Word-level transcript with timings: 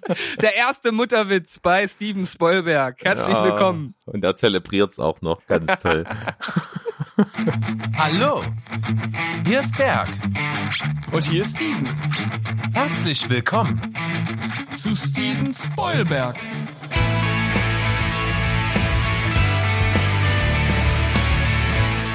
Der 0.40 0.54
erste 0.54 0.92
Mutterwitz 0.92 1.58
bei 1.58 1.86
Steven 1.86 2.24
Spoilberg. 2.24 3.04
Herzlich 3.04 3.36
ja, 3.36 3.44
willkommen. 3.44 3.94
Und 4.04 4.24
er 4.24 4.34
zelebriert's 4.34 4.98
auch 4.98 5.20
noch 5.20 5.46
ganz 5.46 5.78
toll. 5.82 6.04
Hallo, 7.96 8.42
hier 9.46 9.60
ist 9.60 9.76
Berg. 9.76 10.08
Und 11.12 11.24
hier 11.24 11.42
ist 11.42 11.56
Steven. 11.56 11.88
Herzlich 12.74 13.28
willkommen 13.28 13.80
zu 14.70 14.94
Steven 14.96 15.52
Spoilberg. 15.54 16.36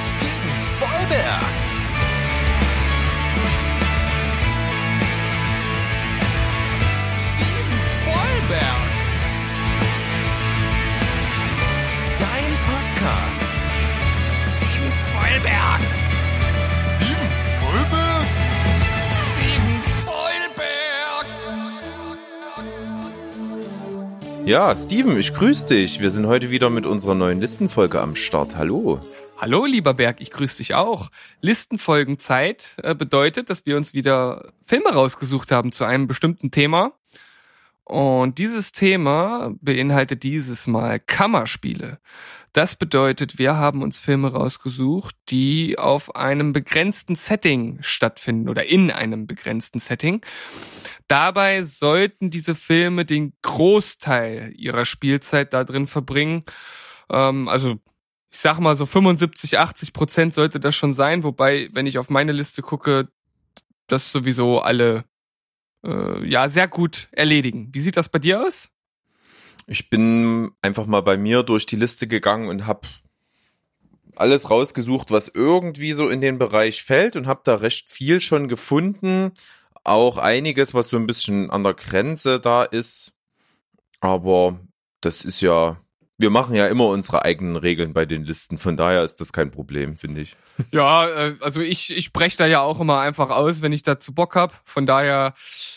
Steven 0.00 0.56
Spoilberg. 0.56 1.67
Spoilberg! 12.98 13.38
Steven 14.56 14.92
Spoilberg? 14.98 15.80
Steven 19.22 19.80
Spoilberg! 19.86 21.26
Ja, 24.46 24.74
Steven, 24.74 25.16
ich 25.16 25.32
grüße 25.32 25.66
dich. 25.68 26.00
Wir 26.00 26.10
sind 26.10 26.26
heute 26.26 26.50
wieder 26.50 26.70
mit 26.70 26.86
unserer 26.86 27.14
neuen 27.14 27.40
Listenfolge 27.40 28.00
am 28.00 28.16
Start. 28.16 28.56
Hallo. 28.56 28.98
Hallo, 29.36 29.64
lieber 29.64 29.94
Berg, 29.94 30.20
ich 30.20 30.32
grüße 30.32 30.56
dich 30.56 30.74
auch. 30.74 31.10
Listenfolgenzeit 31.40 32.74
äh, 32.82 32.96
bedeutet, 32.96 33.48
dass 33.48 33.64
wir 33.64 33.76
uns 33.76 33.94
wieder 33.94 34.52
Filme 34.66 34.92
rausgesucht 34.92 35.52
haben 35.52 35.70
zu 35.70 35.84
einem 35.84 36.08
bestimmten 36.08 36.50
Thema. 36.50 36.94
Und 37.84 38.38
dieses 38.38 38.72
Thema 38.72 39.54
beinhaltet 39.60 40.24
dieses 40.24 40.66
Mal 40.66 40.98
Kammerspiele. 40.98 42.00
Das 42.58 42.74
bedeutet, 42.74 43.38
wir 43.38 43.54
haben 43.54 43.82
uns 43.82 44.00
Filme 44.00 44.32
rausgesucht, 44.32 45.14
die 45.28 45.78
auf 45.78 46.16
einem 46.16 46.52
begrenzten 46.52 47.14
Setting 47.14 47.78
stattfinden 47.82 48.48
oder 48.48 48.66
in 48.66 48.90
einem 48.90 49.28
begrenzten 49.28 49.78
Setting. 49.78 50.22
Dabei 51.06 51.62
sollten 51.62 52.30
diese 52.30 52.56
Filme 52.56 53.04
den 53.04 53.32
Großteil 53.42 54.52
ihrer 54.56 54.86
Spielzeit 54.86 55.52
da 55.52 55.62
drin 55.62 55.86
verbringen. 55.86 56.42
Ähm, 57.08 57.46
also 57.46 57.78
ich 58.28 58.40
sag 58.40 58.58
mal 58.58 58.74
so 58.74 58.86
75, 58.86 59.56
80 59.56 59.92
Prozent 59.92 60.34
sollte 60.34 60.58
das 60.58 60.74
schon 60.74 60.94
sein, 60.94 61.22
wobei, 61.22 61.68
wenn 61.74 61.86
ich 61.86 61.96
auf 61.96 62.10
meine 62.10 62.32
Liste 62.32 62.62
gucke, 62.62 63.06
das 63.86 64.10
sowieso 64.10 64.58
alle 64.58 65.04
äh, 65.84 66.28
ja 66.28 66.48
sehr 66.48 66.66
gut 66.66 67.06
erledigen. 67.12 67.68
Wie 67.70 67.78
sieht 67.78 67.96
das 67.96 68.08
bei 68.08 68.18
dir 68.18 68.44
aus? 68.44 68.68
Ich 69.70 69.90
bin 69.90 70.52
einfach 70.62 70.86
mal 70.86 71.02
bei 71.02 71.18
mir 71.18 71.42
durch 71.42 71.66
die 71.66 71.76
Liste 71.76 72.06
gegangen 72.06 72.48
und 72.48 72.66
habe 72.66 72.88
alles 74.16 74.50
rausgesucht, 74.50 75.10
was 75.10 75.28
irgendwie 75.28 75.92
so 75.92 76.08
in 76.08 76.22
den 76.22 76.38
Bereich 76.38 76.82
fällt 76.82 77.16
und 77.16 77.26
habe 77.26 77.42
da 77.44 77.56
recht 77.56 77.90
viel 77.90 78.22
schon 78.22 78.48
gefunden. 78.48 79.32
Auch 79.84 80.16
einiges, 80.16 80.72
was 80.72 80.88
so 80.88 80.96
ein 80.96 81.06
bisschen 81.06 81.50
an 81.50 81.64
der 81.64 81.74
Grenze 81.74 82.40
da 82.40 82.64
ist. 82.64 83.12
Aber 84.00 84.58
das 85.02 85.24
ist 85.24 85.42
ja 85.42 85.78
wir 86.20 86.30
machen 86.30 86.56
ja 86.56 86.66
immer 86.66 86.86
unsere 86.88 87.24
eigenen 87.24 87.54
Regeln 87.54 87.92
bei 87.92 88.04
den 88.04 88.24
Listen, 88.24 88.58
von 88.58 88.76
daher 88.76 89.04
ist 89.04 89.20
das 89.20 89.32
kein 89.32 89.52
Problem, 89.52 89.96
finde 89.96 90.20
ich. 90.22 90.36
Ja, 90.72 91.08
äh, 91.08 91.36
also 91.40 91.60
ich, 91.60 91.96
ich 91.96 92.12
breche 92.12 92.36
da 92.36 92.46
ja 92.46 92.60
auch 92.60 92.80
immer 92.80 92.98
einfach 92.98 93.30
aus, 93.30 93.62
wenn 93.62 93.72
ich 93.72 93.84
dazu 93.84 94.12
Bock 94.12 94.34
hab. 94.34 94.60
Von 94.64 94.86
daher 94.86 95.34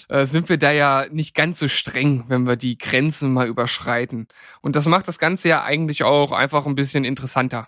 äh, 0.09 0.25
sind 0.25 0.49
wir 0.49 0.57
da 0.57 0.71
ja 0.71 1.05
nicht 1.11 1.35
ganz 1.35 1.59
so 1.59 1.67
streng, 1.67 2.23
wenn 2.29 2.47
wir 2.47 2.55
die 2.55 2.79
Grenzen 2.79 3.31
mal 3.31 3.47
überschreiten. 3.47 4.27
Und 4.61 4.75
das 4.75 4.87
macht 4.87 5.07
das 5.07 5.19
Ganze 5.19 5.49
ja 5.49 5.63
eigentlich 5.63 6.03
auch 6.03 6.31
einfach 6.31 6.65
ein 6.65 6.73
bisschen 6.73 7.05
interessanter. 7.05 7.67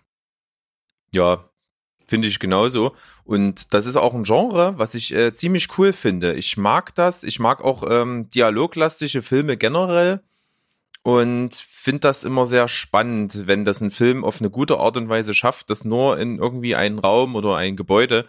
Ja, 1.13 1.47
finde 2.07 2.27
ich 2.27 2.39
genauso. 2.39 2.95
Und 3.23 3.75
das 3.75 3.85
ist 3.85 3.95
auch 3.95 4.15
ein 4.15 4.23
Genre, 4.23 4.73
was 4.77 4.95
ich 4.95 5.13
äh, 5.13 5.35
ziemlich 5.35 5.77
cool 5.77 5.93
finde. 5.93 6.33
Ich 6.33 6.57
mag 6.57 6.95
das. 6.95 7.23
Ich 7.23 7.39
mag 7.39 7.63
auch 7.63 7.83
ähm, 7.87 8.27
dialoglastische 8.31 9.21
Filme 9.21 9.55
generell 9.55 10.23
und 11.03 11.53
finde 11.53 11.99
das 11.99 12.23
immer 12.23 12.45
sehr 12.45 12.67
spannend, 12.69 13.45
wenn 13.45 13.65
das 13.65 13.81
ein 13.81 13.91
Film 13.91 14.23
auf 14.23 14.39
eine 14.39 14.49
gute 14.49 14.77
Art 14.77 14.97
und 14.97 15.09
Weise 15.09 15.33
schafft, 15.33 15.69
das 15.69 15.83
nur 15.83 16.17
in 16.17 16.39
irgendwie 16.39 16.75
einen 16.75 16.99
Raum 16.99 17.35
oder 17.35 17.57
ein 17.57 17.75
Gebäude 17.75 18.25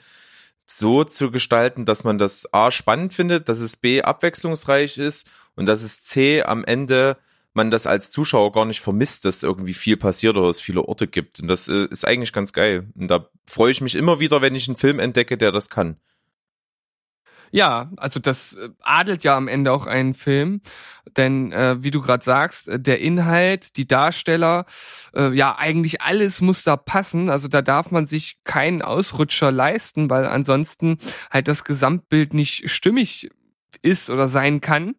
so 0.67 1.05
zu 1.05 1.31
gestalten, 1.31 1.85
dass 1.85 2.05
man 2.05 2.19
das 2.19 2.53
A 2.53 2.71
spannend 2.71 3.15
findet, 3.15 3.49
dass 3.49 3.61
es 3.61 3.77
B 3.77 4.03
abwechslungsreich 4.03 4.99
ist 4.99 5.31
und 5.55 5.67
dass 5.67 5.83
es 5.83 6.03
C 6.03 6.43
am 6.43 6.65
Ende 6.65 7.17
man 7.53 7.71
das 7.71 7.87
als 7.87 8.11
Zuschauer 8.11 8.51
gar 8.51 8.65
nicht 8.65 8.81
vermisst, 8.81 9.25
dass 9.25 9.45
irgendwie 9.45 9.75
viel 9.75 9.97
passiert 9.97 10.37
oder 10.37 10.49
es 10.49 10.61
viele 10.61 10.83
Orte 10.83 11.07
gibt. 11.07 11.39
Und 11.39 11.47
das 11.47 11.69
äh, 11.69 11.87
ist 11.87 12.05
eigentlich 12.05 12.33
ganz 12.33 12.53
geil. 12.53 12.89
Und 12.97 13.09
da 13.09 13.29
freue 13.47 13.71
ich 13.71 13.81
mich 13.81 13.95
immer 13.95 14.19
wieder, 14.19 14.43
wenn 14.43 14.57
ich 14.57 14.67
einen 14.67 14.77
Film 14.77 14.99
entdecke, 14.99 15.39
der 15.39 15.53
das 15.53 15.71
kann. 15.71 15.97
Ja, 17.55 17.93
also 17.99 18.19
das 18.19 18.55
äh, 18.55 18.71
adelt 18.81 19.23
ja 19.23 19.37
am 19.37 19.47
Ende 19.47 19.71
auch 19.71 19.87
einen 19.87 20.15
Film, 20.15 20.61
denn 21.17 21.53
äh, 21.53 21.81
wie 21.85 21.93
du 21.93 22.03
gerade 22.03 22.25
sagst, 22.25 22.67
äh, 22.69 22.81
der 22.81 22.99
Inhalt, 23.01 23.77
die 23.77 23.87
Darsteller, 23.87 24.67
äh, 25.15 25.33
ja 25.33 25.57
eigentlich 25.57 26.03
alles 26.03 26.41
muss 26.41 26.65
da 26.65 26.77
passen. 26.77 27.31
Also 27.31 27.47
da 27.47 27.63
darf 27.63 27.93
man 27.93 28.07
sich 28.07 28.39
keinen 28.43 28.83
Ausrutscher 28.83 29.53
leisten, 29.53 30.11
weil 30.11 30.27
ansonsten 30.27 30.99
halt 31.31 31.47
das 31.47 31.63
Gesamtbild 31.63 32.35
nicht 32.35 32.69
stimmig 32.69 33.31
ist 33.83 34.11
oder 34.11 34.27
sein 34.27 34.61
kann. 34.61 34.97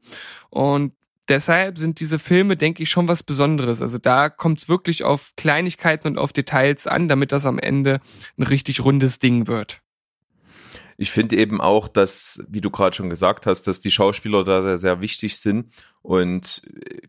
Und 0.49 0.93
deshalb 1.27 1.77
sind 1.77 1.99
diese 1.99 2.19
Filme, 2.19 2.55
denke 2.55 2.83
ich, 2.83 2.89
schon 2.89 3.09
was 3.09 3.23
Besonderes. 3.23 3.81
Also 3.81 3.97
da 3.97 4.29
kommt 4.29 4.59
es 4.59 4.69
wirklich 4.69 5.03
auf 5.03 5.33
Kleinigkeiten 5.35 6.07
und 6.07 6.17
auf 6.17 6.31
Details 6.31 6.87
an, 6.87 7.09
damit 7.09 7.33
das 7.33 7.45
am 7.45 7.59
Ende 7.59 7.99
ein 8.37 8.43
richtig 8.43 8.79
rundes 8.85 9.19
Ding 9.19 9.47
wird 9.47 9.81
ich 10.97 11.11
finde 11.11 11.35
eben 11.35 11.59
auch, 11.59 11.89
dass, 11.89 12.43
wie 12.47 12.61
du 12.61 12.69
gerade 12.69 12.95
schon 12.95 13.09
gesagt 13.09 13.45
hast, 13.45 13.63
dass 13.63 13.81
die 13.81 13.91
Schauspieler 13.91 14.43
da 14.43 14.61
sehr, 14.61 14.77
sehr 14.77 15.01
wichtig 15.01 15.37
sind. 15.37 15.67
Und 16.01 16.61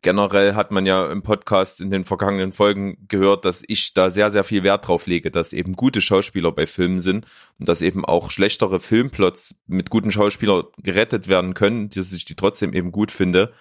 generell 0.03 0.55
hat 0.55 0.73
man 0.73 0.87
ja 0.87 1.11
im 1.11 1.23
Podcast 1.23 1.81
in 1.81 1.91
den 1.91 2.05
vergangenen 2.05 2.51
Folgen 2.51 3.07
gehört, 3.09 3.45
dass 3.45 3.63
ich 3.67 3.95
da 3.95 4.11
sehr, 4.11 4.31
sehr 4.31 4.43
viel 4.43 4.65
Wert 4.65 4.89
drauf 4.89 5.07
lege, 5.07 5.31
dass 5.31 5.53
eben 5.53 5.75
gute 5.75 6.01
Schauspieler 6.01 6.51
bei 6.51 6.67
Filmen 6.67 7.01
sind 7.01 7.27
und 7.59 7.69
dass 7.69 7.83
eben 7.83 8.05
auch 8.05 8.31
schlechtere 8.31 8.81
Filmplots 8.81 9.61
mit 9.67 9.91
guten 9.91 10.11
Schauspielern 10.11 10.65
gerettet 10.83 11.29
werden 11.29 11.55
können, 11.55 11.91
dass 11.91 12.13
ich 12.13 12.25
die 12.25 12.35
trotzdem 12.35 12.73
eben 12.73 12.91
gut 12.91 13.13
finde. 13.13 13.53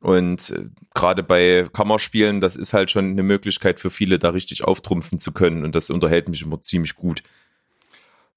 Und 0.00 0.50
äh, 0.50 0.64
gerade 0.94 1.22
bei 1.22 1.68
Kammerspielen, 1.72 2.40
das 2.40 2.56
ist 2.56 2.72
halt 2.72 2.90
schon 2.90 3.10
eine 3.10 3.22
Möglichkeit 3.22 3.78
für 3.80 3.90
viele, 3.90 4.18
da 4.18 4.30
richtig 4.30 4.64
auftrumpfen 4.64 5.18
zu 5.18 5.30
können. 5.30 5.62
Und 5.62 5.74
das 5.74 5.90
unterhält 5.90 6.28
mich 6.28 6.42
immer 6.42 6.60
ziemlich 6.62 6.96
gut. 6.96 7.22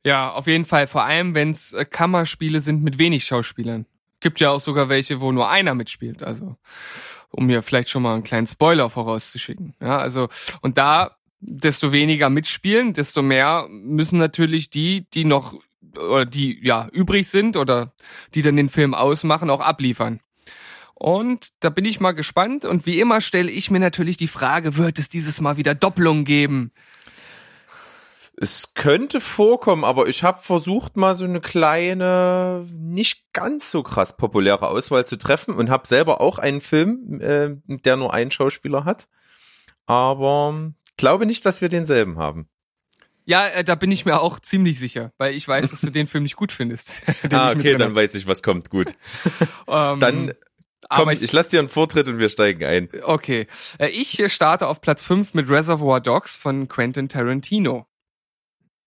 Ja, 0.06 0.32
auf 0.32 0.48
jeden 0.48 0.66
Fall. 0.66 0.88
Vor 0.88 1.04
allem, 1.04 1.34
wenn 1.34 1.52
es 1.52 1.74
äh, 1.74 1.86
Kammerspiele 1.86 2.62
sind 2.62 2.84
mit 2.84 2.98
wenig 2.98 3.26
Schauspielern. 3.26 3.86
Gibt 4.20 4.40
ja 4.40 4.52
auch 4.52 4.60
sogar 4.60 4.90
welche, 4.90 5.22
wo 5.22 5.32
nur 5.32 5.50
einer 5.50 5.76
mitspielt. 5.76 6.24
Also, 6.24 6.58
um 7.30 7.46
mir 7.46 7.62
vielleicht 7.62 7.90
schon 7.90 8.04
mal 8.04 8.14
einen 8.14 8.24
kleinen 8.24 8.48
Spoiler 8.48 8.90
vorauszuschicken. 8.90 9.76
Ja, 9.82 9.98
also, 9.98 10.30
und 10.62 10.78
da, 10.78 11.18
desto 11.40 11.92
weniger 11.92 12.30
mitspielen, 12.30 12.94
desto 12.94 13.22
mehr 13.22 13.68
müssen 13.70 14.20
natürlich 14.20 14.70
die, 14.70 15.08
die 15.14 15.26
noch, 15.26 15.56
oder 15.96 16.26
die, 16.26 16.60
ja, 16.66 16.88
übrig 16.92 17.28
sind 17.28 17.58
oder 17.58 17.94
die 18.34 18.42
dann 18.42 18.56
den 18.56 18.70
Film 18.70 18.94
ausmachen, 18.94 19.50
auch 19.50 19.62
abliefern. 19.62 20.20
Und 20.96 21.50
da 21.60 21.70
bin 21.70 21.86
ich 21.86 22.00
mal 22.00 22.14
gespannt. 22.14 22.64
Und 22.66 22.86
wie 22.86 23.00
immer 23.00 23.20
stelle 23.20 23.52
ich 23.52 23.70
mir 23.72 23.80
natürlich 23.80 24.16
die 24.16 24.28
Frage, 24.28 24.78
wird 24.78 25.00
es 25.00 25.10
dieses 25.10 25.42
Mal 25.42 25.58
wieder 25.58 25.76
Doppelung 25.76 26.24
geben? 26.24 26.72
Es 28.44 28.74
könnte 28.74 29.22
vorkommen, 29.22 29.86
aber 29.86 30.08
ich 30.08 30.22
habe 30.22 30.44
versucht, 30.44 30.98
mal 30.98 31.16
so 31.16 31.24
eine 31.24 31.40
kleine, 31.40 32.66
nicht 32.74 33.32
ganz 33.32 33.72
so 33.72 33.84
krass 33.84 34.18
populäre 34.18 34.68
Auswahl 34.68 35.08
zu 35.08 35.16
treffen 35.16 35.54
und 35.54 35.70
habe 35.70 35.88
selber 35.88 36.20
auch 36.20 36.40
einen 36.40 36.60
Film, 36.60 37.22
äh, 37.22 37.52
der 37.66 37.96
nur 37.96 38.14
einen 38.14 38.32
Schauspieler 38.32 38.84
hat. 38.84 39.08
Aber 39.86 40.74
glaube 40.98 41.26
nicht, 41.26 41.46
dass 41.46 41.62
wir 41.62 41.70
denselben 41.70 42.18
haben. 42.18 42.50
Ja, 43.24 43.48
äh, 43.48 43.64
da 43.64 43.76
bin 43.76 43.92
ich 43.92 44.04
mir 44.04 44.20
auch 44.20 44.42
ziemlich 44.42 44.78
sicher, 44.78 45.14
weil 45.18 45.34
ich 45.36 45.48
weiß, 45.48 45.72
dass 45.72 45.80
du 45.80 45.90
den 45.90 46.06
Film 46.08 46.24
nicht 46.24 46.36
gut 46.36 46.52
findest. 46.52 47.02
ah, 47.32 47.50
okay, 47.50 47.78
dann 47.78 47.96
weiß 47.96 48.14
ich, 48.16 48.28
was 48.28 48.44
kommt. 48.44 48.70
Gut. 48.70 48.94
um, 49.68 49.74
ähm, 49.74 50.00
dann 50.02 50.34
Komm, 50.90 51.10
ich, 51.12 51.24
ich 51.24 51.32
lasse 51.32 51.52
dir 51.52 51.60
einen 51.60 51.70
Vortritt 51.70 52.10
und 52.10 52.20
wir 52.20 52.28
steigen 52.28 52.66
ein. 52.66 52.90
Okay. 53.04 53.48
Äh, 53.80 53.88
ich 53.88 54.22
starte 54.34 54.68
auf 54.68 54.82
Platz 54.82 55.02
5 55.02 55.34
mit 55.34 55.50
Reservoir 55.50 56.02
Dogs 56.02 56.36
von 56.36 56.68
Quentin 56.68 57.08
Tarantino. 57.08 57.88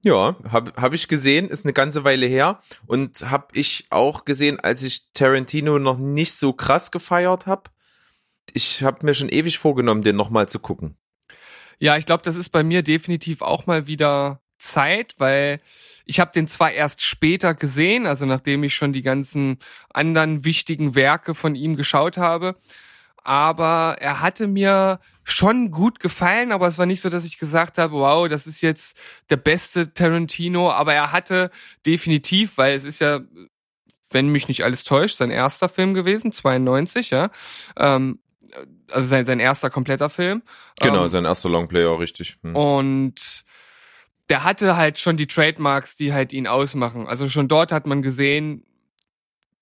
Ja, 0.07 0.37
habe 0.53 0.73
hab 0.81 0.93
ich 0.93 1.09
gesehen, 1.09 1.49
ist 1.49 1.65
eine 1.65 1.73
ganze 1.73 2.05
Weile 2.05 2.27
her 2.27 2.61
und 2.87 3.29
habe 3.29 3.49
ich 3.55 3.87
auch 3.91 4.25
gesehen, 4.25 4.61
als 4.61 4.85
ich 4.85 5.11
Tarantino 5.15 5.81
noch 5.81 5.99
nicht 5.99 6.35
so 6.35 6.53
krass 6.53 6.93
gefeiert 6.93 7.47
habe. 7.47 7.71
Ich 8.53 8.85
habe 8.85 9.05
mir 9.05 9.15
schon 9.15 9.29
ewig 9.29 9.59
vorgenommen, 9.59 10.03
den 10.03 10.15
nochmal 10.15 10.49
zu 10.49 10.61
gucken. 10.61 10.97
Ja, 11.81 11.97
ich 11.97 12.07
glaube, 12.07 12.23
das 12.23 12.37
ist 12.37 12.51
bei 12.51 12.63
mir 12.63 12.85
definitiv 12.85 13.43
auch 13.43 13.67
mal 13.67 13.89
wieder 13.89 14.41
Zeit, 14.59 15.17
weil 15.19 15.61
ich 16.05 16.21
habe 16.21 16.31
den 16.31 16.47
zwar 16.47 16.71
erst 16.71 17.03
später 17.03 17.55
gesehen, 17.55 18.07
also 18.07 18.27
nachdem 18.27 18.63
ich 18.63 18.77
schon 18.77 18.93
die 18.93 19.03
ganzen 19.03 19.59
anderen 19.93 20.45
wichtigen 20.45 20.95
Werke 20.95 21.35
von 21.35 21.57
ihm 21.57 21.75
geschaut 21.75 22.17
habe, 22.17 22.55
aber 23.27 23.97
er 24.01 24.21
hatte 24.21 24.47
mir 24.47 25.01
schon 25.25 25.73
gut 25.73 25.99
gefallen, 25.99 26.53
aber 26.53 26.67
es 26.67 26.79
war 26.79 26.87
nicht 26.87 27.01
so, 27.01 27.09
dass 27.09 27.25
ich 27.25 27.39
gesagt 27.39 27.79
habe, 27.79 27.95
wow, 27.95 28.29
das 28.29 28.47
ist 28.47 28.61
jetzt 28.63 28.97
der 29.31 29.37
beste 29.37 29.93
Tarantino, 29.93 30.71
aber 30.71 30.95
er 30.95 31.11
hatte 31.11 31.51
definitiv, 31.85 32.57
weil 32.57 32.75
es 32.77 32.85
ist 32.85 33.01
ja, 33.01 33.21
wenn 34.11 34.29
mich 34.29 34.47
nicht 34.47 34.63
alles 34.63 34.85
täuscht, 34.85 35.17
sein 35.17 35.33
erster 35.33 35.69
Film 35.69 35.95
gewesen, 35.95 36.31
92, 36.31 37.11
ja, 37.11 37.31
ähm, 37.77 38.21
also 38.93 39.09
sein, 39.09 39.27
sein 39.27 39.41
erster 39.41 39.71
kompletter 39.71 40.09
Film. 40.09 40.43
Genau, 40.81 41.05
Ähm, 41.05 41.09
sein 41.09 41.25
erster 41.25 41.49
Longplayer, 41.49 41.99
richtig. 41.99 42.39
Hm. 42.43 42.55
und 42.55 43.45
der 44.29 44.45
hatte 44.45 44.77
halt 44.77 44.99
schon 44.99 45.17
die 45.17 45.27
Trademarks, 45.27 45.97
die 45.97 46.13
halt 46.13 46.33
ihn 46.33 46.47
ausmachen. 46.47 47.07
Also 47.07 47.29
schon 47.29 47.49
dort 47.49 47.73
hat 47.73 47.87
man 47.87 48.03
gesehen, 48.03 48.65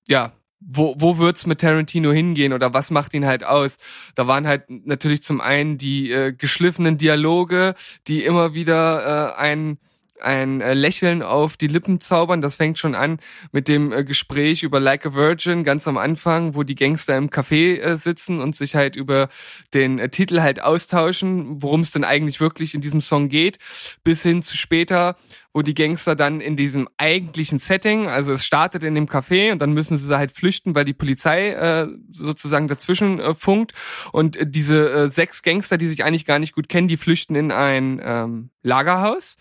ja, 0.08 0.32
wo, 0.66 0.94
wo 0.98 1.18
wird's 1.18 1.46
mit 1.46 1.60
Tarantino 1.60 2.12
hingehen 2.12 2.52
oder 2.52 2.72
was 2.72 2.90
macht 2.90 3.14
ihn 3.14 3.26
halt 3.26 3.44
aus? 3.44 3.78
Da 4.14 4.26
waren 4.26 4.46
halt 4.46 4.64
natürlich 4.68 5.22
zum 5.22 5.40
einen 5.40 5.78
die 5.78 6.10
äh, 6.10 6.32
geschliffenen 6.32 6.98
Dialoge, 6.98 7.74
die 8.06 8.24
immer 8.24 8.54
wieder 8.54 9.34
äh, 9.36 9.40
ein 9.40 9.78
ein 10.20 10.60
äh, 10.60 10.74
Lächeln 10.74 11.22
auf 11.22 11.56
die 11.56 11.66
Lippen 11.66 12.00
zaubern. 12.00 12.40
Das 12.40 12.54
fängt 12.54 12.78
schon 12.78 12.94
an 12.94 13.18
mit 13.52 13.68
dem 13.68 13.92
äh, 13.92 14.04
Gespräch 14.04 14.62
über 14.62 14.80
Like 14.80 15.06
a 15.06 15.14
Virgin 15.14 15.64
ganz 15.64 15.88
am 15.88 15.96
Anfang, 15.96 16.54
wo 16.54 16.62
die 16.62 16.74
Gangster 16.74 17.16
im 17.16 17.30
Café 17.30 17.78
äh, 17.80 17.96
sitzen 17.96 18.40
und 18.40 18.54
sich 18.54 18.74
halt 18.74 18.96
über 18.96 19.28
den 19.72 20.10
Titel 20.10 20.40
halt 20.40 20.62
austauschen, 20.62 21.62
worum 21.62 21.80
es 21.80 21.90
denn 21.90 22.04
eigentlich 22.04 22.40
wirklich 22.40 22.74
in 22.74 22.80
diesem 22.80 23.00
Song 23.00 23.28
geht, 23.28 23.58
bis 24.02 24.22
hin 24.22 24.42
zu 24.42 24.56
später, 24.56 25.16
wo 25.52 25.62
die 25.62 25.74
Gangster 25.74 26.16
dann 26.16 26.40
in 26.40 26.56
diesem 26.56 26.88
eigentlichen 26.96 27.58
Setting, 27.58 28.08
also 28.08 28.32
es 28.32 28.44
startet 28.44 28.82
in 28.82 28.94
dem 28.94 29.06
Café 29.06 29.52
und 29.52 29.60
dann 29.60 29.72
müssen 29.72 29.96
sie 29.96 30.16
halt 30.16 30.32
flüchten, 30.32 30.74
weil 30.74 30.84
die 30.84 30.94
Polizei 30.94 31.50
äh, 31.50 31.88
sozusagen 32.10 32.68
dazwischen 32.68 33.20
äh, 33.20 33.34
funkt 33.34 33.72
und 34.12 34.36
äh, 34.36 34.46
diese 34.46 35.08
sechs 35.08 35.42
Gangster, 35.42 35.78
die 35.78 35.86
sich 35.86 36.04
eigentlich 36.04 36.24
gar 36.24 36.38
nicht 36.38 36.54
gut 36.54 36.68
kennen, 36.68 36.88
die 36.88 36.96
flüchten 36.96 37.36
in 37.36 37.52
ein 37.52 38.00
ähm, 38.02 38.50
Lagerhaus. 38.62 39.36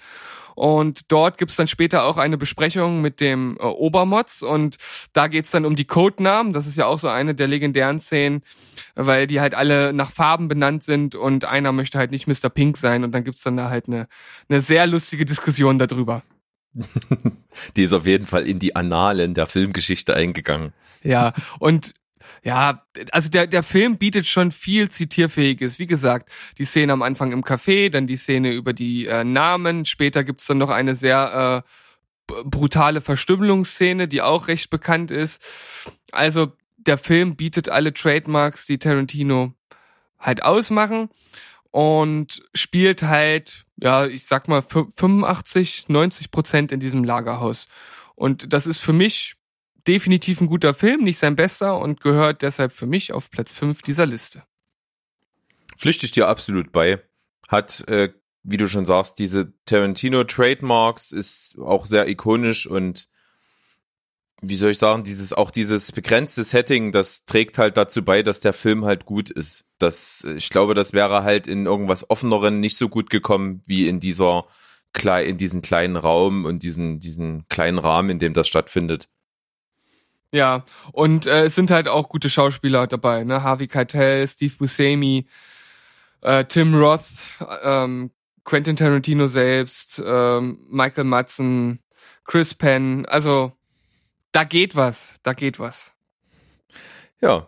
Und 0.56 1.12
dort 1.12 1.38
gibt's 1.38 1.56
dann 1.56 1.68
später 1.68 2.06
auch 2.06 2.18
eine 2.18 2.38
Besprechung 2.38 3.02
mit 3.02 3.20
dem 3.20 3.58
äh, 3.60 3.64
Obermotz 3.64 4.42
und 4.42 4.78
da 5.14 5.28
geht's 5.28 5.52
dann 5.52 5.66
um 5.66 5.76
die 5.76 5.86
Codenamen. 5.86 6.54
Das 6.54 6.68
ist 6.68 6.78
ja 6.78 6.86
auch 6.86 7.00
so 7.00 7.08
eine 7.10 7.36
der 7.36 7.48
legendären 7.48 8.00
Szenen, 8.00 8.42
weil 8.96 9.28
die 9.28 9.42
halt 9.42 9.56
alle 9.56 9.94
nach 9.94 10.12
Farben 10.12 10.48
benannt 10.48 10.84
sind 10.84 11.16
und 11.16 11.46
einer 11.46 11.72
möchte 11.72 11.98
halt 11.98 12.12
nicht 12.12 12.28
Mr. 12.28 12.50
Pink 12.50 12.78
sein 12.78 13.04
und 13.04 13.14
dann 13.14 13.24
gibt's 13.24 13.42
dann 13.42 13.58
da 13.58 13.70
halt 13.70 13.88
eine, 13.88 14.08
eine 14.50 14.62
sehr 14.62 14.88
lustige 14.88 15.26
Diskussion 15.26 15.80
darüber. 15.80 16.24
Die 17.76 17.84
ist 17.84 17.94
auf 17.94 18.06
jeden 18.06 18.26
Fall 18.26 18.48
in 18.48 18.60
die 18.60 18.76
Annalen 18.76 19.34
der 19.34 19.46
Filmgeschichte 19.46 20.16
eingegangen. 20.16 20.74
Ja, 21.04 21.34
und 21.60 21.94
ja, 22.44 22.84
also 23.12 23.30
der, 23.30 23.48
der 23.48 23.64
Film 23.64 23.98
bietet 23.98 24.28
schon 24.28 24.52
viel 24.52 24.90
Zitierfähiges. 24.90 25.80
Wie 25.80 25.86
gesagt, 25.86 26.30
die 26.58 26.66
Szene 26.66 26.94
am 26.94 27.02
Anfang 27.02 27.32
im 27.32 27.44
Café, 27.44 27.90
dann 27.90 28.08
die 28.08 28.16
Szene 28.18 28.52
über 28.52 28.74
die 28.74 29.06
äh, 29.08 29.24
Namen. 29.24 29.86
Später 29.86 30.24
gibt's 30.24 30.48
dann 30.48 30.58
noch 30.58 30.70
eine 30.70 30.96
sehr 30.96 31.64
äh, 31.66 32.34
brutale 32.46 33.02
Verstümmelungsszene, 33.02 34.08
die 34.08 34.22
auch 34.22 34.48
recht 34.48 34.70
bekannt 34.70 35.12
ist. 35.12 35.42
Also 36.12 36.54
der 36.78 36.98
Film 36.98 37.36
bietet 37.36 37.70
alle 37.70 37.94
Trademarks, 37.94 38.66
die 38.66 38.78
Tarantino 38.78 39.54
halt 40.20 40.44
ausmachen 40.44 41.10
und 41.72 42.44
spielt 42.54 43.04
halt, 43.04 43.66
ja, 43.78 44.06
ich 44.06 44.26
sag 44.26 44.48
mal, 44.48 44.60
fü- 44.60 44.92
85, 44.96 45.90
90 45.90 46.32
Prozent 46.32 46.72
in 46.72 46.80
diesem 46.80 47.04
Lagerhaus. 47.04 47.68
Und 48.16 48.54
das 48.54 48.68
ist 48.68 48.80
für 48.80 48.94
mich 48.94 49.36
definitiv 49.88 50.42
ein 50.42 50.48
guter 50.48 50.74
Film, 50.74 51.04
nicht 51.04 51.18
sein 51.18 51.36
bester 51.36 51.80
und 51.80 52.02
gehört 52.02 52.42
deshalb 52.42 52.72
für 52.72 52.86
mich 52.86 53.12
auf 53.14 53.30
Platz 53.30 53.54
5 53.54 53.82
dieser 53.82 54.06
Liste. 54.06 54.44
Pflichte 55.78 56.06
ich 56.06 56.12
dir 56.12 56.28
absolut 56.28 56.72
bei. 56.72 57.02
Hat, 57.50 57.88
äh, 57.88 58.14
wie 58.44 58.58
du 58.58 58.68
schon 58.68 58.86
sagst, 58.86 59.20
diese 59.20 59.54
Tarantino 59.66 60.24
Trademarks 60.24 61.12
ist 61.12 61.58
auch 61.60 61.86
sehr 61.86 62.08
ikonisch 62.08 62.68
und 62.68 63.08
wie 64.46 64.58
soll 64.58 64.72
ich 64.72 64.78
sagen, 64.78 65.06
dieses, 65.06 65.32
auch 65.32 65.52
dieses 65.52 65.94
begrenzte 65.94 66.44
Setting, 66.44 66.92
das 66.92 67.24
trägt 67.24 67.58
halt 67.58 67.78
dazu 67.78 68.04
bei, 68.04 68.24
dass 68.24 68.42
der 68.42 68.52
Film 68.52 68.84
halt 68.84 69.06
gut 69.06 69.30
ist. 69.30 69.64
Das, 69.80 70.26
ich 70.36 70.50
glaube, 70.50 70.74
das 70.74 70.92
wäre 70.92 71.24
halt 71.24 71.48
in 71.48 71.66
irgendwas 71.66 72.10
offeneren 72.10 72.60
nicht 72.60 72.76
so 72.76 72.90
gut 72.90 73.10
gekommen, 73.10 73.64
wie 73.66 73.88
in 73.88 74.02
dieser, 74.02 74.46
in 75.24 75.38
diesen 75.38 75.62
kleinen 75.62 75.96
Raum 75.96 76.44
und 76.44 76.62
diesen, 76.62 77.00
diesen 77.00 77.48
kleinen 77.48 77.80
Rahmen, 77.80 78.10
in 78.10 78.20
dem 78.20 78.34
das 78.34 78.50
stattfindet. 78.50 79.08
Ja, 80.34 80.66
und 80.94 81.28
äh, 81.28 81.44
es 81.44 81.54
sind 81.54 81.70
halt 81.70 81.88
auch 81.88 82.10
gute 82.10 82.28
Schauspieler 82.28 82.88
dabei, 82.88 83.24
ne? 83.24 83.44
Harvey 83.44 83.68
Keitel, 83.68 84.28
Steve 84.28 84.56
Buscemi, 84.58 85.28
äh, 86.22 86.44
Tim 86.46 86.74
Roth, 86.74 87.06
ähm, 87.62 88.10
Quentin 88.44 88.76
Tarantino 88.76 89.28
selbst, 89.28 90.02
ähm, 90.04 90.58
Michael 90.72 91.04
Madsen, 91.04 91.82
Chris 92.26 92.56
Penn, 92.56 93.06
also 93.06 93.52
da 94.32 94.44
geht 94.44 94.76
was, 94.76 95.14
da 95.22 95.34
geht 95.34 95.60
was. 95.60 95.92
Ja, 97.22 97.48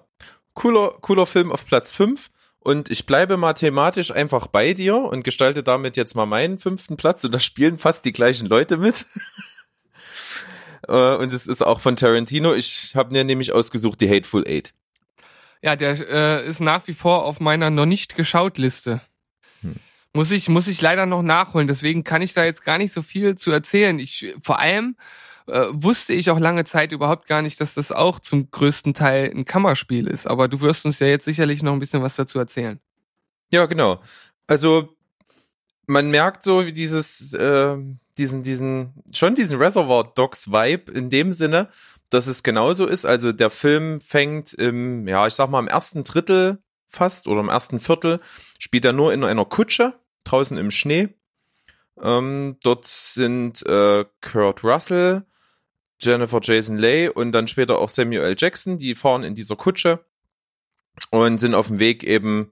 cooler, 0.54 0.94
cooler 1.02 1.26
Film 1.26 1.52
auf 1.52 1.66
Platz 1.66 1.96
5. 1.96 2.30
Und 2.60 2.92
ich 2.92 3.08
bleibe 3.08 3.38
mathematisch 3.38 4.12
einfach 4.12 4.46
bei 4.46 4.74
dir 4.74 4.96
und 4.96 5.24
gestalte 5.24 5.64
damit 5.64 5.98
jetzt 5.98 6.16
mal 6.16 6.28
meinen 6.28 6.60
fünften 6.60 6.98
Platz. 6.98 7.24
Und 7.24 7.32
da 7.32 7.40
spielen 7.40 7.80
fast 7.80 8.06
die 8.06 8.14
gleichen 8.14 8.48
Leute 8.48 8.78
mit. 8.78 9.08
Äh, 10.88 11.16
und 11.16 11.34
es 11.34 11.48
ist 11.48 11.62
auch 11.62 11.80
von 11.80 11.96
Tarantino. 11.96 12.54
Ich 12.54 12.94
habe 12.96 13.12
mir 13.12 13.24
nämlich 13.24 13.52
ausgesucht 13.52 14.02
die 14.02 14.10
Hateful 14.10 14.48
Eight. 14.48 14.74
Ja, 15.62 15.76
der 15.76 15.98
äh, 16.10 16.48
ist 16.48 16.60
nach 16.60 16.88
wie 16.88 16.94
vor 16.94 17.26
auf 17.26 17.40
meiner 17.40 17.70
noch 17.70 17.86
nicht 17.86 18.16
geschaut 18.16 18.58
Liste. 18.58 19.02
Muss 20.14 20.32
ich 20.32 20.48
muss 20.48 20.70
ich 20.70 20.80
leider 20.80 21.06
noch 21.06 21.22
nachholen, 21.22 21.68
deswegen 21.68 22.06
kann 22.06 22.22
ich 22.22 22.34
da 22.34 22.46
jetzt 22.46 22.64
gar 22.64 22.78
nicht 22.78 22.94
so 22.94 23.02
viel 23.02 23.36
zu 23.36 23.52
erzählen. 23.52 24.00
Ich 24.00 24.34
vor 24.42 24.60
allem 24.60 24.96
äh, 25.48 25.66
wusste 25.72 26.14
ich 26.14 26.30
auch 26.30 26.40
lange 26.40 26.64
Zeit 26.64 26.94
überhaupt 26.94 27.28
gar 27.28 27.42
nicht, 27.42 27.60
dass 27.60 27.74
das 27.74 27.92
auch 27.92 28.20
zum 28.20 28.50
größten 28.50 28.94
Teil 28.94 29.30
ein 29.36 29.44
Kammerspiel 29.44 30.08
ist, 30.08 30.26
aber 30.26 30.48
du 30.48 30.62
wirst 30.62 30.86
uns 30.86 31.00
ja 31.00 31.08
jetzt 31.08 31.26
sicherlich 31.26 31.64
noch 31.64 31.74
ein 31.74 31.80
bisschen 31.80 32.02
was 32.02 32.16
dazu 32.16 32.40
erzählen. 32.40 32.80
Ja, 33.52 33.66
genau. 33.66 34.02
Also 34.48 34.96
man 35.86 36.10
merkt 36.10 36.44
so 36.44 36.66
wie 36.66 36.74
dieses, 36.74 37.34
äh, 37.34 37.76
diesen, 38.18 38.44
diesen, 38.44 38.94
schon 39.14 39.36
diesen 39.36 39.58
Reservoir 39.58 40.12
Dogs 40.16 40.52
Vibe 40.52 40.92
in 40.92 41.10
dem 41.10 41.32
Sinne, 41.32 41.70
dass 42.10 42.28
es 42.28 42.44
genauso 42.44 42.86
ist. 42.86 43.06
Also 43.06 43.32
der 43.32 43.50
Film 43.50 44.02
fängt 44.02 44.54
im, 44.54 45.08
ja, 45.08 45.28
ich 45.28 45.34
sag 45.34 45.50
mal 45.50 45.60
im 45.60 45.68
ersten 45.68 46.04
Drittel 46.04 46.60
fast 46.88 47.28
oder 47.28 47.42
im 47.42 47.50
ersten 47.50 47.80
Viertel 47.80 48.20
spielt 48.58 48.86
er 48.86 48.94
nur 48.94 49.14
in 49.14 49.24
einer 49.24 49.46
Kutsche 49.46 49.94
draußen 50.24 50.58
im 50.58 50.72
Schnee. 50.72 51.10
Ähm, 52.02 52.58
dort 52.64 52.86
sind 52.88 53.66
äh, 53.66 54.06
Kurt 54.22 54.64
Russell, 54.64 55.24
Jennifer 56.02 56.40
Jason 56.42 56.78
Leigh 56.78 57.10
und 57.10 57.32
dann 57.32 57.48
später 57.48 57.80
auch 57.80 57.90
Samuel 57.90 58.24
L. 58.24 58.36
Jackson, 58.38 58.78
die 58.78 58.96
fahren 58.96 59.24
in 59.24 59.36
dieser 59.36 59.56
Kutsche 59.56 60.06
und 61.10 61.40
sind 61.40 61.56
auf 61.56 61.68
dem 61.68 61.80
Weg 61.80 62.04
eben 62.04 62.52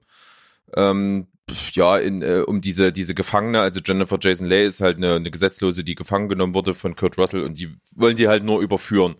ähm, 0.76 1.28
ja, 1.72 1.98
in, 1.98 2.22
äh, 2.22 2.42
um 2.46 2.60
diese, 2.60 2.92
diese 2.92 3.14
Gefangene, 3.14 3.60
also 3.60 3.80
Jennifer 3.84 4.18
Jason 4.20 4.46
Leigh 4.46 4.66
ist 4.66 4.80
halt 4.80 4.96
eine, 4.96 5.16
eine 5.16 5.30
Gesetzlose, 5.30 5.84
die 5.84 5.94
gefangen 5.94 6.28
genommen 6.28 6.54
wurde 6.54 6.74
von 6.74 6.96
Kurt 6.96 7.18
Russell 7.18 7.42
und 7.42 7.58
die 7.58 7.74
wollen 7.96 8.16
die 8.16 8.28
halt 8.28 8.44
nur 8.44 8.60
überführen. 8.60 9.16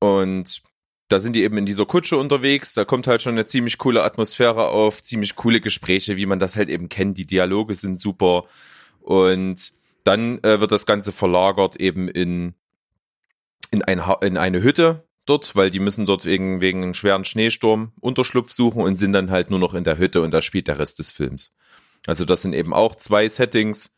Und 0.00 0.62
da 1.08 1.20
sind 1.20 1.34
die 1.34 1.42
eben 1.42 1.56
in 1.56 1.66
dieser 1.66 1.86
Kutsche 1.86 2.18
unterwegs, 2.18 2.74
da 2.74 2.84
kommt 2.84 3.06
halt 3.06 3.22
schon 3.22 3.32
eine 3.32 3.46
ziemlich 3.46 3.78
coole 3.78 4.02
Atmosphäre 4.02 4.68
auf, 4.68 5.02
ziemlich 5.02 5.36
coole 5.36 5.60
Gespräche, 5.60 6.16
wie 6.16 6.26
man 6.26 6.38
das 6.38 6.56
halt 6.56 6.68
eben 6.68 6.88
kennt, 6.88 7.18
die 7.18 7.26
Dialoge 7.26 7.74
sind 7.74 7.98
super. 7.98 8.44
Und 9.00 9.72
dann 10.04 10.42
äh, 10.42 10.60
wird 10.60 10.72
das 10.72 10.86
Ganze 10.86 11.12
verlagert 11.12 11.76
eben 11.76 12.08
in, 12.08 12.54
in, 13.70 13.82
ein, 13.84 14.02
in 14.20 14.36
eine 14.36 14.62
Hütte 14.62 15.07
dort, 15.28 15.54
weil 15.56 15.70
die 15.70 15.80
müssen 15.80 16.06
dort 16.06 16.24
wegen, 16.24 16.60
wegen 16.60 16.82
einem 16.82 16.94
schweren 16.94 17.24
Schneesturm 17.24 17.92
Unterschlupf 18.00 18.52
suchen 18.52 18.82
und 18.82 18.96
sind 18.96 19.12
dann 19.12 19.30
halt 19.30 19.50
nur 19.50 19.58
noch 19.58 19.74
in 19.74 19.84
der 19.84 19.98
Hütte 19.98 20.22
und 20.22 20.32
da 20.32 20.42
spielt 20.42 20.68
der 20.68 20.78
Rest 20.78 20.98
des 20.98 21.10
Films. 21.10 21.52
Also 22.06 22.24
das 22.24 22.42
sind 22.42 22.52
eben 22.52 22.72
auch 22.72 22.96
zwei 22.96 23.28
Settings, 23.28 23.94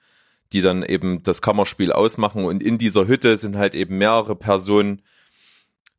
die 0.53 0.63
dann 0.63 0.83
eben 0.83 1.23
das 1.23 1.43
Kammerspiel 1.43 1.93
ausmachen 1.93 2.45
und 2.45 2.63
in 2.63 2.79
dieser 2.79 3.07
Hütte 3.07 3.37
sind 3.37 3.57
halt 3.57 3.75
eben 3.75 3.99
mehrere 3.99 4.37
Personen 4.37 5.03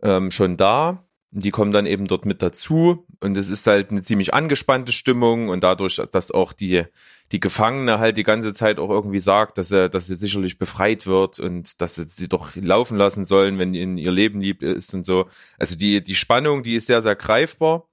ähm, 0.01 0.31
schon 0.31 0.57
da. 0.57 1.05
Die 1.33 1.51
kommen 1.51 1.71
dann 1.71 1.85
eben 1.85 2.07
dort 2.07 2.25
mit 2.25 2.41
dazu 2.41 3.05
und 3.21 3.37
es 3.37 3.49
ist 3.49 3.65
halt 3.65 3.89
eine 3.89 4.01
ziemlich 4.01 4.33
angespannte 4.33 4.91
Stimmung 4.91 5.47
und 5.47 5.63
dadurch, 5.63 5.95
dass 6.11 6.29
auch 6.31 6.51
die, 6.51 6.83
die 7.31 7.39
Gefangene 7.39 7.99
halt 7.99 8.17
die 8.17 8.23
ganze 8.23 8.53
Zeit 8.53 8.79
auch 8.79 8.89
irgendwie 8.89 9.21
sagt, 9.21 9.57
dass 9.57 9.71
er, 9.71 9.87
dass 9.87 10.07
sie 10.07 10.15
sicherlich 10.15 10.57
befreit 10.57 11.07
wird 11.07 11.39
und 11.39 11.81
dass 11.81 11.95
sie 11.95 12.03
sie 12.03 12.27
doch 12.27 12.53
laufen 12.57 12.97
lassen 12.97 13.23
sollen, 13.23 13.57
wenn 13.59 13.73
ihnen 13.73 13.97
ihr 13.97 14.11
Leben 14.11 14.41
lieb 14.41 14.61
ist 14.61 14.93
und 14.93 15.05
so. 15.05 15.29
Also 15.57 15.77
die, 15.77 16.03
die 16.03 16.15
Spannung, 16.15 16.63
die 16.63 16.75
ist 16.75 16.87
sehr, 16.87 17.01
sehr 17.01 17.15
greifbar. 17.15 17.87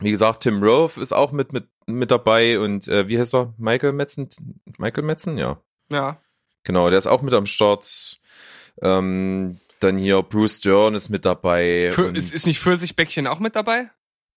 Wie 0.00 0.10
gesagt, 0.10 0.42
Tim 0.42 0.62
Roth 0.62 0.98
ist 0.98 1.12
auch 1.12 1.32
mit, 1.32 1.54
mit, 1.54 1.68
mit 1.86 2.10
dabei 2.10 2.58
und 2.58 2.86
äh, 2.88 3.08
wie 3.08 3.18
heißt 3.18 3.34
er? 3.34 3.54
Michael 3.56 3.92
Metzen? 3.92 4.28
Michael 4.76 5.04
Metzen, 5.04 5.38
ja. 5.38 5.58
Ja. 5.90 6.20
Genau, 6.64 6.90
der 6.90 6.98
ist 6.98 7.06
auch 7.06 7.22
mit 7.22 7.32
am 7.32 7.46
Start. 7.46 8.18
Ähm, 8.80 9.58
dann 9.82 9.98
hier 9.98 10.22
Bruce 10.22 10.60
Dern 10.60 10.94
ist 10.94 11.08
mit 11.08 11.24
dabei. 11.24 11.90
Für, 11.92 12.14
ist, 12.14 12.34
ist 12.34 12.46
nicht 12.46 12.60
Pfirsichbäckchen 12.60 13.26
auch 13.26 13.40
mit 13.40 13.56
dabei? 13.56 13.90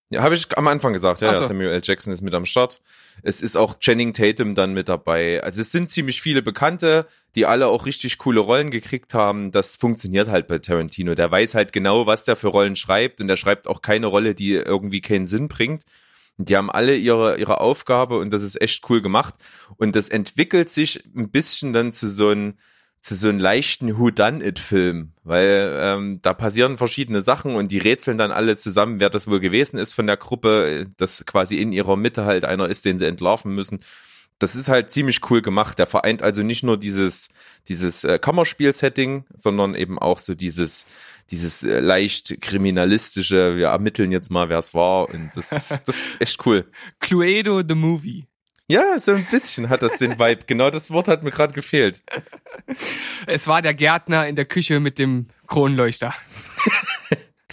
Ja, 0.10 0.22
habe 0.22 0.36
ich 0.36 0.56
am 0.56 0.68
Anfang 0.68 0.94
gesagt, 0.94 1.22
ja, 1.22 1.34
so. 1.34 1.48
Samuel 1.48 1.72
L. 1.72 1.82
Jackson 1.84 2.14
ist 2.14 2.22
mit 2.22 2.36
am 2.36 2.46
Start. 2.46 2.80
Es 3.24 3.42
ist 3.42 3.58
auch 3.58 3.80
Channing 3.80 4.14
Tatum 4.14 4.54
dann 4.54 4.74
mit 4.74 4.88
dabei. 4.88 5.42
Also 5.42 5.62
es 5.62 5.72
sind 5.72 5.90
ziemlich 5.90 6.22
viele 6.22 6.44
Bekannte, 6.44 7.08
die 7.34 7.48
alle 7.48 7.68
auch 7.68 7.88
richtig 7.88 8.20
coole 8.20 8.40
Rollen 8.40 8.70
gekriegt 8.70 9.16
haben. 9.16 9.52
Das 9.52 9.78
funktioniert 9.78 10.28
halt 10.28 10.48
bei 10.48 10.60
Tarantino. 10.60 11.16
Der 11.16 11.32
weiß 11.32 11.56
halt 11.56 11.74
genau, 11.74 12.06
was 12.06 12.24
der 12.24 12.36
für 12.36 12.50
Rollen 12.50 12.76
schreibt 12.76 13.20
und 13.20 13.28
der 13.28 13.36
schreibt 13.36 13.68
auch 13.68 13.82
keine 13.82 14.06
Rolle, 14.06 14.36
die 14.36 14.54
irgendwie 14.54 15.02
keinen 15.02 15.26
Sinn 15.26 15.48
bringt. 15.48 15.84
Und 16.38 16.50
die 16.50 16.58
haben 16.58 16.70
alle 16.70 16.96
ihre, 16.96 17.40
ihre 17.40 17.60
Aufgabe 17.60 18.20
und 18.20 18.32
das 18.32 18.44
ist 18.44 18.62
echt 18.62 18.88
cool 18.90 19.02
gemacht. 19.02 19.34
Und 19.78 19.96
das 19.96 20.10
entwickelt 20.10 20.70
sich 20.70 21.04
ein 21.16 21.32
bisschen 21.32 21.74
dann 21.74 21.94
zu 21.94 22.08
so 22.08 22.30
einem 22.30 22.56
zu 23.06 23.14
so 23.14 23.30
einem 23.30 23.38
leichten 23.38 24.00
Who-Done-It-Film, 24.00 25.12
weil 25.24 25.78
ähm, 25.80 26.20
da 26.24 26.34
passieren 26.34 26.80
verschiedene 26.80 27.22
Sachen 27.22 27.56
und 27.56 27.72
die 27.72 27.78
rätseln 27.78 28.18
dann 28.18 28.32
alle 28.32 28.58
zusammen, 28.58 29.00
wer 29.00 29.12
das 29.12 29.28
wohl 29.28 29.40
gewesen 29.40 29.78
ist 29.78 29.94
von 29.94 30.08
der 30.08 30.18
Gruppe, 30.18 30.88
dass 30.98 31.24
quasi 31.24 31.58
in 31.58 31.72
ihrer 31.72 31.98
Mitte 31.98 32.26
halt 32.26 32.46
einer 32.46 32.68
ist, 32.68 32.84
den 32.84 32.98
sie 32.98 33.06
entlarven 33.06 33.54
müssen. 33.54 33.82
Das 34.40 34.56
ist 34.56 34.70
halt 34.70 34.90
ziemlich 34.90 35.20
cool 35.30 35.44
gemacht. 35.44 35.78
Der 35.78 35.86
vereint 35.86 36.24
also 36.24 36.42
nicht 36.42 36.64
nur 36.64 36.78
dieses 36.78 37.30
dieses 37.68 38.04
äh, 38.06 38.18
Kammerspiel-Setting, 38.18 39.26
sondern 39.36 39.76
eben 39.76 40.00
auch 40.00 40.18
so 40.18 40.34
dieses 40.34 40.88
dieses 41.30 41.62
äh, 41.62 41.82
leicht 41.82 42.42
kriminalistische. 42.42 43.56
Wir 43.56 43.68
ermitteln 43.68 44.12
jetzt 44.12 44.32
mal, 44.32 44.50
wer 44.50 44.58
es 44.58 44.74
war 44.74 45.10
und 45.12 45.30
das 45.36 45.52
ist 45.52 45.88
das 45.88 45.98
ist 45.98 46.06
echt 46.20 46.46
cool. 46.48 46.66
Cluedo 47.00 47.62
the 47.62 47.76
Movie. 47.76 48.26
Ja, 48.68 48.98
so 49.00 49.12
ein 49.14 49.26
bisschen 49.30 49.70
hat 49.70 49.82
das 49.84 50.00
den 50.00 50.18
Vibe. 50.18 50.46
Genau 50.48 50.70
das 50.72 50.90
Wort 50.90 51.08
hat 51.08 51.24
mir 51.24 51.32
gerade 51.32 51.54
gefehlt. 51.54 52.04
Es 53.28 53.46
war 53.48 53.62
der 53.62 53.74
Gärtner 53.76 54.28
in 54.28 54.36
der 54.36 54.46
Küche 54.46 54.80
mit 54.80 54.98
dem 55.00 55.28
Kronleuchter. 55.48 56.14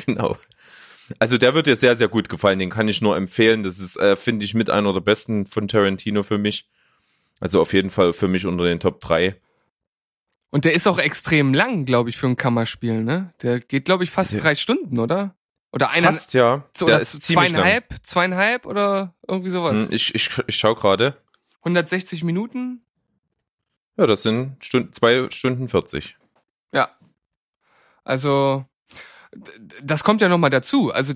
Genau. 0.07 0.37
Also 1.19 1.37
der 1.39 1.55
wird 1.55 1.67
dir 1.67 1.77
sehr, 1.77 1.95
sehr 1.97 2.09
gut 2.09 2.29
gefallen. 2.31 2.59
Den 2.59 2.71
kann 2.71 2.89
ich 2.89 3.03
nur 3.03 3.15
empfehlen. 3.17 3.63
Das 3.63 3.79
ist, 3.79 3.97
äh, 3.99 4.17
finde 4.17 4.45
ich, 4.45 4.55
mit 4.55 4.71
einer 4.71 4.93
der 4.95 5.01
besten 5.01 5.45
von 5.47 5.69
Tarantino 5.69 6.23
für 6.23 6.39
mich. 6.39 6.67
Also 7.41 7.61
auf 7.61 7.73
jeden 7.75 7.91
Fall 7.91 8.13
für 8.15 8.27
mich 8.27 8.47
unter 8.47 8.65
den 8.65 8.81
Top 8.81 9.01
3. 9.01 9.37
Und 10.51 10.65
der 10.65 10.73
ist 10.73 10.89
auch 10.89 10.99
extrem 10.99 11.53
lang, 11.55 11.85
glaube 11.85 12.09
ich, 12.11 12.17
für 12.17 12.27
ein 12.27 12.37
Kammerspiel, 12.37 13.03
ne? 13.05 13.33
Der 13.43 13.61
geht, 13.61 13.85
glaube 13.85 14.03
ich, 14.03 14.11
fast 14.11 14.33
Der- 14.33 14.41
drei 14.41 14.55
Stunden, 14.55 14.99
oder? 14.99 15.37
Oder 15.73 15.91
einer, 15.91 16.13
Fast, 16.13 16.35
ja. 16.35 16.65
zu- 16.73 16.85
Der 16.87 16.97
oder 16.97 17.03
ist 17.03 17.21
ziemlich 17.23 17.51
lang. 17.51 17.63
zweieinhalb, 17.63 17.95
zweieinhalb 18.03 18.67
oder 18.67 19.15
irgendwie 19.27 19.51
sowas. 19.51 19.79
Hm, 19.79 19.89
Ich, 19.91 20.15
ich, 20.15 20.31
ich 20.47 20.57
schau 20.57 20.75
gerade. 20.75 21.17
160 21.61 22.25
Minuten? 22.25 22.85
Ja, 23.97 24.07
das 24.07 24.23
sind 24.23 24.63
Stunden, 24.65 24.93
zwei 24.93 25.29
Stunden 25.31 25.69
40. 25.69 26.17
Ja. 26.73 26.91
Also, 28.05 28.65
das 29.83 30.05
kommt 30.05 30.21
ja 30.21 30.29
nochmal 30.29 30.51
dazu. 30.51 30.91
Also, 30.93 31.15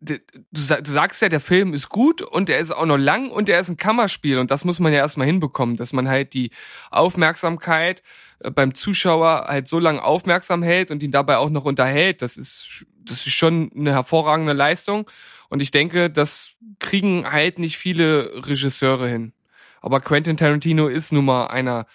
du, 0.00 0.16
sa- 0.52 0.80
du 0.80 0.90
sagst 0.90 1.22
ja, 1.22 1.28
der 1.28 1.40
Film 1.40 1.74
ist 1.74 1.88
gut 1.88 2.22
und 2.22 2.48
er 2.50 2.58
ist 2.58 2.70
auch 2.70 2.86
noch 2.86 2.96
lang 2.98 3.30
und 3.30 3.48
er 3.48 3.58
ist 3.58 3.68
ein 3.68 3.76
Kammerspiel 3.76 4.38
und 4.38 4.50
das 4.50 4.64
muss 4.64 4.78
man 4.78 4.92
ja 4.92 4.98
erstmal 5.00 5.26
hinbekommen, 5.26 5.76
dass 5.76 5.92
man 5.92 6.08
halt 6.08 6.34
die 6.34 6.50
Aufmerksamkeit 6.90 8.02
äh, 8.40 8.50
beim 8.50 8.74
Zuschauer 8.74 9.46
halt 9.48 9.66
so 9.66 9.78
lange 9.78 10.02
aufmerksam 10.04 10.62
hält 10.62 10.90
und 10.90 11.02
ihn 11.02 11.10
dabei 11.10 11.38
auch 11.38 11.50
noch 11.50 11.64
unterhält. 11.64 12.22
Das 12.22 12.36
ist, 12.36 12.84
das 13.10 13.26
ist 13.26 13.34
schon 13.34 13.70
eine 13.74 13.92
hervorragende 13.92 14.52
Leistung 14.52 15.08
und 15.48 15.60
ich 15.60 15.70
denke, 15.70 16.10
das 16.10 16.50
kriegen 16.78 17.30
halt 17.30 17.58
nicht 17.58 17.78
viele 17.78 18.46
Regisseure 18.46 19.08
hin. 19.08 19.32
Aber 19.80 20.00
Quentin 20.00 20.36
Tarantino 20.36 20.88
ist 20.88 21.12
nun 21.12 21.24
mal 21.24 21.46
einer 21.46 21.86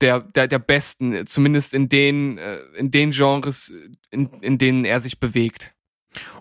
der, 0.00 0.20
der, 0.20 0.48
der 0.48 0.58
besten, 0.58 1.26
zumindest 1.26 1.74
in 1.74 1.88
den, 1.88 2.38
äh, 2.38 2.58
in 2.76 2.90
den 2.90 3.10
Genres, 3.10 3.72
in, 4.10 4.28
in 4.40 4.58
denen 4.58 4.84
er 4.84 5.00
sich 5.00 5.20
bewegt. 5.20 5.72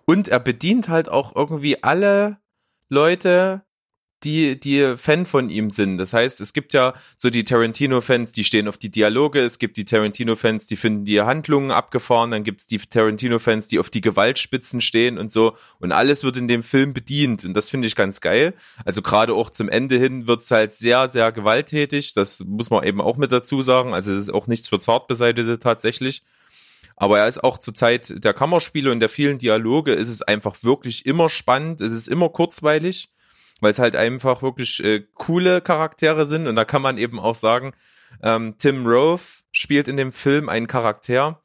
Und 0.06 0.28
er 0.28 0.40
bedient 0.40 0.90
halt 0.90 1.10
auch 1.10 1.36
irgendwie 1.36 1.84
alle 1.84 2.38
Leute, 2.88 3.64
die, 4.24 4.60
die 4.60 4.96
Fan 4.98 5.26
von 5.26 5.50
ihm 5.50 5.70
sind. 5.70 5.98
Das 5.98 6.14
heißt, 6.14 6.42
es 6.42 6.54
gibt 6.54 6.74
ja 6.74 6.94
so 7.18 7.30
die 7.30 7.44
Tarantino-Fans, 7.44 8.34
die 8.34 8.44
stehen 8.44 8.68
auf 8.68 8.78
die 8.78 8.90
Dialoge, 8.90 9.40
es 9.40 9.60
gibt 9.60 9.78
die 9.78 9.86
Tarantino-Fans, 9.86 10.68
die 10.68 10.76
finden 10.76 11.06
die 11.06 11.22
Handlungen 11.22 11.72
abgefahren, 11.72 12.32
dann 12.32 12.44
gibt 12.44 12.62
es 12.62 12.68
die 12.68 12.78
Tarantino-Fans, 12.78 13.68
die 13.68 13.80
auf 13.80 13.90
die 13.90 14.02
Gewaltspitzen 14.02 14.82
stehen 14.82 15.18
und 15.18 15.32
so. 15.32 15.56
Und 15.80 15.92
alles 15.92 16.24
wird 16.24 16.38
in 16.38 16.48
dem 16.48 16.64
Film 16.64 16.94
bedient. 16.94 17.46
Und 17.46 17.54
das 17.54 17.70
finde 17.70 17.88
ich 17.88 17.96
ganz 17.96 18.22
geil. 18.22 18.54
Also 18.86 19.02
gerade 19.02 19.34
auch 19.34 19.50
zum 19.50 19.70
Ende 19.70 19.98
hin 19.98 20.28
wird's 20.28 20.52
halt 20.52 20.74
sehr, 20.74 21.10
sehr 21.10 21.32
gewalttätig. 21.32 22.14
Das 22.14 22.44
muss 22.46 22.70
man 22.70 22.84
eben 22.84 23.02
auch 23.02 23.18
mit 23.18 23.32
dazu 23.32 23.62
sagen. 23.62 23.94
Also 23.94 24.14
es 24.14 24.24
ist 24.24 24.34
auch 24.34 24.48
nichts 24.48 24.68
für 24.68 24.80
Zartbeseitete 24.80 25.60
tatsächlich. 25.60 26.24
Aber 27.00 27.20
er 27.20 27.30
ist 27.30 27.44
auch 27.46 27.58
zur 27.58 27.74
Zeit 27.74 28.24
der 28.26 28.34
Kammerspiele 28.34 28.92
und 28.92 29.00
der 29.00 29.08
vielen 29.08 29.38
Dialoge 29.38 29.94
ist 29.94 30.10
es 30.10 30.22
einfach 30.22 30.64
wirklich 30.64 31.06
immer 31.06 31.30
spannend. 31.30 31.80
Es 31.80 31.94
ist 31.94 32.10
immer 32.10 32.28
kurzweilig, 32.28 33.10
weil 33.60 33.72
es 33.72 33.80
halt 33.80 33.96
einfach 33.96 34.42
wirklich 34.42 34.84
äh, 34.84 35.06
coole 35.16 35.62
Charaktere 35.62 36.26
sind. 36.26 36.48
Und 36.48 36.56
da 36.56 36.66
kann 36.66 36.82
man 36.82 36.98
eben 36.98 37.20
auch 37.20 37.36
sagen, 37.36 37.74
ähm, 38.24 38.56
Tim 38.58 38.86
Roth 38.86 39.44
spielt 39.52 39.88
in 39.88 39.98
dem 39.98 40.12
Film 40.12 40.50
einen 40.50 40.68
Charakter, 40.68 41.42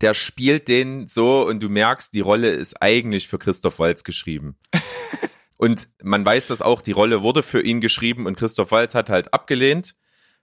der 0.00 0.14
spielt 0.14 0.68
den 0.68 1.06
so 1.06 1.46
und 1.46 1.62
du 1.62 1.68
merkst, 1.68 2.14
die 2.14 2.20
Rolle 2.20 2.50
ist 2.50 2.80
eigentlich 2.80 3.28
für 3.28 3.38
Christoph 3.38 3.78
Waltz 3.78 4.04
geschrieben. 4.04 4.56
und 5.56 5.88
man 6.02 6.24
weiß 6.24 6.46
das 6.48 6.62
auch, 6.62 6.82
die 6.82 6.92
Rolle 6.92 7.22
wurde 7.22 7.42
für 7.42 7.60
ihn 7.60 7.80
geschrieben 7.80 8.26
und 8.26 8.36
Christoph 8.36 8.70
Waltz 8.70 8.94
hat 8.94 9.10
halt 9.10 9.34
abgelehnt 9.34 9.94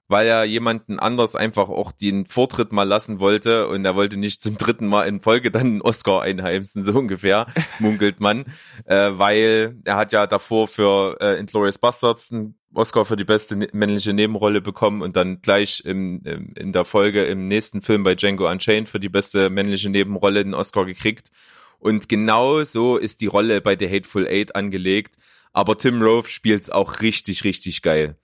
weil 0.07 0.27
er 0.27 0.45
jemanden 0.45 0.99
anders 0.99 1.35
einfach 1.35 1.69
auch 1.69 1.91
den 1.91 2.25
Vortritt 2.25 2.71
mal 2.71 2.83
lassen 2.83 3.19
wollte 3.19 3.67
und 3.67 3.83
er 3.85 3.95
wollte 3.95 4.17
nicht 4.17 4.41
zum 4.41 4.57
dritten 4.57 4.87
Mal 4.87 5.07
in 5.07 5.21
Folge 5.21 5.51
dann 5.51 5.61
einen 5.61 5.81
Oscar 5.81 6.21
einheimsen, 6.21 6.83
so 6.85 6.93
ungefähr, 6.93 7.47
munkelt 7.79 8.19
man, 8.19 8.45
äh, 8.85 9.11
weil 9.13 9.75
er 9.85 9.95
hat 9.95 10.11
ja 10.13 10.27
davor 10.27 10.67
für 10.67 11.17
äh, 11.19 11.39
Inglourious 11.39 11.77
Bastards 11.77 12.31
einen 12.31 12.55
Oscar 12.73 13.05
für 13.05 13.17
die 13.17 13.25
beste 13.25 13.55
ne 13.55 13.67
männliche 13.73 14.13
Nebenrolle 14.13 14.61
bekommen 14.61 15.01
und 15.01 15.15
dann 15.15 15.41
gleich 15.41 15.81
im, 15.85 16.21
im, 16.23 16.53
in 16.57 16.71
der 16.71 16.85
Folge 16.85 17.23
im 17.25 17.45
nächsten 17.45 17.81
Film 17.81 18.03
bei 18.03 18.15
Django 18.15 18.49
Unchained 18.49 18.89
für 18.89 18.99
die 18.99 19.09
beste 19.09 19.49
männliche 19.49 19.89
Nebenrolle 19.89 20.43
den 20.43 20.53
Oscar 20.53 20.85
gekriegt. 20.85 21.31
Und 21.79 22.09
genau 22.09 22.63
so 22.63 22.97
ist 22.97 23.21
die 23.21 23.27
Rolle 23.27 23.61
bei 23.61 23.77
The 23.77 23.89
Hateful 23.89 24.27
Eight 24.27 24.55
angelegt, 24.55 25.15
aber 25.53 25.77
Tim 25.77 26.01
Roth 26.01 26.29
spielt's 26.29 26.69
auch 26.69 27.01
richtig, 27.01 27.43
richtig 27.43 27.81
geil. 27.81 28.17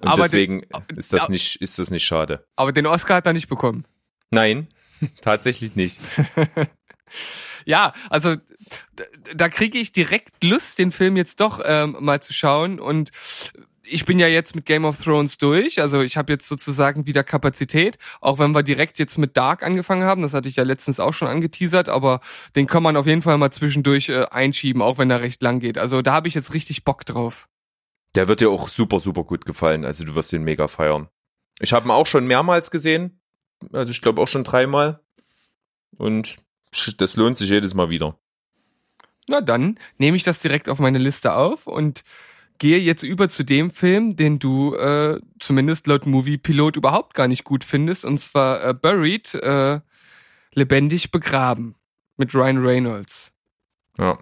Und 0.00 0.08
Aber 0.08 0.22
deswegen 0.24 0.62
den- 0.88 0.98
ist 0.98 1.12
das 1.12 1.28
nicht, 1.28 1.60
ist 1.60 1.78
das 1.78 1.90
nicht 1.90 2.04
schade. 2.04 2.44
Aber 2.56 2.72
den 2.72 2.86
Oscar 2.86 3.16
hat 3.16 3.26
er 3.26 3.32
nicht 3.32 3.48
bekommen. 3.48 3.84
Nein, 4.30 4.68
tatsächlich 5.22 5.76
nicht. 5.76 5.98
Ja, 7.66 7.92
also 8.08 8.36
da 9.34 9.48
kriege 9.48 9.78
ich 9.78 9.92
direkt 9.92 10.42
Lust, 10.42 10.78
den 10.78 10.92
Film 10.92 11.16
jetzt 11.16 11.40
doch 11.40 11.60
ähm, 11.62 11.96
mal 12.00 12.22
zu 12.22 12.32
schauen. 12.32 12.80
Und 12.80 13.10
ich 13.86 14.06
bin 14.06 14.18
ja 14.18 14.28
jetzt 14.28 14.54
mit 14.54 14.64
Game 14.64 14.86
of 14.86 15.02
Thrones 15.02 15.36
durch. 15.36 15.78
Also 15.80 16.00
ich 16.00 16.16
habe 16.16 16.32
jetzt 16.32 16.48
sozusagen 16.48 17.06
wieder 17.06 17.22
Kapazität, 17.22 17.98
auch 18.22 18.38
wenn 18.38 18.52
wir 18.52 18.62
direkt 18.62 18.98
jetzt 18.98 19.18
mit 19.18 19.36
Dark 19.36 19.62
angefangen 19.62 20.04
haben. 20.04 20.22
Das 20.22 20.32
hatte 20.32 20.48
ich 20.48 20.56
ja 20.56 20.62
letztens 20.64 21.00
auch 21.00 21.12
schon 21.12 21.28
angeteasert, 21.28 21.90
aber 21.90 22.20
den 22.56 22.66
kann 22.66 22.82
man 22.82 22.96
auf 22.96 23.06
jeden 23.06 23.20
Fall 23.22 23.36
mal 23.36 23.50
zwischendurch 23.50 24.08
äh, 24.08 24.24
einschieben, 24.30 24.80
auch 24.80 24.96
wenn 24.96 25.10
er 25.10 25.20
recht 25.20 25.42
lang 25.42 25.60
geht. 25.60 25.76
Also 25.76 26.00
da 26.00 26.12
habe 26.14 26.28
ich 26.28 26.34
jetzt 26.34 26.54
richtig 26.54 26.84
Bock 26.84 27.04
drauf. 27.04 27.46
Der 28.14 28.28
wird 28.28 28.40
dir 28.40 28.50
auch 28.50 28.68
super, 28.68 29.00
super 29.00 29.24
gut 29.24 29.46
gefallen. 29.46 29.84
Also 29.84 30.04
du 30.04 30.14
wirst 30.14 30.32
den 30.32 30.42
mega 30.42 30.68
feiern. 30.68 31.08
Ich 31.60 31.72
habe 31.72 31.86
ihn 31.86 31.92
auch 31.92 32.06
schon 32.06 32.26
mehrmals 32.26 32.70
gesehen. 32.70 33.20
Also 33.72 33.92
ich 33.92 34.02
glaube 34.02 34.20
auch 34.22 34.28
schon 34.28 34.44
dreimal. 34.44 35.00
Und 35.96 36.36
das 36.96 37.16
lohnt 37.16 37.36
sich 37.36 37.50
jedes 37.50 37.74
Mal 37.74 37.90
wieder. 37.90 38.18
Na 39.26 39.40
dann 39.40 39.78
nehme 39.98 40.16
ich 40.16 40.24
das 40.24 40.40
direkt 40.40 40.68
auf 40.68 40.78
meine 40.78 40.98
Liste 40.98 41.34
auf 41.34 41.66
und 41.66 42.02
gehe 42.58 42.78
jetzt 42.78 43.02
über 43.02 43.28
zu 43.28 43.42
dem 43.42 43.70
Film, 43.70 44.16
den 44.16 44.38
du 44.38 44.74
äh, 44.74 45.20
zumindest 45.38 45.86
laut 45.86 46.06
Movie 46.06 46.38
Pilot 46.38 46.76
überhaupt 46.76 47.14
gar 47.14 47.26
nicht 47.26 47.44
gut 47.44 47.64
findest, 47.64 48.04
und 48.04 48.18
zwar 48.18 48.62
äh, 48.62 48.74
Buried, 48.74 49.34
äh, 49.34 49.80
lebendig 50.54 51.10
begraben 51.10 51.74
mit 52.16 52.34
Ryan 52.34 52.58
Reynolds. 52.58 53.32
Ja. 54.00 54.18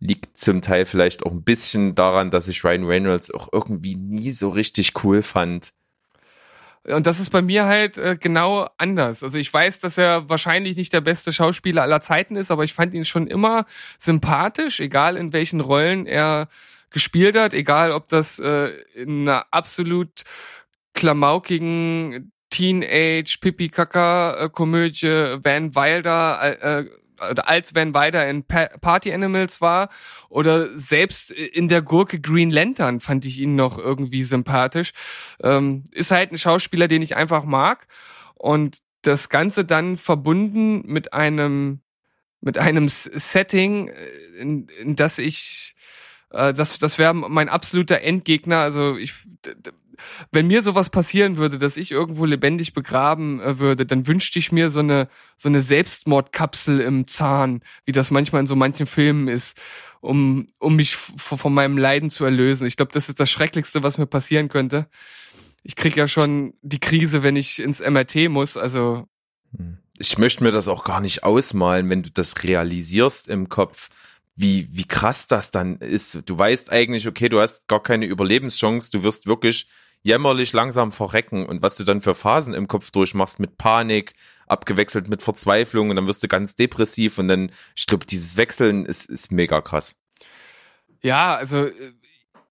Liegt 0.00 0.36
zum 0.36 0.62
Teil 0.62 0.84
vielleicht 0.84 1.24
auch 1.24 1.30
ein 1.30 1.44
bisschen 1.44 1.94
daran, 1.94 2.30
dass 2.30 2.48
ich 2.48 2.64
Ryan 2.64 2.84
Reynolds 2.84 3.32
auch 3.32 3.48
irgendwie 3.52 3.94
nie 3.94 4.32
so 4.32 4.48
richtig 4.48 5.04
cool 5.04 5.22
fand. 5.22 5.72
Und 6.84 7.06
das 7.06 7.20
ist 7.20 7.30
bei 7.30 7.42
mir 7.42 7.66
halt 7.66 7.96
äh, 7.96 8.16
genau 8.18 8.68
anders. 8.76 9.22
Also 9.22 9.38
ich 9.38 9.54
weiß, 9.54 9.78
dass 9.78 9.98
er 9.98 10.28
wahrscheinlich 10.28 10.76
nicht 10.76 10.92
der 10.92 11.00
beste 11.00 11.32
Schauspieler 11.32 11.82
aller 11.82 12.02
Zeiten 12.02 12.34
ist, 12.34 12.50
aber 12.50 12.64
ich 12.64 12.74
fand 12.74 12.92
ihn 12.94 13.04
schon 13.04 13.28
immer 13.28 13.66
sympathisch, 13.98 14.80
egal 14.80 15.16
in 15.16 15.32
welchen 15.32 15.60
Rollen 15.60 16.06
er 16.06 16.48
gespielt 16.90 17.38
hat, 17.38 17.54
egal 17.54 17.92
ob 17.92 18.08
das 18.08 18.40
äh, 18.40 18.70
in 18.96 19.28
einer 19.28 19.46
absolut 19.52 20.24
klamaukigen 20.94 22.32
Teenage 22.50 23.38
Pipi 23.40 23.68
Kaka 23.68 24.48
Komödie 24.48 25.36
Van 25.42 25.74
Wilder 25.76 26.40
äh, 26.42 26.80
äh, 26.80 26.90
als 27.22 27.74
Van 27.74 27.94
Weider 27.94 28.28
in 28.28 28.44
pa 28.44 28.68
Party 28.80 29.12
Animals 29.12 29.60
war 29.60 29.88
oder 30.28 30.76
selbst 30.78 31.30
in 31.30 31.68
der 31.68 31.82
Gurke 31.82 32.20
Green 32.20 32.50
Lantern 32.50 33.00
fand 33.00 33.24
ich 33.24 33.38
ihn 33.38 33.56
noch 33.56 33.78
irgendwie 33.78 34.22
sympathisch. 34.22 34.92
Ähm, 35.42 35.84
ist 35.92 36.10
halt 36.10 36.32
ein 36.32 36.38
Schauspieler, 36.38 36.88
den 36.88 37.02
ich 37.02 37.16
einfach 37.16 37.44
mag 37.44 37.86
und 38.34 38.78
das 39.02 39.28
Ganze 39.28 39.64
dann 39.64 39.96
verbunden 39.96 40.82
mit 40.86 41.12
einem 41.12 41.80
mit 42.40 42.58
einem 42.58 42.88
Setting, 42.88 43.88
äh, 43.88 44.40
in, 44.40 44.66
in 44.80 44.96
das 44.96 45.18
ich 45.18 45.74
äh, 46.30 46.52
das 46.52 46.78
das 46.78 46.98
wäre 46.98 47.14
mein 47.14 47.48
absoluter 47.48 48.02
Endgegner. 48.02 48.58
Also 48.58 48.96
ich 48.96 49.14
wenn 50.30 50.46
mir 50.46 50.62
sowas 50.62 50.90
passieren 50.90 51.36
würde, 51.36 51.58
dass 51.58 51.76
ich 51.76 51.90
irgendwo 51.90 52.24
lebendig 52.24 52.72
begraben 52.72 53.40
äh, 53.40 53.58
würde, 53.58 53.86
dann 53.86 54.06
wünschte 54.06 54.38
ich 54.38 54.52
mir 54.52 54.70
so 54.70 54.80
eine 54.80 55.08
so 55.36 55.48
eine 55.48 55.60
Selbstmordkapsel 55.60 56.80
im 56.80 57.06
Zahn, 57.06 57.62
wie 57.84 57.92
das 57.92 58.10
manchmal 58.10 58.40
in 58.40 58.46
so 58.46 58.56
manchen 58.56 58.86
Filmen 58.86 59.28
ist, 59.28 59.56
um 60.00 60.46
um 60.58 60.76
mich 60.76 60.96
von 60.96 61.52
meinem 61.52 61.78
Leiden 61.78 62.10
zu 62.10 62.24
erlösen. 62.24 62.66
Ich 62.66 62.76
glaube, 62.76 62.92
das 62.92 63.08
ist 63.08 63.20
das 63.20 63.30
Schrecklichste, 63.30 63.82
was 63.82 63.98
mir 63.98 64.06
passieren 64.06 64.48
könnte. 64.48 64.86
Ich 65.62 65.76
krieg 65.76 65.96
ja 65.96 66.08
schon 66.08 66.54
die 66.62 66.80
Krise, 66.80 67.22
wenn 67.22 67.36
ich 67.36 67.60
ins 67.60 67.80
MRT 67.80 68.28
muss. 68.28 68.56
Also 68.56 69.06
ich 69.98 70.18
möchte 70.18 70.42
mir 70.42 70.50
das 70.50 70.68
auch 70.68 70.84
gar 70.84 71.00
nicht 71.00 71.22
ausmalen, 71.22 71.88
wenn 71.88 72.02
du 72.02 72.10
das 72.10 72.42
realisierst 72.42 73.28
im 73.28 73.48
Kopf 73.48 73.88
wie, 74.34 74.68
wie 74.70 74.86
krass 74.86 75.26
das 75.26 75.50
dann 75.50 75.76
ist. 75.76 76.22
Du 76.26 76.38
weißt 76.38 76.70
eigentlich, 76.72 77.06
okay, 77.06 77.28
du 77.28 77.40
hast 77.40 77.68
gar 77.68 77.82
keine 77.82 78.06
Überlebenschance, 78.06 78.90
du 78.90 79.02
wirst 79.02 79.26
wirklich 79.26 79.68
jämmerlich 80.02 80.52
langsam 80.52 80.92
verrecken. 80.92 81.46
Und 81.46 81.62
was 81.62 81.76
du 81.76 81.84
dann 81.84 82.02
für 82.02 82.14
Phasen 82.14 82.54
im 82.54 82.68
Kopf 82.68 82.90
durchmachst 82.90 83.40
mit 83.40 83.56
Panik, 83.56 84.14
abgewechselt 84.46 85.08
mit 85.08 85.22
Verzweiflung 85.22 85.90
und 85.90 85.96
dann 85.96 86.06
wirst 86.06 86.22
du 86.22 86.28
ganz 86.28 86.56
depressiv 86.56 87.18
und 87.18 87.28
dann, 87.28 87.50
ich 87.74 87.86
glaube, 87.86 88.06
dieses 88.06 88.36
Wechseln 88.36 88.84
ist, 88.84 89.08
ist 89.08 89.32
mega 89.32 89.60
krass. 89.60 89.96
Ja, 91.02 91.34
also 91.34 91.68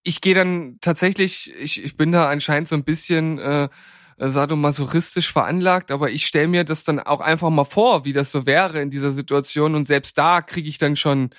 ich 0.03 0.22
gehe 0.22 0.34
dann 0.34 0.77
tatsächlich, 0.81 1.53
ich, 1.60 1.84
ich 1.84 1.96
bin 1.96 2.12
da 2.12 2.29
anscheinend 2.29 2.67
so 2.67 2.75
ein 2.75 2.84
bisschen 2.84 3.38
äh, 3.39 3.70
sadomasochistisch 4.17 5.31
veranlagt, 5.31 5.91
aber 5.91 6.10
ich 6.10 6.25
stelle 6.25 6.48
mir 6.48 6.63
das 6.63 6.84
dann 6.84 7.00
auch 7.00 7.22
einfach 7.22 7.50
mal 7.50 7.65
vor, 7.65 8.05
wie 8.05 8.13
das 8.13 8.31
so 8.31 8.46
wäre 8.46 8.81
in 8.81 8.89
dieser 8.89 9.12
Situation. 9.12 9.75
Und 9.75 9.88
selbst 9.88 10.17
da 10.17 10.41
kriege 10.41 10.70
ich 10.70 10.77
dann 10.77 10.96
schon 10.96 11.31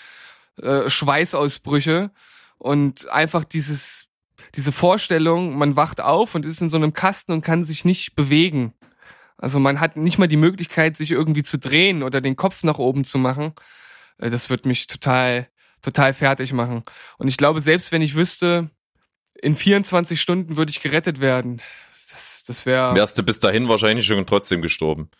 äh, 0.60 0.88
Schweißausbrüche. 0.88 2.10
Und 2.58 3.08
einfach 3.08 3.44
dieses 3.44 4.11
diese 4.54 4.72
Vorstellung, 4.72 5.56
man 5.56 5.76
wacht 5.76 6.00
auf 6.00 6.34
und 6.34 6.44
ist 6.44 6.60
in 6.60 6.68
so 6.68 6.76
einem 6.76 6.92
Kasten 6.92 7.32
und 7.32 7.42
kann 7.42 7.64
sich 7.64 7.84
nicht 7.84 8.14
bewegen. 8.14 8.74
Also 9.38 9.58
man 9.58 9.80
hat 9.80 9.96
nicht 9.96 10.18
mal 10.18 10.28
die 10.28 10.36
Möglichkeit, 10.36 10.96
sich 10.96 11.10
irgendwie 11.10 11.42
zu 11.42 11.58
drehen 11.58 12.02
oder 12.02 12.20
den 12.20 12.36
Kopf 12.36 12.62
nach 12.62 12.78
oben 12.78 13.04
zu 13.04 13.18
machen. 13.18 13.54
Äh, 14.18 14.30
das 14.30 14.50
wird 14.50 14.66
mich 14.66 14.86
total, 14.86 15.48
total 15.80 16.14
fertig 16.14 16.52
machen. 16.52 16.82
Und 17.18 17.28
ich 17.28 17.36
glaube, 17.36 17.60
selbst 17.60 17.92
wenn 17.92 18.02
ich 18.02 18.14
wüsste, 18.14 18.70
in 19.34 19.56
24 19.56 20.20
Stunden 20.20 20.56
würde 20.56 20.70
ich 20.70 20.80
gerettet 20.80 21.20
werden, 21.20 21.60
das, 22.10 22.44
das 22.46 22.66
wäre. 22.66 22.94
Wärst 22.94 23.18
du 23.18 23.22
bis 23.22 23.40
dahin 23.40 23.68
wahrscheinlich 23.68 24.06
schon 24.06 24.24
trotzdem 24.26 24.62
gestorben. 24.62 25.10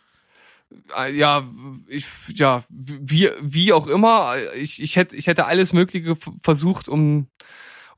Äh, 0.97 1.15
ja, 1.15 1.45
ich, 1.89 2.07
ja, 2.35 2.65
wie, 2.69 3.31
wie 3.41 3.73
auch 3.73 3.87
immer. 3.87 4.37
Ich, 4.55 4.81
ich 4.81 4.97
hätte, 4.97 5.17
ich 5.17 5.27
hätte 5.27 5.47
alles 5.47 5.73
Mögliche 5.73 6.17
versucht, 6.43 6.89
um, 6.89 7.29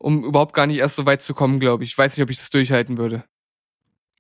um 0.05 0.23
überhaupt 0.23 0.55
gar 0.55 0.67
nicht 0.67 0.79
erst 0.79 0.97
so 0.97 1.07
weit 1.07 1.23
zu 1.23 1.33
kommen, 1.33 1.59
glaube 1.61 1.83
ich. 1.83 1.91
Ich 1.91 1.99
weiß 1.99 2.17
nicht, 2.17 2.23
ob 2.23 2.31
ich 2.31 2.39
das 2.39 2.51
durchhalten 2.51 2.99
würde. 2.99 3.25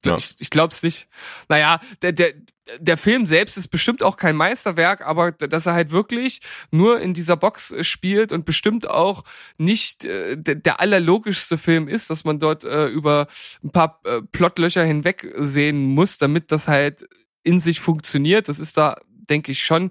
Ja. 0.02 0.16
Ich, 0.16 0.36
ich 0.38 0.50
glaube 0.50 0.72
es 0.72 0.82
nicht. 0.82 1.08
Naja, 1.48 1.80
der, 2.00 2.12
der, 2.12 2.32
der 2.78 2.96
Film 2.96 3.26
selbst 3.26 3.56
ist 3.58 3.68
bestimmt 3.68 4.02
auch 4.02 4.16
kein 4.16 4.34
Meisterwerk, 4.34 5.06
aber 5.06 5.32
dass 5.32 5.66
er 5.66 5.74
halt 5.74 5.90
wirklich 5.90 6.40
nur 6.70 7.00
in 7.00 7.12
dieser 7.12 7.36
Box 7.36 7.74
spielt 7.86 8.32
und 8.32 8.46
bestimmt 8.46 8.88
auch 8.88 9.24
nicht 9.58 10.04
äh, 10.06 10.36
der, 10.36 10.54
der 10.56 10.80
allerlogischste 10.80 11.58
Film 11.58 11.86
ist, 11.88 12.08
dass 12.08 12.24
man 12.24 12.38
dort 12.38 12.64
äh, 12.64 12.86
über 12.86 13.26
ein 13.62 13.70
paar 13.70 14.00
äh, 14.04 14.22
Plotlöcher 14.22 14.84
hinweg 14.84 15.32
sehen 15.36 15.84
muss, 15.94 16.16
damit 16.16 16.50
das 16.50 16.66
halt 16.68 17.06
in 17.42 17.60
sich 17.60 17.80
funktioniert. 17.80 18.48
Das 18.48 18.58
ist 18.58 18.78
da, 18.78 18.96
denke 19.08 19.52
ich, 19.52 19.64
schon 19.64 19.90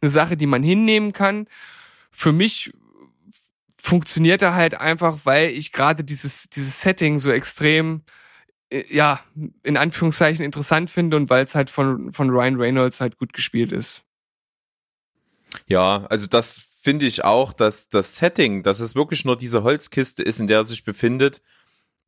eine 0.00 0.10
Sache, 0.10 0.36
die 0.36 0.46
man 0.46 0.64
hinnehmen 0.64 1.12
kann. 1.12 1.46
Für 2.10 2.32
mich 2.32 2.72
funktioniert 3.80 4.42
er 4.42 4.54
halt 4.54 4.74
einfach, 4.74 5.20
weil 5.24 5.50
ich 5.50 5.72
gerade 5.72 6.04
dieses, 6.04 6.50
dieses 6.50 6.80
Setting 6.80 7.18
so 7.18 7.30
extrem, 7.30 8.02
äh, 8.70 8.84
ja, 8.90 9.20
in 9.62 9.76
Anführungszeichen 9.76 10.44
interessant 10.44 10.90
finde 10.90 11.16
und 11.16 11.30
weil 11.30 11.44
es 11.44 11.54
halt 11.54 11.70
von, 11.70 12.12
von 12.12 12.30
Ryan 12.30 12.56
Reynolds 12.56 13.00
halt 13.00 13.18
gut 13.18 13.32
gespielt 13.32 13.72
ist. 13.72 14.02
Ja, 15.66 16.04
also 16.06 16.26
das 16.26 16.60
finde 16.82 17.06
ich 17.06 17.24
auch, 17.24 17.52
dass 17.52 17.88
das 17.88 18.16
Setting, 18.16 18.62
dass 18.62 18.80
es 18.80 18.94
wirklich 18.94 19.24
nur 19.24 19.36
diese 19.36 19.62
Holzkiste 19.62 20.22
ist, 20.22 20.40
in 20.40 20.46
der 20.46 20.58
er 20.58 20.64
sich 20.64 20.84
befindet, 20.84 21.42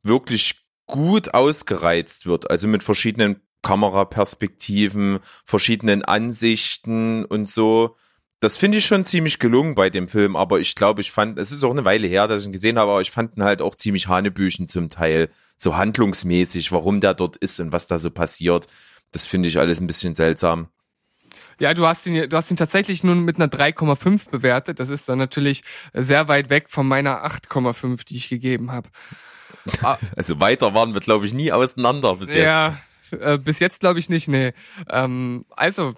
wirklich 0.02 0.66
gut 0.87 1.35
ausgereizt 1.35 2.26
wird. 2.26 2.50
Also 2.50 2.68
mit 2.68 2.83
verschiedenen 2.83 3.40
Kameraperspektiven, 3.62 5.20
verschiedenen 5.44 6.04
Ansichten 6.04 7.24
und 7.24 7.48
so. 7.48 7.96
Das 8.40 8.57
finde 8.57 8.79
ich 8.79 8.87
schon 8.87 9.05
ziemlich 9.05 9.38
gelungen 9.38 9.74
bei 9.74 9.90
dem 9.90 10.09
Film, 10.09 10.35
aber 10.35 10.61
ich 10.61 10.74
glaube, 10.74 11.03
ich 11.03 11.12
fand, 11.12 11.38
es 11.38 11.53
ist 11.53 11.62
auch 11.62 11.70
eine 11.70 11.85
Weile 11.85 12.07
her, 12.07 12.26
dass 12.26 12.40
ich 12.40 12.48
ihn 12.48 12.53
gesehen 12.53 12.79
habe, 12.79 12.90
aber 12.90 13.03
ich 13.03 13.11
fand 13.11 13.37
ihn 13.37 13.44
halt 13.44 13.61
auch 13.61 13.74
ziemlich 13.74 14.09
Hanebüchen 14.09 14.66
zum 14.66 14.88
Teil, 14.88 15.29
so 15.59 15.76
handlungsmäßig, 15.76 16.72
warum 16.72 17.00
der 17.00 17.12
dort 17.12 17.37
ist 17.37 17.61
und 17.61 17.72
was 17.72 17.87
da 17.87 17.98
so 17.98 18.11
passiert. 18.11 18.66
Das 19.12 19.26
finde 19.26 19.48
ich 19.48 19.59
alles 19.59 19.81
ein 19.81 19.87
bisschen 19.87 20.14
seltsam. 20.14 20.68
Ja, 21.59 21.74
du 21.74 21.87
hast 21.87 22.07
ihn, 22.07 22.31
du 22.31 22.37
hast 22.37 22.50
ihn 22.50 22.57
tatsächlich 22.57 23.05
nur 23.05 23.14
mit 23.14 23.37
einer 23.37 23.48
3,5 23.48 24.31
bewertet. 24.31 24.81
Das 24.81 24.88
ist 24.88 25.07
dann 25.11 25.18
natürlich 25.18 25.62
sehr 25.92 26.26
weit 26.26 26.48
weg 26.48 26.70
von 26.70 26.88
meiner 26.88 27.26
8,5, 27.26 28.07
die 28.07 28.16
ich 28.16 28.29
gegeben 28.29 28.72
habe. 28.72 28.88
Also 30.16 30.40
weiter 30.40 30.72
waren 30.72 30.94
wir, 30.94 31.03
glaube 31.03 31.26
ich, 31.26 31.35
nie 31.35 31.53
auseinander 31.53 32.16
bis 32.16 32.31
jetzt. 32.31 32.38
Ja, 32.38 32.81
äh, 33.20 33.37
bis 33.37 33.59
jetzt 33.59 33.81
glaube 33.81 33.98
ich 33.98 34.09
nicht, 34.09 34.26
nee. 34.26 34.53
Ähm, 34.88 35.44
also, 35.50 35.92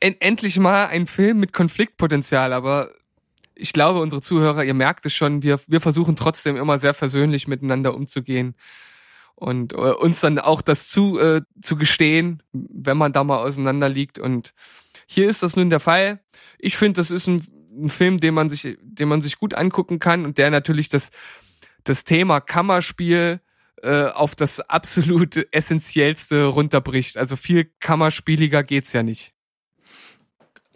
en 0.00 0.20
endlich 0.20 0.58
mal 0.58 0.86
ein 0.86 1.06
Film 1.06 1.40
mit 1.40 1.52
Konfliktpotenzial, 1.52 2.52
aber 2.52 2.90
ich 3.54 3.72
glaube, 3.72 4.00
unsere 4.00 4.20
Zuhörer, 4.20 4.64
ihr 4.64 4.74
merkt 4.74 5.06
es 5.06 5.14
schon, 5.14 5.42
wir, 5.42 5.58
wir 5.66 5.80
versuchen 5.80 6.14
trotzdem 6.14 6.56
immer 6.56 6.78
sehr 6.78 6.94
versöhnlich 6.94 7.48
miteinander 7.48 7.94
umzugehen 7.94 8.54
und 9.34 9.72
äh, 9.72 9.76
uns 9.76 10.20
dann 10.20 10.38
auch 10.38 10.60
das 10.60 10.88
zu, 10.88 11.18
äh, 11.18 11.42
zu 11.60 11.76
gestehen, 11.76 12.42
wenn 12.52 12.96
man 12.96 13.12
da 13.12 13.24
mal 13.24 13.38
auseinander 13.38 13.88
liegt. 13.88 14.18
Und 14.18 14.52
hier 15.06 15.28
ist 15.28 15.42
das 15.42 15.56
nun 15.56 15.70
der 15.70 15.80
Fall. 15.80 16.20
Ich 16.58 16.76
finde, 16.76 16.98
das 16.98 17.10
ist 17.10 17.26
ein, 17.26 17.46
ein 17.82 17.90
Film, 17.90 18.20
den 18.20 18.34
man 18.34 18.50
sich, 18.50 18.76
den 18.82 19.08
man 19.08 19.22
sich 19.22 19.38
gut 19.38 19.54
angucken 19.54 19.98
kann 19.98 20.24
und 20.24 20.38
der 20.38 20.50
natürlich 20.50 20.88
das, 20.88 21.10
das 21.84 22.04
Thema 22.04 22.40
Kammerspiel 22.40 23.40
äh, 23.82 24.06
auf 24.06 24.34
das 24.34 24.60
absolut 24.60 25.36
essentiellste 25.52 26.44
runterbricht. 26.44 27.16
Also 27.16 27.36
viel 27.36 27.70
kammerspieliger 27.80 28.62
geht's 28.62 28.92
ja 28.92 29.02
nicht. 29.02 29.35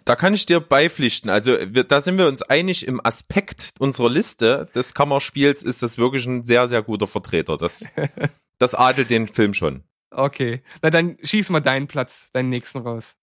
Da 0.05 0.17
kann 0.17 0.35
ich 0.35 0.47
dir 0.47 0.61
beipflichten. 0.61 1.31
Also 1.31 1.57
wir, 1.61 1.85
da 1.85 2.01
sind 2.01 2.19
wir 2.19 2.29
uns 2.29 2.43
einig 2.43 2.87
im 2.87 3.05
Aspekt 3.05 3.73
unserer 3.79 4.11
Liste 4.11 4.69
des 4.75 4.95
Kammerspiels 4.95 5.63
ist 5.63 5.83
das 5.83 5.99
wirklich 5.99 6.27
ein 6.27 6.45
sehr, 6.45 6.69
sehr 6.69 6.83
guter 6.83 7.07
Vertreter. 7.07 7.57
Das, 7.57 7.85
das 8.59 8.75
adelt 8.75 9.11
den 9.11 9.29
Film 9.29 9.55
schon. 9.55 9.85
Okay. 10.11 10.63
Na 10.83 10.91
dann 10.91 11.19
schieß 11.23 11.51
mal 11.51 11.61
deinen 11.61 11.87
Platz, 11.87 12.31
deinen 12.33 12.49
nächsten 12.49 12.79
raus. 12.79 13.17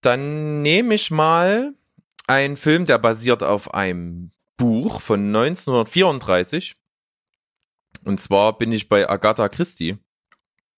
Dann 0.00 0.62
nehme 0.62 0.94
ich 0.94 1.10
mal 1.10 1.74
einen 2.26 2.56
Film, 2.56 2.86
der 2.86 2.98
basiert 2.98 3.42
auf 3.42 3.74
einem 3.74 4.30
Buch 4.56 5.00
von 5.00 5.34
1934. 5.34 6.76
Und 8.04 8.20
zwar 8.20 8.56
bin 8.56 8.72
ich 8.72 8.88
bei 8.88 9.08
Agatha 9.08 9.48
Christie. 9.48 9.98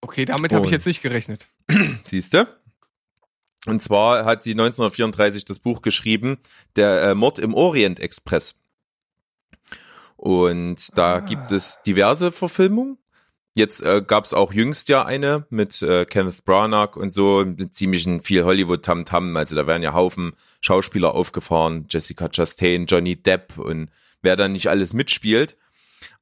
Okay, 0.00 0.24
damit 0.24 0.52
habe 0.52 0.64
ich 0.64 0.72
jetzt 0.72 0.86
nicht 0.86 1.02
gerechnet. 1.02 1.48
Siehste? 2.04 2.61
Und 3.66 3.82
zwar 3.82 4.24
hat 4.24 4.42
sie 4.42 4.52
1934 4.52 5.44
das 5.44 5.60
Buch 5.60 5.82
geschrieben, 5.82 6.38
der 6.76 7.02
äh, 7.02 7.14
Mord 7.14 7.38
im 7.38 7.54
Orient 7.54 8.00
Express. 8.00 8.60
Und 10.16 10.96
da 10.96 11.16
ah. 11.16 11.20
gibt 11.20 11.52
es 11.52 11.82
diverse 11.82 12.32
Verfilmungen. 12.32 12.98
Jetzt 13.54 13.84
äh, 13.84 14.02
gab 14.06 14.24
es 14.24 14.32
auch 14.32 14.52
jüngst 14.52 14.88
ja 14.88 15.04
eine 15.04 15.46
mit 15.50 15.82
äh, 15.82 16.06
Kenneth 16.06 16.44
Branagh 16.44 16.96
und 16.98 17.12
so, 17.12 17.44
mit 17.44 17.74
ziemlichen 17.76 18.22
viel 18.22 18.44
Hollywood-Tam-Tam. 18.44 19.36
Also 19.36 19.54
da 19.54 19.66
werden 19.66 19.82
ja 19.82 19.92
Haufen 19.92 20.32
Schauspieler 20.60 21.14
aufgefahren, 21.14 21.86
Jessica 21.88 22.30
Chastain, 22.30 22.86
Johnny 22.86 23.16
Depp 23.16 23.58
und 23.58 23.90
wer 24.22 24.36
da 24.36 24.48
nicht 24.48 24.68
alles 24.68 24.94
mitspielt. 24.94 25.58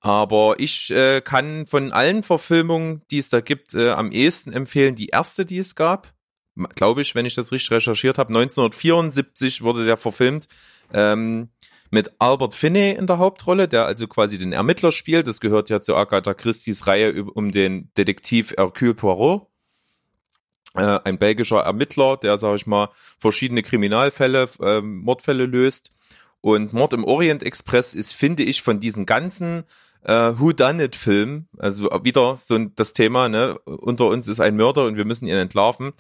Aber 0.01 0.57
ich 0.59 0.91
äh, 0.91 1.21
kann 1.21 1.67
von 1.67 1.93
allen 1.93 2.23
Verfilmungen, 2.23 3.03
die 3.11 3.19
es 3.19 3.29
da 3.29 3.41
gibt, 3.41 3.75
äh, 3.75 3.91
am 3.91 4.11
ehesten 4.11 4.53
empfehlen 4.53 4.97
die 4.97 5.09
erste, 5.09 5.47
die 5.47 5.59
es 5.59 5.77
gab. 5.77 6.13
Glaube 6.75 7.03
ich, 7.03 7.15
wenn 7.15 7.27
ich 7.27 7.35
das 7.35 7.53
richtig 7.53 7.71
recherchiert 7.73 8.19
habe. 8.19 8.29
1974 8.29 9.63
wurde 9.63 9.85
der 9.85 9.97
verfilmt. 9.97 10.49
Ähm, 10.93 11.49
mit 11.91 12.13
Albert 12.21 12.55
Finney 12.55 12.93
in 12.93 13.07
der 13.07 13.19
Hauptrolle, 13.19 13.67
der 13.67 13.87
also 13.87 14.07
quasi 14.07 14.39
den 14.39 14.53
Ermittler 14.53 14.93
spielt. 14.93 15.27
Das 15.27 15.41
gehört 15.41 15.71
ja 15.71 15.81
zu 15.81 15.97
Agatha 15.97 16.35
Christie's 16.35 16.87
Reihe 16.87 17.25
um 17.25 17.51
den 17.51 17.91
Detektiv 17.97 18.55
Hercule 18.57 18.95
Poirot. 18.95 19.47
äh, 20.75 21.01
ein 21.05 21.19
belgischer 21.19 21.61
Ermittler, 21.61 22.17
der, 22.17 22.39
sag 22.39 22.55
ich 22.55 22.67
mal, 22.67 22.91
verschiedene 23.19 23.63
Kriminalfälle, 23.63 24.49
äh, 24.63 24.81
Mordfälle 24.81 25.47
löst. 25.47 25.93
Und 26.41 26.73
Mord 26.73 26.93
im 26.93 27.05
Orient 27.05 27.43
Express 27.43 27.95
ist, 27.95 28.13
finde 28.13 28.45
ich, 28.45 28.63
von 28.63 28.81
diesen 28.81 29.05
ganzen 29.05 29.65
äh, 30.05 30.33
Who 30.39 30.53
Done 30.53 30.85
It 30.85 30.97
Film, 30.97 31.47
also 31.59 31.91
wieder 32.03 32.37
so 32.39 32.59
das 32.59 32.93
Thema, 32.93 33.29
ne, 33.29 33.59
unter 33.65 34.07
uns 34.07 34.29
ist 34.29 34.41
ein 34.41 34.57
Mörder 34.57 34.87
und 34.87 34.97
wir 34.97 35.05
müssen 35.05 35.27
ihn 35.27 35.37
entlarven, 35.37 35.93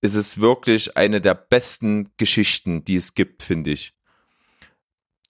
ist 0.00 0.14
es 0.14 0.40
wirklich 0.40 0.96
eine 0.96 1.20
der 1.20 1.34
besten 1.34 2.10
Geschichten, 2.16 2.84
die 2.84 2.96
es 2.96 3.14
gibt, 3.14 3.42
finde 3.42 3.72
ich. 3.72 3.94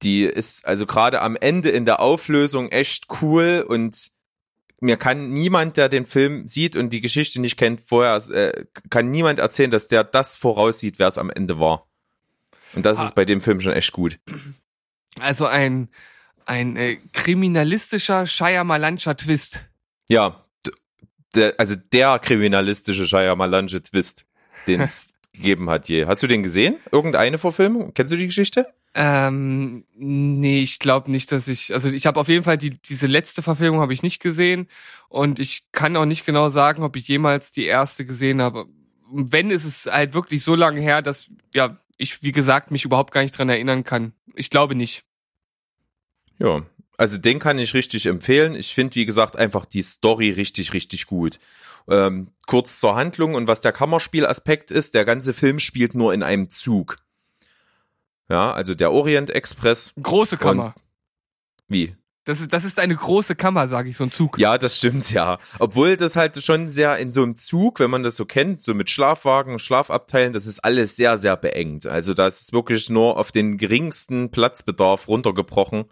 Die 0.02 0.22
ist 0.24 0.64
also 0.66 0.86
gerade 0.86 1.20
am 1.22 1.36
Ende 1.36 1.70
in 1.70 1.84
der 1.84 2.00
Auflösung 2.00 2.70
echt 2.70 3.06
cool 3.20 3.64
und 3.66 4.10
mir 4.80 4.96
kann 4.96 5.30
niemand, 5.30 5.76
der 5.76 5.88
den 5.88 6.06
Film 6.06 6.46
sieht 6.46 6.76
und 6.76 6.90
die 6.90 7.00
Geschichte 7.00 7.40
nicht 7.40 7.56
kennt, 7.56 7.80
vorher, 7.80 8.16
äh, 8.30 8.64
kann 8.90 9.10
niemand 9.10 9.40
erzählen, 9.40 9.72
dass 9.72 9.88
der 9.88 10.04
das 10.04 10.36
voraussieht, 10.36 11.00
wer 11.00 11.08
es 11.08 11.18
am 11.18 11.30
Ende 11.30 11.58
war. 11.58 11.88
Und 12.74 12.86
das 12.86 12.98
Ah. 12.98 13.04
ist 13.06 13.14
bei 13.16 13.24
dem 13.24 13.40
Film 13.40 13.60
schon 13.60 13.72
echt 13.72 13.92
gut. 13.92 14.20
Also 15.18 15.46
ein, 15.46 15.88
ein 16.46 16.76
äh, 16.76 16.96
kriminalistischer 17.12 18.26
Shyamalanscher 18.26 19.16
Twist. 19.16 19.68
Ja, 20.08 20.44
der, 21.34 21.54
also 21.58 21.74
der 21.74 22.20
kriminalistische 22.20 23.04
Shyamalanche 23.04 23.82
Twist, 23.82 24.26
den 24.68 24.80
es 24.80 25.14
gegeben 25.32 25.70
hat 25.70 25.88
je. 25.88 26.06
Hast 26.06 26.22
du 26.22 26.26
den 26.26 26.42
gesehen? 26.42 26.76
Irgendeine 26.92 27.38
Verfilmung? 27.38 27.92
Kennst 27.94 28.12
du 28.12 28.16
die 28.16 28.26
Geschichte? 28.26 28.66
Ähm, 28.94 29.84
nee, 29.94 30.62
ich 30.62 30.78
glaube 30.78 31.10
nicht, 31.10 31.30
dass 31.30 31.46
ich, 31.46 31.72
also 31.72 31.90
ich 31.90 32.06
habe 32.06 32.18
auf 32.18 32.28
jeden 32.28 32.42
Fall 32.44 32.58
die, 32.58 32.70
diese 32.70 33.06
letzte 33.06 33.42
Verfilmung 33.42 33.80
habe 33.80 33.92
ich 33.92 34.02
nicht 34.02 34.20
gesehen 34.20 34.66
und 35.08 35.38
ich 35.38 35.70
kann 35.72 35.96
auch 35.96 36.06
nicht 36.06 36.24
genau 36.24 36.48
sagen, 36.48 36.82
ob 36.82 36.96
ich 36.96 37.06
jemals 37.06 37.52
die 37.52 37.64
erste 37.64 38.04
gesehen 38.04 38.40
habe. 38.42 38.66
Wenn 39.10 39.50
ist 39.50 39.64
es 39.64 39.86
halt 39.90 40.14
wirklich 40.14 40.42
so 40.42 40.54
lange 40.54 40.80
her, 40.80 41.02
dass 41.02 41.30
ja 41.54 41.78
ich 41.96 42.22
wie 42.22 42.32
gesagt 42.32 42.70
mich 42.70 42.84
überhaupt 42.84 43.12
gar 43.12 43.22
nicht 43.22 43.36
dran 43.36 43.48
erinnern 43.48 43.84
kann. 43.84 44.12
Ich 44.34 44.50
glaube 44.50 44.74
nicht. 44.74 45.04
Ja, 46.38 46.62
also 46.98 47.16
den 47.16 47.38
kann 47.38 47.58
ich 47.58 47.72
richtig 47.74 48.06
empfehlen. 48.06 48.54
Ich 48.56 48.74
finde, 48.74 48.96
wie 48.96 49.06
gesagt, 49.06 49.36
einfach 49.36 49.64
die 49.64 49.82
Story 49.82 50.30
richtig, 50.30 50.72
richtig 50.72 51.06
gut. 51.06 51.38
Ähm, 51.88 52.28
kurz 52.46 52.80
zur 52.80 52.96
Handlung 52.96 53.34
und 53.34 53.46
was 53.46 53.60
der 53.60 53.72
Kammerspielaspekt 53.72 54.70
ist, 54.70 54.94
der 54.94 55.04
ganze 55.04 55.32
Film 55.32 55.60
spielt 55.60 55.94
nur 55.94 56.12
in 56.12 56.22
einem 56.22 56.50
Zug. 56.50 56.98
Ja, 58.28 58.52
also 58.52 58.74
der 58.74 58.92
Orient 58.92 59.30
Express. 59.30 59.94
Große 60.02 60.36
Kammer. 60.36 60.74
Wie? 61.68 61.94
Das 62.24 62.40
ist 62.40 62.52
das 62.52 62.64
ist 62.64 62.78
eine 62.78 62.96
große 62.96 63.36
Kammer, 63.36 63.68
sage 63.68 63.88
ich, 63.88 63.96
so 63.96 64.04
ein 64.04 64.10
Zug. 64.10 64.38
Ja, 64.38 64.58
das 64.58 64.76
stimmt, 64.76 65.12
ja. 65.12 65.38
Obwohl 65.60 65.96
das 65.96 66.16
halt 66.16 66.42
schon 66.44 66.68
sehr 66.68 66.98
in 66.98 67.12
so 67.12 67.22
einem 67.22 67.36
Zug, 67.36 67.80
wenn 67.80 67.90
man 67.90 68.02
das 68.02 68.16
so 68.16 68.26
kennt, 68.26 68.64
so 68.64 68.74
mit 68.74 68.90
Schlafwagen, 68.90 69.58
Schlafabteilen, 69.58 70.32
das 70.32 70.46
ist 70.46 70.62
alles 70.64 70.96
sehr, 70.96 71.16
sehr 71.16 71.36
beengt. 71.36 71.86
Also 71.86 72.12
da 72.12 72.26
ist 72.26 72.52
wirklich 72.52 72.90
nur 72.90 73.16
auf 73.16 73.32
den 73.32 73.56
geringsten 73.56 74.30
Platzbedarf 74.30 75.08
runtergebrochen. 75.08 75.86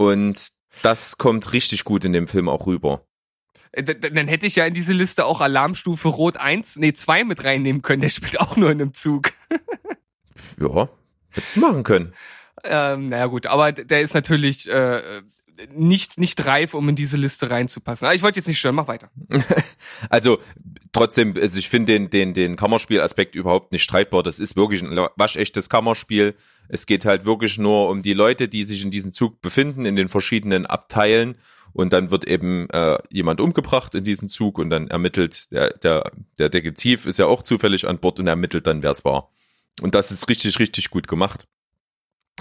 Und 0.00 0.52
das 0.80 1.18
kommt 1.18 1.52
richtig 1.52 1.84
gut 1.84 2.06
in 2.06 2.14
dem 2.14 2.26
Film 2.26 2.48
auch 2.48 2.66
rüber. 2.66 3.04
Äh, 3.72 3.82
Dann 3.82 4.28
hätte 4.28 4.46
ich 4.46 4.56
ja 4.56 4.64
in 4.64 4.72
diese 4.72 4.94
Liste 4.94 5.26
auch 5.26 5.42
Alarmstufe 5.42 6.08
Rot 6.08 6.38
1, 6.38 6.76
nee 6.76 6.94
2 6.94 7.24
mit 7.24 7.44
reinnehmen 7.44 7.82
können. 7.82 8.00
Der 8.00 8.08
spielt 8.08 8.40
auch 8.40 8.56
nur 8.56 8.70
in 8.70 8.80
einem 8.80 8.94
Zug. 8.94 9.32
Ja, 10.58 10.88
hättest 11.28 11.56
du 11.56 11.60
machen 11.60 11.82
können. 11.82 12.14
Ähm, 12.64 13.10
naja 13.10 13.26
gut, 13.26 13.46
aber 13.46 13.72
der 13.72 14.00
ist 14.00 14.14
natürlich 14.14 14.70
äh, 14.70 15.20
nicht 15.74 16.18
nicht 16.18 16.44
reif, 16.46 16.74
um 16.74 16.88
in 16.88 16.96
diese 16.96 17.16
Liste 17.16 17.50
reinzupassen. 17.50 18.06
Aber 18.06 18.14
ich 18.14 18.22
wollte 18.22 18.38
jetzt 18.38 18.46
nicht 18.46 18.58
stören, 18.58 18.74
mach 18.74 18.88
weiter. 18.88 19.10
Also 20.08 20.38
trotzdem, 20.92 21.34
also 21.36 21.58
ich 21.58 21.68
finde 21.68 21.92
den, 21.92 22.10
den, 22.10 22.34
den 22.34 22.56
Kammerspielaspekt 22.56 23.34
überhaupt 23.34 23.72
nicht 23.72 23.82
streitbar. 23.82 24.22
Das 24.22 24.38
ist 24.38 24.56
wirklich 24.56 24.82
ein 24.82 24.96
waschechtes 25.16 25.68
Kammerspiel. 25.68 26.34
Es 26.68 26.86
geht 26.86 27.04
halt 27.04 27.24
wirklich 27.24 27.58
nur 27.58 27.88
um 27.88 28.02
die 28.02 28.14
Leute, 28.14 28.48
die 28.48 28.64
sich 28.64 28.82
in 28.82 28.90
diesem 28.90 29.12
Zug 29.12 29.40
befinden, 29.42 29.84
in 29.84 29.96
den 29.96 30.08
verschiedenen 30.08 30.66
Abteilen. 30.66 31.36
Und 31.72 31.92
dann 31.92 32.10
wird 32.10 32.26
eben 32.26 32.68
äh, 32.70 32.98
jemand 33.10 33.40
umgebracht 33.40 33.94
in 33.94 34.04
diesem 34.04 34.28
Zug 34.28 34.58
und 34.58 34.70
dann 34.70 34.88
ermittelt, 34.88 35.50
der, 35.52 35.70
der, 35.78 36.10
der 36.38 36.48
Detektiv 36.48 37.06
ist 37.06 37.18
ja 37.18 37.26
auch 37.26 37.42
zufällig 37.42 37.86
an 37.86 37.98
Bord 37.98 38.18
und 38.18 38.26
ermittelt 38.26 38.66
dann, 38.66 38.82
wer 38.82 38.90
es 38.90 39.04
war. 39.04 39.30
Und 39.80 39.94
das 39.94 40.10
ist 40.10 40.28
richtig, 40.28 40.58
richtig 40.58 40.90
gut 40.90 41.06
gemacht. 41.06 41.46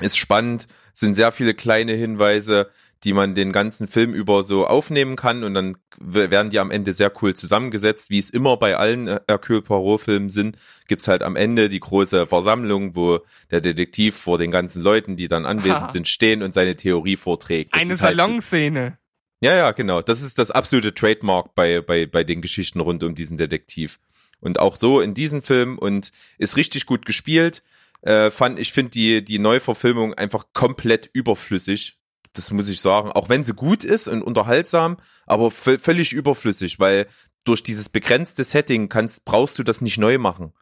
Ist 0.01 0.17
spannend, 0.17 0.67
sind 0.93 1.15
sehr 1.15 1.31
viele 1.31 1.53
kleine 1.53 1.93
Hinweise, 1.93 2.69
die 3.03 3.13
man 3.13 3.33
den 3.33 3.51
ganzen 3.53 3.87
Film 3.87 4.13
über 4.13 4.43
so 4.43 4.67
aufnehmen 4.67 5.15
kann 5.15 5.43
und 5.43 5.53
dann 5.53 5.77
werden 5.99 6.49
die 6.51 6.59
am 6.59 6.69
Ende 6.71 6.91
sehr 6.93 7.11
cool 7.21 7.33
zusammengesetzt, 7.33 8.09
wie 8.09 8.19
es 8.19 8.29
immer 8.29 8.57
bei 8.57 8.75
allen 8.77 9.07
äh, 9.07 9.19
Hercule 9.27 9.61
Poirot 9.61 10.01
Filmen 10.01 10.29
sind, 10.29 10.57
gibt's 10.87 11.07
halt 11.07 11.23
am 11.23 11.35
Ende 11.35 11.69
die 11.69 11.79
große 11.79 12.27
Versammlung, 12.27 12.95
wo 12.95 13.19
der 13.51 13.61
Detektiv 13.61 14.15
vor 14.17 14.37
den 14.37 14.51
ganzen 14.51 14.81
Leuten, 14.83 15.15
die 15.15 15.27
dann 15.27 15.45
anwesend 15.45 15.81
Ha. 15.81 15.87
sind, 15.91 16.07
stehen 16.07 16.43
und 16.43 16.53
seine 16.53 16.75
Theorie 16.75 17.15
vorträgt. 17.15 17.73
Das 17.73 17.81
Eine 17.81 17.93
ist 17.93 18.01
halt 18.01 18.17
so- 18.17 18.23
Salonszene. 18.23 18.97
ja, 19.41 19.55
ja, 19.55 19.71
genau. 19.71 20.01
Das 20.01 20.21
ist 20.21 20.37
das 20.37 20.51
absolute 20.51 20.93
Trademark 20.93 21.55
bei, 21.55 21.81
bei, 21.81 22.05
bei 22.05 22.23
den 22.25 22.41
Geschichten 22.41 22.79
rund 22.81 23.03
um 23.03 23.15
diesen 23.15 23.37
Detektiv. 23.37 23.99
Und 24.41 24.59
auch 24.59 24.77
so 24.77 25.01
in 25.01 25.13
diesem 25.13 25.41
Film 25.41 25.77
und 25.77 26.11
ist 26.37 26.55
richtig 26.57 26.85
gut 26.85 27.05
gespielt. 27.05 27.61
Äh, 28.01 28.31
fand, 28.31 28.57
ich 28.59 28.71
finde 28.71 28.91
die, 28.91 29.23
die 29.23 29.39
Neuverfilmung 29.39 30.13
einfach 30.13 30.45
komplett 30.53 31.09
überflüssig. 31.11 31.98
Das 32.33 32.51
muss 32.51 32.69
ich 32.69 32.81
sagen. 32.81 33.11
Auch 33.11 33.29
wenn 33.29 33.43
sie 33.43 33.53
gut 33.53 33.83
ist 33.83 34.07
und 34.07 34.21
unterhaltsam, 34.21 34.97
aber 35.25 35.47
vö- 35.47 35.79
völlig 35.79 36.13
überflüssig, 36.13 36.79
weil 36.79 37.07
durch 37.43 37.63
dieses 37.63 37.89
begrenzte 37.89 38.43
Setting 38.43 38.89
kannst, 38.89 39.25
brauchst 39.25 39.57
du 39.59 39.63
das 39.63 39.81
nicht 39.81 39.97
neu 39.97 40.17
machen. 40.17 40.53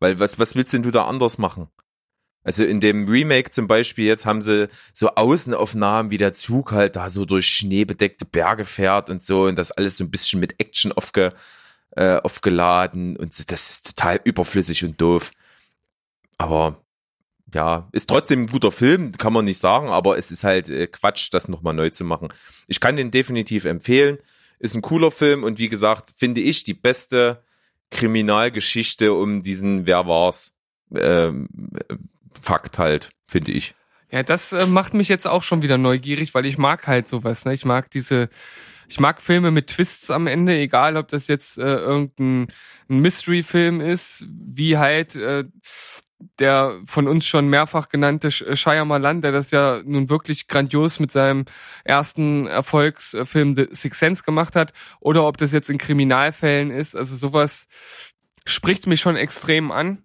Weil 0.00 0.18
was, 0.18 0.38
was 0.38 0.54
willst 0.54 0.72
denn 0.72 0.82
du 0.82 0.90
da 0.90 1.06
anders 1.06 1.38
machen? 1.38 1.68
Also 2.42 2.62
in 2.62 2.78
dem 2.78 3.08
Remake 3.08 3.50
zum 3.50 3.66
Beispiel 3.66 4.04
jetzt 4.04 4.26
haben 4.26 4.42
sie 4.42 4.68
so 4.92 5.08
Außenaufnahmen, 5.08 6.10
wie 6.10 6.18
der 6.18 6.34
Zug 6.34 6.72
halt 6.72 6.94
da 6.94 7.08
so 7.08 7.24
durch 7.24 7.46
schneebedeckte 7.46 8.26
Berge 8.26 8.66
fährt 8.66 9.08
und 9.08 9.22
so 9.22 9.44
und 9.44 9.56
das 9.56 9.72
alles 9.72 9.96
so 9.96 10.04
ein 10.04 10.10
bisschen 10.10 10.40
mit 10.40 10.60
Action 10.60 10.92
aufge, 10.92 11.32
äh, 11.92 12.16
aufgeladen 12.18 13.16
und 13.16 13.32
so, 13.32 13.44
das 13.46 13.70
ist 13.70 13.86
total 13.96 14.20
überflüssig 14.24 14.84
und 14.84 15.00
doof. 15.00 15.30
Aber 16.36 16.83
ja, 17.52 17.88
ist 17.92 18.08
trotzdem 18.08 18.42
ein 18.42 18.46
guter 18.46 18.72
Film, 18.72 19.12
kann 19.12 19.32
man 19.32 19.44
nicht 19.44 19.58
sagen, 19.58 19.88
aber 19.88 20.18
es 20.18 20.30
ist 20.30 20.44
halt 20.44 20.68
äh, 20.68 20.86
Quatsch, 20.86 21.28
das 21.32 21.48
nochmal 21.48 21.74
neu 21.74 21.90
zu 21.90 22.04
machen. 22.04 22.28
Ich 22.66 22.80
kann 22.80 22.96
den 22.96 23.10
definitiv 23.10 23.64
empfehlen. 23.64 24.18
Ist 24.58 24.74
ein 24.74 24.82
cooler 24.82 25.10
Film 25.10 25.44
und 25.44 25.58
wie 25.58 25.68
gesagt, 25.68 26.12
finde 26.16 26.40
ich 26.40 26.64
die 26.64 26.74
beste 26.74 27.42
Kriminalgeschichte 27.90 29.12
um 29.12 29.42
diesen 29.42 29.86
Wer 29.86 30.06
war's 30.06 30.56
ähm, 30.94 31.48
äh, 31.88 31.94
Fakt 32.40 32.78
halt, 32.78 33.10
finde 33.26 33.52
ich. 33.52 33.74
Ja, 34.10 34.22
das 34.22 34.52
äh, 34.52 34.66
macht 34.66 34.94
mich 34.94 35.08
jetzt 35.08 35.26
auch 35.26 35.42
schon 35.42 35.62
wieder 35.62 35.78
neugierig, 35.78 36.34
weil 36.34 36.46
ich 36.46 36.58
mag 36.58 36.86
halt 36.86 37.08
sowas. 37.08 37.44
Ne? 37.44 37.54
Ich 37.54 37.64
mag 37.64 37.90
diese, 37.90 38.28
ich 38.88 39.00
mag 39.00 39.20
Filme 39.20 39.50
mit 39.50 39.68
Twists 39.68 40.10
am 40.10 40.26
Ende, 40.26 40.56
egal 40.56 40.96
ob 40.96 41.08
das 41.08 41.28
jetzt 41.28 41.58
äh, 41.58 41.62
irgendein 41.62 42.48
ein 42.88 42.98
Mystery-Film 42.98 43.80
ist, 43.80 44.28
wie 44.30 44.76
halt 44.76 45.16
äh, 45.16 45.44
der 46.38 46.80
von 46.86 47.08
uns 47.08 47.26
schon 47.26 47.48
mehrfach 47.48 47.88
genannte 47.88 48.28
Sh- 48.28 48.56
Shyamalan, 48.56 49.20
der 49.20 49.32
das 49.32 49.50
ja 49.50 49.82
nun 49.84 50.08
wirklich 50.08 50.46
grandios 50.46 51.00
mit 51.00 51.10
seinem 51.10 51.44
ersten 51.84 52.46
Erfolgsfilm 52.46 53.56
The 53.56 53.68
Sixth 53.72 53.98
Sense 53.98 54.22
gemacht 54.22 54.56
hat, 54.56 54.72
oder 55.00 55.26
ob 55.26 55.36
das 55.36 55.52
jetzt 55.52 55.70
in 55.70 55.78
Kriminalfällen 55.78 56.70
ist. 56.70 56.96
Also 56.96 57.16
sowas 57.16 57.68
spricht 58.46 58.86
mich 58.86 59.00
schon 59.00 59.16
extrem 59.16 59.70
an. 59.70 60.04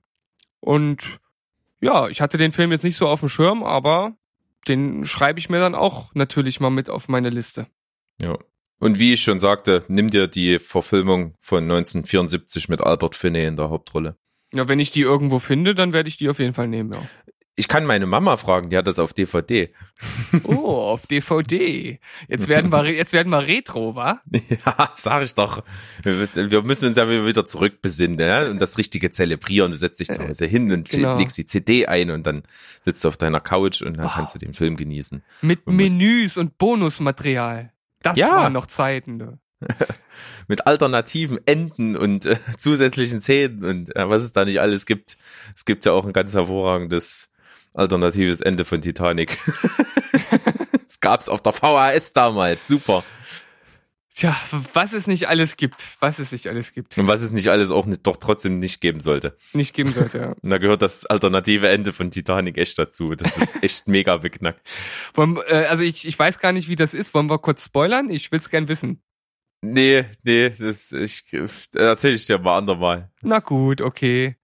Und 0.59 1.19
ja, 1.81 2.07
ich 2.09 2.21
hatte 2.21 2.37
den 2.37 2.51
Film 2.51 2.71
jetzt 2.71 2.83
nicht 2.83 2.97
so 2.97 3.07
auf 3.07 3.21
dem 3.21 3.29
Schirm, 3.29 3.63
aber 3.63 4.17
den 4.67 5.05
schreibe 5.05 5.39
ich 5.39 5.49
mir 5.49 5.59
dann 5.59 5.75
auch 5.75 6.11
natürlich 6.13 6.59
mal 6.59 6.69
mit 6.69 6.89
auf 6.89 7.07
meine 7.07 7.29
Liste. 7.29 7.67
Ja. 8.21 8.37
Und 8.79 8.99
wie 8.99 9.13
ich 9.13 9.21
schon 9.21 9.39
sagte, 9.39 9.83
nimm 9.87 10.09
dir 10.09 10.27
die 10.27 10.59
Verfilmung 10.59 11.35
von 11.39 11.63
1974 11.63 12.69
mit 12.69 12.81
Albert 12.81 13.15
Finney 13.15 13.43
in 13.43 13.57
der 13.57 13.69
Hauptrolle. 13.69 14.17
Ja, 14.53 14.67
wenn 14.67 14.79
ich 14.79 14.91
die 14.91 15.01
irgendwo 15.01 15.39
finde, 15.39 15.75
dann 15.75 15.93
werde 15.93 16.09
ich 16.09 16.17
die 16.17 16.29
auf 16.29 16.39
jeden 16.39 16.53
Fall 16.53 16.67
nehmen, 16.67 16.93
ja. 16.93 17.01
Ich 17.55 17.67
kann 17.67 17.85
meine 17.85 18.05
Mama 18.05 18.37
fragen, 18.37 18.69
die 18.69 18.77
hat 18.77 18.87
das 18.87 18.99
auf 18.99 19.11
DVD. 19.11 19.73
Oh, 20.43 20.53
auf 20.77 21.07
DVD. 21.07 21.99
Jetzt 22.29 22.47
werden 22.47 22.71
wir, 22.71 22.85
jetzt 22.89 23.11
werden 23.11 23.29
wir 23.33 23.45
Retro, 23.47 23.95
wa? 23.95 24.21
Ja, 24.65 24.93
sag 24.95 25.23
ich 25.23 25.35
doch. 25.35 25.63
Wir 26.01 26.61
müssen 26.63 26.87
uns 26.87 26.95
ja 26.95 27.09
wieder 27.25 27.45
zurückbesinnen 27.45 28.17
ja? 28.17 28.45
und 28.49 28.59
das 28.61 28.77
Richtige 28.77 29.11
zelebrieren. 29.11 29.73
Du 29.73 29.77
setzt 29.77 29.99
dich 29.99 30.07
zu 30.07 30.25
Hause 30.25 30.45
hin 30.45 30.71
und 30.71 30.87
Genau. 30.89 31.17
legst 31.17 31.37
die 31.37 31.45
CD 31.45 31.85
ein 31.85 32.11
und 32.11 32.25
dann 32.25 32.43
sitzt 32.85 33.03
du 33.03 33.09
auf 33.09 33.17
deiner 33.17 33.41
Couch 33.41 33.81
und 33.81 33.97
dann 33.97 34.05
Wow. 34.05 34.13
kannst 34.15 34.35
du 34.35 34.39
den 34.39 34.53
Film 34.53 34.77
genießen. 34.77 35.21
Mit 35.41 35.67
muss- 35.67 35.75
Menüs 35.75 36.37
und 36.37 36.57
Bonusmaterial. 36.57 37.73
Das 38.01 38.15
Ja. 38.17 38.29
waren 38.37 38.53
noch 38.53 38.67
Zeiten, 38.67 39.17
ne? 39.17 39.37
Mit 40.47 40.65
alternativen 40.67 41.39
Enden 41.45 41.95
und 41.95 42.25
äh, 42.25 42.37
zusätzlichen 42.57 43.21
Szenen 43.21 43.63
und 43.63 43.95
äh, 43.95 44.09
was 44.09 44.23
es 44.23 44.33
da 44.33 44.45
nicht 44.45 44.61
alles 44.61 44.85
gibt. 44.85 45.17
Es 45.55 45.65
gibt 45.65 45.85
ja 45.85 45.91
auch 45.91 46.05
ein 46.05 46.13
ganz 46.13 46.33
hervorragendes 46.33 47.29
alternatives 47.73 48.41
Ende 48.41 48.65
von 48.65 48.81
Titanic. 48.81 49.37
das 50.87 50.99
gab's 50.99 51.29
auf 51.29 51.41
der 51.41 51.53
VHS 51.53 52.13
damals. 52.13 52.67
Super. 52.67 53.03
Tja, 54.19 54.35
was 54.73 54.91
es 54.91 55.07
nicht 55.07 55.29
alles 55.29 55.55
gibt. 55.55 55.81
Was 56.01 56.19
es 56.19 56.33
nicht 56.33 56.47
alles 56.47 56.73
gibt. 56.73 56.97
Und 56.97 57.07
was 57.07 57.21
es 57.21 57.31
nicht 57.31 57.47
alles 57.47 57.71
auch 57.71 57.85
nicht, 57.85 58.05
doch 58.05 58.17
trotzdem 58.17 58.59
nicht 58.59 58.81
geben 58.81 58.99
sollte. 58.99 59.37
Nicht 59.53 59.73
geben 59.73 59.93
sollte, 59.93 60.17
ja. 60.17 60.31
Und 60.41 60.49
da 60.49 60.57
gehört 60.57 60.81
das 60.81 61.05
alternative 61.05 61.69
Ende 61.69 61.93
von 61.93 62.11
Titanic 62.11 62.57
echt 62.57 62.77
dazu. 62.77 63.15
Das 63.15 63.37
ist 63.37 63.63
echt 63.63 63.87
mega 63.87 64.17
beknackt. 64.17 64.67
Wollen, 65.13 65.37
äh, 65.47 65.67
also 65.69 65.85
ich, 65.85 66.05
ich 66.05 66.19
weiß 66.19 66.39
gar 66.39 66.51
nicht, 66.51 66.67
wie 66.67 66.75
das 66.75 66.93
ist. 66.93 67.13
Wollen 67.13 67.29
wir 67.29 67.39
kurz 67.39 67.63
spoilern? 67.63 68.09
Ich 68.09 68.29
will's 68.33 68.49
gern 68.49 68.67
wissen. 68.67 69.01
Nee, 69.61 70.05
nee, 70.23 70.49
das 70.49 70.91
ich 70.91 71.25
erzähle 71.73 72.13
ich 72.15 72.25
dir 72.25 72.39
mal 72.39 72.57
andermal. 72.57 73.11
Na 73.21 73.39
gut, 73.39 73.81
okay. 73.81 74.35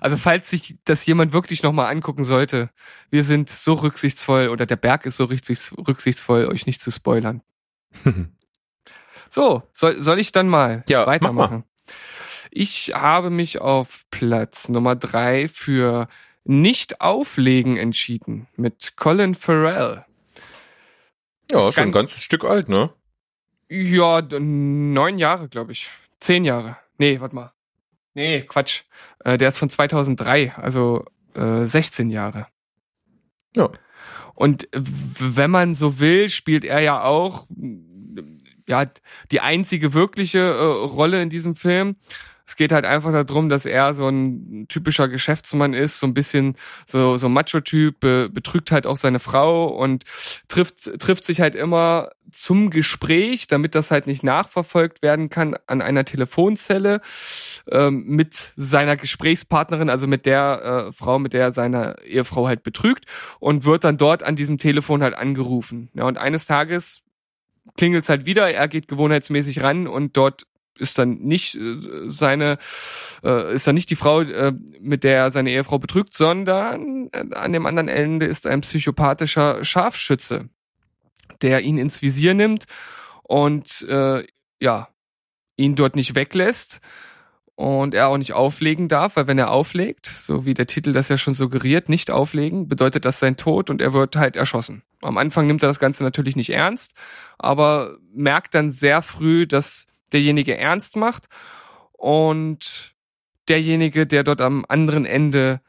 Also 0.00 0.16
falls 0.16 0.48
sich 0.48 0.76
das 0.84 1.04
jemand 1.06 1.32
wirklich 1.32 1.62
nochmal 1.62 1.90
angucken 1.90 2.24
sollte, 2.24 2.70
wir 3.10 3.24
sind 3.24 3.50
so 3.50 3.74
rücksichtsvoll 3.74 4.48
oder 4.48 4.64
der 4.66 4.76
Berg 4.76 5.04
ist 5.06 5.16
so 5.16 5.24
rücksichts, 5.24 5.74
rücksichtsvoll, 5.76 6.46
euch 6.46 6.66
nicht 6.66 6.80
zu 6.80 6.90
spoilern. 6.90 7.42
So, 9.32 9.62
soll, 9.72 10.02
soll 10.02 10.18
ich 10.18 10.32
dann 10.32 10.48
mal 10.48 10.82
Ja, 10.88 11.00
mach 11.00 11.06
weitermachen? 11.06 11.62
Ich 12.50 12.92
habe 12.96 13.30
mich 13.30 13.60
auf 13.60 14.06
Platz 14.10 14.68
Nummer 14.68 14.96
drei 14.96 15.46
für 15.46 16.08
Nicht 16.42 17.00
auflegen 17.00 17.76
entschieden 17.76 18.48
mit 18.56 18.96
Colin 18.96 19.36
Farrell. 19.36 20.04
Ja, 21.52 21.60
schon 21.72 21.84
ein 21.84 21.92
ganz- 21.92 22.10
ganzes 22.10 22.22
Stück 22.24 22.44
alt, 22.44 22.68
ne? 22.68 22.92
Ja, 23.70 24.20
neun 24.20 25.18
Jahre, 25.18 25.48
glaube 25.48 25.72
ich. 25.72 25.90
Zehn 26.18 26.44
Jahre. 26.44 26.76
Nee, 26.98 27.20
warte 27.20 27.36
mal. 27.36 27.52
Nee, 28.14 28.42
Quatsch. 28.42 28.82
Äh, 29.24 29.38
der 29.38 29.48
ist 29.48 29.58
von 29.58 29.70
2003, 29.70 30.54
also 30.56 31.04
äh, 31.34 31.64
16 31.64 32.10
Jahre. 32.10 32.48
Ja. 33.54 33.70
Und 34.34 34.68
wenn 34.72 35.50
man 35.50 35.74
so 35.74 36.00
will, 36.00 36.28
spielt 36.28 36.64
er 36.64 36.80
ja 36.80 37.04
auch 37.04 37.46
ja 38.66 38.86
die 39.30 39.40
einzige 39.40 39.94
wirkliche 39.94 40.38
äh, 40.38 40.62
Rolle 40.86 41.22
in 41.22 41.30
diesem 41.30 41.54
Film. 41.54 41.96
Es 42.50 42.56
geht 42.56 42.72
halt 42.72 42.84
einfach 42.84 43.12
darum, 43.12 43.48
dass 43.48 43.64
er 43.64 43.94
so 43.94 44.08
ein 44.08 44.66
typischer 44.68 45.06
Geschäftsmann 45.06 45.72
ist, 45.72 46.00
so 46.00 46.06
ein 46.08 46.14
bisschen 46.14 46.56
so 46.84 47.16
so 47.16 47.28
Macho-Typ, 47.28 48.00
be 48.00 48.28
betrügt 48.28 48.72
halt 48.72 48.88
auch 48.88 48.96
seine 48.96 49.20
Frau 49.20 49.68
und 49.68 50.02
trifft 50.48 50.98
trifft 50.98 51.24
sich 51.24 51.40
halt 51.40 51.54
immer 51.54 52.10
zum 52.32 52.70
Gespräch, 52.70 53.46
damit 53.46 53.76
das 53.76 53.92
halt 53.92 54.08
nicht 54.08 54.24
nachverfolgt 54.24 55.00
werden 55.00 55.28
kann, 55.28 55.54
an 55.68 55.80
einer 55.80 56.04
Telefonzelle 56.04 57.02
ähm, 57.70 58.02
mit 58.08 58.52
seiner 58.56 58.96
Gesprächspartnerin, 58.96 59.88
also 59.88 60.08
mit 60.08 60.26
der 60.26 60.88
äh, 60.88 60.92
Frau, 60.92 61.20
mit 61.20 61.34
der 61.34 61.42
er 61.42 61.52
seine 61.52 62.02
Ehefrau 62.04 62.48
halt 62.48 62.64
betrügt 62.64 63.04
und 63.38 63.64
wird 63.64 63.84
dann 63.84 63.96
dort 63.96 64.24
an 64.24 64.34
diesem 64.34 64.58
Telefon 64.58 65.04
halt 65.04 65.14
angerufen. 65.14 65.88
Ja, 65.94 66.02
und 66.04 66.18
eines 66.18 66.46
Tages 66.46 67.02
klingelt's 67.76 68.08
halt 68.08 68.26
wieder, 68.26 68.50
er 68.50 68.66
geht 68.66 68.88
gewohnheitsmäßig 68.88 69.62
ran 69.62 69.86
und 69.86 70.16
dort 70.16 70.48
ist 70.80 70.98
dann 70.98 71.18
nicht 71.18 71.56
äh, 71.56 71.78
seine, 72.08 72.58
äh, 73.22 73.54
ist 73.54 73.66
dann 73.66 73.74
nicht 73.74 73.90
die 73.90 73.96
Frau, 73.96 74.22
äh, 74.22 74.52
mit 74.80 75.04
der 75.04 75.16
er 75.16 75.30
seine 75.30 75.50
Ehefrau 75.50 75.78
betrügt, 75.78 76.14
sondern 76.14 77.08
an 77.32 77.52
dem 77.52 77.66
anderen 77.66 77.88
Ende 77.88 78.26
ist 78.26 78.46
ein 78.46 78.62
psychopathischer 78.62 79.64
Scharfschütze, 79.64 80.48
der 81.42 81.60
ihn 81.62 81.78
ins 81.78 82.02
Visier 82.02 82.34
nimmt 82.34 82.64
und 83.22 83.82
äh, 83.88 84.24
ja, 84.60 84.88
ihn 85.56 85.76
dort 85.76 85.96
nicht 85.96 86.14
weglässt 86.14 86.80
und 87.60 87.92
er 87.92 88.08
auch 88.08 88.16
nicht 88.16 88.32
auflegen 88.32 88.88
darf, 88.88 89.16
weil 89.16 89.26
wenn 89.26 89.38
er 89.38 89.50
auflegt, 89.50 90.06
so 90.06 90.46
wie 90.46 90.54
der 90.54 90.66
Titel 90.66 90.94
das 90.94 91.10
ja 91.10 91.18
schon 91.18 91.34
suggeriert, 91.34 91.90
nicht 91.90 92.10
auflegen, 92.10 92.68
bedeutet 92.68 93.04
das 93.04 93.20
sein 93.20 93.36
Tod 93.36 93.68
und 93.68 93.82
er 93.82 93.92
wird 93.92 94.16
halt 94.16 94.36
erschossen. 94.36 94.82
Am 95.02 95.18
Anfang 95.18 95.46
nimmt 95.46 95.62
er 95.62 95.68
das 95.68 95.78
Ganze 95.78 96.02
natürlich 96.02 96.36
nicht 96.36 96.50
ernst, 96.50 96.94
aber 97.38 97.98
merkt 98.14 98.54
dann 98.54 98.70
sehr 98.70 99.02
früh, 99.02 99.46
dass 99.46 99.84
derjenige 100.12 100.56
ernst 100.56 100.96
macht 100.96 101.28
und 101.92 102.94
derjenige, 103.48 104.06
der 104.06 104.24
dort 104.24 104.40
am 104.40 104.64
anderen 104.68 105.04
Ende 105.04 105.60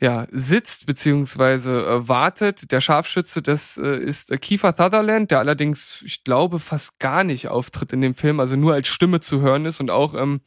ja, 0.00 0.26
sitzt 0.32 0.86
beziehungsweise 0.86 1.86
äh, 1.86 2.08
wartet. 2.08 2.72
Der 2.72 2.80
Scharfschütze, 2.80 3.42
das 3.42 3.78
äh, 3.78 3.96
ist 3.96 4.30
äh, 4.30 4.38
Kiefer 4.38 4.74
Sutherland, 4.76 5.30
der 5.30 5.38
allerdings, 5.38 6.02
ich 6.04 6.24
glaube, 6.24 6.58
fast 6.58 6.98
gar 6.98 7.24
nicht 7.24 7.48
auftritt 7.48 7.92
in 7.92 8.00
dem 8.00 8.14
Film, 8.14 8.40
also 8.40 8.56
nur 8.56 8.74
als 8.74 8.88
Stimme 8.88 9.20
zu 9.20 9.40
hören 9.40 9.64
ist 9.64 9.80
und 9.80 9.90
auch 9.90 10.14
ähm, 10.14 10.40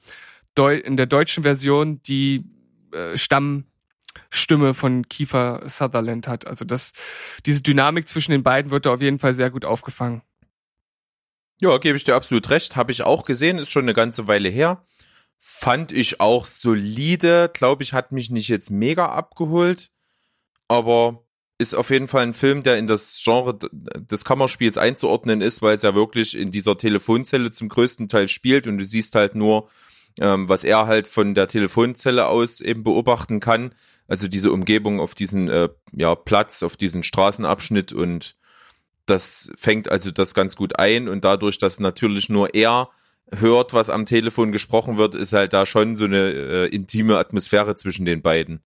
in 0.57 0.97
der 0.97 1.05
deutschen 1.05 1.43
Version 1.43 2.01
die 2.03 2.43
äh, 2.91 3.15
Stammstimme 3.15 4.73
von 4.73 5.07
Kiefer 5.07 5.61
Sutherland 5.65 6.27
hat. 6.27 6.47
Also 6.47 6.65
das, 6.65 6.93
diese 7.45 7.61
Dynamik 7.61 8.07
zwischen 8.07 8.31
den 8.31 8.43
beiden 8.43 8.71
wird 8.71 8.85
da 8.85 8.93
auf 8.93 9.01
jeden 9.01 9.19
Fall 9.19 9.33
sehr 9.33 9.49
gut 9.49 9.65
aufgefangen. 9.65 10.23
Ja, 11.59 11.77
gebe 11.77 11.97
ich 11.97 12.03
dir 12.03 12.15
absolut 12.15 12.49
recht. 12.49 12.75
Habe 12.75 12.91
ich 12.91 13.01
auch 13.03 13.25
gesehen, 13.25 13.57
ist 13.57 13.71
schon 13.71 13.85
eine 13.85 13.93
ganze 13.93 14.27
Weile 14.27 14.49
her. 14.49 14.83
Fand 15.39 15.91
ich 15.91 16.19
auch 16.19 16.45
solide. 16.45 17.49
Glaube 17.53 17.83
ich, 17.83 17.93
hat 17.93 18.11
mich 18.11 18.29
nicht 18.29 18.47
jetzt 18.47 18.69
mega 18.69 19.07
abgeholt. 19.07 19.91
Aber 20.67 21.23
ist 21.57 21.73
auf 21.73 21.89
jeden 21.89 22.07
Fall 22.07 22.23
ein 22.23 22.33
Film, 22.33 22.61
der 22.61 22.77
in 22.77 22.87
das 22.87 23.19
Genre 23.23 23.57
des 23.57 24.25
Kammerspiels 24.25 24.77
einzuordnen 24.77 25.41
ist, 25.41 25.61
weil 25.61 25.75
es 25.75 25.81
ja 25.81 25.95
wirklich 25.95 26.37
in 26.37 26.51
dieser 26.51 26.77
Telefonzelle 26.77 27.51
zum 27.51 27.69
größten 27.69 28.09
Teil 28.09 28.27
spielt 28.27 28.67
und 28.67 28.77
du 28.77 28.85
siehst 28.85 29.15
halt 29.15 29.33
nur, 29.33 29.67
ähm, 30.19 30.47
was 30.49 30.63
er 30.63 30.85
halt 30.85 31.07
von 31.07 31.33
der 31.33 31.47
Telefonzelle 31.47 32.27
aus 32.27 32.61
eben 32.61 32.83
beobachten 32.83 33.39
kann. 33.39 33.73
Also 34.07 34.27
diese 34.27 34.51
Umgebung 34.51 34.99
auf 34.99 35.15
diesen 35.15 35.49
äh, 35.49 35.69
ja, 35.93 36.13
Platz, 36.13 36.61
auf 36.61 36.77
diesen 36.77 37.01
Straßenabschnitt 37.01 37.91
und 37.91 38.36
das 39.09 39.51
fängt 39.57 39.89
also 39.89 40.11
das 40.11 40.33
ganz 40.33 40.55
gut 40.55 40.77
ein 40.79 41.07
und 41.07 41.23
dadurch, 41.23 41.57
dass 41.57 41.79
natürlich 41.79 42.29
nur 42.29 42.53
er 42.53 42.89
hört, 43.35 43.73
was 43.73 43.89
am 43.89 44.05
Telefon 44.05 44.51
gesprochen 44.51 44.97
wird, 44.97 45.15
ist 45.15 45.33
halt 45.33 45.53
da 45.53 45.65
schon 45.65 45.95
so 45.95 46.05
eine 46.05 46.31
äh, 46.31 46.65
intime 46.67 47.17
Atmosphäre 47.17 47.75
zwischen 47.75 48.05
den 48.05 48.21
beiden. 48.21 48.61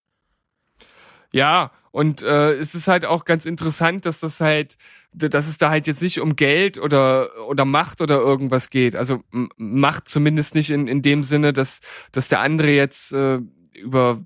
Ja, 1.31 1.71
und 1.91 2.21
äh, 2.21 2.53
es 2.53 2.75
ist 2.75 2.87
halt 2.87 3.05
auch 3.05 3.25
ganz 3.25 3.45
interessant, 3.45 4.05
dass 4.05 4.21
das 4.21 4.39
halt, 4.39 4.77
dass 5.13 5.47
es 5.47 5.57
da 5.57 5.69
halt 5.69 5.87
jetzt 5.87 6.01
nicht 6.01 6.21
um 6.21 6.35
Geld 6.35 6.77
oder 6.77 7.47
oder 7.47 7.65
Macht 7.65 8.01
oder 8.01 8.19
irgendwas 8.19 8.69
geht. 8.69 8.95
Also 8.95 9.23
Macht 9.57 10.07
zumindest 10.07 10.55
nicht 10.55 10.69
in, 10.69 10.87
in 10.87 11.01
dem 11.01 11.23
Sinne, 11.23 11.53
dass 11.53 11.81
dass 12.11 12.29
der 12.29 12.39
andere 12.39 12.71
jetzt 12.71 13.11
äh, 13.13 13.39
über 13.81 14.23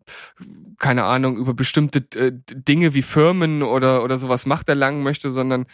keine 0.78 1.06
Ahnung 1.06 1.38
über 1.38 1.54
bestimmte 1.54 2.00
äh, 2.20 2.32
Dinge 2.34 2.94
wie 2.94 3.02
Firmen 3.02 3.63
oder 3.63 4.04
oder 4.04 4.18
sowas 4.18 4.46
Macht 4.46 4.70
erlangen 4.70 5.04
möchte, 5.04 5.32
sondern 5.32 5.65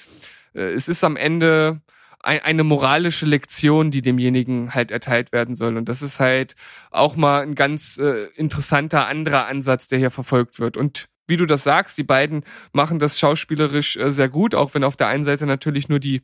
äh, 0.53 0.61
es 0.61 0.87
ist 0.87 1.03
am 1.03 1.17
Ende 1.17 1.81
ein, 2.23 2.39
eine 2.41 2.63
moralische 2.63 3.25
Lektion, 3.25 3.91
die 3.91 4.01
demjenigen 4.01 4.73
halt 4.73 4.91
erteilt 4.91 5.31
werden 5.31 5.55
soll. 5.55 5.77
Und 5.77 5.89
das 5.89 6.01
ist 6.01 6.19
halt 6.19 6.55
auch 6.91 7.15
mal 7.15 7.41
ein 7.41 7.55
ganz 7.55 7.97
äh, 7.97 8.27
interessanter 8.35 9.07
anderer 9.07 9.47
Ansatz, 9.47 9.87
der 9.87 9.99
hier 9.99 10.11
verfolgt 10.11 10.59
wird. 10.59 10.77
Und 10.77 11.05
wie 11.27 11.37
du 11.37 11.45
das 11.45 11.63
sagst, 11.63 11.97
die 11.97 12.03
beiden 12.03 12.43
machen 12.73 12.99
das 12.99 13.19
schauspielerisch 13.19 13.97
äh, 13.97 14.11
sehr 14.11 14.29
gut, 14.29 14.55
auch 14.55 14.73
wenn 14.73 14.83
auf 14.83 14.97
der 14.97 15.07
einen 15.07 15.25
Seite 15.25 15.45
natürlich 15.45 15.89
nur 15.89 15.99
die 15.99 16.21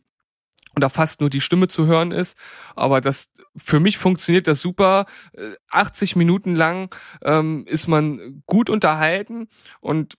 oder 0.77 0.89
fast 0.89 1.19
nur 1.21 1.29
die 1.29 1.41
Stimme 1.41 1.67
zu 1.67 1.87
hören 1.87 2.11
ist. 2.11 2.37
Aber 2.75 3.01
das 3.01 3.31
für 3.55 3.79
mich 3.79 3.97
funktioniert 3.97 4.47
das 4.47 4.61
super. 4.61 5.05
Äh, 5.33 5.55
80 5.71 6.15
Minuten 6.15 6.55
lang 6.55 6.95
ähm, 7.23 7.65
ist 7.67 7.87
man 7.87 8.43
gut 8.45 8.69
unterhalten 8.69 9.47
und 9.81 10.15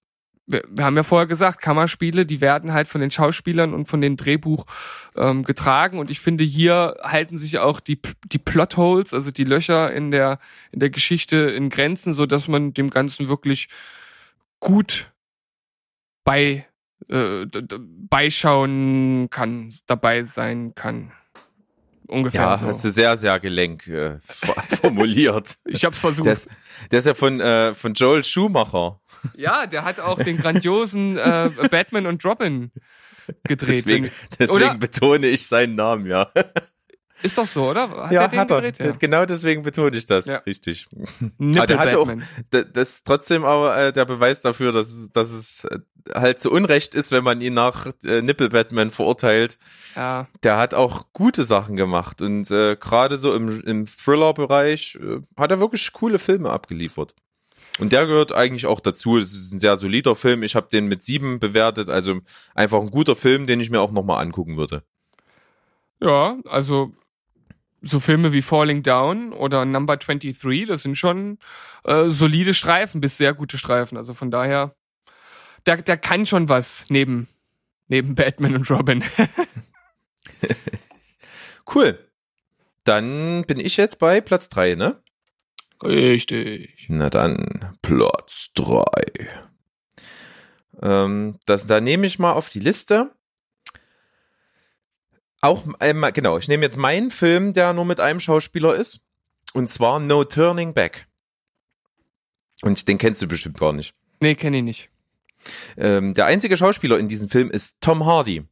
wir, 0.51 0.63
wir 0.69 0.85
haben 0.85 0.97
ja 0.97 1.03
vorher 1.03 1.27
gesagt, 1.27 1.61
Kammerspiele, 1.61 2.27
die 2.27 2.41
werden 2.41 2.73
halt 2.73 2.89
von 2.89 3.01
den 3.01 3.11
Schauspielern 3.11 3.75
und 3.75 3.87
von 3.87 4.01
dem 4.01 4.17
Drehbuch 4.17 4.65
ähm, 5.15 5.45
getragen 5.45 5.99
und 5.99 6.11
ich 6.11 6.21
finde 6.21 6.43
hier 6.43 6.97
halten 7.03 7.39
sich 7.39 7.59
auch 7.59 7.81
die 7.81 8.01
die 8.25 8.39
Plotholes, 8.39 9.15
also 9.15 9.31
die 9.31 9.45
Löcher 9.45 9.93
in 9.93 10.11
der 10.11 10.41
in 10.73 10.81
der 10.81 10.91
Geschichte 10.91 11.37
in 11.37 11.71
Grenzen, 11.71 12.15
so 12.15 12.27
dass 12.27 12.49
man 12.49 12.75
dem 12.75 12.91
Ganzen 12.91 13.29
wirklich 13.29 13.69
gut 14.59 15.13
bei 16.25 16.67
äh, 17.09 17.47
beischauen 18.09 19.29
kann, 19.31 19.73
dabei 19.87 20.23
sein 20.25 20.75
kann. 20.75 21.13
Ungefähr 22.07 22.41
Ja, 22.41 22.57
so. 22.57 22.67
hast 22.67 22.85
du 22.85 22.91
sehr, 22.91 23.17
sehr 23.17 23.39
gelenk 23.39 23.87
äh, 23.87 24.19
formuliert. 24.81 25.59
ich 25.67 25.85
hab's 25.85 26.01
versucht. 26.01 26.27
Der 26.27 26.33
ist, 26.33 26.49
der 26.91 26.99
ist 27.01 27.05
ja 27.07 27.15
von, 27.15 27.41
äh, 27.41 27.75
von 27.75 27.93
Joel 27.95 28.25
Schumacher. 28.25 29.01
ja, 29.37 29.67
der 29.67 29.85
hat 29.85 30.01
auch 30.01 30.19
den 30.23 30.39
grandiosen 30.39 31.19
äh, 31.19 31.51
Batman 31.71 32.07
und 32.07 32.25
Robin 32.25 32.73
gedreht. 33.45 33.85
Deswegen, 33.87 34.11
deswegen 34.39 34.79
betone 34.79 35.27
ich 35.27 35.47
seinen 35.47 35.75
Namen, 35.75 36.07
ja. 36.07 36.31
Ist 37.23 37.37
doch 37.39 37.47
so, 37.47 37.71
oder? 37.71 37.89
Hat 37.91 38.13
ja, 38.13 38.23
er 38.23 38.29
den 38.29 38.39
hat 38.41 38.51
er. 38.51 38.57
gedreht? 38.63 38.79
Ja. 38.79 38.91
Genau 38.93 39.27
deswegen 39.27 39.63
betone 39.63 39.97
ich 39.97 40.07
das. 40.07 40.27
Ja. 40.27 40.37
Richtig. 40.39 40.87
Nippel 41.39 41.59
Aber 41.59 41.67
der 41.67 41.79
hatte 41.79 41.99
auch, 41.99 42.07
Batman. 42.07 42.27
da- 42.51 42.63
das 42.63 42.89
ist 42.91 43.07
trotzdem 43.07 43.45
aber 43.45 43.77
äh, 43.77 43.93
der 43.93 44.05
Beweis 44.05 44.41
dafür, 44.41 44.73
dass, 44.73 44.89
es- 44.89 45.11
dass 45.13 45.31
es 45.31 45.65
äh, 45.65 45.79
halt 46.15 46.41
zu 46.41 46.51
Unrecht 46.53 46.95
ist, 46.95 47.11
wenn 47.11 47.25
man 47.25 47.41
ihn 47.41 47.55
nach 47.55 47.89
äh, 48.05 48.23
Nippel 48.23 48.51
Batman 48.51 48.91
verurteilt. 48.91 49.59
Ja. 49.97 50.29
Der 50.45 50.57
hat 50.59 50.75
auch 50.75 51.07
gute 51.13 51.43
Sachen 51.43 51.77
gemacht 51.77 52.23
und 52.23 52.51
äh, 52.51 52.77
gerade 52.77 53.17
so 53.17 53.35
im, 53.35 53.61
im 53.63 53.87
Thriller-Bereich 53.87 54.99
äh, 55.03 55.21
hat 55.37 55.51
er 55.51 55.59
wirklich 55.61 55.93
coole 55.93 56.19
Filme 56.19 56.51
abgeliefert. 56.51 57.15
Und 57.81 57.93
der 57.93 58.07
gehört 58.07 58.33
eigentlich 58.33 58.67
auch 58.67 58.81
dazu. 58.81 59.19
Es 59.19 59.33
ist 59.35 59.53
ein 59.53 59.61
sehr 59.61 59.77
solider 59.77 60.17
Film. 60.17 60.43
Ich 60.43 60.57
habe 60.57 60.69
den 60.69 60.87
mit 60.87 61.05
sieben 61.05 61.39
bewertet. 61.39 61.89
Also 61.89 62.21
einfach 62.55 62.81
ein 62.81 62.91
guter 62.91 63.15
Film, 63.15 63.47
den 63.47 63.61
ich 63.61 63.71
mir 63.71 63.81
auch 63.81 63.93
nochmal 63.93 64.21
angucken 64.21 64.57
würde. 64.57 64.83
Ja, 66.01 66.39
also 66.49 66.93
so 67.83 68.01
Filme 68.01 68.33
wie 68.33 68.43
Falling 68.43 68.83
Down 68.83 69.33
oder 69.33 69.65
Number 69.65 69.97
23, 69.97 70.67
das 70.67 70.83
sind 70.83 70.97
schon 70.97 71.39
äh, 71.85 72.11
solide 72.11 72.55
Streifen 72.55 73.01
bis 73.01 73.17
sehr 73.17 73.35
gute 73.35 73.59
Streifen. 73.59 73.97
Also 73.97 74.15
von 74.15 74.31
daher, 74.31 74.75
der, 75.67 75.77
der 75.79 75.97
kann 75.97 76.27
schon 76.27 76.49
was 76.49 76.87
neben, 76.89 77.29
neben 77.89 78.15
Batman 78.15 78.57
und 78.57 78.71
Robin. 78.71 79.05
Cool. 81.75 81.99
Dann 82.85 83.45
bin 83.47 83.61
ich 83.61 83.77
jetzt 83.77 83.99
bei 83.99 84.21
Platz 84.21 84.49
drei, 84.49 84.75
ne? 84.75 85.03
Richtig. 85.85 86.87
Na 86.89 87.11
dann, 87.11 87.77
Platz 87.83 88.51
drei. 88.55 89.29
Ähm, 90.81 91.39
das, 91.45 91.67
da 91.67 91.81
nehme 91.81 92.07
ich 92.07 92.19
mal 92.19 92.33
auf 92.33 92.49
die 92.49 92.61
Liste. 92.61 93.15
Auch, 95.41 95.65
ähm, 95.81 96.05
genau, 96.15 96.39
ich 96.39 96.49
nehme 96.49 96.65
jetzt 96.65 96.77
meinen 96.77 97.11
Film, 97.11 97.53
der 97.53 97.73
nur 97.73 97.85
mit 97.85 98.01
einem 98.01 98.21
Schauspieler 98.21 98.75
ist. 98.75 99.03
Und 99.55 99.71
zwar 99.71 100.01
No 100.01 100.25
Turning 100.25 100.75
Back. 100.75 101.07
Und 102.63 102.89
den 102.89 102.99
kennst 102.99 103.23
du 103.23 103.29
bestimmt 103.29 103.59
gar 103.59 103.73
nicht. 103.73 103.95
Nee, 104.21 104.35
kenne 104.35 104.59
ich 104.59 104.63
nicht. 104.65 104.91
Ähm, 105.77 106.15
der 106.15 106.27
einzige 106.27 106.57
Schauspieler 106.57 106.99
in 106.99 107.09
diesem 107.09 107.29
Film 107.29 107.51
ist 107.51 107.81
Tom 107.81 108.05
Hardy. 108.05 108.45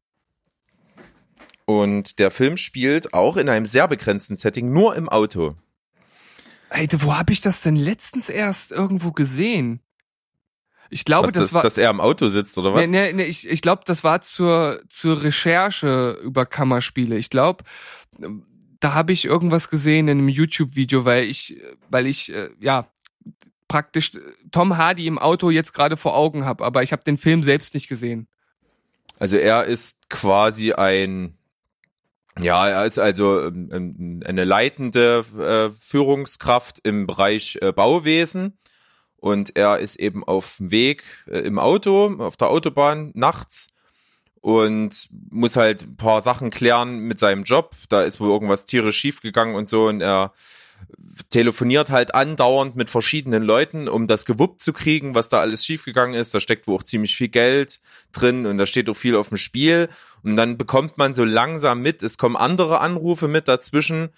Und 1.65 2.21
der 2.21 2.31
Film 2.31 2.57
spielt 2.57 3.13
auch 3.13 3.37
in 3.37 3.49
einem 3.49 3.67
sehr 3.67 3.89
begrenzten 3.89 4.37
Setting, 4.37 4.73
nur 4.73 4.95
im 4.95 5.09
Auto. 5.09 5.57
Alter, 6.69 7.03
wo 7.03 7.17
habe 7.17 7.33
ich 7.33 7.41
das 7.41 7.63
denn 7.63 7.77
letztens 7.77 8.29
erst 8.29 8.71
irgendwo 8.71 9.11
gesehen? 9.11 9.81
Ich 10.91 11.05
glaube, 11.05 11.29
Was, 11.29 11.33
das 11.33 11.43
dass, 11.43 11.55
war. 11.55 11.63
dass 11.63 11.79
er 11.79 11.91
im 11.91 12.01
Auto 12.01 12.29
sitzt, 12.29 12.57
oder 12.59 12.75
was? 12.75 12.89
Nee, 12.89 13.09
nee, 13.09 13.13
nee, 13.13 13.25
ich, 13.25 13.49
ich 13.49 13.63
glaube, 13.63 13.83
das 13.85 14.05
war 14.05 14.21
zur, 14.21 14.81
zur 14.89 15.23
Recherche 15.23 16.19
über 16.23 16.47
Kammerspiele. 16.47 17.17
Ich 17.17 17.31
glaube, 17.31 17.65
da 18.81 18.95
habe 18.95 19.13
ich 19.13 19.25
irgendwas 19.25 19.71
gesehen 19.71 20.09
in 20.09 20.19
einem 20.19 20.29
YouTube-Video, 20.29 21.05
weil 21.05 21.25
ich, 21.25 21.61
weil 21.91 22.07
ich, 22.07 22.33
äh, 22.33 22.51
ja, 22.61 22.89
praktisch 23.69 24.13
Tom 24.53 24.77
Hardy 24.77 25.07
im 25.07 25.19
Auto 25.19 25.51
jetzt 25.51 25.73
gerade 25.73 25.97
vor 25.97 26.17
Augen 26.17 26.45
habe, 26.45 26.65
aber 26.65 26.83
ich 26.83 26.93
habe 26.93 27.03
den 27.03 27.19
Film 27.19 27.43
selbst 27.43 27.75
nicht 27.75 27.89
gesehen. 27.89 28.29
Also 29.19 29.37
er 29.37 29.65
ist 29.65 30.09
quasi 30.09 30.73
ein, 30.73 31.37
ja, 32.41 32.69
er 32.69 32.85
ist 32.85 32.99
also 32.99 33.47
ähm, 33.47 33.71
ähm, 33.73 34.23
eine 34.25 34.45
leitende 34.45 35.25
äh, 35.39 35.75
Führungskraft 35.75 36.81
im 36.85 37.07
Bereich 37.07 37.59
äh, 37.63 37.73
Bauwesen 37.73 38.57
und 39.27 39.57
er 39.57 39.79
ist 39.79 39.97
eben 39.97 40.23
auf 40.23 40.59
dem 40.59 40.71
Weg 40.71 41.03
äh, 41.27 41.41
im 41.41 41.59
Auto, 41.59 42.15
auf 42.19 42.37
der 42.37 42.49
Autobahn 42.49 43.11
nachts 43.15 43.73
und 44.41 45.09
muss 45.31 45.57
halt 45.57 45.83
ein 45.83 45.97
paar 45.97 46.21
Sachen 46.21 46.51
klären 46.51 47.01
mit 47.01 47.19
seinem 47.19 47.43
Job. 47.43 47.75
Da 47.89 48.03
ist 48.03 48.21
wohl 48.21 48.29
irgendwas 48.29 48.67
tierisch 48.67 48.97
schiefgegangen 48.97 49.57
und 49.57 49.69
so 49.69 49.89
und 49.89 50.01
er 50.01 50.33
telefoniert 51.31 51.91
halt 51.91 52.15
andauernd 52.15 52.77
mit 52.77 52.89
verschiedenen 52.89 53.43
Leuten, 53.43 53.89
um 53.89 54.07
das 54.07 54.27
gewuppt 54.27 54.63
zu 54.63 54.73
kriegen, 54.73 55.17
was 55.17 55.29
da 55.29 55.41
alles 55.41 55.65
schiefgegangen 55.65 56.15
ist. 56.15 56.33
Da 56.33 56.39
steckt 56.39 56.69
wohl 56.69 56.77
auch 56.77 56.85
ziemlich 56.85 57.17
viel 57.17 57.29
Geld 57.29 57.81
drin 58.13 58.47
und 58.47 58.59
da 58.59 58.67
steht 58.67 58.89
auch 58.89 58.97
viel 58.97 59.17
auf 59.17 59.31
dem 59.31 59.39
Spiel. 59.39 59.89
Und 60.23 60.37
dann 60.37 60.57
bekommt 60.57 60.99
man 60.99 61.15
so 61.15 61.25
langsam 61.25 61.81
mit, 61.81 62.05
es 62.05 62.17
kommen 62.17 62.37
andere 62.37 62.81
Anrufe 62.81 63.27
mit 63.27 63.49
dazwischen, 63.49 64.11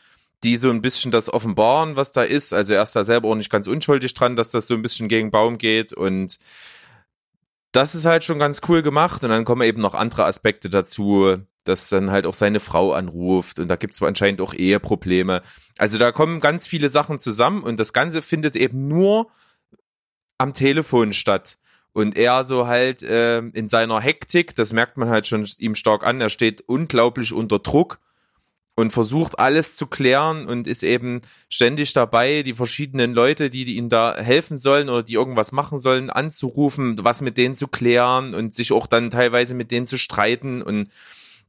die 0.45 0.57
so 0.57 0.71
ein 0.71 0.83
bisschen 0.83 1.11
das 1.11 1.33
offenbaren, 1.33 1.97
was 1.97 2.13
da 2.13 2.23
ist. 2.23 2.53
Also 2.53 2.75
er 2.75 2.83
ist 2.83 2.95
da 2.95 3.05
selber 3.05 3.29
auch 3.29 3.35
nicht 3.35 3.51
ganz 3.51 3.67
unschuldig 3.67 4.15
dran, 4.15 4.37
dass 4.37 4.51
das 4.51 4.67
so 4.67 4.75
ein 4.75 4.83
bisschen 4.83 5.09
gegen 5.09 5.31
Baum 5.31 5.59
geht 5.59 5.93
und 5.93 6.39
das 7.73 7.95
ist 7.95 8.07
halt 8.07 8.25
schon 8.25 8.39
ganz 8.39 8.61
cool 8.69 8.83
gemacht 8.83 9.25
und 9.25 9.31
dann 9.31 9.45
kommen 9.45 9.63
eben 9.63 9.81
noch 9.81 9.95
andere 9.95 10.25
Aspekte 10.25 10.69
dazu, 10.69 11.37
dass 11.65 11.91
dann 11.91 12.11
halt 12.11 12.27
auch 12.27 12.35
seine 12.35 12.61
Frau 12.61 12.93
anruft 12.93 13.59
und 13.59 13.69
da 13.69 13.77
gibt's 13.77 14.03
anscheinend 14.03 14.41
auch 14.41 14.55
Eheprobleme. 14.55 15.43
Also 15.77 15.99
da 15.99 16.13
kommen 16.13 16.41
ganz 16.41 16.67
viele 16.67 16.89
Sachen 16.89 17.21
zusammen 17.21 17.63
und 17.63 17.79
das 17.79 17.93
Ganze 17.93 18.23
findet 18.23 18.57
eben 18.57 18.89
nur 18.89 19.31
am 20.39 20.55
Telefon 20.55 21.13
statt. 21.13 21.59
Und 21.93 22.17
er 22.17 22.45
so 22.45 22.67
halt 22.67 23.03
äh, 23.03 23.39
in 23.39 23.69
seiner 23.69 24.01
Hektik, 24.01 24.55
das 24.55 24.73
merkt 24.73 24.97
man 24.97 25.09
halt 25.09 25.27
schon 25.27 25.47
ihm 25.59 25.75
stark 25.75 26.07
an, 26.07 26.21
er 26.21 26.31
steht 26.31 26.63
unglaublich 26.63 27.33
unter 27.33 27.59
Druck 27.59 27.99
und 28.79 28.93
versucht 28.93 29.41
alles 29.41 29.75
zu 29.75 29.89
klären 29.89 30.47
und 30.47 30.69
ist 30.69 30.85
eben 30.85 31.19
ständig 31.49 31.95
dabei, 31.95 32.45
die 32.45 32.55
verschiedenen 32.55 33.13
Leute, 33.13 33.51
die, 33.51 33.65
die 33.65 33.75
ihm 33.75 33.89
da 33.89 34.17
helfen 34.17 34.57
sollen 34.57 34.89
oder 34.89 35.03
die 35.03 35.15
irgendwas 35.15 35.51
machen 35.51 35.81
sollen, 35.81 36.11
anzurufen, 36.11 36.97
was 37.03 37.21
mit 37.21 37.39
denen 37.39 37.57
zu 37.57 37.67
klären 37.67 38.37
und 38.37 38.55
sich 38.55 38.71
auch 38.71 38.87
dann 38.87 39.11
teilweise 39.11 39.55
mit 39.55 39.73
denen 39.73 39.89
zu 39.89 39.99
streiten 39.99 40.63
und 40.63 40.91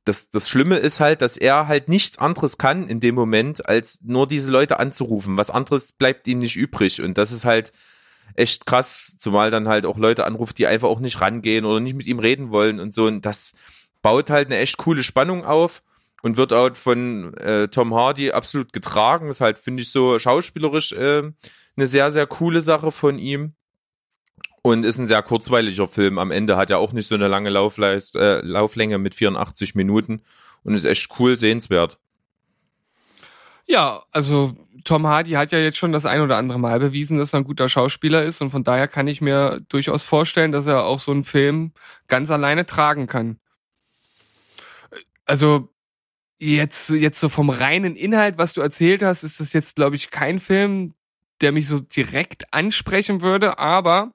das, 0.05 0.31
das 0.31 0.49
Schlimme 0.49 0.77
ist 0.77 1.01
halt, 1.01 1.21
dass 1.21 1.37
er 1.37 1.67
halt 1.67 1.87
nichts 1.87 2.17
anderes 2.17 2.57
kann 2.57 2.87
in 2.87 2.99
dem 2.99 3.13
Moment, 3.13 3.63
als 3.69 3.99
nur 4.03 4.25
diese 4.25 4.49
Leute 4.49 4.79
anzurufen. 4.79 5.37
Was 5.37 5.51
anderes 5.51 5.91
bleibt 5.91 6.27
ihm 6.27 6.39
nicht 6.39 6.55
übrig. 6.55 6.99
Und 6.99 7.19
das 7.19 7.31
ist 7.31 7.45
halt 7.45 7.73
echt 8.33 8.65
krass, 8.65 9.17
zumal 9.19 9.51
dann 9.51 9.67
halt 9.67 9.85
auch 9.85 9.99
Leute 9.99 10.25
anruft, 10.25 10.57
die 10.57 10.65
einfach 10.65 10.87
auch 10.87 10.99
nicht 10.99 11.21
rangehen 11.21 11.65
oder 11.65 11.79
nicht 11.79 11.95
mit 11.95 12.07
ihm 12.07 12.17
reden 12.17 12.49
wollen 12.49 12.79
und 12.79 12.91
so. 12.91 13.05
Und 13.05 13.23
das 13.23 13.53
baut 14.01 14.31
halt 14.31 14.47
eine 14.47 14.57
echt 14.57 14.77
coole 14.77 15.03
Spannung 15.03 15.45
auf 15.45 15.83
und 16.21 16.37
wird 16.37 16.53
auch 16.53 16.75
von 16.75 17.33
äh, 17.37 17.67
Tom 17.69 17.93
Hardy 17.93 18.31
absolut 18.31 18.73
getragen. 18.73 19.29
Ist 19.29 19.41
halt, 19.41 19.57
finde 19.57 19.83
ich, 19.83 19.91
so 19.91 20.19
schauspielerisch 20.19 20.91
äh, 20.93 21.31
eine 21.75 21.87
sehr, 21.87 22.11
sehr 22.11 22.27
coole 22.27 22.61
Sache 22.61 22.91
von 22.91 23.17
ihm. 23.17 23.53
Und 24.61 24.83
ist 24.83 24.97
ein 24.97 25.07
sehr 25.07 25.23
kurzweiliger 25.23 25.87
Film. 25.87 26.19
Am 26.19 26.31
Ende 26.31 26.57
hat 26.57 26.69
er 26.69 26.79
auch 26.79 26.91
nicht 26.91 27.07
so 27.07 27.15
eine 27.15 27.29
lange 27.29 27.49
Laufleist, 27.49 28.17
äh, 28.17 28.41
Lauflänge 28.41 28.97
mit 28.97 29.15
84 29.15 29.73
Minuten 29.73 30.21
und 30.63 30.73
ist 30.73 30.83
echt 30.83 31.09
cool 31.17 31.37
sehenswert. 31.37 31.97
Ja, 33.65 34.03
also 34.11 34.55
Tom 34.83 35.07
Hardy 35.07 35.31
hat 35.31 35.51
ja 35.51 35.59
jetzt 35.59 35.77
schon 35.77 35.91
das 35.93 36.05
ein 36.05 36.21
oder 36.21 36.37
andere 36.37 36.59
Mal 36.59 36.79
bewiesen, 36.79 37.19
dass 37.19 37.33
er 37.33 37.39
ein 37.39 37.45
guter 37.45 37.69
Schauspieler 37.69 38.23
ist 38.23 38.41
und 38.41 38.49
von 38.49 38.63
daher 38.63 38.87
kann 38.87 39.07
ich 39.07 39.21
mir 39.21 39.61
durchaus 39.69 40.03
vorstellen, 40.03 40.51
dass 40.51 40.67
er 40.67 40.83
auch 40.83 40.99
so 40.99 41.11
einen 41.11 41.23
Film 41.23 41.71
ganz 42.07 42.31
alleine 42.31 42.65
tragen 42.65 43.07
kann. 43.07 43.39
Also 45.25 45.69
jetzt 46.39 46.89
jetzt 46.89 47.19
so 47.19 47.29
vom 47.29 47.49
reinen 47.49 47.95
Inhalt, 47.95 48.37
was 48.37 48.53
du 48.53 48.61
erzählt 48.61 49.03
hast, 49.03 49.23
ist 49.23 49.39
das 49.39 49.53
jetzt 49.53 49.75
glaube 49.75 49.95
ich 49.95 50.09
kein 50.09 50.39
Film, 50.39 50.93
der 51.41 51.51
mich 51.51 51.67
so 51.67 51.79
direkt 51.79 52.53
ansprechen 52.53 53.21
würde, 53.21 53.59
aber 53.59 54.11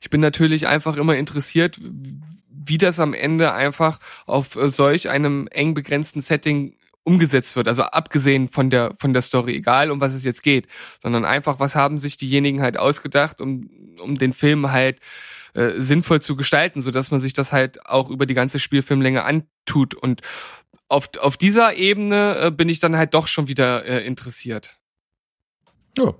ich 0.00 0.10
bin 0.10 0.20
natürlich 0.20 0.66
einfach 0.66 0.96
immer 0.96 1.16
interessiert, 1.16 1.80
wie 1.80 2.78
das 2.78 3.00
am 3.00 3.14
Ende 3.14 3.52
einfach 3.52 3.98
auf 4.26 4.56
äh, 4.56 4.68
solch 4.68 5.08
einem 5.08 5.48
eng 5.48 5.74
begrenzten 5.74 6.20
Setting 6.20 6.76
umgesetzt 7.04 7.54
wird. 7.56 7.68
Also 7.68 7.82
abgesehen 7.82 8.48
von 8.48 8.70
der, 8.70 8.94
von 8.98 9.12
der 9.12 9.22
Story, 9.22 9.54
egal 9.54 9.90
um 9.90 10.00
was 10.00 10.14
es 10.14 10.24
jetzt 10.24 10.42
geht, 10.42 10.66
sondern 11.02 11.24
einfach, 11.24 11.60
was 11.60 11.76
haben 11.76 11.98
sich 11.98 12.16
diejenigen 12.16 12.62
halt 12.62 12.78
ausgedacht, 12.78 13.40
um, 13.40 13.68
um 14.00 14.16
den 14.16 14.32
Film 14.32 14.72
halt 14.72 15.00
äh, 15.52 15.72
sinnvoll 15.76 16.22
zu 16.22 16.34
gestalten, 16.34 16.80
so 16.80 16.90
dass 16.90 17.10
man 17.10 17.20
sich 17.20 17.34
das 17.34 17.52
halt 17.52 17.86
auch 17.86 18.08
über 18.08 18.26
die 18.26 18.34
ganze 18.34 18.58
Spielfilmlänge 18.58 19.22
antut. 19.24 19.94
Und 19.94 20.22
auf, 20.88 21.10
auf 21.18 21.36
dieser 21.36 21.76
Ebene 21.76 22.38
äh, 22.38 22.50
bin 22.50 22.68
ich 22.68 22.80
dann 22.80 22.96
halt 22.96 23.14
doch 23.14 23.26
schon 23.26 23.48
wieder 23.48 23.84
äh, 23.84 24.06
interessiert. 24.06 24.78
Ja. 25.96 26.14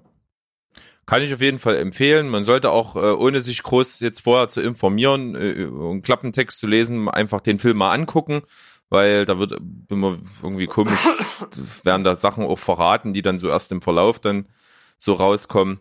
Kann 1.07 1.21
ich 1.21 1.35
auf 1.35 1.43
jeden 1.43 1.59
Fall 1.59 1.77
empfehlen. 1.77 2.31
Man 2.31 2.45
sollte 2.45 2.71
auch, 2.71 2.97
äh, 2.97 3.13
ohne 3.13 3.43
sich 3.43 3.63
groß 3.63 4.01
jetzt 4.01 4.21
vorher 4.21 4.49
zu 4.49 4.63
informieren, 4.63 5.35
äh, 5.35 5.67
einen 5.67 6.03
Klappentext 6.03 6.59
zu 6.59 6.67
lesen, 6.67 7.09
einfach 7.09 7.41
den 7.41 7.59
Film 7.59 7.79
mal 7.79 7.93
angucken, 7.93 8.41
weil 8.89 9.27
da 9.27 9.39
wird 9.39 9.59
immer 9.91 10.19
irgendwie 10.43 10.67
komisch, 10.67 11.01
werden 11.83 12.05
da 12.05 12.17
Sachen 12.17 12.45
auch 12.45 12.59
verraten, 12.59 13.13
die 13.13 13.23
dann 13.23 13.39
so 13.39 13.49
erst 13.49 13.71
im 13.73 13.83
Verlauf 13.83 14.19
dann 14.19 14.49
so 14.97 15.13
rauskommen. 15.13 15.81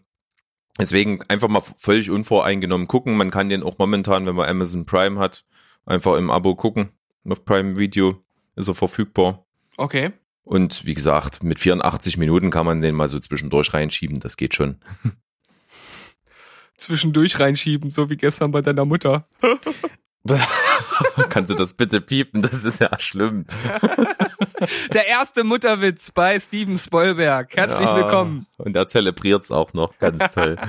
Deswegen 0.77 1.21
einfach 1.29 1.47
mal 1.47 1.61
völlig 1.77 2.09
unvoreingenommen 2.09 2.87
gucken. 2.87 3.15
Man 3.15 3.31
kann 3.31 3.47
den 3.47 3.63
auch 3.63 3.77
momentan, 3.77 4.25
wenn 4.25 4.35
man 4.35 4.49
Amazon 4.49 4.85
Prime 4.85 5.19
hat, 5.19 5.45
einfach 5.85 6.15
im 6.15 6.31
Abo 6.31 6.55
gucken. 6.55 6.89
Auf 7.29 7.45
Prime 7.45 7.77
Video 7.77 8.23
ist 8.55 8.67
er 8.67 8.75
verfügbar. 8.75 9.45
Okay. 9.77 10.11
Und 10.43 10.85
wie 10.85 10.93
gesagt, 10.93 11.43
mit 11.43 11.59
84 11.59 12.17
Minuten 12.17 12.51
kann 12.51 12.65
man 12.65 12.81
den 12.81 12.95
mal 12.95 13.07
so 13.07 13.19
zwischendurch 13.19 13.73
reinschieben, 13.73 14.19
das 14.19 14.37
geht 14.37 14.55
schon. 14.55 14.77
Zwischendurch 16.77 17.39
reinschieben, 17.39 17.91
so 17.91 18.09
wie 18.09 18.17
gestern 18.17 18.51
bei 18.51 18.61
deiner 18.61 18.85
Mutter. 18.85 19.27
Kannst 21.29 21.51
du 21.51 21.55
das 21.55 21.73
bitte 21.73 22.01
piepen? 22.01 22.41
Das 22.41 22.63
ist 22.63 22.79
ja 22.79 22.97
schlimm. 22.99 23.45
Der 24.93 25.07
erste 25.07 25.43
Mutterwitz 25.43 26.11
bei 26.11 26.39
Steven 26.39 26.77
Spoilberg. 26.77 27.55
Herzlich 27.55 27.87
Ja, 27.87 27.95
willkommen. 27.95 28.47
Und 28.57 28.75
er 28.75 28.87
zelebriert's 28.87 29.51
auch 29.51 29.73
noch, 29.73 29.97
ganz 29.97 30.33
toll. 30.33 30.57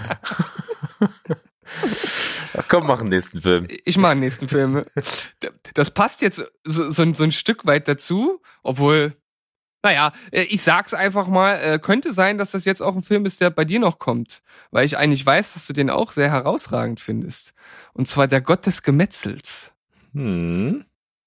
Ach, 2.56 2.64
komm, 2.68 2.86
mach 2.86 2.98
den 2.98 3.08
nächsten 3.08 3.40
Film. 3.42 3.66
Ich 3.84 3.96
mache 3.96 4.14
den 4.14 4.20
nächsten 4.20 4.48
Film. 4.48 4.82
Das 5.74 5.90
passt 5.90 6.22
jetzt 6.22 6.42
so, 6.64 6.90
so, 6.90 7.02
ein- 7.02 7.14
so 7.14 7.24
ein 7.24 7.32
Stück 7.32 7.66
weit 7.66 7.88
dazu, 7.88 8.40
obwohl, 8.62 9.14
naja, 9.82 10.12
äh, 10.30 10.42
ich 10.44 10.62
sag's 10.62 10.94
einfach 10.94 11.26
mal, 11.28 11.54
äh, 11.56 11.78
könnte 11.78 12.12
sein, 12.12 12.38
dass 12.38 12.52
das 12.52 12.64
jetzt 12.64 12.80
auch 12.82 12.94
ein 12.96 13.02
Film 13.02 13.26
ist, 13.26 13.40
der 13.40 13.50
bei 13.50 13.64
dir 13.64 13.80
noch 13.80 13.98
kommt. 13.98 14.42
Weil 14.70 14.86
ich 14.86 14.96
eigentlich 14.96 15.24
weiß, 15.26 15.54
dass 15.54 15.66
du 15.66 15.72
den 15.72 15.90
auch 15.90 16.12
sehr 16.12 16.30
herausragend 16.30 17.00
findest. 17.00 17.54
Und 17.92 18.08
zwar 18.08 18.28
der 18.28 18.40
Gott 18.40 18.66
des 18.66 18.82
Gemetzels. 18.82 19.74
Hm. 20.12 20.84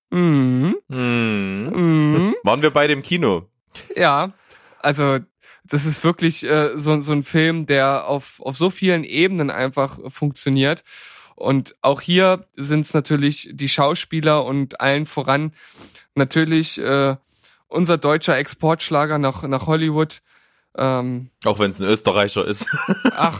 Mhm. 0.10 0.76
Hm. 0.90 1.70
Mhm. 1.70 2.36
Waren 2.44 2.62
wir 2.62 2.72
beide 2.72 2.94
im 2.94 3.02
Kino? 3.04 3.48
Ja, 3.96 4.32
also 4.80 5.20
das 5.66 5.86
ist 5.86 6.04
wirklich 6.06 6.44
äh, 6.50 6.72
so, 6.78 7.00
so 7.02 7.12
ein 7.12 7.24
Film, 7.24 7.66
der 7.66 8.08
auf, 8.08 8.40
auf 8.42 8.56
so 8.56 8.70
vielen 8.70 9.04
Ebenen 9.04 9.50
einfach 9.50 10.00
funktioniert. 10.08 10.84
Und 11.38 11.76
auch 11.84 12.02
hier 12.02 12.48
sind 12.56 12.80
es 12.80 12.96
natürlich 12.96 13.50
die 13.54 13.70
Schauspieler 13.70 14.44
und 14.44 14.82
allen 14.82 15.06
voran 15.06 15.52
natürlich 16.16 16.80
äh, 16.80 17.16
unser 17.68 18.00
deutscher 18.00 18.36
Exportschlager 18.36 19.20
nach, 19.20 19.44
nach 19.44 19.68
Hollywood. 19.68 20.24
Ähm, 20.76 21.30
Auch 21.46 21.60
wenn 21.60 21.70
es 21.70 21.80
ein 21.80 21.88
Österreicher 21.88 22.44
ist. 22.44 22.66
ach, 23.16 23.40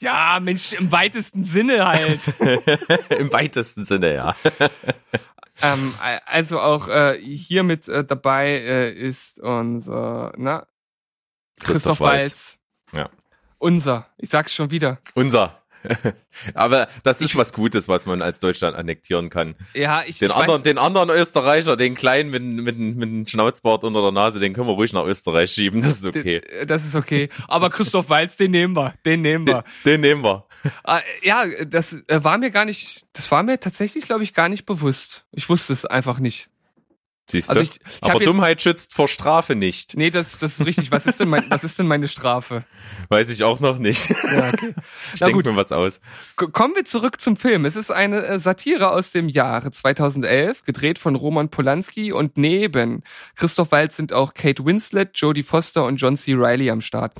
ja, 0.00 0.38
Mensch, 0.40 0.74
im 0.74 0.92
weitesten 0.92 1.42
Sinne 1.42 1.86
halt. 1.86 2.28
Im 3.18 3.32
weitesten 3.32 3.84
Sinne, 3.84 4.14
ja. 4.14 4.36
ähm, 5.60 5.94
also 6.26 6.60
auch 6.60 6.86
äh, 6.86 7.18
hier 7.18 7.64
mit 7.64 7.88
äh, 7.88 8.04
dabei 8.04 8.48
äh, 8.48 8.92
ist 8.92 9.40
unser, 9.40 10.34
na, 10.36 10.68
Christoph, 11.58 11.98
Christoph. 11.98 12.00
Waltz. 12.00 12.58
Ja. 12.92 13.10
Unser. 13.58 14.06
Ich 14.18 14.28
sag's 14.28 14.54
schon 14.54 14.70
wieder. 14.70 14.98
Unser. 15.14 15.61
Aber 16.54 16.88
das 17.02 17.20
ist 17.20 17.36
was 17.36 17.52
Gutes, 17.52 17.88
was 17.88 18.06
man 18.06 18.22
als 18.22 18.40
Deutschland 18.40 18.76
annektieren 18.76 19.30
kann. 19.30 19.54
Ja, 19.74 20.02
ich, 20.06 20.18
Den 20.18 20.30
ich 20.30 20.34
anderen, 20.34 20.58
weiß, 20.58 20.62
den 20.62 20.78
anderen 20.78 21.10
Österreicher, 21.10 21.76
den 21.76 21.94
kleinen 21.94 22.30
mit, 22.30 22.42
mit, 22.42 22.78
mit 22.78 23.08
einem 23.08 23.26
Schnauzbart 23.26 23.84
unter 23.84 24.02
der 24.02 24.12
Nase, 24.12 24.38
den 24.40 24.54
können 24.54 24.68
wir 24.68 24.74
ruhig 24.74 24.92
nach 24.92 25.04
Österreich 25.04 25.50
schieben. 25.52 25.82
Das 25.82 25.94
ist 25.94 26.06
okay. 26.06 26.40
das 26.66 26.84
ist 26.84 26.94
okay. 26.94 27.28
Aber 27.48 27.70
Christoph 27.70 28.08
Waltz, 28.08 28.36
den 28.36 28.50
nehmen 28.50 28.74
wir. 28.76 28.94
Den 29.04 29.22
nehmen 29.22 29.46
Den, 29.46 29.56
wir. 29.56 29.64
den 29.84 30.00
nehmen 30.00 30.22
wir. 30.22 30.46
Ah, 30.84 31.00
ja, 31.22 31.44
das 31.66 32.04
äh, 32.06 32.22
war 32.22 32.38
mir 32.38 32.50
gar 32.50 32.64
nicht, 32.64 33.06
das 33.14 33.30
war 33.30 33.42
mir 33.42 33.58
tatsächlich, 33.58 34.04
glaube 34.04 34.22
ich, 34.22 34.32
gar 34.32 34.48
nicht 34.48 34.64
bewusst. 34.64 35.24
Ich 35.32 35.48
wusste 35.48 35.72
es 35.72 35.84
einfach 35.84 36.20
nicht. 36.20 36.51
Siehst 37.30 37.48
Also 37.50 37.62
ich- 37.62 37.70
ich 37.86 38.02
Aber 38.02 38.14
jetzt- 38.20 38.26
Dummheit 38.26 38.60
schützt 38.60 38.94
vor 38.94 39.06
Strafe 39.08 39.54
nicht. 39.54 39.96
Nee, 39.96 40.10
das, 40.10 40.38
das 40.38 40.58
ist 40.58 40.66
richtig. 40.66 40.90
Was 40.90 41.06
ist 41.06 41.20
denn 41.20 41.28
mein, 41.28 41.44
was 41.50 41.62
ist 41.64 41.78
denn 41.78 41.86
meine 41.86 42.08
Strafe? 42.08 42.64
Weiß 43.08 43.30
ich 43.30 43.44
auch 43.44 43.60
noch 43.60 43.78
nicht. 43.78 44.10
Ja, 44.10 44.48
okay. 44.48 44.74
Ich 45.14 45.20
denke 45.20 45.50
mir 45.50 45.56
was 45.56 45.70
aus. 45.72 46.00
Kommen 46.36 46.74
wir 46.74 46.84
zurück 46.84 47.20
zum 47.20 47.36
Film. 47.36 47.64
Es 47.64 47.76
ist 47.76 47.90
eine 47.90 48.24
äh, 48.26 48.38
Satire 48.38 48.90
aus 48.90 49.12
dem 49.12 49.28
Jahre 49.28 49.70
2011, 49.70 50.64
gedreht 50.64 50.98
von 50.98 51.14
Roman 51.14 51.48
Polanski 51.48 52.12
und 52.12 52.36
neben 52.36 53.02
Christoph 53.36 53.70
Waltz 53.72 53.96
sind 53.96 54.12
auch 54.12 54.34
Kate 54.34 54.64
Winslet, 54.64 55.10
Jodie 55.14 55.42
Foster 55.44 55.84
und 55.84 55.96
John 55.96 56.16
C. 56.16 56.34
Reilly 56.34 56.70
am 56.70 56.80
Start. 56.80 57.12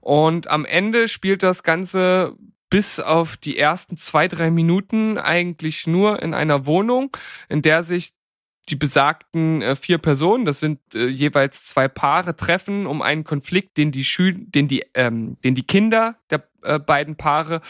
Und 0.00 0.48
am 0.48 0.64
Ende 0.64 1.08
spielt 1.08 1.42
das 1.42 1.62
Ganze 1.62 2.34
bis 2.68 3.00
auf 3.00 3.36
die 3.36 3.58
ersten 3.58 3.96
zwei, 3.96 4.28
drei 4.28 4.50
Minuten 4.50 5.18
eigentlich 5.18 5.86
nur 5.86 6.22
in 6.22 6.34
einer 6.34 6.66
Wohnung, 6.66 7.10
in 7.48 7.62
der 7.62 7.82
sich 7.82 8.12
die 8.68 8.76
besagten 8.76 9.62
äh, 9.62 9.76
vier 9.76 9.98
Personen, 9.98 10.44
das 10.44 10.60
sind 10.60 10.80
äh, 10.94 11.06
jeweils 11.06 11.64
zwei 11.64 11.88
Paare, 11.88 12.36
treffen, 12.36 12.86
um 12.86 13.02
einen 13.02 13.24
Konflikt, 13.24 13.76
den 13.76 13.90
die 13.90 14.04
Schül 14.04 14.34
den 14.36 14.68
die, 14.68 14.84
ähm, 14.94 15.36
den 15.42 15.54
die 15.54 15.66
Kinder 15.66 16.16
der 16.30 16.44
äh, 16.62 16.78
beiden 16.78 17.16
Paare 17.16 17.62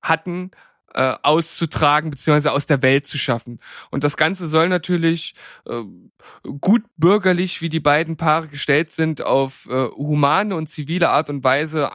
hatten, 0.00 0.50
äh, 0.94 1.14
auszutragen 1.22 2.10
beziehungsweise 2.10 2.52
aus 2.52 2.66
der 2.66 2.82
Welt 2.82 3.06
zu 3.06 3.18
schaffen. 3.18 3.60
Und 3.90 4.02
das 4.02 4.16
Ganze 4.16 4.46
soll 4.46 4.68
natürlich 4.68 5.34
äh, 5.66 5.82
gut 6.60 6.82
bürgerlich, 6.96 7.60
wie 7.60 7.68
die 7.68 7.80
beiden 7.80 8.16
Paare 8.16 8.48
gestellt 8.48 8.92
sind, 8.92 9.22
auf 9.22 9.66
äh, 9.70 9.88
humane 9.88 10.56
und 10.56 10.68
zivile 10.68 11.10
Art 11.10 11.30
und 11.30 11.44
Weise 11.44 11.90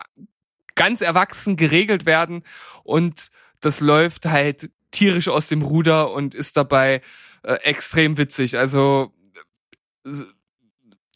ganz 0.76 1.02
erwachsen 1.02 1.56
geregelt 1.56 2.06
werden. 2.06 2.44
Und 2.84 3.32
das 3.60 3.82
läuft 3.82 4.26
halt 4.26 4.70
tierisch 4.92 5.28
aus 5.28 5.48
dem 5.48 5.62
Ruder 5.62 6.12
und 6.12 6.36
ist 6.36 6.56
dabei 6.56 7.02
äh, 7.46 7.54
extrem 7.64 8.18
witzig. 8.18 8.58
Also 8.58 9.14
äh, 10.06 10.10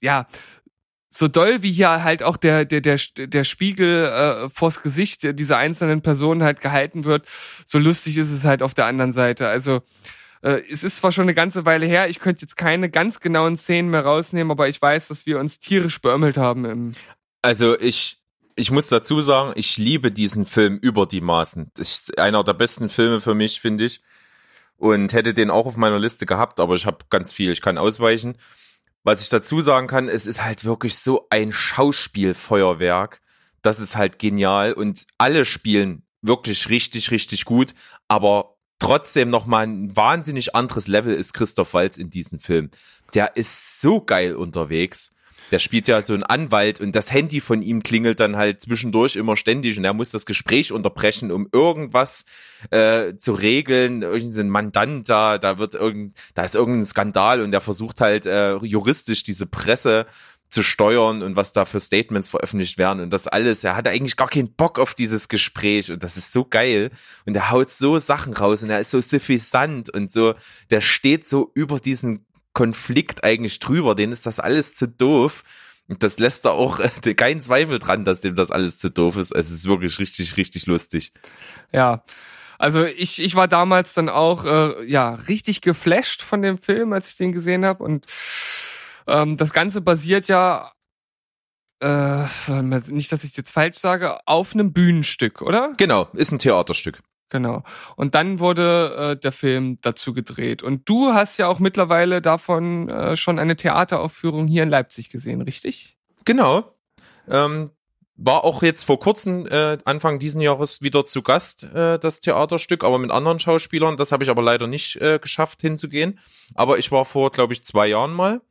ja, 0.01 0.27
so 1.09 1.27
doll 1.27 1.63
wie 1.63 1.71
hier 1.71 2.03
halt 2.03 2.21
auch 2.21 2.38
der 2.38 2.65
der 2.65 2.82
der 2.82 2.99
der 3.17 3.43
Spiegel 3.43 4.05
äh, 4.05 4.49
vors 4.49 4.84
Gesicht 4.84 5.39
dieser 5.39 5.57
einzelnen 5.57 6.01
Personen 6.01 6.43
halt 6.43 6.61
gehalten 6.61 7.03
wird, 7.03 7.25
so 7.65 7.80
lustig 7.80 8.17
ist 8.17 8.32
es 8.32 8.45
halt 8.45 8.61
auf 8.61 8.73
der 8.75 8.86
anderen 8.86 9.11
Seite. 9.11 9.47
Also 9.47 9.82
äh, 10.41 10.61
es 10.71 10.84
ist 10.84 10.97
zwar 10.97 11.11
schon 11.11 11.23
eine 11.23 11.34
ganze 11.34 11.65
Weile 11.65 11.88
her, 11.88 12.09
ich 12.09 12.19
könnte 12.19 12.41
jetzt 12.41 12.55
keine 12.55 12.89
ganz 12.89 13.19
genauen 13.19 13.57
Szenen 13.57 13.89
mehr 13.89 14.05
rausnehmen, 14.05 14.51
aber 14.51 14.69
ich 14.69 14.80
weiß, 14.82 15.07
dass 15.07 15.25
wir 15.25 15.39
uns 15.39 15.59
tierisch 15.59 15.99
beömmelt 15.99 16.38
haben 16.38 16.65
im 16.65 16.91
Also 17.41 17.77
ich, 17.80 18.19
ich 18.55 18.69
muss 18.69 18.88
dazu 18.88 19.19
sagen, 19.21 19.53
ich 19.55 19.77
liebe 19.77 20.11
diesen 20.11 20.45
Film 20.45 20.77
über 20.77 21.07
die 21.07 21.21
Maßen. 21.21 21.71
Das 21.73 21.91
ist 21.91 22.19
einer 22.19 22.43
der 22.43 22.53
besten 22.53 22.89
Filme 22.89 23.19
für 23.19 23.34
mich, 23.34 23.59
finde 23.59 23.86
ich. 23.86 24.01
Und 24.80 25.11
hätte 25.11 25.34
den 25.34 25.51
auch 25.51 25.65
auf 25.65 25.75
meiner 25.75 25.99
Liste 25.99 26.25
gehabt, 26.25 26.61
aber 26.61 26.73
ich 26.73 26.86
habe 26.86 26.99
ganz 27.09 27.34
viel, 27.34 27.51
ich 27.51 27.61
kann 27.61 27.77
ausweichen. 27.77 28.38
Was 29.03 29.21
ich 29.21 29.27
dazu 29.27 29.59
sagen 29.59 29.88
kann, 29.88 30.07
es 30.07 30.25
ist 30.25 30.43
halt 30.43 30.63
wirklich 30.63 30.97
so 30.97 31.27
ein 31.30 31.51
Schauspielfeuerwerk. 31.51 33.21
Das 33.61 33.82
ist 33.82 33.97
halt 33.97 34.19
genial 34.19 34.71
und 34.71 35.05
alle 35.17 35.43
spielen 35.43 36.03
wirklich 36.21 36.69
richtig, 36.69 37.11
richtig 37.11 37.43
gut, 37.43 37.75
aber 38.07 38.55
trotzdem 38.80 39.30
nochmal 39.30 39.67
ein 39.67 39.95
wahnsinnig 39.95 40.55
anderes 40.55 40.88
Level 40.88 41.13
ist 41.13 41.34
Christoph 41.34 41.73
Waltz 41.73 41.97
in 41.97 42.09
diesem 42.09 42.39
Film. 42.39 42.71
Der 43.13 43.36
ist 43.36 43.82
so 43.82 44.01
geil 44.01 44.34
unterwegs. 44.34 45.11
Der 45.51 45.59
spielt 45.59 45.87
ja 45.87 46.01
so 46.01 46.13
einen 46.13 46.23
Anwalt 46.23 46.79
und 46.79 46.95
das 46.95 47.11
Handy 47.11 47.39
von 47.39 47.61
ihm 47.61 47.83
klingelt 47.83 48.19
dann 48.19 48.35
halt 48.35 48.61
zwischendurch 48.61 49.15
immer 49.15 49.35
ständig 49.35 49.77
und 49.77 49.85
er 49.85 49.93
muss 49.93 50.11
das 50.11 50.25
Gespräch 50.25 50.71
unterbrechen, 50.71 51.31
um 51.31 51.47
irgendwas 51.51 52.25
äh, 52.71 53.15
zu 53.17 53.33
regeln. 53.33 54.01
Irgendein 54.01 54.49
Mandant 54.49 55.09
da, 55.09 55.37
da 55.37 55.57
wird 55.57 55.75
irgend, 55.75 56.15
da 56.33 56.43
ist 56.43 56.55
irgendein 56.55 56.85
Skandal 56.85 57.41
und 57.41 57.53
er 57.53 57.61
versucht 57.61 58.01
halt 58.01 58.25
äh, 58.25 58.55
juristisch 58.57 59.23
diese 59.23 59.45
Presse 59.45 60.05
zu 60.49 60.63
steuern 60.63 61.21
und 61.21 61.35
was 61.35 61.53
da 61.53 61.63
für 61.65 61.79
Statements 61.79 62.27
veröffentlicht 62.27 62.77
werden 62.77 63.01
und 63.01 63.11
das 63.11 63.27
alles. 63.27 63.63
Er 63.63 63.75
hat 63.75 63.87
eigentlich 63.87 64.17
gar 64.17 64.27
keinen 64.27 64.51
Bock 64.51 64.79
auf 64.79 64.95
dieses 64.95 65.27
Gespräch 65.27 65.91
und 65.91 66.03
das 66.03 66.17
ist 66.17 66.31
so 66.31 66.43
geil 66.43 66.89
und 67.25 67.35
er 67.35 67.51
haut 67.51 67.71
so 67.71 67.99
Sachen 67.99 68.33
raus 68.33 68.63
und 68.63 68.71
er 68.71 68.79
ist 68.79 68.91
so 68.91 68.99
suffisant 68.99 69.89
und 69.89 70.11
so, 70.11 70.33
der 70.71 70.81
steht 70.81 71.27
so 71.27 71.51
über 71.53 71.79
diesen 71.79 72.25
Konflikt 72.60 73.24
eigentlich 73.24 73.60
drüber, 73.60 73.95
denen 73.95 74.12
ist 74.12 74.26
das 74.26 74.41
alles 74.41 74.76
zu 74.76 74.86
doof. 74.86 75.43
Und 75.88 76.03
das 76.03 76.20
lässt 76.20 76.43
da 76.43 76.49
auch 76.49 76.80
äh, 77.05 77.14
keinen 77.14 77.39
Zweifel 77.39 77.80
dran, 77.80 78.03
dass 78.03 78.20
dem 78.20 78.36
das 78.36 78.51
alles 78.51 78.80
zu 78.80 78.91
doof 78.91 79.16
ist. 79.16 79.32
Es 79.32 79.49
ist 79.49 79.66
wirklich 79.66 79.97
richtig, 79.97 80.36
richtig 80.36 80.66
lustig. 80.66 81.14
Ja. 81.72 82.03
Also 82.57 82.84
ich, 82.84 83.22
ich 83.22 83.36
war 83.36 83.47
damals 83.47 83.93
dann 83.93 84.10
auch 84.10 84.43
äh, 84.43 84.86
ja 84.86 85.14
richtig 85.14 85.62
geflasht 85.62 86.22
von 86.22 86.41
dem 86.41 86.57
Film, 86.57 86.91
als 86.91 87.12
ich 87.12 87.16
den 87.16 87.32
gesehen 87.32 87.64
habe. 87.64 87.82
Und 87.82 88.05
ähm, 89.07 89.38
das 89.38 89.53
Ganze 89.53 89.80
basiert 89.80 90.28
ja 90.28 90.74
äh, 91.80 92.26
nicht, 92.89 93.10
dass 93.14 93.24
ich 93.24 93.38
jetzt 93.38 93.51
falsch 93.51 93.78
sage, 93.78 94.18
auf 94.28 94.53
einem 94.53 94.74
Bühnenstück, 94.74 95.41
oder? 95.41 95.72
Genau, 95.78 96.10
ist 96.12 96.34
ein 96.34 96.39
Theaterstück. 96.39 96.99
Genau. 97.30 97.63
Und 97.95 98.15
dann 98.15 98.39
wurde 98.39 99.11
äh, 99.11 99.15
der 99.17 99.32
Film 99.32 99.77
dazu 99.82 100.13
gedreht. 100.13 100.63
Und 100.63 100.89
du 100.89 101.13
hast 101.13 101.38
ja 101.38 101.47
auch 101.47 101.59
mittlerweile 101.59 102.21
davon 102.21 102.89
äh, 102.89 103.15
schon 103.15 103.39
eine 103.39 103.55
Theateraufführung 103.55 104.47
hier 104.47 104.63
in 104.63 104.69
Leipzig 104.69 105.09
gesehen, 105.09 105.41
richtig? 105.41 105.95
Genau. 106.25 106.73
Ähm, 107.30 107.69
war 108.21 108.43
auch 108.43 108.63
jetzt 108.63 108.84
vor 108.84 108.99
kurzem, 108.99 109.47
äh, 109.47 109.77
Anfang 109.86 110.19
diesen 110.19 110.41
Jahres, 110.41 110.82
wieder 110.82 111.05
zu 111.05 111.21
Gast, 111.21 111.63
äh, 111.63 111.97
das 111.99 112.19
Theaterstück, 112.19 112.84
aber 112.84 112.97
mit 112.97 113.11
anderen 113.11 113.39
Schauspielern. 113.39 113.95
Das 113.95 114.11
habe 114.11 114.23
ich 114.23 114.30
aber 114.30 114.41
leider 114.41 114.67
nicht 114.67 114.97
äh, 114.97 115.19
geschafft 115.19 115.61
hinzugehen. 115.61 116.19
Aber 116.55 116.80
ich 116.80 116.91
war 116.91 117.05
vor, 117.05 117.32
glaube 117.32 117.53
ich, 117.53 117.63
zwei 117.63 117.88
Jahren 117.88 118.13
mal. 118.13 118.41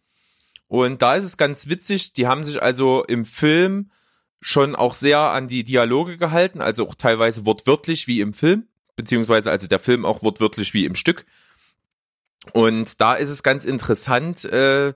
Und 0.69 1.03
da 1.03 1.17
ist 1.17 1.25
es 1.25 1.37
ganz 1.37 1.69
witzig, 1.69 2.13
die 2.13 2.27
haben 2.27 2.45
sich 2.45 2.63
also 2.63 3.05
im 3.05 3.25
Film 3.25 3.91
schon 4.41 4.77
auch 4.77 4.95
sehr 4.95 5.19
an 5.19 5.49
die 5.49 5.65
Dialoge 5.65 6.17
gehalten, 6.17 6.61
also 6.61 6.87
auch 6.87 6.95
teilweise 6.95 7.45
wortwörtlich 7.45 8.07
wie 8.07 8.21
im 8.21 8.33
Film, 8.33 8.69
beziehungsweise 8.97 9.51
also 9.51 9.67
der 9.67 9.79
Film 9.79 10.05
auch 10.05 10.23
wortwörtlich 10.23 10.75
wie 10.75 10.85
im 10.85 10.95
Stück. 10.95 11.27
Und 12.53 13.01
da 13.01 13.15
ist 13.15 13.31
es 13.31 13.43
ganz 13.43 13.65
interessant, 13.65 14.45
äh, 14.45 14.95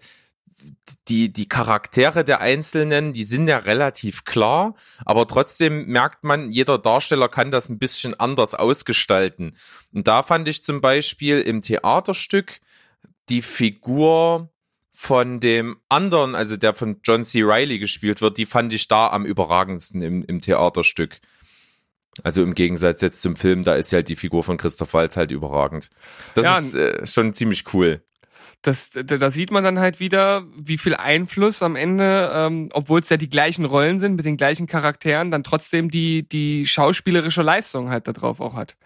die, 1.09 1.33
die 1.33 1.49
Charaktere 1.49 2.25
der 2.25 2.41
Einzelnen, 2.41 3.13
die 3.13 3.25
sind 3.25 3.49
ja 3.49 3.59
relativ 3.59 4.25
klar, 4.25 4.77
aber 5.05 5.27
trotzdem 5.27 5.87
merkt 5.87 6.23
man, 6.23 6.53
jeder 6.53 6.79
Darsteller 6.79 7.29
kann 7.29 7.51
das 7.51 7.69
ein 7.69 7.81
bisschen 7.81 8.19
anders 8.19 8.55
ausgestalten. 8.55 9.57
Und 9.93 10.07
da 10.07 10.23
fand 10.23 10.47
ich 10.47 10.63
zum 10.63 10.81
Beispiel 10.81 11.41
im 11.41 11.61
Theaterstück 11.63 12.61
die 13.29 13.43
Figur 13.43 14.52
von 14.93 15.41
dem 15.41 15.79
anderen, 15.89 16.35
also 16.35 16.57
der 16.57 16.75
von 16.75 17.01
John 17.03 17.25
C. 17.25 17.43
Reilly 17.43 17.79
gespielt 17.79 18.21
wird, 18.21 18.39
die 18.39 18.47
fand 18.47 18.73
ich 18.73 18.89
da 18.89 19.09
am 19.09 19.25
überragendsten 19.25 20.03
im, 20.03 20.23
im 20.23 20.41
Theaterstück. 20.41 21.21
Also 22.23 22.43
im 22.43 22.55
Gegensatz 22.55 23.01
jetzt 23.01 23.23
zum 23.23 23.37
Film, 23.37 23.63
da 23.63 23.75
ist 23.75 23.91
ja 23.91 23.97
halt 23.97 24.09
die 24.09 24.17
Figur 24.17 24.45
von 24.45 24.59
Christoph 24.59 24.93
Waltz 24.93 25.17
halt 25.17 25.31
überragend. 25.31 25.89
Das 26.35 26.45
Ja, 26.45 26.59
ist 26.59 26.75
äh, 26.75 27.07
schon 27.07 27.33
ziemlich 27.33 27.73
cool. 27.73 28.03
Das, 28.61 28.91
da, 28.91 29.03
da 29.03 29.31
sieht 29.31 29.51
man 29.51 29.65
dann 29.65 29.81
halt 29.81 29.99
wieder, 29.99 30.47
wie 30.57 30.79
viel 30.79 30.95
Einfluss 30.95 31.63
am 31.63 31.75
Ende, 31.75 32.31
ähm, 32.33 32.69
obwohl 32.73 33.01
es 33.01 33.09
ja 33.09 33.17
die 33.17 33.31
gleichen 33.31 33.65
Rollen 33.65 33.99
sind 33.99 34.15
mit 34.15 34.25
den 34.25 34.37
gleichen 34.37 34.67
Charakteren, 34.67 35.31
dann 35.31 35.43
trotzdem 35.43 35.91
die 35.91 36.29
die 36.29 36.67
schauspielerische 36.67 37.43
Leistung 37.43 37.89
halt 37.89 38.07
darauf 38.07 38.41
auch 38.41 38.55
hat. 38.55 38.77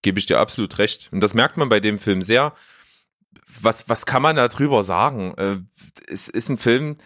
Gebe 0.00 0.20
ich 0.20 0.26
dir 0.26 0.38
absolut 0.38 0.78
recht. 0.78 1.08
Und 1.10 1.20
das 1.20 1.34
merkt 1.34 1.56
man 1.56 1.68
bei 1.68 1.80
dem 1.80 1.98
Film 1.98 2.22
sehr. 2.22 2.54
Was, 3.62 3.88
was 3.88 4.06
kann 4.06 4.22
man 4.22 4.36
da 4.36 4.48
drüber 4.48 4.82
sagen? 4.84 5.34
Äh, 5.36 5.56
es 6.10 6.28
ist 6.28 6.48
ein 6.48 6.58
Film, 6.58 6.96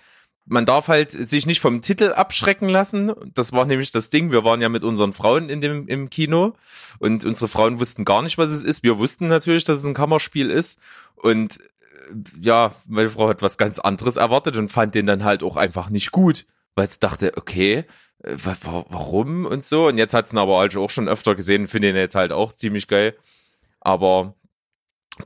man 0.44 0.66
darf 0.66 0.88
halt 0.88 1.12
sich 1.12 1.46
nicht 1.46 1.60
vom 1.60 1.82
Titel 1.82 2.12
abschrecken 2.12 2.68
lassen. 2.68 3.12
Das 3.34 3.52
war 3.52 3.64
nämlich 3.64 3.92
das 3.92 4.10
Ding. 4.10 4.32
Wir 4.32 4.44
waren 4.44 4.60
ja 4.60 4.68
mit 4.68 4.84
unseren 4.84 5.12
Frauen 5.12 5.48
in 5.48 5.60
dem, 5.60 5.86
im 5.86 6.10
Kino 6.10 6.54
und 6.98 7.24
unsere 7.24 7.48
Frauen 7.48 7.80
wussten 7.80 8.04
gar 8.04 8.22
nicht, 8.22 8.38
was 8.38 8.50
es 8.50 8.64
ist. 8.64 8.82
Wir 8.82 8.98
wussten 8.98 9.28
natürlich, 9.28 9.64
dass 9.64 9.78
es 9.78 9.84
ein 9.84 9.94
Kammerspiel 9.94 10.50
ist 10.50 10.80
und 11.14 11.60
äh, 11.60 11.64
ja, 12.40 12.74
meine 12.86 13.10
Frau 13.10 13.28
hat 13.28 13.42
was 13.42 13.56
ganz 13.56 13.78
anderes 13.78 14.16
erwartet 14.16 14.56
und 14.56 14.68
fand 14.68 14.94
den 14.94 15.06
dann 15.06 15.24
halt 15.24 15.42
auch 15.42 15.56
einfach 15.56 15.90
nicht 15.90 16.10
gut, 16.10 16.46
weil 16.74 16.88
sie 16.88 16.98
dachte, 16.98 17.32
okay, 17.36 17.84
äh, 18.24 18.36
warum 18.64 19.46
und 19.46 19.64
so. 19.64 19.86
Und 19.86 19.98
jetzt 19.98 20.14
hat 20.14 20.28
sie 20.28 20.34
ihn 20.34 20.38
aber 20.38 20.58
halt 20.58 20.76
auch 20.76 20.90
schon 20.90 21.08
öfter 21.08 21.34
gesehen, 21.34 21.68
finde 21.68 21.90
ihn 21.90 21.96
jetzt 21.96 22.16
halt 22.16 22.32
auch 22.32 22.52
ziemlich 22.52 22.88
geil. 22.88 23.16
Aber 23.80 24.34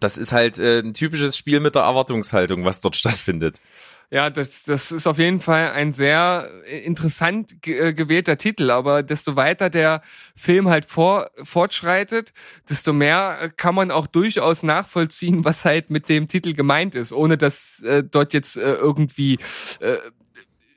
das 0.01 0.19
ist 0.19 0.33
halt 0.33 0.59
äh, 0.59 0.81
ein 0.81 0.95
typisches 0.95 1.37
Spiel 1.37 1.61
mit 1.61 1.75
der 1.75 1.83
Erwartungshaltung, 1.83 2.65
was 2.65 2.81
dort 2.81 2.97
stattfindet. 2.97 3.61
Ja, 4.09 4.31
das, 4.31 4.63
das 4.63 4.93
ist 4.93 5.09
auf 5.09 5.19
jeden 5.19 5.41
Fall 5.41 5.73
ein 5.73 5.93
sehr 5.93 6.49
interessant 6.85 7.61
ge 7.61 7.89
äh, 7.89 7.93
gewählter 7.93 8.37
Titel, 8.37 8.71
aber 8.71 9.03
desto 9.03 9.35
weiter 9.35 9.69
der 9.69 10.01
Film 10.37 10.69
halt 10.69 10.87
vor, 10.87 11.29
fortschreitet, 11.43 12.33
desto 12.71 12.93
mehr 12.93 13.51
kann 13.57 13.75
man 13.75 13.91
auch 13.91 14.07
durchaus 14.07 14.63
nachvollziehen, 14.63 15.45
was 15.45 15.65
halt 15.65 15.91
mit 15.91 16.09
dem 16.09 16.29
Titel 16.29 16.53
gemeint 16.53 16.95
ist, 16.95 17.13
ohne 17.13 17.37
dass 17.37 17.83
äh, 17.83 18.05
dort 18.05 18.33
jetzt 18.33 18.57
äh, 18.57 18.75
irgendwie 18.75 19.39
äh, 19.81 19.97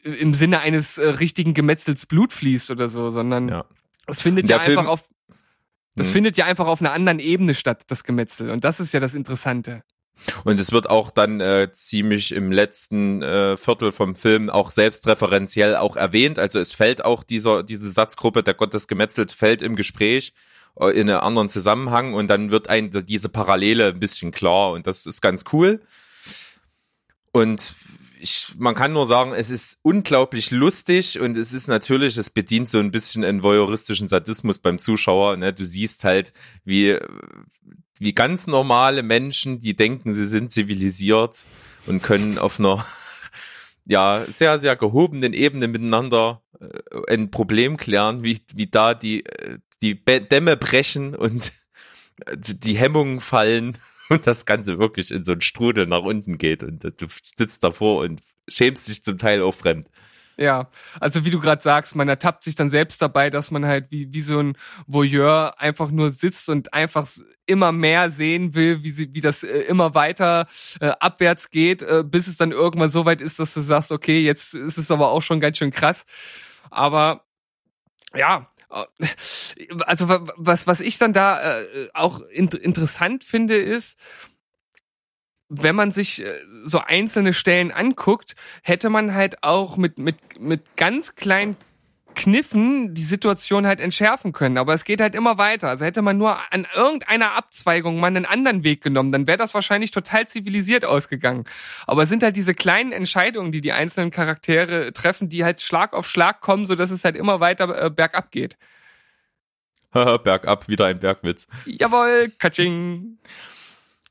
im 0.04 0.34
Sinne 0.34 0.62
eines 0.62 0.98
äh, 0.98 1.08
richtigen 1.08 1.54
Gemetzels 1.54 2.08
Blut 2.08 2.34
fließt 2.34 2.72
oder 2.72 2.90
so, 2.90 3.12
sondern 3.12 3.48
Ja. 3.50 3.66
es 4.08 4.24
findet 4.24 4.50
ja 4.50 4.58
einfach 4.58 4.88
auf 4.88 5.08
das 6.00 6.08
Hm. 6.08 6.14
findet 6.14 6.38
ja 6.38 6.46
einfach 6.46 6.68
auf 6.68 6.82
einer 6.82 6.94
anderen 6.94 7.20
Ebene 7.20 7.54
statt, 7.54 7.84
das 7.88 8.04
Gemetzel. 8.04 8.50
Und 8.50 8.64
das 8.64 8.80
ist 8.80 8.94
ja 8.94 9.00
das 9.00 9.16
Interessante. 9.16 9.84
Und 10.44 10.60
es 10.60 10.72
wird 10.72 10.90
auch 10.90 11.12
dann 11.12 11.40
äh, 11.40 11.70
ziemlich 11.74 12.34
im 12.34 12.52
letzten 12.52 13.22
äh, 13.22 13.58
Viertel 13.58 13.92
vom 13.92 14.16
Film 14.16 14.50
auch 14.50 14.70
selbstreferenziell 14.72 15.76
auch 15.76 15.96
erwähnt. 15.96 16.40
Also 16.40 16.60
es 16.60 16.74
fällt 16.74 17.06
auch 17.06 17.24
dieser 17.24 17.64
diese 17.64 17.90
Satzgruppe 17.92 18.44
der 18.44 18.54
Gott 18.54 18.74
des 18.74 18.88
Gemetzelt 18.88 19.32
fällt 19.32 19.62
im 19.62 19.76
Gespräch 19.76 20.34
äh, 20.80 20.90
in 20.90 21.10
einen 21.10 21.20
anderen 21.20 21.50
Zusammenhang 21.50 22.14
und 22.14 22.28
dann 22.28 22.52
wird 22.52 22.70
ein 22.70 22.92
diese 22.92 23.30
Parallele 23.30 23.88
ein 23.88 24.00
bisschen 24.00 24.32
klar 24.32 24.72
und 24.72 24.88
das 24.88 25.06
ist 25.06 25.22
ganz 25.22 25.46
cool. 25.54 25.80
Und 27.32 27.74
ich, 28.20 28.54
man 28.58 28.76
kann 28.76 28.94
nur 28.94 29.06
sagen, 29.06 29.34
es 29.34 29.50
ist 29.50 29.80
unglaublich 29.82 30.52
lustig 30.52 31.20
und 31.20 31.38
es 31.38 31.54
ist 31.54 31.68
natürlich, 31.68 32.18
es 32.18 32.30
bedient 32.30 32.70
so 32.70 32.80
ein 32.80 32.92
bisschen 32.92 33.24
einen 33.24 33.44
voyeuristischen 33.44 34.08
Sadismus 34.08 34.60
beim 34.60 34.80
Zuschauer. 34.80 35.38
Ne? 35.38 35.54
Du 35.54 35.66
siehst 35.66 36.04
halt, 36.04 36.34
wie, 36.66 36.98
wie 38.00 38.14
ganz 38.14 38.48
normale 38.48 39.04
Menschen, 39.04 39.60
die 39.60 39.76
denken, 39.76 40.14
sie 40.14 40.28
sind 40.28 40.52
zivilisiert 40.52 41.46
und 41.88 42.04
können 42.04 42.38
auf 42.38 42.60
einer 42.60 42.86
ja 43.86 44.26
sehr, 44.28 44.60
sehr 44.60 44.76
gehobenen 44.76 45.34
Ebene 45.34 45.68
miteinander 45.68 46.42
äh, 46.60 47.14
ein 47.14 47.32
Problem 47.32 47.78
klären, 47.78 48.24
wie, 48.24 48.40
wie 48.54 48.68
da 48.68 48.94
die, 48.94 49.26
äh, 49.26 49.60
die 49.82 50.04
Dämme 50.04 50.58
brechen 50.58 51.16
und 51.16 51.54
äh, 52.26 52.36
die 52.38 52.78
Hemmungen 52.78 53.22
fallen 53.22 53.78
und 54.10 54.28
das 54.28 54.46
Ganze 54.46 54.80
wirklich 54.80 55.12
in 55.12 55.24
so 55.24 55.32
einen 55.32 55.42
Strudel 55.42 55.88
nach 55.88 56.02
unten 56.02 56.38
geht 56.38 56.64
und 56.64 56.84
du 56.84 57.08
sitzt 57.38 57.64
davor 57.64 58.02
und 58.02 58.22
schämst 58.48 58.88
dich 58.88 59.04
zum 59.04 59.18
Teil 59.18 59.42
auch 59.42 59.54
fremd. 59.54 59.90
Ja, 60.40 60.70
also 61.02 61.26
wie 61.26 61.32
du 61.32 61.42
gerade 61.42 61.62
sagst, 61.62 61.98
man 61.98 62.08
ertappt 62.08 62.44
sich 62.44 62.56
dann 62.56 62.70
selbst 62.70 63.02
dabei, 63.02 63.30
dass 63.30 63.52
man 63.52 63.66
halt 63.66 63.92
wie, 63.92 64.14
wie 64.14 64.22
so 64.22 64.40
ein 64.40 64.56
Voyeur 64.88 65.60
einfach 65.60 65.92
nur 65.92 66.12
sitzt 66.12 66.48
und 66.48 66.74
einfach 66.74 67.06
immer 67.46 67.74
mehr 67.74 68.10
sehen 68.10 68.56
will, 68.56 68.82
wie, 68.82 68.92
sie, 68.92 69.14
wie 69.14 69.20
das 69.20 69.44
äh, 69.44 69.64
immer 69.64 69.96
weiter 69.96 70.48
äh, 70.80 70.92
abwärts 71.02 71.50
geht, 71.50 71.82
äh, 71.82 72.06
bis 72.06 72.28
es 72.28 72.38
dann 72.38 72.54
irgendwann 72.54 72.90
so 72.90 73.04
weit 73.04 73.20
ist, 73.20 73.40
dass 73.40 73.54
du 73.54 73.60
sagst, 73.60 73.92
okay, 73.92 74.22
jetzt 74.22 74.54
ist 74.54 74.78
es 74.78 74.90
aber 74.92 75.10
auch 75.10 75.22
schon 75.22 75.42
ganz 75.42 75.58
schön 75.58 75.72
krass. 75.72 76.06
Aber 76.70 77.26
ja, 78.16 78.50
also 78.70 80.08
wa- 80.08 80.28
was, 80.38 80.68
was 80.68 80.80
ich 80.80 80.98
dann 80.98 81.14
da 81.14 81.60
äh, 81.62 81.90
auch 81.94 82.22
int 82.22 82.54
interessant 82.56 83.24
finde, 83.24 83.58
ist, 83.58 84.00
wenn 85.50 85.76
man 85.76 85.92
sich 85.92 86.24
äh, 86.24 86.40
so 86.66 86.80
einzelne 86.80 87.34
Stellen 87.34 87.72
anguckt, 87.72 88.36
hätte 88.62 88.90
man 88.90 89.14
halt 89.14 89.44
auch 89.44 89.78
mit, 89.78 89.98
mit, 89.98 90.18
mit 90.40 90.76
ganz 90.78 91.16
kleinen 91.16 91.58
Kniffen 92.16 92.94
die 92.94 93.04
Situation 93.04 93.66
halt 93.66 93.80
entschärfen 93.80 94.34
können. 94.34 94.58
Aber 94.58 94.74
es 94.74 94.84
geht 94.84 95.02
halt 95.02 95.16
immer 95.16 95.38
weiter. 95.38 95.70
Also 95.70 95.86
hätte 95.86 96.02
man 96.02 96.18
nur 96.18 96.38
an 96.52 96.68
irgendeiner 96.76 97.34
Abzweigung 97.34 98.00
mal 98.00 98.08
einen 98.08 98.26
anderen 98.26 98.64
Weg 98.64 98.82
genommen, 98.84 99.12
dann 99.12 99.28
wäre 99.28 99.38
das 99.38 99.54
wahrscheinlich 99.54 99.92
total 99.92 100.28
zivilisiert 100.28 100.86
ausgegangen. 100.86 101.46
Aber 101.88 102.04
es 102.04 102.10
sind 102.10 102.24
halt 102.24 102.36
diese 102.36 102.54
kleinen 102.54 102.92
Entscheidungen, 102.92 103.52
die 103.52 103.62
die 103.62 103.72
einzelnen 103.72 104.12
Charaktere 104.12 104.92
treffen, 104.94 105.30
die 105.30 105.44
halt 105.44 105.62
Schlag 105.62 105.94
auf 105.94 106.08
Schlag 106.08 106.42
kommen, 106.42 106.66
so 106.66 106.76
dass 106.76 106.92
es 106.92 107.04
halt 107.04 107.16
immer 107.16 107.40
weiter 107.40 107.86
äh, 107.86 107.90
bergab 107.90 108.32
geht. 108.32 108.58
Haha, 109.94 110.18
Bergab, 110.24 110.68
wieder 110.68 110.86
ein 110.86 111.00
Bergwitz. 111.00 111.48
Jawohl, 111.66 112.32
Katsching. 112.38 113.18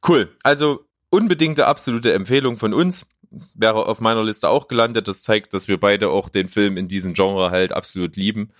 Cool. 0.06 0.34
Also 0.42 0.86
unbedingte 1.10 1.66
absolute 1.66 2.12
Empfehlung 2.12 2.58
von 2.58 2.74
uns. 2.74 3.06
Wäre 3.54 3.86
auf 3.86 4.00
meiner 4.00 4.22
Liste 4.22 4.48
auch 4.48 4.68
gelandet. 4.68 5.08
Das 5.08 5.22
zeigt, 5.22 5.54
dass 5.54 5.68
wir 5.68 5.78
beide 5.78 6.08
auch 6.08 6.28
den 6.28 6.48
Film 6.48 6.76
in 6.76 6.88
diesem 6.88 7.14
Genre 7.14 7.50
halt 7.50 7.72
absolut 7.72 8.16
lieben. 8.16 8.50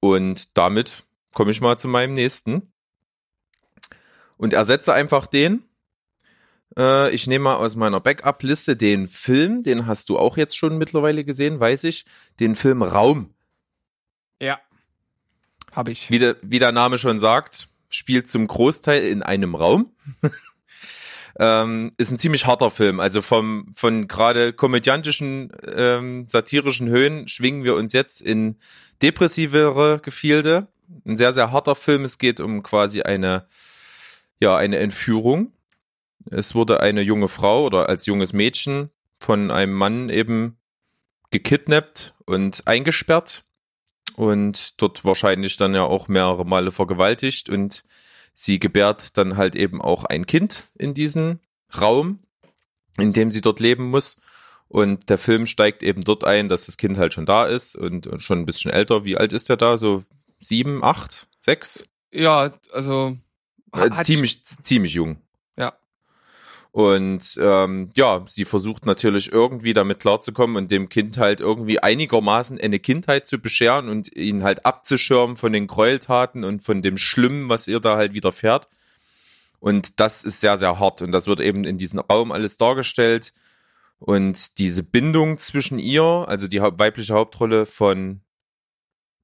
Und 0.00 0.56
damit 0.56 1.04
komme 1.32 1.50
ich 1.50 1.60
mal 1.60 1.78
zu 1.78 1.88
meinem 1.88 2.14
nächsten. 2.14 2.72
Und 4.36 4.52
ersetze 4.52 4.92
einfach 4.92 5.26
den. 5.26 5.64
Äh, 6.76 7.10
ich 7.14 7.26
nehme 7.26 7.44
mal 7.44 7.56
aus 7.56 7.76
meiner 7.76 8.00
Backup-Liste 8.00 8.76
den 8.76 9.06
Film, 9.06 9.62
den 9.62 9.86
hast 9.86 10.08
du 10.08 10.18
auch 10.18 10.36
jetzt 10.36 10.56
schon 10.56 10.78
mittlerweile 10.78 11.24
gesehen, 11.24 11.60
weiß 11.60 11.84
ich. 11.84 12.04
Den 12.40 12.56
Film 12.56 12.82
Raum. 12.82 13.34
Ja. 14.40 14.58
Habe 15.72 15.92
ich. 15.92 16.10
Wie 16.10 16.18
der, 16.18 16.36
wie 16.42 16.58
der 16.58 16.72
Name 16.72 16.98
schon 16.98 17.20
sagt, 17.20 17.68
spielt 17.88 18.28
zum 18.28 18.46
Großteil 18.46 19.04
in 19.04 19.22
einem 19.22 19.54
Raum. 19.54 19.92
ähm, 21.38 21.92
ist 21.96 22.10
ein 22.10 22.18
ziemlich 22.18 22.46
harter 22.46 22.70
Film. 22.70 23.00
Also 23.00 23.22
vom, 23.22 23.72
von 23.74 24.08
gerade 24.08 24.52
komödiantischen, 24.52 25.52
ähm, 25.74 26.26
satirischen 26.28 26.88
Höhen 26.88 27.28
schwingen 27.28 27.64
wir 27.64 27.74
uns 27.74 27.92
jetzt 27.92 28.20
in 28.20 28.56
depressivere 29.02 30.00
Gefilde. 30.00 30.68
Ein 31.04 31.16
sehr, 31.16 31.32
sehr 31.32 31.50
harter 31.50 31.74
Film. 31.74 32.04
Es 32.04 32.18
geht 32.18 32.40
um 32.40 32.62
quasi 32.62 33.02
eine, 33.02 33.46
ja, 34.40 34.56
eine 34.56 34.78
Entführung. 34.78 35.52
Es 36.30 36.54
wurde 36.54 36.80
eine 36.80 37.02
junge 37.02 37.28
Frau 37.28 37.64
oder 37.64 37.88
als 37.88 38.06
junges 38.06 38.32
Mädchen 38.32 38.90
von 39.18 39.50
einem 39.50 39.74
Mann 39.74 40.08
eben 40.08 40.56
gekidnappt 41.30 42.14
und 42.26 42.62
eingesperrt 42.66 43.44
und 44.16 44.80
dort 44.80 45.04
wahrscheinlich 45.04 45.56
dann 45.56 45.74
ja 45.74 45.82
auch 45.82 46.08
mehrere 46.08 46.44
Male 46.44 46.70
vergewaltigt 46.70 47.48
und 47.48 47.82
sie 48.34 48.58
gebärt 48.58 49.16
dann 49.16 49.36
halt 49.36 49.54
eben 49.54 49.80
auch 49.80 50.04
ein 50.04 50.26
Kind 50.26 50.64
in 50.76 50.92
diesen 50.94 51.40
Raum, 51.80 52.18
in 52.98 53.12
dem 53.12 53.30
sie 53.30 53.40
dort 53.40 53.60
leben 53.60 53.90
muss. 53.90 54.16
Und 54.68 55.08
der 55.08 55.18
Film 55.18 55.46
steigt 55.46 55.82
eben 55.82 56.02
dort 56.02 56.24
ein, 56.24 56.48
dass 56.48 56.66
das 56.66 56.76
Kind 56.76 56.98
halt 56.98 57.14
schon 57.14 57.26
da 57.26 57.44
ist 57.46 57.76
und 57.76 58.06
und 58.06 58.20
schon 58.20 58.40
ein 58.40 58.46
bisschen 58.46 58.70
älter. 58.72 59.04
Wie 59.04 59.16
alt 59.16 59.32
ist 59.32 59.48
der 59.48 59.56
da? 59.56 59.78
So 59.78 60.02
sieben, 60.40 60.82
acht, 60.82 61.28
sechs? 61.40 61.84
Ja, 62.12 62.50
also 62.72 63.16
Äh, 63.72 63.90
ziemlich, 64.02 64.44
ziemlich 64.44 64.94
jung. 64.94 65.18
Ja. 65.56 65.74
Und 66.74 67.38
ähm, 67.40 67.90
ja, 67.94 68.24
sie 68.28 68.44
versucht 68.44 68.84
natürlich 68.84 69.30
irgendwie 69.30 69.74
damit 69.74 70.00
klarzukommen 70.00 70.56
und 70.56 70.72
dem 70.72 70.88
Kind 70.88 71.18
halt 71.18 71.38
irgendwie 71.40 71.78
einigermaßen 71.78 72.60
eine 72.60 72.80
Kindheit 72.80 73.28
zu 73.28 73.38
bescheren 73.38 73.88
und 73.88 74.12
ihn 74.16 74.42
halt 74.42 74.66
abzuschirmen 74.66 75.36
von 75.36 75.52
den 75.52 75.68
Gräueltaten 75.68 76.42
und 76.42 76.64
von 76.64 76.82
dem 76.82 76.96
Schlimmen, 76.96 77.48
was 77.48 77.68
ihr 77.68 77.78
da 77.78 77.96
halt 77.96 78.12
widerfährt. 78.12 78.66
Und 79.60 80.00
das 80.00 80.24
ist 80.24 80.40
sehr, 80.40 80.56
sehr 80.56 80.80
hart. 80.80 81.00
Und 81.00 81.12
das 81.12 81.28
wird 81.28 81.38
eben 81.38 81.62
in 81.62 81.78
diesem 81.78 82.00
Raum 82.00 82.32
alles 82.32 82.56
dargestellt. 82.56 83.32
Und 84.00 84.58
diese 84.58 84.82
Bindung 84.82 85.38
zwischen 85.38 85.78
ihr, 85.78 86.02
also 86.02 86.48
die 86.48 86.60
weibliche 86.60 87.14
Hauptrolle 87.14 87.66
von 87.66 88.20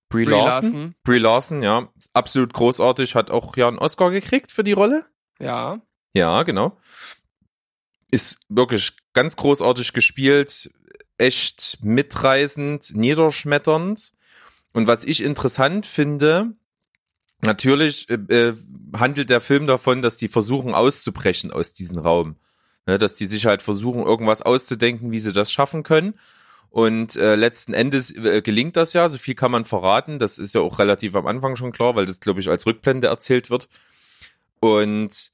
Brie, 0.09 0.25
Brie 0.25 0.31
Larson. 0.31 0.73
Larson. 0.73 0.95
Brie 1.03 1.19
Larson, 1.19 1.63
ja, 1.65 1.89
absolut 2.13 2.53
großartig, 2.53 3.17
hat 3.17 3.33
auch 3.33 3.57
ja 3.57 3.67
einen 3.67 3.79
Oscar 3.81 4.13
gekriegt 4.13 4.53
für 4.53 4.63
die 4.63 4.71
Rolle. 4.71 5.05
Ja. 5.41 5.81
Ja, 6.15 6.45
genau. 6.45 6.77
Ist 8.11 8.39
wirklich 8.49 8.93
ganz 9.13 9.37
großartig 9.37 9.93
gespielt, 9.93 10.71
echt 11.19 11.79
mitreißend, 11.83 12.95
niederschmetternd. 12.95 14.13
Und 14.73 14.87
was 14.87 15.05
ich 15.05 15.23
interessant 15.23 15.87
finde, 15.87 16.55
natürlich 17.43 18.09
äh, 18.09 18.15
äh, 18.15 18.57
handelt 18.97 19.31
der 19.31 19.41
Film 19.41 19.67
davon, 19.67 20.03
dass 20.03 20.17
die 20.17 20.29
versuchen 20.29 20.75
auszubrechen 20.75 21.51
aus 21.51 21.73
diesem 21.73 21.99
Raum. 21.99 22.37
Ne, 22.87 22.99
dass 22.99 23.15
die 23.15 23.27
sich 23.27 23.47
halt 23.47 23.63
versuchen, 23.63 24.03
irgendwas 24.03 24.43
auszudenken, 24.43 25.11
wie 25.11 25.19
sie 25.19 25.33
das 25.33 25.53
schaffen 25.53 25.83
können. 25.83 26.15
Und 26.71 27.17
äh, 27.17 27.35
letzten 27.35 27.75
Endes 27.75 28.15
äh, 28.17 28.43
gelingt 28.43 28.77
das 28.77 28.93
ja, 28.93 29.09
so 29.09 29.19
viel 29.19 29.35
kann 29.35 29.51
man 29.51 29.65
verraten. 29.65 30.19
Das 30.19 30.39
ist 30.39 30.55
ja 30.55 30.61
auch 30.61 30.79
relativ 30.79 31.15
am 31.17 31.27
Anfang 31.27 31.57
schon 31.57 31.73
klar, 31.73 31.97
weil 31.97 32.07
das, 32.07 32.21
glaube 32.21 32.41
ich, 32.41 32.49
als 32.49 32.65
Rückblende 32.65 33.09
erzählt 33.09 33.51
wird. 33.51 33.69
Und 34.61 35.33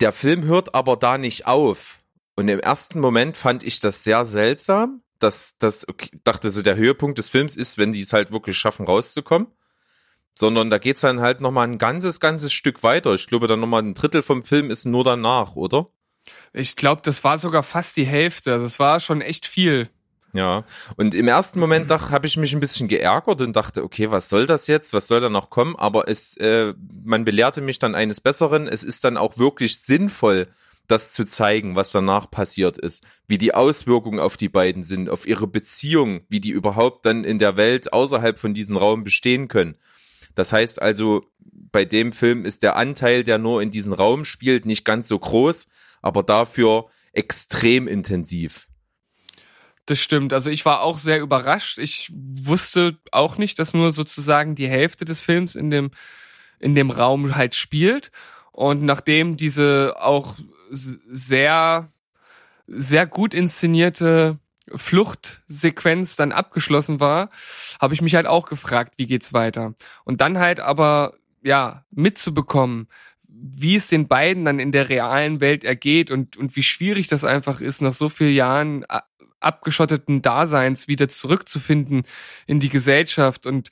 der 0.00 0.12
Film 0.12 0.44
hört 0.44 0.74
aber 0.74 0.96
da 0.96 1.18
nicht 1.18 1.46
auf. 1.46 2.02
Und 2.36 2.48
im 2.48 2.58
ersten 2.58 3.00
Moment 3.00 3.36
fand 3.36 3.62
ich 3.62 3.80
das 3.80 4.02
sehr 4.04 4.24
seltsam, 4.24 5.02
dass 5.18 5.56
das 5.58 5.86
okay, 5.88 6.10
dachte 6.24 6.50
so 6.50 6.62
der 6.62 6.76
Höhepunkt 6.76 7.18
des 7.18 7.28
Films 7.28 7.56
ist, 7.56 7.78
wenn 7.78 7.92
die 7.92 8.00
es 8.00 8.12
halt 8.12 8.32
wirklich 8.32 8.56
schaffen 8.56 8.86
rauszukommen, 8.86 9.48
sondern 10.34 10.70
da 10.70 10.78
geht's 10.78 11.02
dann 11.02 11.20
halt 11.20 11.40
noch 11.40 11.50
mal 11.50 11.64
ein 11.64 11.78
ganzes 11.78 12.20
ganzes 12.20 12.52
Stück 12.52 12.82
weiter. 12.82 13.14
Ich 13.14 13.26
glaube, 13.26 13.46
dann 13.46 13.60
noch 13.60 13.66
mal 13.66 13.82
ein 13.82 13.94
Drittel 13.94 14.22
vom 14.22 14.42
Film 14.42 14.70
ist 14.70 14.86
nur 14.86 15.04
danach, 15.04 15.56
oder? 15.56 15.88
Ich 16.52 16.76
glaube, 16.76 17.02
das 17.04 17.22
war 17.24 17.38
sogar 17.38 17.62
fast 17.62 17.96
die 17.96 18.06
Hälfte. 18.06 18.50
Das 18.50 18.78
war 18.78 19.00
schon 19.00 19.20
echt 19.20 19.46
viel. 19.46 19.88
Ja, 20.32 20.64
und 20.96 21.14
im 21.14 21.26
ersten 21.26 21.58
Moment 21.58 21.90
habe 21.90 22.26
ich 22.26 22.36
mich 22.36 22.52
ein 22.52 22.60
bisschen 22.60 22.86
geärgert 22.86 23.40
und 23.40 23.56
dachte, 23.56 23.82
okay, 23.82 24.10
was 24.10 24.28
soll 24.28 24.46
das 24.46 24.68
jetzt? 24.68 24.94
Was 24.94 25.08
soll 25.08 25.20
da 25.20 25.28
noch 25.28 25.50
kommen? 25.50 25.74
Aber 25.76 26.08
es, 26.08 26.36
äh, 26.36 26.74
man 27.04 27.24
belehrte 27.24 27.60
mich 27.60 27.80
dann 27.80 27.96
eines 27.96 28.20
Besseren. 28.20 28.68
Es 28.68 28.84
ist 28.84 29.02
dann 29.04 29.16
auch 29.16 29.38
wirklich 29.38 29.80
sinnvoll, 29.80 30.46
das 30.86 31.12
zu 31.12 31.24
zeigen, 31.24 31.76
was 31.76 31.90
danach 31.90 32.30
passiert 32.30 32.78
ist, 32.78 33.04
wie 33.26 33.38
die 33.38 33.54
Auswirkungen 33.54 34.20
auf 34.20 34.36
die 34.36 34.48
beiden 34.48 34.84
sind, 34.84 35.08
auf 35.08 35.26
ihre 35.26 35.46
Beziehung, 35.46 36.22
wie 36.28 36.40
die 36.40 36.50
überhaupt 36.50 37.06
dann 37.06 37.24
in 37.24 37.38
der 37.38 37.56
Welt 37.56 37.92
außerhalb 37.92 38.38
von 38.38 38.54
diesem 38.54 38.76
Raum 38.76 39.04
bestehen 39.04 39.48
können. 39.48 39.76
Das 40.34 40.52
heißt 40.52 40.80
also, 40.82 41.24
bei 41.72 41.84
dem 41.84 42.12
Film 42.12 42.44
ist 42.44 42.62
der 42.62 42.76
Anteil, 42.76 43.24
der 43.24 43.38
nur 43.38 43.62
in 43.62 43.70
diesem 43.70 43.92
Raum 43.92 44.24
spielt, 44.24 44.66
nicht 44.66 44.84
ganz 44.84 45.08
so 45.08 45.18
groß, 45.18 45.68
aber 46.02 46.22
dafür 46.22 46.86
extrem 47.12 47.86
intensiv. 47.88 48.66
Das 49.90 49.98
stimmt. 49.98 50.32
Also 50.32 50.50
ich 50.50 50.64
war 50.64 50.82
auch 50.82 50.98
sehr 50.98 51.20
überrascht. 51.20 51.78
Ich 51.78 52.12
wusste 52.12 52.96
auch 53.10 53.38
nicht, 53.38 53.58
dass 53.58 53.74
nur 53.74 53.90
sozusagen 53.90 54.54
die 54.54 54.68
Hälfte 54.68 55.04
des 55.04 55.20
Films 55.20 55.56
in 55.56 55.68
dem, 55.68 55.90
in 56.60 56.76
dem 56.76 56.92
Raum 56.92 57.34
halt 57.34 57.56
spielt. 57.56 58.12
Und 58.52 58.84
nachdem 58.84 59.36
diese 59.36 59.96
auch 59.98 60.36
sehr, 60.70 61.92
sehr 62.68 63.04
gut 63.08 63.34
inszenierte 63.34 64.38
Fluchtsequenz 64.72 66.14
dann 66.14 66.30
abgeschlossen 66.30 67.00
war, 67.00 67.28
habe 67.80 67.94
ich 67.94 68.00
mich 68.00 68.14
halt 68.14 68.28
auch 68.28 68.46
gefragt, 68.46 68.94
wie 68.96 69.06
geht's 69.06 69.32
weiter? 69.32 69.74
Und 70.04 70.20
dann 70.20 70.38
halt 70.38 70.60
aber, 70.60 71.14
ja, 71.42 71.84
mitzubekommen, 71.90 72.86
wie 73.26 73.74
es 73.74 73.88
den 73.88 74.06
beiden 74.06 74.44
dann 74.44 74.60
in 74.60 74.70
der 74.70 74.88
realen 74.88 75.40
Welt 75.40 75.64
ergeht 75.64 76.12
und, 76.12 76.36
und 76.36 76.54
wie 76.54 76.62
schwierig 76.62 77.08
das 77.08 77.24
einfach 77.24 77.60
ist, 77.60 77.82
nach 77.82 77.94
so 77.94 78.08
vielen 78.08 78.36
Jahren 78.36 78.84
abgeschotteten 79.40 80.22
Daseins 80.22 80.88
wieder 80.88 81.08
zurückzufinden 81.08 82.02
in 82.46 82.60
die 82.60 82.68
Gesellschaft 82.68 83.46
und 83.46 83.70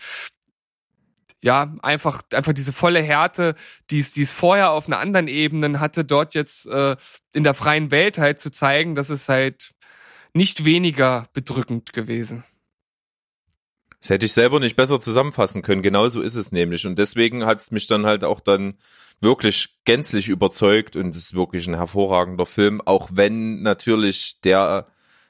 ja, 1.41 1.77
einfach, 1.83 2.23
einfach 2.33 2.53
diese 2.53 2.73
volle 2.73 3.01
Härte, 3.01 3.55
die 3.91 3.99
es, 3.99 4.13
die 4.13 4.23
es 4.23 4.33
vorher 4.33 4.73
auf 4.73 4.87
einer 4.87 4.99
anderen 4.99 5.29
Ebene 5.29 5.79
hatte, 5.79 6.05
dort 6.05 6.35
jetzt 6.35 6.67
äh, 6.67 6.97
in 7.33 7.45
der 7.45 7.55
freien 7.55 7.91
Welt 7.91 8.19
halt 8.19 8.41
zu 8.41 8.51
zeigen, 8.51 8.95
dass 8.97 9.11
es 9.11 9.29
halt 9.29 9.73
nicht 10.35 10.65
weniger 10.65 11.27
bedrückend 11.33 11.93
gewesen. 11.93 12.45
Das 14.01 14.11
hätte 14.11 14.27
ich 14.27 14.33
selber 14.33 14.61
nicht 14.61 14.77
besser 14.77 15.01
zusammenfassen 15.01 15.63
können. 15.63 15.83
Genauso 15.83 16.23
ist 16.23 16.37
es 16.37 16.53
nämlich. 16.53 16.87
Und 16.87 16.99
deswegen 16.99 17.45
hat 17.45 17.61
es 17.61 17.71
mich 17.71 17.87
dann 17.87 18.07
halt 18.07 18.25
auch 18.25 18.41
dann 18.41 18.79
wirklich 19.21 19.81
gänzlich 19.85 20.29
überzeugt 20.29 20.95
und 20.95 21.17
ist 21.17 21.35
wirklich 21.35 21.67
ein 21.67 21.75
hervorragender 21.75 22.47
Film, 22.47 22.81
auch 22.81 23.11
wenn 23.13 23.63
natürlich 23.63 24.41
der 24.43 24.87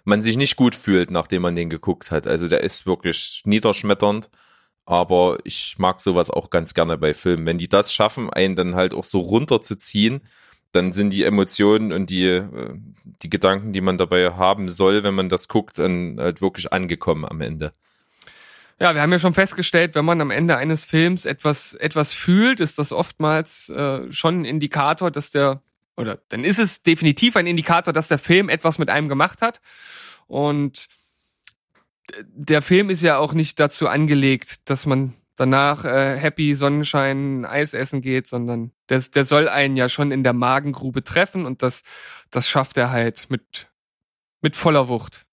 man 0.09 0.23
sich 0.23 0.37
nicht 0.37 0.57
gut 0.57 0.75
fühlt, 0.75 1.11
nachdem 1.11 1.43
man 1.43 1.55
den 1.55 1.71
geguckt 1.71 2.11
hat. 2.11 2.27
Also 2.27 2.49
der 2.49 2.63
ist 2.63 2.87
wirklich 2.87 3.43
niederschmetternd. 3.45 4.29
Aber 4.87 5.39
ich 5.45 5.77
mag 5.79 6.01
sowas 6.01 6.31
auch 6.31 6.49
ganz 6.49 6.73
gerne 6.73 6.97
bei 6.97 7.13
Filmen. 7.13 7.45
Wenn 7.45 7.59
die 7.59 7.69
das 7.69 7.93
schaffen, 7.93 8.31
einen 8.31 8.57
dann 8.57 8.75
halt 8.75 8.95
auch 8.95 9.05
so 9.05 9.21
runterzuziehen, 9.21 10.23
dann 10.73 10.93
sind 10.93 11.11
die 11.11 11.25
Emotionen 11.25 11.93
und 11.93 12.09
die, 12.09 12.25
äh, 12.25 12.75
die 13.05 13.31
Gedanken, 13.31 13.73
die 13.73 13.83
man 13.83 13.99
dabei 13.99 14.33
haben 14.33 14.69
soll, 14.69 15.03
wenn 15.03 15.15
man 15.15 15.29
das 15.29 15.49
guckt, 15.49 15.79
dann 15.79 16.17
halt 16.19 16.41
wirklich 16.41 16.73
angekommen 16.73 17.27
am 17.27 17.43
Ende. 17.43 17.75
Ja, 18.81 18.95
wir 18.95 19.03
haben 19.03 19.13
ja 19.13 19.19
schon 19.19 19.35
festgestellt, 19.35 19.95
wenn 19.95 20.05
man 20.05 20.21
am 20.21 20.31
Ende 20.31 20.57
eines 20.57 20.85
Films 20.85 21.25
etwas, 21.25 21.75
etwas 21.75 22.15
fühlt, 22.15 22.61
ist 22.61 22.79
das 22.79 22.93
oftmals 22.93 23.69
äh, 23.71 24.11
schon 24.13 24.41
ein 24.41 24.45
Indikator, 24.45 25.11
dass 25.11 25.31
der, 25.31 25.63
oder 25.99 26.21
dann 26.29 26.45
ist 26.45 26.59
es 26.59 26.83
definitiv 26.83 27.37
ein 27.37 27.49
Indikator, 27.49 27.93
dass 27.93 28.09
der 28.09 28.19
Film 28.19 28.49
etwas 28.49 28.79
mit 28.79 28.89
einem 28.89 29.09
gemacht 29.09 29.43
hat. 29.43 29.61
Und 30.29 30.89
der 32.23 32.63
Film 32.63 32.89
ist 32.89 33.03
ja 33.03 33.19
auch 33.19 33.33
nicht 33.35 33.59
dazu 33.59 33.89
angelegt, 33.89 34.71
dass 34.71 34.87
man 34.87 35.13
danach 35.37 35.85
äh, 35.85 36.17
happy 36.17 36.55
Sonnenschein 36.55 37.45
Eis 37.45 37.75
essen 37.75 38.01
geht, 38.01 38.27
sondern 38.27 38.73
der, 38.89 39.01
der 39.01 39.25
soll 39.25 39.49
einen 39.49 39.77
ja 39.77 39.89
schon 39.89 40.13
in 40.13 40.25
der 40.25 40.33
Magengrube 40.33 41.05
treffen 41.05 41.47
und 41.47 41.63
das, 41.63 41.83
das 42.31 42.49
schafft 42.49 42.77
er 42.77 42.91
halt 42.91 43.29
mit, 43.29 43.69
mit 44.41 44.57
voller 44.57 44.89
Wucht. 44.89 45.27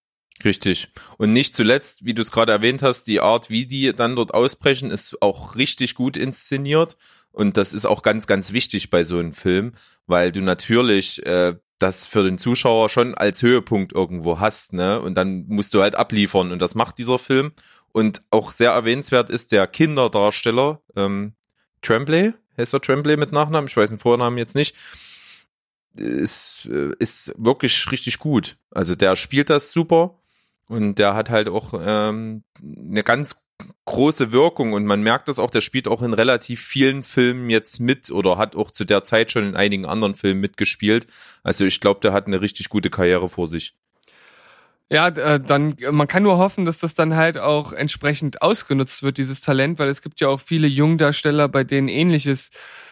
Richtig. 0.43 0.89
Und 1.17 1.33
nicht 1.33 1.55
zuletzt, 1.55 2.05
wie 2.05 2.13
du 2.13 2.21
es 2.21 2.31
gerade 2.31 2.51
erwähnt 2.51 2.83
hast, 2.83 3.05
die 3.05 3.21
Art, 3.21 3.49
wie 3.49 3.65
die 3.65 3.93
dann 3.93 4.15
dort 4.15 4.33
ausbrechen, 4.33 4.91
ist 4.91 5.21
auch 5.21 5.55
richtig 5.55 5.95
gut 5.95 6.17
inszeniert. 6.17 6.97
Und 7.31 7.57
das 7.57 7.73
ist 7.73 7.85
auch 7.85 8.01
ganz, 8.01 8.27
ganz 8.27 8.53
wichtig 8.53 8.89
bei 8.89 9.03
so 9.03 9.17
einem 9.17 9.33
Film, 9.33 9.73
weil 10.07 10.31
du 10.31 10.41
natürlich 10.41 11.25
äh, 11.25 11.55
das 11.79 12.07
für 12.07 12.23
den 12.23 12.37
Zuschauer 12.37 12.89
schon 12.89 13.15
als 13.15 13.41
Höhepunkt 13.41 13.93
irgendwo 13.93 14.39
hast, 14.39 14.73
ne? 14.73 15.01
Und 15.01 15.15
dann 15.15 15.45
musst 15.47 15.73
du 15.73 15.81
halt 15.81 15.95
abliefern. 15.95 16.51
Und 16.51 16.59
das 16.59 16.75
macht 16.75 16.97
dieser 16.97 17.19
Film. 17.19 17.53
Und 17.91 18.21
auch 18.29 18.51
sehr 18.51 18.71
erwähnenswert 18.71 19.29
ist 19.29 19.51
der 19.51 19.67
Kinderdarsteller, 19.67 20.81
ähm, 20.95 21.33
Tremblay, 21.81 22.33
heißt 22.57 22.73
er 22.73 22.81
Tremblay 22.81 23.17
mit 23.17 23.31
Nachnamen? 23.31 23.67
Ich 23.67 23.77
weiß 23.77 23.89
den 23.89 23.99
Vornamen 23.99 24.37
jetzt 24.37 24.55
nicht. 24.55 24.75
Ist, 25.95 26.67
äh, 26.69 26.91
ist 26.99 27.33
wirklich 27.37 27.89
richtig 27.91 28.19
gut. 28.19 28.57
Also 28.71 28.95
der 28.95 29.15
spielt 29.15 29.49
das 29.49 29.71
super 29.71 30.19
und 30.67 30.95
der 30.95 31.13
hat 31.13 31.29
halt 31.29 31.47
auch 31.47 31.73
ähm, 31.79 32.43
eine 32.61 33.03
ganz 33.03 33.35
große 33.85 34.31
Wirkung 34.31 34.73
und 34.73 34.85
man 34.85 35.01
merkt 35.01 35.27
das 35.27 35.39
auch, 35.39 35.49
der 35.49 35.61
spielt 35.61 35.87
auch 35.87 36.01
in 36.01 36.13
relativ 36.13 36.61
vielen 36.61 37.03
Filmen 37.03 37.49
jetzt 37.49 37.79
mit 37.79 38.11
oder 38.11 38.37
hat 38.37 38.55
auch 38.55 38.71
zu 38.71 38.83
der 38.85 39.03
Zeit 39.03 39.31
schon 39.31 39.47
in 39.47 39.55
einigen 39.55 39.85
anderen 39.85 40.15
Filmen 40.15 40.41
mitgespielt. 40.41 41.07
Also 41.43 41.65
ich 41.65 41.79
glaube, 41.79 42.01
der 42.01 42.11
hat 42.11 42.27
eine 42.27 42.41
richtig 42.41 42.69
gute 42.69 42.89
Karriere 42.89 43.29
vor 43.29 43.47
sich. 43.47 43.73
Ja, 44.89 45.07
äh, 45.07 45.39
dann 45.39 45.75
man 45.91 46.07
kann 46.07 46.23
nur 46.23 46.37
hoffen, 46.37 46.65
dass 46.65 46.77
das 46.77 46.93
dann 46.93 47.15
halt 47.15 47.39
auch 47.39 47.73
entsprechend 47.73 48.41
ausgenutzt 48.43 49.01
wird, 49.01 49.17
dieses 49.17 49.41
Talent, 49.41 49.79
weil 49.79 49.89
es 49.89 50.03
gibt 50.03 50.19
ja 50.19 50.27
auch 50.27 50.39
viele 50.39 50.67
Jungdarsteller, 50.67 51.47
bei 51.47 51.63
denen 51.63 51.87
ähnliches 51.87 52.51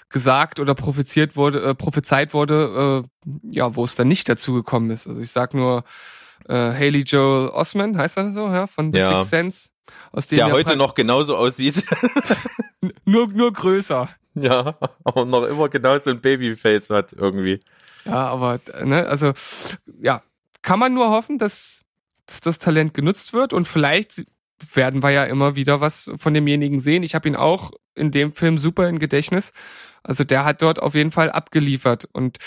gesagt 0.09 0.59
oder 0.59 0.73
propheziert 0.73 1.35
wurde, 1.35 1.61
äh, 1.61 1.75
prophezeit 1.75 2.33
wurde, 2.33 3.03
äh, 3.25 3.29
ja, 3.49 3.75
wo 3.75 3.83
es 3.83 3.95
dann 3.95 4.07
nicht 4.07 4.27
dazu 4.27 4.53
gekommen 4.53 4.89
ist. 4.89 5.07
Also 5.07 5.19
ich 5.19 5.29
sag 5.29 5.53
nur 5.53 5.83
äh, 6.47 6.53
Haley 6.53 7.01
Joel 7.01 7.49
Osman, 7.49 7.97
heißt 7.97 8.17
er 8.17 8.31
so, 8.31 8.47
ja, 8.47 8.67
von 8.67 8.91
The 8.91 8.99
ja. 8.99 9.09
Sixth 9.11 9.29
Sense. 9.29 9.69
Aus 10.11 10.27
dem 10.27 10.37
Der 10.37 10.51
heute 10.51 10.75
noch 10.75 10.95
genauso 10.95 11.35
aussieht. 11.35 11.83
nur, 13.05 13.27
nur 13.27 13.51
größer. 13.51 14.09
Ja, 14.35 14.77
aber 15.03 15.25
noch 15.25 15.43
immer 15.43 15.69
genauso 15.69 16.09
ein 16.09 16.21
Babyface 16.21 16.89
hat 16.89 17.13
irgendwie. 17.13 17.61
Ja, 18.05 18.27
aber, 18.27 18.59
ne, 18.83 19.07
also, 19.07 19.33
ja, 20.01 20.23
kann 20.61 20.79
man 20.79 20.93
nur 20.93 21.09
hoffen, 21.09 21.37
dass, 21.37 21.81
dass 22.25 22.41
das 22.41 22.59
Talent 22.59 22.93
genutzt 22.93 23.33
wird 23.33 23.53
und 23.53 23.67
vielleicht 23.67 24.25
werden 24.73 25.03
wir 25.03 25.11
ja 25.11 25.25
immer 25.25 25.55
wieder 25.55 25.81
was 25.81 26.09
von 26.15 26.33
demjenigen 26.33 26.79
sehen. 26.79 27.03
Ich 27.03 27.15
habe 27.15 27.27
ihn 27.27 27.35
auch 27.35 27.71
in 27.95 28.11
dem 28.11 28.33
Film 28.33 28.57
super 28.57 28.87
in 28.87 28.99
Gedächtnis. 28.99 29.51
Also 30.03 30.23
der 30.23 30.45
hat 30.45 30.61
dort 30.61 30.81
auf 30.81 30.95
jeden 30.95 31.11
Fall 31.11 31.31
abgeliefert 31.31 32.07
und 32.11 32.37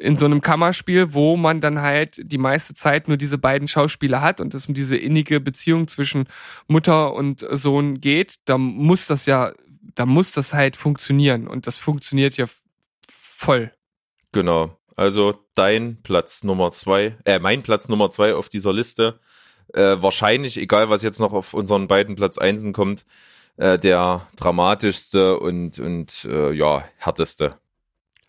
in 0.00 0.16
so 0.16 0.24
einem 0.24 0.40
Kammerspiel, 0.40 1.12
wo 1.12 1.36
man 1.36 1.60
dann 1.60 1.82
halt 1.82 2.20
die 2.22 2.38
meiste 2.38 2.72
Zeit 2.72 3.06
nur 3.06 3.18
diese 3.18 3.36
beiden 3.36 3.68
Schauspieler 3.68 4.22
hat 4.22 4.40
und 4.40 4.54
es 4.54 4.66
um 4.66 4.74
diese 4.74 4.96
innige 4.96 5.40
Beziehung 5.40 5.88
zwischen 5.88 6.26
Mutter 6.66 7.12
und 7.12 7.46
Sohn 7.50 8.00
geht, 8.00 8.36
da 8.46 8.56
muss 8.56 9.06
das 9.06 9.26
ja, 9.26 9.52
da 9.94 10.06
muss 10.06 10.32
das 10.32 10.54
halt 10.54 10.76
funktionieren 10.76 11.46
und 11.46 11.66
das 11.66 11.76
funktioniert 11.76 12.38
ja 12.38 12.46
voll. 13.10 13.72
Genau. 14.32 14.74
Also 14.96 15.34
dein 15.54 16.00
Platz 16.02 16.44
Nummer 16.44 16.72
zwei, 16.72 17.16
äh, 17.26 17.38
mein 17.38 17.62
Platz 17.62 17.88
Nummer 17.88 18.10
zwei 18.10 18.34
auf 18.34 18.48
dieser 18.48 18.72
Liste. 18.72 19.20
Äh, 19.74 19.96
wahrscheinlich, 20.00 20.56
egal 20.56 20.88
was 20.88 21.02
jetzt 21.02 21.20
noch 21.20 21.34
auf 21.34 21.52
unseren 21.52 21.88
beiden 21.88 22.16
Platz 22.16 22.38
Einsen 22.38 22.72
kommt, 22.72 23.04
äh, 23.56 23.78
der 23.78 24.26
dramatischste 24.36 25.38
und, 25.38 25.78
und 25.78 26.24
äh, 26.24 26.52
ja, 26.52 26.84
härteste 26.96 27.58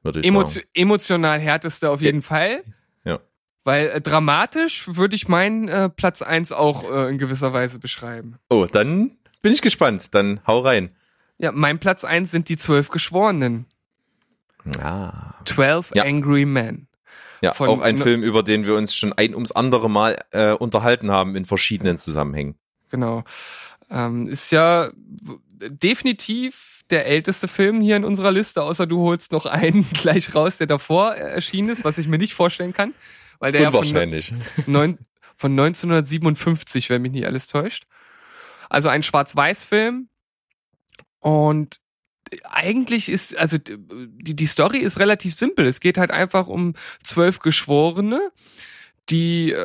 würde 0.03 0.19
ich 0.19 0.25
Emo 0.25 0.45
sagen. 0.45 0.65
Emotional 0.73 1.39
härteste 1.39 1.89
auf 1.89 2.01
jeden 2.01 2.21
Fall. 2.21 2.63
Ja. 3.03 3.19
Weil 3.63 3.87
äh, 3.89 4.01
dramatisch 4.01 4.87
würde 4.95 5.15
ich 5.15 5.27
meinen 5.27 5.67
äh, 5.67 5.89
Platz 5.89 6.21
eins 6.21 6.51
auch 6.51 6.89
äh, 6.89 7.09
in 7.09 7.17
gewisser 7.17 7.53
Weise 7.53 7.79
beschreiben. 7.79 8.37
Oh, 8.49 8.65
dann 8.71 9.17
bin 9.41 9.53
ich 9.53 9.61
gespannt. 9.61 10.13
Dann 10.15 10.41
hau 10.47 10.59
rein. 10.59 10.95
Ja, 11.37 11.51
mein 11.51 11.79
Platz 11.79 12.03
eins 12.03 12.31
sind 12.31 12.49
die 12.49 12.57
zwölf 12.57 12.89
Geschworenen. 12.89 13.65
Ah. 14.79 15.35
Twelve 15.45 15.87
ja. 15.95 16.03
Angry 16.03 16.45
Men. 16.45 16.87
Ja, 17.41 17.53
Von, 17.53 17.69
auch 17.69 17.81
ein 17.81 17.97
Film, 17.97 18.21
über 18.21 18.43
den 18.43 18.67
wir 18.67 18.75
uns 18.75 18.95
schon 18.95 19.13
ein 19.13 19.33
ums 19.33 19.51
andere 19.51 19.89
Mal 19.89 20.23
äh, 20.29 20.51
unterhalten 20.51 21.09
haben 21.09 21.35
in 21.35 21.45
verschiedenen 21.45 21.97
Zusammenhängen. 21.97 22.55
Genau. 22.89 23.23
Ähm, 23.89 24.27
ist 24.27 24.51
ja 24.51 24.91
definitiv 25.69 26.81
der 26.89 27.05
älteste 27.05 27.47
Film 27.47 27.81
hier 27.81 27.95
in 27.95 28.03
unserer 28.03 28.31
Liste, 28.31 28.63
außer 28.63 28.85
du 28.85 28.99
holst 28.99 29.31
noch 29.31 29.45
einen 29.45 29.87
gleich 29.93 30.35
raus, 30.35 30.57
der 30.57 30.67
davor 30.67 31.15
erschienen 31.15 31.69
ist, 31.69 31.83
was 31.85 31.97
ich 31.97 32.07
mir 32.07 32.17
nicht 32.17 32.33
vorstellen 32.33 32.73
kann. 32.73 32.93
Weil 33.39 33.51
der 33.51 33.67
Unwahrscheinlich. 33.67 34.29
Ja 34.29 34.37
von, 34.37 34.73
neun, 34.73 34.97
von 35.35 35.51
1957, 35.51 36.89
wenn 36.89 37.01
mich 37.01 37.11
nicht 37.11 37.25
alles 37.25 37.47
täuscht. 37.47 37.87
Also 38.69 38.89
ein 38.89 39.03
Schwarz-Weiß-Film. 39.03 40.09
Und 41.19 41.79
eigentlich 42.43 43.09
ist, 43.09 43.35
also 43.37 43.57
die, 43.57 44.35
die 44.35 44.45
Story 44.45 44.79
ist 44.79 44.99
relativ 44.99 45.35
simpel. 45.35 45.65
Es 45.65 45.79
geht 45.79 45.97
halt 45.97 46.11
einfach 46.11 46.47
um 46.47 46.75
zwölf 47.03 47.39
Geschworene, 47.39 48.31
die, 49.09 49.55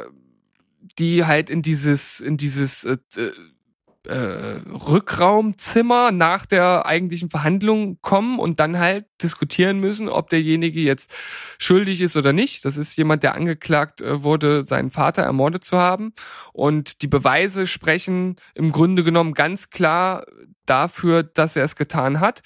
die 0.98 1.24
halt 1.24 1.50
in 1.50 1.62
dieses, 1.62 2.20
in 2.20 2.36
dieses 2.36 2.84
äh, 2.84 2.96
äh, 4.06 4.60
Rückraumzimmer 4.70 6.12
nach 6.12 6.46
der 6.46 6.86
eigentlichen 6.86 7.30
Verhandlung 7.30 7.98
kommen 8.02 8.38
und 8.38 8.60
dann 8.60 8.78
halt 8.78 9.06
diskutieren 9.22 9.78
müssen, 9.78 10.08
ob 10.08 10.28
derjenige 10.28 10.80
jetzt 10.80 11.14
schuldig 11.58 12.00
ist 12.00 12.16
oder 12.16 12.32
nicht. 12.32 12.64
Das 12.64 12.76
ist 12.76 12.96
jemand, 12.96 13.22
der 13.22 13.34
angeklagt 13.34 14.00
äh, 14.00 14.22
wurde, 14.22 14.64
seinen 14.64 14.90
Vater 14.90 15.22
ermordet 15.22 15.64
zu 15.64 15.76
haben. 15.76 16.12
Und 16.52 17.02
die 17.02 17.08
Beweise 17.08 17.66
sprechen 17.66 18.36
im 18.54 18.72
Grunde 18.72 19.04
genommen 19.04 19.34
ganz 19.34 19.70
klar 19.70 20.24
dafür, 20.64 21.22
dass 21.22 21.56
er 21.56 21.64
es 21.64 21.76
getan 21.76 22.20
hat. 22.20 22.42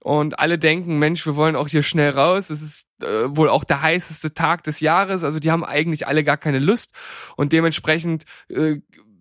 Und 0.00 0.38
alle 0.38 0.58
denken, 0.58 0.98
Mensch, 0.98 1.26
wir 1.26 1.36
wollen 1.36 1.56
auch 1.56 1.68
hier 1.68 1.82
schnell 1.82 2.10
raus. 2.10 2.50
Es 2.50 2.62
ist 2.62 2.88
äh, 3.02 3.36
wohl 3.36 3.48
auch 3.48 3.64
der 3.64 3.82
heißeste 3.82 4.32
Tag 4.32 4.62
des 4.64 4.80
Jahres. 4.80 5.24
Also 5.24 5.40
die 5.40 5.50
haben 5.50 5.64
eigentlich 5.64 6.06
alle 6.06 6.22
gar 6.22 6.36
keine 6.36 6.60
Lust. 6.60 6.92
Und 7.36 7.52
dementsprechend 7.52 8.24
äh, 8.48 8.76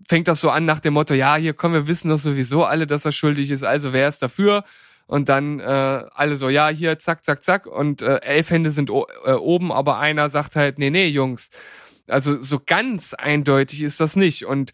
fängt 0.07 0.27
das 0.27 0.39
so 0.39 0.49
an 0.49 0.65
nach 0.65 0.79
dem 0.79 0.93
Motto, 0.93 1.13
ja, 1.13 1.35
hier 1.35 1.53
kommen 1.53 1.73
wir 1.73 1.87
wissen 1.87 2.09
doch 2.09 2.17
sowieso 2.17 2.63
alle, 2.63 2.87
dass 2.87 3.05
er 3.05 3.11
schuldig 3.11 3.51
ist, 3.51 3.63
also 3.63 3.93
wer 3.93 4.07
ist 4.07 4.21
dafür? 4.21 4.63
Und 5.07 5.29
dann 5.29 5.61
äh, 5.61 5.63
alle 5.63 6.35
so, 6.35 6.49
ja, 6.49 6.67
hier, 6.67 6.99
zack, 6.99 7.23
zack, 7.23 7.41
zack. 7.41 7.65
Und 7.65 8.01
äh, 8.01 8.17
elf 8.17 8.49
Hände 8.49 8.71
sind 8.71 8.89
äh, 8.89 9.31
oben, 9.31 9.71
aber 9.71 9.99
einer 9.99 10.29
sagt 10.29 10.57
halt, 10.57 10.79
nee, 10.79 10.89
nee, 10.89 11.07
Jungs. 11.07 11.49
Also 12.07 12.41
so 12.41 12.59
ganz 12.65 13.13
eindeutig 13.13 13.81
ist 13.83 14.01
das 14.01 14.17
nicht. 14.17 14.45
Und 14.45 14.73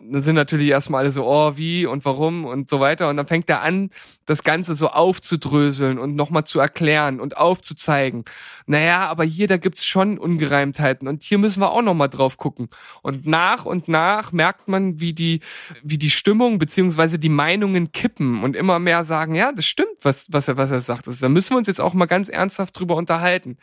dann 0.00 0.20
sind 0.20 0.34
natürlich 0.34 0.68
erstmal 0.68 1.02
alle 1.02 1.10
so, 1.10 1.24
oh, 1.26 1.56
wie 1.56 1.86
und 1.86 2.04
warum 2.04 2.44
und 2.44 2.68
so 2.68 2.80
weiter. 2.80 3.08
Und 3.08 3.16
dann 3.16 3.26
fängt 3.26 3.48
er 3.48 3.62
an, 3.62 3.90
das 4.26 4.42
Ganze 4.42 4.74
so 4.74 4.88
aufzudröseln 4.88 5.98
und 5.98 6.14
nochmal 6.14 6.44
zu 6.44 6.58
erklären 6.58 7.20
und 7.20 7.36
aufzuzeigen. 7.36 8.24
Naja, 8.66 9.06
aber 9.06 9.24
hier, 9.24 9.46
da 9.46 9.56
gibt's 9.56 9.86
schon 9.86 10.18
Ungereimtheiten 10.18 11.08
und 11.08 11.22
hier 11.22 11.38
müssen 11.38 11.60
wir 11.60 11.70
auch 11.70 11.82
nochmal 11.82 12.08
drauf 12.08 12.36
gucken. 12.36 12.68
Und 13.02 13.26
nach 13.26 13.64
und 13.64 13.88
nach 13.88 14.32
merkt 14.32 14.68
man, 14.68 15.00
wie 15.00 15.12
die, 15.12 15.40
wie 15.82 15.98
die 15.98 16.10
Stimmung 16.10 16.58
beziehungsweise 16.58 17.18
die 17.18 17.28
Meinungen 17.28 17.92
kippen 17.92 18.42
und 18.42 18.56
immer 18.56 18.78
mehr 18.78 19.04
sagen, 19.04 19.34
ja, 19.34 19.52
das 19.52 19.66
stimmt, 19.66 19.96
was, 20.02 20.26
was 20.30 20.48
er, 20.48 20.56
was 20.56 20.70
er 20.70 20.80
sagt. 20.80 21.06
Also, 21.06 21.20
da 21.20 21.28
müssen 21.28 21.50
wir 21.50 21.58
uns 21.58 21.68
jetzt 21.68 21.80
auch 21.80 21.94
mal 21.94 22.06
ganz 22.06 22.28
ernsthaft 22.28 22.78
drüber 22.78 22.96
unterhalten. 22.96 23.56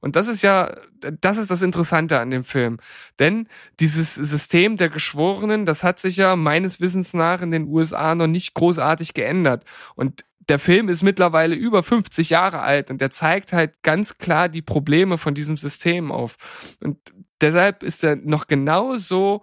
Und 0.00 0.16
das 0.16 0.28
ist 0.28 0.42
ja, 0.42 0.74
das 1.20 1.36
ist 1.36 1.50
das 1.50 1.62
Interessante 1.62 2.18
an 2.18 2.30
dem 2.30 2.44
Film. 2.44 2.78
Denn 3.18 3.48
dieses 3.80 4.14
System 4.14 4.76
der 4.76 4.88
Geschworenen, 4.88 5.66
das 5.66 5.84
hat 5.84 5.98
sich 5.98 6.16
ja 6.16 6.36
meines 6.36 6.80
Wissens 6.80 7.14
nach 7.14 7.42
in 7.42 7.50
den 7.50 7.68
USA 7.68 8.14
noch 8.14 8.26
nicht 8.26 8.54
großartig 8.54 9.14
geändert. 9.14 9.64
Und 9.94 10.24
der 10.48 10.58
Film 10.58 10.88
ist 10.88 11.02
mittlerweile 11.02 11.54
über 11.54 11.82
50 11.82 12.30
Jahre 12.30 12.60
alt 12.60 12.90
und 12.90 13.00
der 13.00 13.10
zeigt 13.10 13.52
halt 13.52 13.82
ganz 13.82 14.18
klar 14.18 14.48
die 14.48 14.62
Probleme 14.62 15.16
von 15.16 15.34
diesem 15.34 15.56
System 15.56 16.10
auf. 16.10 16.36
Und 16.82 16.98
deshalb 17.40 17.82
ist 17.82 18.02
er 18.02 18.16
noch 18.16 18.46
genauso 18.48 19.42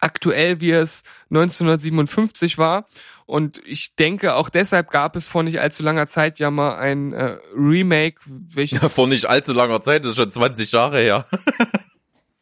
aktuell, 0.00 0.60
wie 0.60 0.70
es 0.70 1.02
1957 1.30 2.56
war. 2.58 2.86
Und 3.28 3.60
ich 3.66 3.94
denke, 3.94 4.34
auch 4.36 4.48
deshalb 4.48 4.90
gab 4.90 5.14
es 5.14 5.28
vor 5.28 5.42
nicht 5.42 5.60
allzu 5.60 5.82
langer 5.82 6.06
Zeit 6.06 6.38
ja 6.38 6.50
mal 6.50 6.76
ein 6.76 7.12
äh, 7.12 7.36
Remake, 7.54 8.18
welches. 8.24 8.80
Ja, 8.80 8.88
vor 8.88 9.06
nicht 9.06 9.26
allzu 9.26 9.52
langer 9.52 9.82
Zeit, 9.82 10.06
das 10.06 10.12
ist 10.12 10.16
schon 10.16 10.32
20 10.32 10.72
Jahre 10.72 10.98
her. 10.98 11.26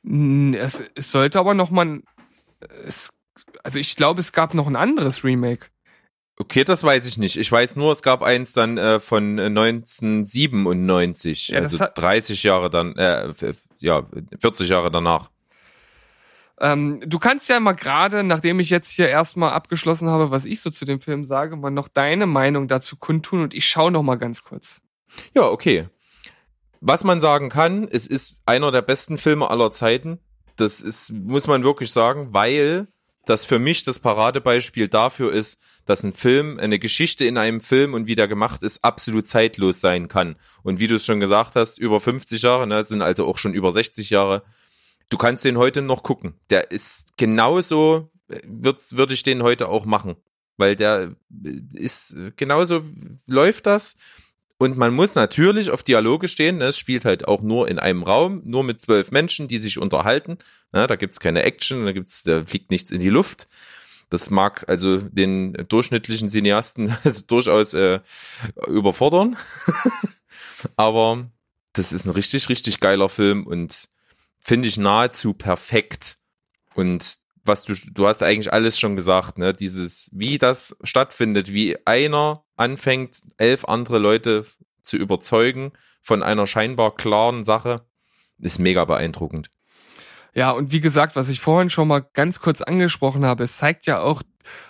es, 0.05 0.85
es 0.95 1.11
sollte 1.11 1.41
aber 1.41 1.55
noch 1.55 1.71
mal. 1.71 2.03
Es, 2.87 3.13
also 3.65 3.81
ich 3.81 3.97
glaube, 3.97 4.21
es 4.21 4.31
gab 4.31 4.55
noch 4.55 4.69
ein 4.69 4.77
anderes 4.77 5.25
Remake. 5.25 5.67
Okay, 6.39 6.63
das 6.63 6.85
weiß 6.85 7.07
ich 7.07 7.19
nicht. 7.19 7.37
Ich 7.37 7.51
weiß 7.51 7.75
nur, 7.75 7.91
es 7.91 8.05
gab 8.05 8.23
eins 8.23 8.53
dann 8.53 8.79
äh, 8.79 9.01
von 9.01 9.41
1997, 9.41 11.49
ja, 11.49 11.59
also 11.59 11.85
30 11.97 12.45
Jahre 12.45 12.71
dann, 12.71 12.95
äh, 12.95 13.33
ja, 13.79 14.07
40 14.41 14.69
Jahre 14.69 14.93
danach. 14.93 15.33
Ähm, 16.59 17.03
du 17.05 17.19
kannst 17.19 17.49
ja 17.49 17.61
mal 17.61 17.73
gerade, 17.73 18.23
nachdem 18.23 18.61
ich 18.61 18.71
jetzt 18.71 18.91
hier 18.91 19.09
erstmal 19.09 19.51
abgeschlossen 19.51 20.09
habe, 20.09 20.31
was 20.31 20.45
ich 20.45 20.61
so 20.61 20.71
zu 20.71 20.85
dem 20.85 21.01
Film 21.01 21.25
sage, 21.25 21.57
mal 21.57 21.71
noch 21.71 21.89
deine 21.89 22.27
Meinung 22.27 22.67
dazu 22.67 22.97
kundtun 22.97 23.43
und 23.43 23.55
ich 23.55 23.69
schaue 23.69 23.91
noch 23.91 24.03
mal 24.03 24.17
ganz 24.17 24.43
kurz. 24.43 24.81
Ja, 25.35 25.43
okay. 25.43 25.89
Was 26.81 27.05
man 27.05 27.21
sagen 27.21 27.49
kann, 27.49 27.89
es 27.91 28.07
ist 28.07 28.37
einer 28.47 28.73
der 28.73 28.83
besten 28.83 29.19
Filme 29.19 29.51
aller 29.51 29.71
Zeiten. 29.71 30.19
Das 30.57 30.81
ist, 30.81 31.11
muss 31.11 31.47
man 31.47 31.65
wirklich 31.65 31.91
sagen, 31.91 32.33
weil 32.33 32.89
das 33.27 33.45
für 33.45 33.59
mich 33.59 33.83
das 33.83 33.99
Paradebeispiel 33.99 34.89
dafür 34.89 35.33
ist, 35.33 35.61
dass 35.85 36.03
ein 36.05 36.13
Film, 36.13 36.59
eine 36.59 36.79
Geschichte 36.79 37.25
in 37.25 37.37
einem 37.37 37.61
Film 37.61 37.93
und 37.93 38.07
wie 38.07 38.15
der 38.15 38.29
gemacht 38.29 38.63
ist, 38.63 38.85
absolut 38.85 39.27
zeitlos 39.27 39.81
sein 39.81 40.09
kann. 40.09 40.37
Und 40.63 40.81
wie 40.81 40.87
du 40.87 40.95
es 40.95 41.05
schon 41.05 41.21
gesagt 41.21 41.57
hast, 41.57 41.79
über 41.79 42.01
50 42.01 42.43
Jahre, 42.43 42.67
ne, 42.67 42.83
sind 42.85 43.03
also 43.03 43.27
auch 43.27 43.37
schon 43.37 43.53
über 43.53 43.73
60 43.73 44.11
Jahre, 44.11 44.43
du 45.09 45.17
kannst 45.17 45.45
den 45.45 45.59
heute 45.59 45.83
noch 45.83 46.03
gucken. 46.03 46.35
Der 46.51 46.71
ist 46.71 47.17
genauso, 47.17 48.11
wird, 48.45 48.81
würde 48.97 49.15
ich 49.15 49.23
den 49.23 49.43
heute 49.43 49.69
auch 49.69 49.85
machen. 49.85 50.17
Weil 50.57 50.75
der 50.75 51.15
ist, 51.75 52.17
genauso 52.37 52.83
läuft 53.27 53.67
das. 53.67 53.97
Und 54.59 54.79
man 54.79 54.95
muss 54.95 55.15
natürlich 55.15 55.71
auf 55.71 55.83
Dialoge 55.83 56.29
stehen. 56.29 56.59
Ne? 56.59 56.67
Es 56.67 56.79
spielt 56.79 57.05
halt 57.05 57.29
auch 57.29 57.43
nur 57.43 57.69
in 57.69 57.79
einem 57.79 58.03
Raum, 58.03 58.41
nur 58.45 58.65
mit 58.65 58.81
zwölf 58.81 59.11
Menschen, 59.11 59.49
die 59.49 59.59
sich 59.59 59.79
unterhalten. 59.79 60.39
Ne? 60.73 60.87
Da 60.87 60.97
gibt's 60.97 61.21
keine 61.21 61.43
Action, 61.43 61.85
da 61.85 61.93
gibt's, 61.93 62.23
da 62.23 62.45
fliegt 62.45 62.71
nichts 62.71 62.91
in 62.91 63.01
die 63.01 63.11
Luft. 63.11 63.49
Das 64.09 64.31
mag 64.31 64.67
also 64.69 64.99
den 64.99 65.53
durchschnittlichen 65.69 66.29
Cineasten 66.29 66.95
also 67.05 67.23
durchaus 67.27 67.75
äh, 67.75 68.01
überfordern. 68.67 69.37
Aber 70.77 71.29
das 71.75 71.93
ist 71.93 72.07
ein 72.07 72.13
richtig, 72.13 72.49
richtig 72.49 72.81
geiler 72.81 73.11
Film 73.11 73.47
und 73.47 73.89
finde 74.47 74.69
ich 74.69 74.79
nahezu 74.79 75.35
perfekt. 75.35 76.19
Und 76.77 77.17
was 77.43 77.65
du, 77.65 77.75
du 77.93 78.07
hast 78.07 78.23
eigentlich 78.23 78.53
alles 78.53 78.79
schon 78.79 78.95
gesagt, 78.95 79.39
ne? 79.39 79.53
Dieses, 79.53 80.09
wie 80.13 80.39
das 80.39 80.77
stattfindet, 80.85 81.53
wie 81.53 81.77
einer 81.85 82.45
anfängt, 82.55 83.23
elf 83.39 83.65
andere 83.65 83.99
Leute 83.99 84.47
zu 84.85 84.99
überzeugen 84.99 85.73
von 86.01 86.23
einer 86.23 86.47
scheinbar 86.47 86.95
klaren 86.95 87.43
Sache, 87.43 87.87
ist 88.39 88.61
mega 88.61 88.85
beeindruckend. 88.85 89.51
Ja, 90.37 90.51
und 90.51 90.71
wie 90.71 90.81
gesagt, 90.81 91.17
was 91.17 91.31
ich 91.31 91.41
vorhin 91.41 91.71
schon 91.71 91.89
mal 91.89 92.01
ganz 92.13 92.41
kurz 92.41 92.61
angesprochen 92.61 93.25
habe, 93.25 93.45
es 93.45 93.57
zeigt 93.57 93.87
ja 93.87 94.01
auch 94.01 94.23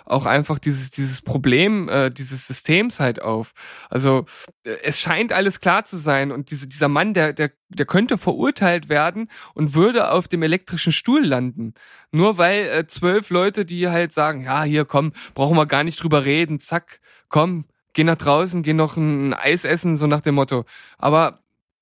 auch 0.05 0.25
einfach 0.25 0.59
dieses 0.59 0.91
dieses 0.91 1.21
Problem 1.21 1.89
äh, 1.89 2.09
dieses 2.09 2.47
Systems 2.47 3.01
halt 3.01 3.21
auf. 3.21 3.51
Also 3.89 4.25
äh, 4.63 4.75
es 4.83 5.01
scheint 5.01 5.33
alles 5.33 5.59
klar 5.59 5.83
zu 5.83 5.97
sein 5.97 6.31
und 6.31 6.51
diese, 6.51 6.67
dieser 6.69 6.87
Mann, 6.87 7.13
der 7.13 7.33
der 7.33 7.51
der 7.67 7.85
könnte 7.85 8.17
verurteilt 8.17 8.87
werden 8.87 9.29
und 9.55 9.75
würde 9.75 10.09
auf 10.11 10.29
dem 10.29 10.41
elektrischen 10.41 10.93
Stuhl 10.93 11.25
landen, 11.25 11.73
nur 12.11 12.37
weil 12.37 12.67
äh, 12.69 12.87
zwölf 12.87 13.29
Leute, 13.29 13.65
die 13.65 13.89
halt 13.89 14.13
sagen, 14.13 14.43
ja 14.45 14.63
hier 14.63 14.85
komm, 14.85 15.11
brauchen 15.35 15.57
wir 15.57 15.65
gar 15.65 15.83
nicht 15.83 16.01
drüber 16.01 16.23
reden, 16.23 16.61
zack, 16.61 17.01
komm, 17.27 17.65
geh 17.93 18.05
nach 18.05 18.17
draußen, 18.17 18.63
geh 18.63 18.73
noch 18.73 18.95
ein 18.95 19.33
Eis 19.33 19.65
essen, 19.65 19.97
so 19.97 20.07
nach 20.07 20.21
dem 20.21 20.35
Motto. 20.35 20.63
Aber 20.97 21.39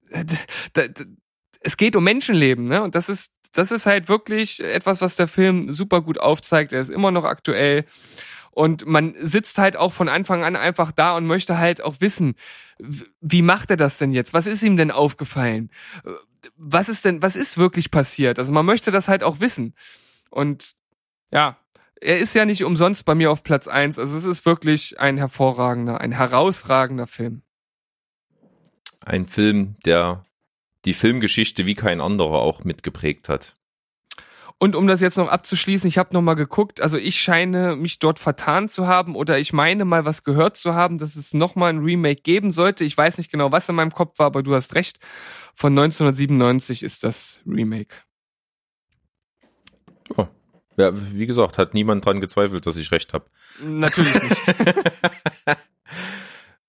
äh, 0.09 0.25
es 1.65 1.77
geht 1.77 1.95
um 1.95 2.03
Menschenleben, 2.03 2.67
ne? 2.67 2.83
Und 2.83 2.95
das 2.95 3.09
ist 3.09 3.33
das 3.55 3.71
ist 3.71 3.85
halt 3.85 4.09
wirklich 4.09 4.61
etwas, 4.61 5.01
was 5.01 5.15
der 5.15 5.27
Film 5.27 5.71
super 5.71 6.01
gut 6.01 6.19
aufzeigt. 6.19 6.73
Er 6.73 6.81
ist 6.81 6.91
immer 6.91 7.11
noch 7.11 7.23
aktuell. 7.23 7.85
Und 8.51 8.85
man 8.85 9.15
sitzt 9.19 9.57
halt 9.57 9.77
auch 9.77 9.93
von 9.93 10.09
Anfang 10.09 10.43
an 10.43 10.55
einfach 10.55 10.91
da 10.91 11.15
und 11.15 11.25
möchte 11.25 11.57
halt 11.57 11.81
auch 11.81 11.99
wissen, 11.99 12.35
wie 13.21 13.41
macht 13.41 13.69
er 13.69 13.77
das 13.77 13.97
denn 13.97 14.11
jetzt? 14.11 14.33
Was 14.33 14.47
ist 14.47 14.63
ihm 14.63 14.77
denn 14.77 14.91
aufgefallen? 14.91 15.71
Was 16.57 16.89
ist 16.89 17.05
denn, 17.05 17.21
was 17.21 17.35
ist 17.35 17.57
wirklich 17.57 17.91
passiert? 17.91 18.39
Also 18.39 18.51
man 18.51 18.65
möchte 18.65 18.91
das 18.91 19.07
halt 19.07 19.23
auch 19.23 19.39
wissen. 19.39 19.73
Und 20.29 20.75
ja, 21.31 21.57
er 22.01 22.17
ist 22.17 22.35
ja 22.35 22.45
nicht 22.45 22.63
umsonst 22.63 23.05
bei 23.05 23.15
mir 23.15 23.31
auf 23.31 23.43
Platz 23.43 23.67
eins. 23.67 23.99
Also 23.99 24.17
es 24.17 24.25
ist 24.25 24.45
wirklich 24.45 24.99
ein 24.99 25.17
hervorragender, 25.17 26.01
ein 26.01 26.11
herausragender 26.11 27.07
Film. 27.07 27.41
Ein 28.99 29.27
Film, 29.27 29.75
der 29.85 30.23
die 30.85 30.93
Filmgeschichte 30.93 31.65
wie 31.65 31.75
kein 31.75 32.01
anderer 32.01 32.39
auch 32.39 32.63
mitgeprägt 32.63 33.29
hat. 33.29 33.53
Und 34.57 34.75
um 34.75 34.87
das 34.87 35.01
jetzt 35.01 35.17
noch 35.17 35.27
abzuschließen, 35.27 35.87
ich 35.87 35.97
habe 35.97 36.13
noch 36.13 36.21
mal 36.21 36.35
geguckt, 36.35 36.79
also 36.79 36.97
ich 36.97 37.19
scheine 37.19 37.75
mich 37.75 37.99
dort 37.99 38.19
vertan 38.19 38.69
zu 38.69 38.87
haben 38.87 39.15
oder 39.15 39.37
ich 39.37 39.51
meine 39.51 39.83
mal 39.83 40.05
was 40.05 40.23
gehört 40.23 40.55
zu 40.55 40.73
haben, 40.73 40.97
dass 40.97 41.17
es 41.17 41.33
noch 41.33 41.55
mal 41.55 41.67
ein 41.67 41.83
Remake 41.83 42.21
geben 42.21 42.51
sollte. 42.51 42.85
Ich 42.85 42.97
weiß 42.97 43.17
nicht 43.17 43.29
genau, 43.29 43.51
was 43.51 43.67
in 43.67 43.75
meinem 43.75 43.91
Kopf 43.91 44.17
war, 44.17 44.27
aber 44.27 44.43
du 44.43 44.55
hast 44.55 44.73
recht. 44.75 44.99
Von 45.53 45.73
1997 45.73 46.83
ist 46.83 47.03
das 47.03 47.41
Remake. 47.45 47.95
Oh, 50.15 50.27
Ja, 50.77 50.91
wie 50.93 51.25
gesagt, 51.25 51.57
hat 51.57 51.73
niemand 51.73 52.05
dran 52.05 52.21
gezweifelt, 52.21 52.65
dass 52.65 52.77
ich 52.77 52.91
recht 52.91 53.13
habe. 53.13 53.25
Natürlich 53.61 54.21
nicht. 54.23 54.41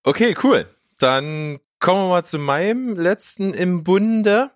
Okay, 0.06 0.36
cool. 0.44 0.68
Dann 0.98 1.58
kommen 1.80 2.02
wir 2.02 2.08
mal 2.08 2.24
zu 2.24 2.38
meinem 2.38 2.96
letzten 2.96 3.54
im 3.54 3.84
Bunde. 3.84 4.50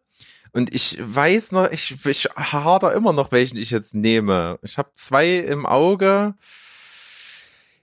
Und 0.53 0.75
ich 0.75 0.99
weiß 1.01 1.53
noch, 1.53 1.71
ich, 1.71 2.05
ich 2.05 2.29
hader 2.35 2.93
immer 2.93 3.13
noch, 3.13 3.31
welchen 3.31 3.57
ich 3.57 3.71
jetzt 3.71 3.95
nehme. 3.95 4.59
Ich 4.63 4.79
habe 4.79 4.91
zwei 4.95 5.37
im 5.37 5.65
Auge. 5.65 6.35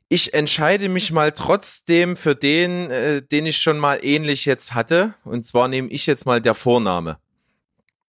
Ich 0.09 0.33
entscheide 0.33 0.89
mich 0.89 1.11
mal 1.11 1.31
trotzdem 1.31 2.17
für 2.17 2.35
den, 2.35 2.89
äh, 2.89 3.21
den 3.21 3.45
ich 3.45 3.57
schon 3.57 3.77
mal 3.77 3.99
ähnlich 4.03 4.45
jetzt 4.45 4.73
hatte. 4.73 5.13
Und 5.23 5.45
zwar 5.45 5.67
nehme 5.67 5.89
ich 5.89 6.05
jetzt 6.05 6.25
mal 6.25 6.41
der 6.41 6.55
Vorname. 6.55 7.17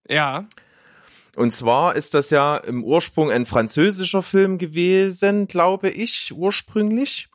ja. 0.08 0.46
Und 1.36 1.54
zwar 1.54 1.94
ist 1.94 2.14
das 2.14 2.30
ja 2.30 2.56
im 2.56 2.82
Ursprung 2.82 3.30
ein 3.30 3.46
französischer 3.46 4.24
Film 4.24 4.58
gewesen, 4.58 5.46
glaube 5.46 5.88
ich, 5.88 6.32
ursprünglich. 6.34 7.28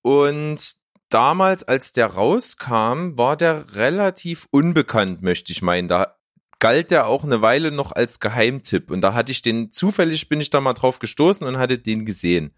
Und 0.00 0.76
damals, 1.16 1.62
als 1.64 1.92
der 1.92 2.08
rauskam, 2.08 3.16
war 3.16 3.38
der 3.38 3.74
relativ 3.74 4.48
unbekannt, 4.50 5.22
möchte 5.22 5.50
ich 5.50 5.62
meinen. 5.62 5.88
Da 5.88 6.14
galt 6.58 6.90
der 6.90 7.06
auch 7.06 7.24
eine 7.24 7.40
Weile 7.40 7.72
noch 7.72 7.92
als 7.92 8.20
Geheimtipp. 8.20 8.90
Und 8.90 9.00
da 9.00 9.14
hatte 9.14 9.32
ich 9.32 9.40
den, 9.40 9.72
zufällig 9.72 10.28
bin 10.28 10.42
ich 10.42 10.50
da 10.50 10.60
mal 10.60 10.74
drauf 10.74 10.98
gestoßen 10.98 11.46
und 11.46 11.56
hatte 11.56 11.78
den 11.78 12.04
gesehen. 12.04 12.54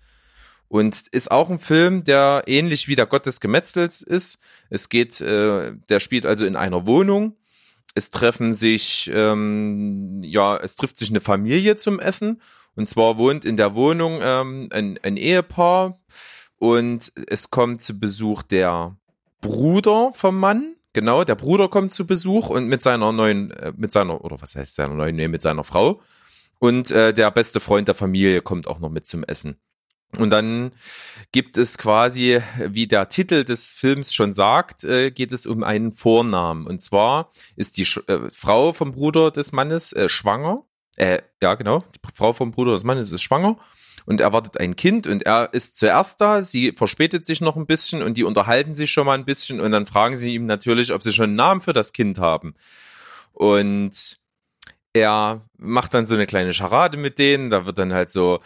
Und 0.66 1.06
ist 1.12 1.30
auch 1.30 1.50
ein 1.50 1.60
Film, 1.60 2.02
der 2.02 2.42
ähnlich 2.46 2.88
wie 2.88 2.96
der 2.96 3.06
Gott 3.06 3.26
des 3.26 3.38
Gemetzels 3.38 4.02
ist. 4.02 4.40
Es 4.70 4.88
geht, 4.88 5.20
äh, 5.20 5.74
der 5.88 6.00
spielt 6.00 6.26
also 6.26 6.44
in 6.44 6.56
einer 6.56 6.84
Wohnung. 6.84 7.36
Es 7.94 8.10
treffen 8.10 8.56
sich, 8.56 9.08
ähm, 9.14 10.20
ja, 10.24 10.56
es 10.56 10.74
trifft 10.74 10.96
sich 10.96 11.10
eine 11.10 11.20
Familie 11.20 11.76
zum 11.76 12.00
Essen. 12.00 12.42
Und 12.74 12.90
zwar 12.90 13.18
wohnt 13.18 13.44
in 13.44 13.56
der 13.56 13.76
Wohnung 13.76 14.18
ähm, 14.20 14.68
ein, 14.72 14.98
ein 15.04 15.16
Ehepaar 15.16 16.00
und 16.58 17.12
es 17.26 17.50
kommt 17.50 17.82
zu 17.82 17.98
Besuch 17.98 18.42
der 18.42 18.96
Bruder 19.40 20.10
vom 20.14 20.38
Mann. 20.38 20.74
Genau, 20.92 21.24
der 21.24 21.36
Bruder 21.36 21.68
kommt 21.68 21.92
zu 21.92 22.06
Besuch 22.06 22.48
und 22.50 22.66
mit 22.66 22.82
seiner 22.82 23.12
neuen, 23.12 23.50
äh, 23.52 23.72
mit 23.76 23.92
seiner, 23.92 24.24
oder 24.24 24.40
was 24.40 24.56
heißt 24.56 24.74
seiner 24.74 24.94
neuen, 24.94 25.16
nee, 25.16 25.28
mit 25.28 25.42
seiner 25.42 25.64
Frau. 25.64 26.00
Und 26.58 26.90
äh, 26.90 27.14
der 27.14 27.30
beste 27.30 27.60
Freund 27.60 27.86
der 27.86 27.94
Familie 27.94 28.42
kommt 28.42 28.66
auch 28.66 28.80
noch 28.80 28.90
mit 28.90 29.06
zum 29.06 29.22
Essen. 29.22 29.60
Und 30.16 30.30
dann 30.30 30.72
gibt 31.32 31.58
es 31.58 31.76
quasi, 31.76 32.40
wie 32.58 32.86
der 32.86 33.10
Titel 33.10 33.44
des 33.44 33.74
Films 33.74 34.14
schon 34.14 34.32
sagt, 34.32 34.82
äh, 34.82 35.10
geht 35.10 35.32
es 35.32 35.46
um 35.46 35.62
einen 35.62 35.92
Vornamen. 35.92 36.66
Und 36.66 36.80
zwar 36.80 37.30
ist 37.56 37.76
die 37.76 37.84
Sch 37.84 38.00
äh, 38.08 38.30
Frau 38.30 38.72
vom 38.72 38.92
Bruder 38.92 39.30
des 39.30 39.52
Mannes 39.52 39.92
äh, 39.92 40.08
schwanger. 40.08 40.64
Äh, 40.96 41.20
ja, 41.42 41.54
genau. 41.54 41.84
Die 41.94 42.16
Frau 42.16 42.32
vom 42.32 42.50
Bruder 42.50 42.72
des 42.72 42.84
Mannes 42.84 43.12
ist 43.12 43.22
schwanger 43.22 43.58
und 44.08 44.22
erwartet 44.22 44.58
ein 44.58 44.74
Kind 44.74 45.06
und 45.06 45.26
er 45.26 45.50
ist 45.52 45.78
zuerst 45.78 46.22
da. 46.22 46.42
Sie 46.42 46.72
verspätet 46.72 47.26
sich 47.26 47.42
noch 47.42 47.56
ein 47.56 47.66
bisschen 47.66 48.00
und 48.00 48.16
die 48.16 48.24
unterhalten 48.24 48.74
sich 48.74 48.90
schon 48.90 49.04
mal 49.04 49.12
ein 49.18 49.26
bisschen 49.26 49.60
und 49.60 49.70
dann 49.70 49.84
fragen 49.84 50.16
sie 50.16 50.32
ihm 50.34 50.46
natürlich, 50.46 50.94
ob 50.94 51.02
sie 51.02 51.12
schon 51.12 51.26
einen 51.26 51.34
Namen 51.34 51.60
für 51.60 51.74
das 51.74 51.92
Kind 51.92 52.18
haben. 52.18 52.54
Und 53.34 54.18
er 54.94 55.42
macht 55.58 55.92
dann 55.92 56.06
so 56.06 56.14
eine 56.14 56.24
kleine 56.24 56.54
Scharade 56.54 56.96
mit 56.96 57.18
denen, 57.18 57.50
da 57.50 57.66
wird 57.66 57.76
dann 57.76 57.92
halt 57.92 58.08
so 58.08 58.40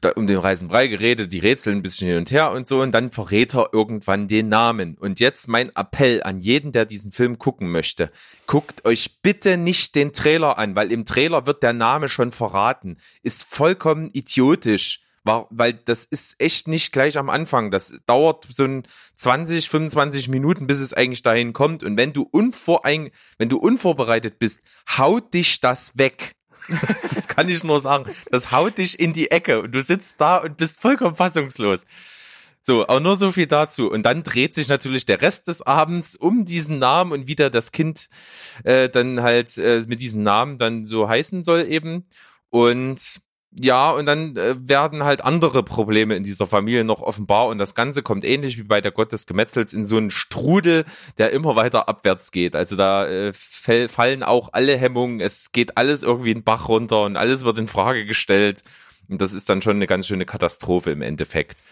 da 0.00 0.10
um 0.16 0.26
den 0.26 0.38
Reisen 0.38 0.68
Brei 0.68 0.88
geredet, 0.88 1.32
die 1.32 1.38
rätseln 1.38 1.78
ein 1.78 1.82
bisschen 1.82 2.08
hin 2.08 2.18
und 2.18 2.30
her 2.30 2.50
und 2.50 2.66
so 2.66 2.82
und 2.82 2.92
dann 2.92 3.10
verrät 3.10 3.54
er 3.54 3.70
irgendwann 3.72 4.28
den 4.28 4.48
Namen. 4.48 4.96
Und 4.98 5.20
jetzt 5.20 5.48
mein 5.48 5.70
Appell 5.74 6.22
an 6.22 6.40
jeden, 6.40 6.72
der 6.72 6.84
diesen 6.84 7.12
Film 7.12 7.38
gucken 7.38 7.70
möchte. 7.70 8.10
Guckt 8.46 8.84
euch 8.84 9.22
bitte 9.22 9.56
nicht 9.56 9.94
den 9.94 10.12
Trailer 10.12 10.58
an, 10.58 10.76
weil 10.76 10.92
im 10.92 11.06
Trailer 11.06 11.46
wird 11.46 11.62
der 11.62 11.72
Name 11.72 12.08
schon 12.08 12.32
verraten. 12.32 12.98
Ist 13.22 13.44
vollkommen 13.44 14.10
idiotisch. 14.12 15.00
Weil 15.24 15.72
das 15.72 16.04
ist 16.04 16.36
echt 16.38 16.68
nicht 16.68 16.92
gleich 16.92 17.16
am 17.16 17.30
Anfang. 17.30 17.70
Das 17.70 17.94
dauert 18.04 18.46
so 18.50 18.64
ein 18.64 18.86
20, 19.16 19.70
25 19.70 20.28
Minuten, 20.28 20.66
bis 20.66 20.82
es 20.82 20.92
eigentlich 20.92 21.22
dahin 21.22 21.54
kommt. 21.54 21.82
Und 21.82 21.96
wenn 21.96 22.12
du 22.12 22.28
unvorein, 22.30 23.10
wenn 23.38 23.48
du 23.48 23.56
unvorbereitet 23.56 24.38
bist, 24.38 24.60
haut 24.98 25.32
dich 25.32 25.60
das 25.60 25.96
weg. 25.96 26.34
das 27.02 27.28
kann 27.28 27.48
ich 27.48 27.64
nur 27.64 27.80
sagen. 27.80 28.10
Das 28.30 28.52
haut 28.52 28.78
dich 28.78 28.98
in 28.98 29.12
die 29.12 29.30
Ecke 29.30 29.60
und 29.60 29.72
du 29.72 29.82
sitzt 29.82 30.20
da 30.20 30.38
und 30.38 30.56
bist 30.56 30.80
vollkommen 30.80 31.16
fassungslos. 31.16 31.84
So, 32.66 32.86
auch 32.86 33.00
nur 33.00 33.16
so 33.16 33.30
viel 33.30 33.46
dazu. 33.46 33.90
Und 33.90 34.04
dann 34.04 34.22
dreht 34.22 34.54
sich 34.54 34.68
natürlich 34.68 35.04
der 35.04 35.20
Rest 35.20 35.48
des 35.48 35.60
Abends 35.60 36.16
um 36.16 36.46
diesen 36.46 36.78
Namen 36.78 37.12
und 37.12 37.26
wie 37.26 37.34
der 37.34 37.50
das 37.50 37.72
Kind 37.72 38.08
äh, 38.64 38.88
dann 38.88 39.20
halt 39.20 39.58
äh, 39.58 39.84
mit 39.86 40.00
diesem 40.00 40.22
Namen 40.22 40.56
dann 40.56 40.86
so 40.86 41.06
heißen 41.06 41.44
soll 41.44 41.66
eben. 41.68 42.08
Und 42.48 43.20
ja, 43.60 43.92
und 43.92 44.06
dann 44.06 44.36
äh, 44.36 44.56
werden 44.58 45.04
halt 45.04 45.24
andere 45.24 45.62
Probleme 45.62 46.16
in 46.16 46.24
dieser 46.24 46.46
Familie 46.46 46.82
noch 46.82 47.02
offenbar 47.02 47.46
und 47.46 47.58
das 47.58 47.74
Ganze 47.74 48.02
kommt 48.02 48.24
ähnlich 48.24 48.58
wie 48.58 48.64
bei 48.64 48.80
der 48.80 48.90
Gott 48.90 49.12
des 49.12 49.26
Gemetzels 49.26 49.72
in 49.72 49.86
so 49.86 49.96
einen 49.96 50.10
Strudel, 50.10 50.84
der 51.18 51.30
immer 51.30 51.54
weiter 51.54 51.88
abwärts 51.88 52.32
geht. 52.32 52.56
Also 52.56 52.74
da 52.74 53.06
äh, 53.06 53.32
fallen 53.32 54.24
auch 54.24 54.48
alle 54.52 54.76
Hemmungen, 54.76 55.20
es 55.20 55.52
geht 55.52 55.76
alles 55.76 56.02
irgendwie 56.02 56.32
in 56.32 56.38
den 56.38 56.44
Bach 56.44 56.68
runter 56.68 57.02
und 57.02 57.16
alles 57.16 57.44
wird 57.44 57.58
in 57.58 57.68
Frage 57.68 58.06
gestellt 58.06 58.62
und 59.08 59.20
das 59.20 59.32
ist 59.32 59.48
dann 59.48 59.62
schon 59.62 59.76
eine 59.76 59.86
ganz 59.86 60.08
schöne 60.08 60.26
Katastrophe 60.26 60.90
im 60.90 61.02
Endeffekt. 61.02 61.62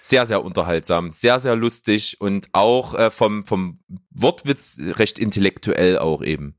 Sehr, 0.00 0.24
sehr 0.26 0.44
unterhaltsam, 0.44 1.10
sehr, 1.10 1.40
sehr 1.40 1.56
lustig 1.56 2.20
und 2.20 2.48
auch 2.52 2.94
äh, 2.94 3.10
vom, 3.10 3.44
vom 3.44 3.74
Wortwitz 4.10 4.78
recht 4.80 5.18
intellektuell 5.18 5.98
auch 5.98 6.22
eben. 6.22 6.57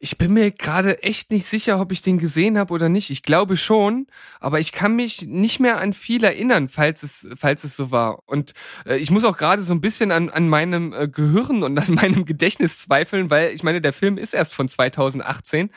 Ich 0.00 0.18
bin 0.18 0.32
mir 0.32 0.50
gerade 0.50 1.02
echt 1.02 1.30
nicht 1.30 1.46
sicher, 1.46 1.80
ob 1.80 1.92
ich 1.92 2.02
den 2.02 2.18
gesehen 2.18 2.58
habe 2.58 2.74
oder 2.74 2.88
nicht. 2.88 3.10
Ich 3.10 3.22
glaube 3.22 3.56
schon, 3.56 4.06
aber 4.40 4.58
ich 4.58 4.72
kann 4.72 4.96
mich 4.96 5.22
nicht 5.22 5.60
mehr 5.60 5.78
an 5.78 5.92
viel 5.92 6.24
erinnern, 6.24 6.68
falls 6.68 7.02
es, 7.02 7.28
falls 7.38 7.64
es 7.64 7.76
so 7.76 7.90
war. 7.90 8.22
Und 8.26 8.52
äh, 8.84 8.96
ich 8.96 9.10
muss 9.10 9.24
auch 9.24 9.36
gerade 9.36 9.62
so 9.62 9.72
ein 9.72 9.80
bisschen 9.80 10.10
an, 10.10 10.28
an 10.28 10.48
meinem 10.48 10.92
äh, 10.92 11.08
Gehirn 11.08 11.62
und 11.62 11.78
an 11.78 11.94
meinem 11.94 12.24
Gedächtnis 12.24 12.78
zweifeln, 12.78 13.30
weil 13.30 13.50
ich 13.50 13.62
meine, 13.62 13.80
der 13.80 13.92
Film 13.92 14.18
ist 14.18 14.34
erst 14.34 14.54
von 14.54 14.68
2018. 14.68 15.70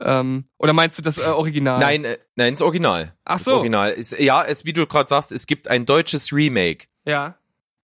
Ähm, 0.00 0.44
oder 0.58 0.72
meinst 0.72 0.98
du 0.98 1.02
das 1.02 1.18
äh, 1.18 1.22
Original? 1.22 1.78
Nein, 1.78 2.04
äh, 2.04 2.18
nein, 2.34 2.54
das 2.54 2.62
Original. 2.62 3.14
Ach 3.24 3.36
Das 3.36 3.44
so. 3.44 3.54
Original 3.54 3.92
ist, 3.92 4.18
ja, 4.18 4.42
es, 4.42 4.64
wie 4.64 4.72
du 4.72 4.86
gerade 4.86 5.08
sagst, 5.08 5.30
es 5.30 5.46
gibt 5.46 5.68
ein 5.68 5.86
deutsches 5.86 6.32
Remake. 6.32 6.86
Ja. 7.04 7.36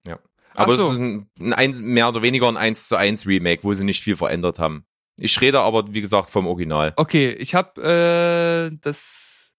Ja. 0.06 0.18
Aber 0.54 0.74
so. 0.74 0.82
es 0.82 0.88
ist 0.90 0.98
ein, 0.98 1.52
ein, 1.52 1.78
mehr 1.78 2.08
oder 2.08 2.22
weniger 2.22 2.48
ein 2.48 2.56
1 2.56 2.88
zu 2.88 2.96
1 2.96 3.26
Remake, 3.26 3.62
wo 3.64 3.72
sie 3.74 3.84
nicht 3.84 4.02
viel 4.02 4.16
verändert 4.16 4.58
haben. 4.58 4.84
Ich 5.18 5.40
rede 5.40 5.60
aber, 5.60 5.94
wie 5.94 6.00
gesagt, 6.00 6.30
vom 6.30 6.46
Original. 6.46 6.92
Okay, 6.96 7.30
ich 7.32 7.54
habe 7.54 8.70
äh, 8.72 8.76
das. 8.80 9.52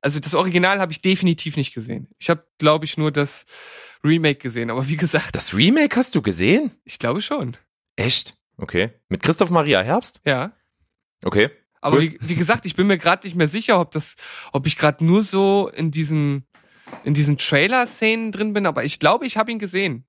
Also 0.00 0.20
das 0.20 0.34
Original 0.34 0.80
habe 0.80 0.92
ich 0.92 1.00
definitiv 1.00 1.56
nicht 1.56 1.72
gesehen. 1.72 2.08
Ich 2.18 2.28
habe, 2.28 2.46
glaube 2.58 2.84
ich, 2.84 2.98
nur 2.98 3.10
das 3.10 3.46
Remake 4.04 4.38
gesehen. 4.38 4.70
Aber 4.70 4.86
wie 4.88 4.96
gesagt, 4.96 5.34
Das 5.34 5.54
Remake 5.54 5.96
hast 5.96 6.14
du 6.14 6.20
gesehen? 6.20 6.70
ich 6.84 6.98
glaube 6.98 7.22
schon. 7.22 7.56
Echt? 7.96 8.36
Okay. 8.58 8.90
Mit 9.08 9.22
Christoph 9.22 9.48
Maria 9.50 9.80
Herbst? 9.80 10.20
Ja. 10.26 10.52
Okay. 11.24 11.48
Aber 11.80 11.96
Cool. 11.96 12.02
wie, 12.02 12.18
wie 12.20 12.34
gesagt, 12.34 12.66
ich 12.66 12.76
bin 12.76 12.86
mir 12.86 12.98
gerade 12.98 13.26
nicht 13.26 13.34
mehr 13.36 13.48
sicher, 13.48 13.80
ob 13.80 13.92
das, 13.92 14.16
ob 14.52 14.66
ich 14.66 14.76
gerade 14.76 15.02
nur 15.04 15.22
so 15.22 15.68
in 15.74 15.90
diesen 15.90 16.46
in 17.02 17.14
diesen 17.14 17.38
Trailer-Szenen 17.38 18.30
drin 18.30 18.52
bin. 18.52 18.66
Aber 18.66 18.84
ich 18.84 19.00
glaube, 19.00 19.24
ich 19.26 19.36
habe 19.38 19.50
ihn 19.50 19.58
gesehen. 19.58 20.04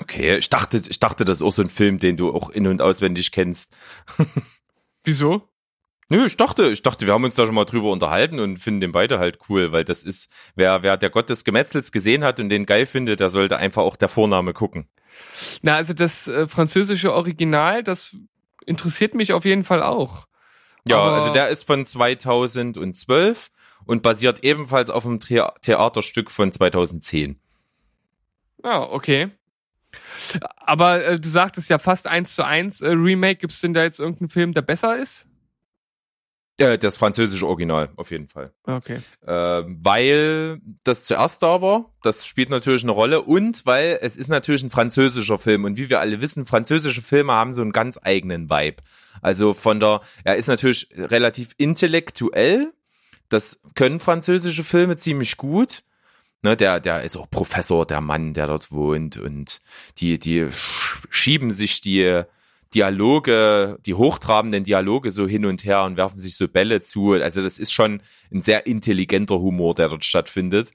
Okay, 0.00 0.36
ich 0.36 0.48
dachte, 0.50 0.82
ich 0.88 0.98
dachte, 0.98 1.24
das 1.24 1.38
ist 1.38 1.42
auch 1.42 1.52
so 1.52 1.62
ein 1.62 1.70
Film, 1.70 1.98
den 1.98 2.16
du 2.16 2.32
auch 2.34 2.50
in- 2.50 2.66
und 2.66 2.82
auswendig 2.82 3.32
kennst. 3.32 3.72
Wieso? 5.04 5.48
Nö, 6.08 6.26
ich 6.26 6.36
dachte, 6.36 6.68
ich 6.70 6.82
dachte, 6.82 7.06
wir 7.06 7.14
haben 7.14 7.22
uns 7.24 7.36
da 7.36 7.46
schon 7.46 7.54
mal 7.54 7.64
drüber 7.64 7.90
unterhalten 7.92 8.40
und 8.40 8.58
finden 8.58 8.80
den 8.80 8.92
beide 8.92 9.18
halt 9.20 9.38
cool, 9.48 9.70
weil 9.70 9.84
das 9.84 10.02
ist, 10.02 10.30
wer, 10.56 10.82
wer 10.82 10.96
der 10.96 11.08
Gott 11.10 11.30
des 11.30 11.44
Gemetzels 11.44 11.92
gesehen 11.92 12.24
hat 12.24 12.40
und 12.40 12.48
den 12.48 12.66
geil 12.66 12.84
findet, 12.86 13.20
der 13.20 13.30
sollte 13.30 13.58
einfach 13.58 13.82
auch 13.82 13.94
der 13.96 14.08
Vorname 14.08 14.52
gucken. 14.52 14.88
Na, 15.62 15.76
also 15.76 15.92
das 15.94 16.26
äh, 16.26 16.48
französische 16.48 17.12
Original, 17.14 17.84
das 17.84 18.16
interessiert 18.66 19.14
mich 19.14 19.32
auf 19.32 19.44
jeden 19.44 19.62
Fall 19.64 19.82
auch. 19.82 20.26
Ja, 20.88 20.98
Aber- 20.98 21.16
also 21.18 21.32
der 21.32 21.48
ist 21.48 21.62
von 21.62 21.86
2012 21.86 23.50
und 23.84 24.02
basiert 24.02 24.42
ebenfalls 24.42 24.90
auf 24.90 25.06
einem 25.06 25.20
Thea- 25.20 25.54
Theaterstück 25.62 26.30
von 26.32 26.50
2010. 26.50 27.38
Ah, 28.62 28.82
okay. 28.82 29.30
Aber 30.56 31.04
äh, 31.04 31.20
du 31.20 31.28
sagtest 31.28 31.70
ja 31.70 31.78
fast 31.78 32.06
eins 32.06 32.34
zu 32.34 32.44
eins 32.44 32.80
äh, 32.80 32.90
Remake. 32.90 33.36
Gibt's 33.36 33.60
denn 33.60 33.74
da 33.74 33.82
jetzt 33.82 34.00
irgendeinen 34.00 34.28
Film, 34.28 34.52
der 34.52 34.62
besser 34.62 34.98
ist? 34.98 35.26
Äh, 36.60 36.76
das 36.76 36.98
französische 36.98 37.46
Original, 37.46 37.88
auf 37.96 38.10
jeden 38.10 38.28
Fall. 38.28 38.52
Okay. 38.64 38.98
Äh, 39.26 39.32
weil 39.32 40.60
das 40.84 41.04
zuerst 41.04 41.42
da 41.42 41.62
war, 41.62 41.86
das 42.02 42.26
spielt 42.26 42.50
natürlich 42.50 42.82
eine 42.82 42.92
Rolle 42.92 43.22
und 43.22 43.64
weil 43.64 43.98
es 44.02 44.16
ist 44.16 44.28
natürlich 44.28 44.62
ein 44.62 44.70
französischer 44.70 45.38
Film 45.38 45.64
und 45.64 45.78
wie 45.78 45.88
wir 45.88 46.00
alle 46.00 46.20
wissen, 46.20 46.44
französische 46.44 47.00
Filme 47.00 47.32
haben 47.32 47.54
so 47.54 47.62
einen 47.62 47.72
ganz 47.72 47.98
eigenen 48.02 48.50
Vibe. 48.50 48.82
Also 49.22 49.54
von 49.54 49.80
der, 49.80 50.02
er 50.24 50.36
ist 50.36 50.48
natürlich 50.48 50.88
relativ 50.94 51.54
intellektuell, 51.56 52.72
das 53.30 53.62
können 53.74 53.98
französische 53.98 54.64
Filme 54.64 54.98
ziemlich 54.98 55.38
gut. 55.38 55.82
Ne, 56.42 56.56
der, 56.56 56.80
der 56.80 57.02
ist 57.02 57.16
auch 57.16 57.28
Professor, 57.30 57.86
der 57.86 58.00
Mann, 58.00 58.32
der 58.32 58.46
dort 58.46 58.72
wohnt 58.72 59.18
und 59.18 59.60
die, 59.98 60.18
die 60.18 60.44
sch- 60.44 61.04
schieben 61.10 61.50
sich 61.50 61.80
die, 61.82 62.24
Dialoge, 62.74 63.78
die 63.84 63.94
hochtrabenden 63.94 64.64
Dialoge 64.64 65.10
so 65.10 65.26
hin 65.26 65.44
und 65.44 65.64
her 65.64 65.82
und 65.82 65.96
werfen 65.96 66.20
sich 66.20 66.36
so 66.36 66.46
Bälle 66.46 66.80
zu. 66.80 67.12
Also 67.12 67.42
das 67.42 67.58
ist 67.58 67.72
schon 67.72 68.00
ein 68.32 68.42
sehr 68.42 68.66
intelligenter 68.66 69.40
Humor, 69.40 69.74
der 69.74 69.88
dort 69.88 70.04
stattfindet. 70.04 70.70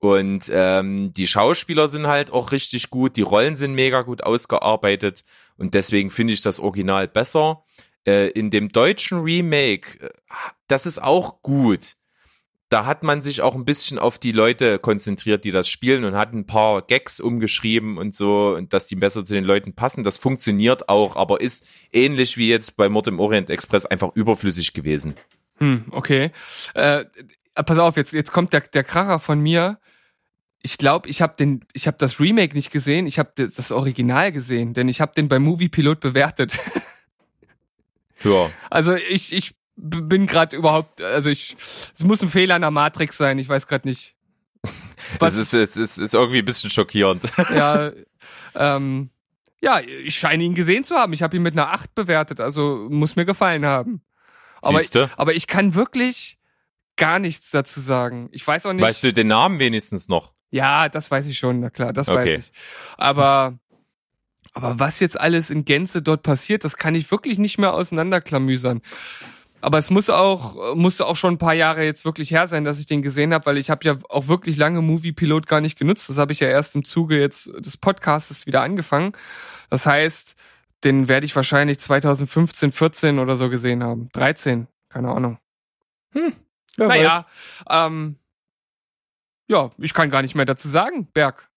Und 0.00 0.50
ähm, 0.52 1.12
die 1.12 1.26
Schauspieler 1.26 1.88
sind 1.88 2.06
halt 2.06 2.30
auch 2.30 2.52
richtig 2.52 2.88
gut, 2.90 3.16
die 3.16 3.22
Rollen 3.22 3.56
sind 3.56 3.74
mega 3.74 4.00
gut 4.02 4.22
ausgearbeitet 4.22 5.24
und 5.56 5.74
deswegen 5.74 6.10
finde 6.10 6.32
ich 6.32 6.40
das 6.40 6.58
Original 6.58 7.06
besser. 7.06 7.62
Äh, 8.06 8.28
in 8.30 8.48
dem 8.50 8.68
deutschen 8.70 9.20
Remake, 9.20 10.00
äh, 10.00 10.10
das 10.68 10.86
ist 10.86 11.02
auch 11.02 11.42
gut. 11.42 11.96
Da 12.70 12.86
hat 12.86 13.02
man 13.02 13.20
sich 13.20 13.42
auch 13.42 13.54
ein 13.54 13.66
bisschen 13.66 13.98
auf 13.98 14.18
die 14.18 14.32
Leute 14.32 14.78
konzentriert, 14.78 15.44
die 15.44 15.50
das 15.50 15.68
spielen 15.68 16.04
und 16.04 16.14
hat 16.14 16.32
ein 16.32 16.46
paar 16.46 16.82
Gags 16.82 17.20
umgeschrieben 17.20 17.98
und 17.98 18.14
so, 18.14 18.54
und 18.56 18.72
dass 18.72 18.86
die 18.86 18.96
besser 18.96 19.24
zu 19.24 19.34
den 19.34 19.44
Leuten 19.44 19.74
passen. 19.74 20.04
Das 20.04 20.16
funktioniert 20.16 20.88
auch, 20.88 21.16
aber 21.16 21.42
ist 21.42 21.66
ähnlich 21.92 22.38
wie 22.38 22.48
jetzt 22.48 22.76
bei 22.76 22.88
Mord 22.88 23.08
im 23.08 23.20
Orient 23.20 23.50
Express 23.50 23.84
einfach 23.84 24.14
überflüssig 24.14 24.72
gewesen. 24.72 25.14
Hm, 25.58 25.84
okay. 25.90 26.30
Äh, 26.72 27.04
pass 27.54 27.78
auf, 27.78 27.98
jetzt, 27.98 28.14
jetzt 28.14 28.32
kommt 28.32 28.54
der, 28.54 28.60
der 28.60 28.84
Kracher 28.84 29.18
von 29.18 29.40
mir 29.40 29.78
ich 30.62 30.78
glaube, 30.78 31.08
ich 31.08 31.22
habe 31.22 31.34
den, 31.38 31.64
ich 31.72 31.86
habe 31.86 31.96
das 31.98 32.20
Remake 32.20 32.54
nicht 32.54 32.70
gesehen, 32.70 33.06
ich 33.06 33.18
habe 33.18 33.30
das 33.34 33.72
Original 33.72 34.30
gesehen, 34.30 34.74
denn 34.74 34.88
ich 34.88 35.00
habe 35.00 35.12
den 35.14 35.28
beim 35.28 35.42
Movie 35.42 35.68
Pilot 35.68 36.00
bewertet. 36.00 36.58
ja. 38.24 38.50
Also 38.68 38.94
ich, 38.94 39.32
ich 39.32 39.54
bin 39.82 40.26
gerade 40.26 40.56
überhaupt, 40.56 41.00
also 41.00 41.30
ich, 41.30 41.56
es 41.58 42.04
muss 42.04 42.22
ein 42.22 42.28
Fehler 42.28 42.56
in 42.56 42.62
der 42.62 42.70
Matrix 42.70 43.16
sein, 43.16 43.38
ich 43.38 43.48
weiß 43.48 43.66
gerade 43.66 43.88
nicht. 43.88 44.14
Was 45.18 45.34
es 45.36 45.54
ist, 45.54 45.54
es 45.54 45.76
ist, 45.76 45.98
ist 45.98 46.14
irgendwie 46.14 46.38
ein 46.40 46.44
bisschen 46.44 46.70
schockierend. 46.70 47.24
Ja, 47.50 47.92
ähm, 48.54 49.10
ja, 49.62 49.80
ich 49.80 50.14
scheine 50.14 50.42
ihn 50.42 50.54
gesehen 50.54 50.84
zu 50.84 50.94
haben. 50.94 51.12
Ich 51.12 51.22
habe 51.22 51.36
ihn 51.36 51.42
mit 51.42 51.52
einer 51.54 51.72
8 51.72 51.94
bewertet, 51.94 52.40
also 52.40 52.86
muss 52.90 53.16
mir 53.16 53.24
gefallen 53.24 53.66
haben. 53.66 54.02
Aber, 54.62 54.80
ich, 54.82 54.90
aber 55.16 55.34
ich 55.34 55.46
kann 55.46 55.74
wirklich 55.74 56.38
gar 56.96 57.18
nichts 57.18 57.50
dazu 57.50 57.80
sagen. 57.80 58.28
Ich 58.32 58.46
weiß 58.46 58.66
auch 58.66 58.72
nicht. 58.72 58.82
Weißt 58.82 59.02
du 59.02 59.12
den 59.12 59.28
Namen 59.28 59.58
wenigstens 59.58 60.08
noch? 60.08 60.32
Ja, 60.50 60.88
das 60.88 61.10
weiß 61.10 61.26
ich 61.26 61.38
schon, 61.38 61.60
na 61.60 61.70
klar, 61.70 61.92
das 61.92 62.08
okay. 62.08 62.36
weiß 62.36 62.44
ich. 62.44 62.52
Aber, 62.96 63.58
aber 64.52 64.78
was 64.78 65.00
jetzt 65.00 65.18
alles 65.18 65.50
in 65.50 65.64
Gänze 65.64 66.02
dort 66.02 66.22
passiert, 66.22 66.64
das 66.64 66.76
kann 66.76 66.94
ich 66.94 67.10
wirklich 67.10 67.38
nicht 67.38 67.58
mehr 67.58 67.72
auseinanderklamüsern. 67.72 68.82
Aber 69.60 69.78
es 69.78 69.90
muss 69.90 70.08
auch, 70.08 70.74
musste 70.74 71.06
auch 71.06 71.16
schon 71.16 71.34
ein 71.34 71.38
paar 71.38 71.54
Jahre 71.54 71.84
jetzt 71.84 72.04
wirklich 72.04 72.30
her 72.30 72.48
sein, 72.48 72.64
dass 72.64 72.78
ich 72.78 72.86
den 72.86 73.02
gesehen 73.02 73.34
habe, 73.34 73.46
weil 73.46 73.58
ich 73.58 73.70
habe 73.70 73.84
ja 73.84 73.96
auch 74.08 74.28
wirklich 74.28 74.56
lange 74.56 74.80
Movie 74.80 75.12
Pilot 75.12 75.46
gar 75.46 75.60
nicht 75.60 75.78
genutzt. 75.78 76.08
Das 76.08 76.18
habe 76.18 76.32
ich 76.32 76.40
ja 76.40 76.48
erst 76.48 76.74
im 76.74 76.84
Zuge 76.84 77.18
jetzt 77.20 77.50
des 77.58 77.76
Podcasts 77.76 78.46
wieder 78.46 78.62
angefangen. 78.62 79.12
Das 79.68 79.86
heißt, 79.86 80.36
den 80.84 81.08
werde 81.08 81.26
ich 81.26 81.36
wahrscheinlich 81.36 81.78
2015, 81.78 82.72
14 82.72 83.18
oder 83.18 83.36
so 83.36 83.50
gesehen 83.50 83.84
haben. 83.84 84.08
13, 84.12 84.66
keine 84.88 85.10
Ahnung. 85.10 85.38
Hm, 86.12 86.32
naja, 86.76 87.26
ähm, 87.68 88.16
ja, 89.46 89.70
ich 89.78 89.94
kann 89.94 90.10
gar 90.10 90.22
nicht 90.22 90.34
mehr 90.34 90.46
dazu 90.46 90.68
sagen, 90.68 91.08
Berg. 91.12 91.48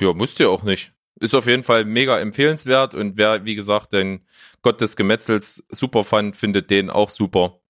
Ja, 0.00 0.12
musst 0.12 0.40
du 0.40 0.48
auch 0.48 0.62
nicht. 0.62 0.92
Ist 1.22 1.34
auf 1.36 1.46
jeden 1.46 1.62
Fall 1.62 1.84
mega 1.84 2.18
empfehlenswert 2.18 2.96
und 2.96 3.16
wer, 3.16 3.44
wie 3.44 3.54
gesagt, 3.54 3.92
den 3.92 4.26
Gott 4.60 4.80
des 4.80 4.96
Gemetzels 4.96 5.64
super 5.70 6.02
fand, 6.02 6.36
findet 6.36 6.68
den 6.68 6.90
auch 6.90 7.10
super. 7.10 7.60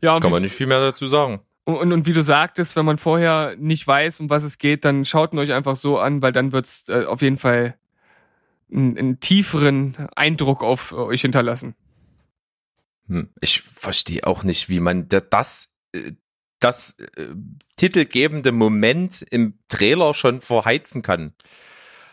Ja, 0.00 0.18
kann 0.18 0.32
man 0.32 0.42
nicht 0.42 0.54
viel 0.54 0.66
mehr 0.66 0.80
dazu 0.80 1.06
sagen. 1.06 1.40
Und, 1.64 1.76
und, 1.76 1.92
und 1.92 2.06
wie 2.06 2.12
du 2.12 2.22
sagtest, 2.22 2.74
wenn 2.74 2.84
man 2.84 2.98
vorher 2.98 3.54
nicht 3.58 3.86
weiß, 3.86 4.18
um 4.18 4.28
was 4.28 4.42
es 4.42 4.58
geht, 4.58 4.84
dann 4.84 5.04
schaut 5.04 5.32
ihn 5.32 5.38
euch 5.38 5.52
einfach 5.52 5.76
so 5.76 5.98
an, 5.98 6.20
weil 6.20 6.32
dann 6.32 6.50
wird's 6.50 6.88
äh, 6.88 7.04
auf 7.04 7.22
jeden 7.22 7.38
Fall 7.38 7.76
einen, 8.72 8.98
einen 8.98 9.20
tieferen 9.20 10.08
Eindruck 10.16 10.64
auf 10.64 10.92
euch 10.92 11.20
hinterlassen. 11.20 11.76
Hm. 13.06 13.28
Ich 13.40 13.60
verstehe 13.60 14.26
auch 14.26 14.42
nicht, 14.42 14.68
wie 14.68 14.80
man 14.80 15.06
das 15.08 15.76
äh, 15.92 16.12
das 16.62 16.98
äh, 16.98 17.34
titelgebende 17.76 18.52
Moment 18.52 19.22
im 19.30 19.58
Trailer 19.68 20.14
schon 20.14 20.40
verheizen 20.40 21.02
kann. 21.02 21.34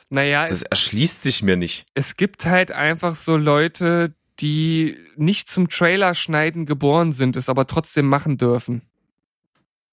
Naja. 0.09 0.47
Das 0.47 0.63
erschließt 0.63 1.23
sich 1.23 1.43
mir 1.43 1.55
nicht. 1.55 1.85
Es 1.93 2.15
gibt 2.15 2.45
halt 2.45 2.71
einfach 2.71 3.15
so 3.15 3.37
Leute, 3.37 4.13
die 4.39 4.97
nicht 5.15 5.49
zum 5.49 5.69
Trailer 5.69 6.15
schneiden 6.15 6.65
geboren 6.65 7.11
sind, 7.11 7.35
es 7.35 7.49
aber 7.49 7.67
trotzdem 7.67 8.07
machen 8.07 8.37
dürfen. 8.37 8.81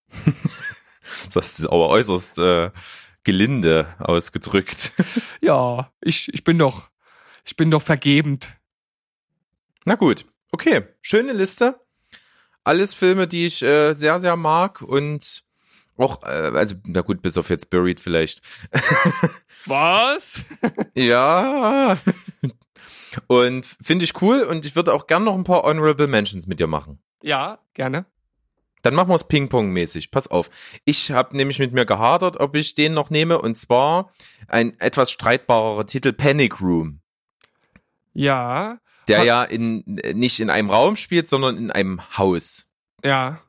das 1.34 1.58
ist 1.58 1.66
aber 1.66 1.88
äußerst 1.88 2.38
äh, 2.38 2.70
gelinde 3.24 3.94
ausgedrückt. 3.98 4.92
ja, 5.40 5.90
ich, 6.00 6.32
ich 6.32 6.44
bin 6.44 6.58
doch, 6.58 6.90
ich 7.44 7.56
bin 7.56 7.70
doch 7.70 7.82
vergebend. 7.82 8.56
Na 9.84 9.96
gut, 9.96 10.26
okay, 10.52 10.84
schöne 11.02 11.32
Liste 11.32 11.80
alles 12.66 12.94
Filme, 12.94 13.28
die 13.28 13.46
ich 13.46 13.62
äh, 13.62 13.94
sehr, 13.94 14.18
sehr 14.18 14.34
mag 14.36 14.82
und 14.82 15.44
auch, 15.96 16.22
äh, 16.22 16.52
also, 16.54 16.76
na 16.86 17.00
gut, 17.00 17.22
bis 17.22 17.38
auf 17.38 17.50
jetzt 17.50 17.70
Buried 17.70 18.00
vielleicht. 18.00 18.40
Was? 19.66 20.44
ja. 20.94 21.96
Und 23.26 23.66
finde 23.82 24.04
ich 24.04 24.20
cool 24.20 24.42
und 24.42 24.66
ich 24.66 24.76
würde 24.76 24.92
auch 24.92 25.06
gern 25.06 25.24
noch 25.24 25.34
ein 25.34 25.44
paar 25.44 25.62
Honorable 25.62 26.06
Mentions 26.06 26.46
mit 26.46 26.60
dir 26.60 26.66
machen. 26.66 26.98
Ja, 27.22 27.58
gerne. 27.74 28.06
Dann 28.82 28.94
machen 28.94 29.08
wir 29.08 29.16
es 29.16 29.26
Ping-Pong-mäßig. 29.26 30.10
Pass 30.10 30.28
auf. 30.28 30.50
Ich 30.84 31.10
habe 31.10 31.36
nämlich 31.36 31.58
mit 31.58 31.72
mir 31.72 31.86
gehadert, 31.86 32.38
ob 32.38 32.54
ich 32.54 32.74
den 32.74 32.94
noch 32.94 33.10
nehme. 33.10 33.40
Und 33.40 33.58
zwar 33.58 34.12
ein 34.48 34.78
etwas 34.78 35.10
streitbarer 35.10 35.86
Titel 35.86 36.12
Panic 36.12 36.60
Room. 36.60 37.00
Ja 38.12 38.78
der 39.08 39.24
ja 39.24 39.44
in, 39.44 39.82
nicht 40.14 40.40
in 40.40 40.50
einem 40.50 40.70
Raum 40.70 40.96
spielt, 40.96 41.28
sondern 41.28 41.56
in 41.56 41.70
einem 41.70 42.00
Haus. 42.16 42.66
Ja. 43.04 43.40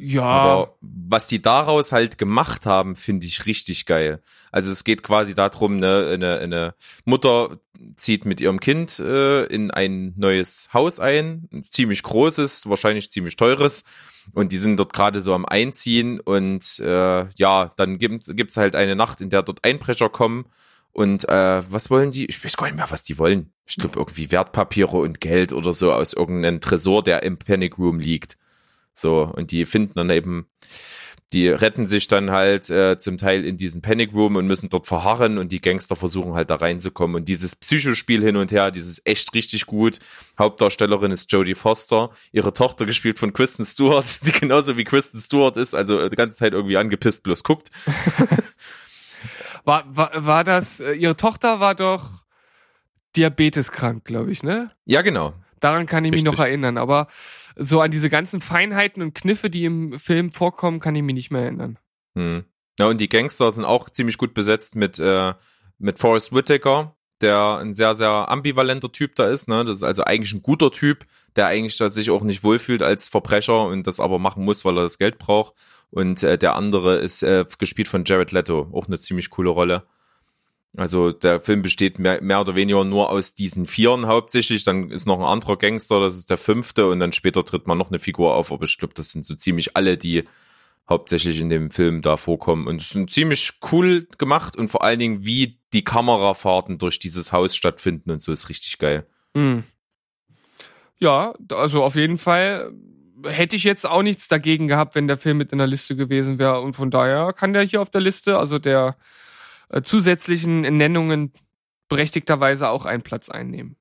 Ja. 0.00 0.22
Aber 0.22 0.76
was 0.80 1.26
die 1.26 1.42
daraus 1.42 1.90
halt 1.90 2.18
gemacht 2.18 2.66
haben, 2.66 2.94
finde 2.94 3.26
ich 3.26 3.46
richtig 3.46 3.84
geil. 3.84 4.22
Also 4.52 4.70
es 4.70 4.84
geht 4.84 5.02
quasi 5.02 5.34
darum, 5.34 5.78
ne, 5.78 6.10
eine, 6.14 6.38
eine 6.38 6.74
Mutter 7.04 7.58
zieht 7.96 8.24
mit 8.24 8.40
ihrem 8.40 8.60
Kind 8.60 9.00
äh, 9.00 9.44
in 9.46 9.72
ein 9.72 10.14
neues 10.16 10.68
Haus 10.72 11.00
ein, 11.00 11.48
ein 11.52 11.64
ziemlich 11.70 12.04
großes, 12.04 12.68
wahrscheinlich 12.68 13.10
ziemlich 13.10 13.34
teures. 13.34 13.82
Und 14.34 14.52
die 14.52 14.58
sind 14.58 14.76
dort 14.76 14.92
gerade 14.92 15.20
so 15.20 15.34
am 15.34 15.44
Einziehen 15.44 16.20
und 16.20 16.78
äh, 16.78 17.26
ja, 17.34 17.72
dann 17.74 17.98
gibt 17.98 18.36
gibt's 18.36 18.56
halt 18.56 18.76
eine 18.76 18.94
Nacht, 18.94 19.20
in 19.20 19.30
der 19.30 19.42
dort 19.42 19.64
Einbrecher 19.64 20.10
kommen 20.10 20.44
und 20.92 21.28
äh, 21.28 21.62
was 21.72 21.90
wollen 21.90 22.12
die? 22.12 22.26
Ich 22.26 22.44
weiß 22.44 22.56
gar 22.56 22.66
nicht 22.66 22.76
mehr, 22.76 22.90
was 22.90 23.02
die 23.02 23.18
wollen. 23.18 23.52
Ich 23.66 23.76
glaube 23.76 23.98
irgendwie 23.98 24.30
Wertpapiere 24.30 24.98
und 24.98 25.20
Geld 25.20 25.52
oder 25.52 25.72
so 25.72 25.92
aus 25.92 26.12
irgendeinem 26.12 26.60
Tresor, 26.60 27.02
der 27.02 27.24
im 27.24 27.36
Panic 27.36 27.78
Room 27.78 27.98
liegt. 27.98 28.36
So, 28.98 29.30
und 29.34 29.52
die 29.52 29.64
finden 29.64 29.94
dann 29.94 30.10
eben, 30.10 30.48
die 31.32 31.48
retten 31.48 31.86
sich 31.86 32.08
dann 32.08 32.30
halt 32.30 32.70
äh, 32.70 32.96
zum 32.96 33.18
Teil 33.18 33.44
in 33.44 33.56
diesen 33.56 33.82
Panic 33.82 34.12
Room 34.14 34.36
und 34.36 34.46
müssen 34.46 34.70
dort 34.70 34.86
verharren 34.86 35.38
und 35.38 35.52
die 35.52 35.60
Gangster 35.60 35.94
versuchen 35.94 36.34
halt 36.34 36.50
da 36.50 36.56
reinzukommen. 36.56 37.16
Und 37.16 37.28
dieses 37.28 37.54
Psychospiel 37.54 38.22
hin 38.22 38.36
und 38.36 38.50
her, 38.50 38.70
dieses 38.70 39.02
echt 39.04 39.34
richtig 39.34 39.66
gut. 39.66 39.98
Hauptdarstellerin 40.38 41.12
ist 41.12 41.30
Jodie 41.30 41.54
Foster, 41.54 42.10
ihre 42.32 42.52
Tochter 42.52 42.86
gespielt 42.86 43.18
von 43.18 43.32
Kristen 43.32 43.64
Stewart, 43.64 44.20
die 44.26 44.32
genauso 44.32 44.76
wie 44.76 44.84
Kristen 44.84 45.18
Stewart 45.18 45.56
ist, 45.56 45.74
also 45.74 46.08
die 46.08 46.16
ganze 46.16 46.38
Zeit 46.38 46.52
irgendwie 46.52 46.76
angepisst, 46.76 47.22
bloß 47.22 47.44
guckt. 47.44 47.70
War, 49.64 49.84
war, 49.94 50.10
war 50.14 50.44
das, 50.44 50.80
äh, 50.80 50.92
ihre 50.92 51.14
Tochter 51.14 51.60
war 51.60 51.74
doch 51.74 52.24
diabeteskrank, 53.16 54.02
glaube 54.02 54.30
ich, 54.30 54.42
ne? 54.42 54.70
Ja, 54.86 55.02
genau. 55.02 55.34
Daran 55.60 55.86
kann 55.86 56.04
ich 56.04 56.12
Richtig. 56.12 56.28
mich 56.28 56.32
noch 56.32 56.44
erinnern, 56.44 56.78
aber 56.78 57.08
so 57.56 57.80
an 57.80 57.90
diese 57.90 58.10
ganzen 58.10 58.40
Feinheiten 58.40 59.02
und 59.02 59.14
Kniffe, 59.14 59.50
die 59.50 59.64
im 59.64 59.98
Film 59.98 60.32
vorkommen, 60.32 60.80
kann 60.80 60.94
ich 60.94 61.02
mich 61.02 61.14
nicht 61.14 61.30
mehr 61.30 61.42
erinnern. 61.42 61.78
Hm. 62.14 62.44
Ja, 62.78 62.86
und 62.86 63.00
die 63.00 63.08
Gangster 63.08 63.50
sind 63.50 63.64
auch 63.64 63.90
ziemlich 63.90 64.18
gut 64.18 64.34
besetzt 64.34 64.76
mit, 64.76 64.98
äh, 64.98 65.34
mit 65.78 65.98
Forrest 65.98 66.32
Whitaker, 66.32 66.96
der 67.20 67.58
ein 67.58 67.74
sehr, 67.74 67.94
sehr 67.94 68.30
ambivalenter 68.30 68.92
Typ 68.92 69.16
da 69.16 69.26
ist. 69.26 69.48
Ne? 69.48 69.64
Das 69.64 69.78
ist 69.78 69.82
also 69.82 70.04
eigentlich 70.04 70.32
ein 70.32 70.42
guter 70.42 70.70
Typ, 70.70 71.04
der 71.34 71.46
eigentlich 71.46 71.76
sich 71.76 72.10
auch 72.10 72.22
nicht 72.22 72.44
wohlfühlt 72.44 72.82
als 72.82 73.08
Verbrecher 73.08 73.66
und 73.66 73.86
das 73.86 73.98
aber 73.98 74.18
machen 74.18 74.44
muss, 74.44 74.64
weil 74.64 74.78
er 74.78 74.84
das 74.84 74.98
Geld 74.98 75.18
braucht. 75.18 75.54
Und 75.90 76.22
äh, 76.22 76.38
der 76.38 76.54
andere 76.54 76.96
ist 76.98 77.22
äh, 77.22 77.44
gespielt 77.58 77.88
von 77.88 78.04
Jared 78.04 78.30
Leto, 78.30 78.68
auch 78.72 78.86
eine 78.86 78.98
ziemlich 78.98 79.30
coole 79.30 79.50
Rolle. 79.50 79.84
Also 80.76 81.12
der 81.12 81.40
Film 81.40 81.62
besteht 81.62 81.98
mehr, 81.98 82.22
mehr 82.22 82.40
oder 82.40 82.54
weniger 82.54 82.84
nur 82.84 83.10
aus 83.10 83.34
diesen 83.34 83.66
Vieren 83.66 84.06
hauptsächlich. 84.06 84.64
Dann 84.64 84.90
ist 84.90 85.06
noch 85.06 85.18
ein 85.18 85.24
anderer 85.24 85.56
Gangster, 85.56 86.00
das 86.00 86.14
ist 86.14 86.30
der 86.30 86.38
fünfte. 86.38 86.88
Und 86.88 87.00
dann 87.00 87.12
später 87.12 87.44
tritt 87.44 87.66
man 87.66 87.78
noch 87.78 87.88
eine 87.88 87.98
Figur 87.98 88.34
auf. 88.34 88.52
Aber 88.52 88.64
ich 88.64 88.78
glaube, 88.78 88.94
das 88.94 89.10
sind 89.10 89.26
so 89.26 89.34
ziemlich 89.34 89.76
alle, 89.76 89.96
die 89.96 90.24
hauptsächlich 90.88 91.40
in 91.40 91.50
dem 91.50 91.70
Film 91.70 92.02
da 92.02 92.16
vorkommen. 92.16 92.66
Und 92.66 92.80
es 92.80 92.94
ist 92.94 93.10
ziemlich 93.10 93.52
cool 93.72 94.06
gemacht 94.18 94.56
und 94.56 94.68
vor 94.68 94.82
allen 94.82 94.98
Dingen, 94.98 95.24
wie 95.24 95.58
die 95.72 95.84
Kamerafahrten 95.84 96.78
durch 96.78 96.98
dieses 96.98 97.32
Haus 97.32 97.54
stattfinden 97.54 98.10
und 98.10 98.22
so 98.22 98.32
ist 98.32 98.48
richtig 98.48 98.78
geil. 98.78 99.06
Mhm. 99.34 99.64
Ja, 100.98 101.34
also 101.52 101.84
auf 101.84 101.94
jeden 101.94 102.18
Fall 102.18 102.72
hätte 103.24 103.56
ich 103.56 103.64
jetzt 103.64 103.88
auch 103.88 104.02
nichts 104.02 104.28
dagegen 104.28 104.68
gehabt, 104.68 104.94
wenn 104.94 105.08
der 105.08 105.18
Film 105.18 105.38
mit 105.38 105.52
in 105.52 105.58
der 105.58 105.66
Liste 105.66 105.94
gewesen 105.94 106.38
wäre. 106.38 106.60
Und 106.60 106.74
von 106.74 106.90
daher 106.90 107.32
kann 107.32 107.52
der 107.52 107.62
hier 107.62 107.82
auf 107.82 107.90
der 107.90 108.00
Liste, 108.00 108.38
also 108.38 108.58
der 108.58 108.96
äh, 109.70 109.82
zusätzlichen 109.82 110.60
Nennungen 110.60 111.32
berechtigterweise 111.88 112.68
auch 112.68 112.84
einen 112.84 113.02
Platz 113.02 113.28
einnehmen. 113.30 113.76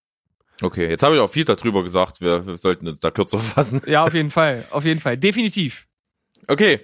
Okay, 0.62 0.90
jetzt 0.90 1.04
habe 1.04 1.16
ich 1.16 1.22
auch 1.22 1.30
viel 1.30 1.46
darüber 1.46 1.84
gesagt. 1.84 2.20
Wir, 2.22 2.46
wir 2.48 2.58
sollten 2.58 2.88
uns 2.88 3.00
da 3.00 3.12
kürzer 3.12 3.38
fassen. 3.40 3.82
Ja, 3.86 4.04
auf 4.06 4.14
jeden 4.14 4.32
Fall, 4.32 4.66
auf 4.72 4.86
jeden 4.86 5.00
Fall, 5.00 5.18
definitiv. 5.18 5.88
Okay, 6.48 6.80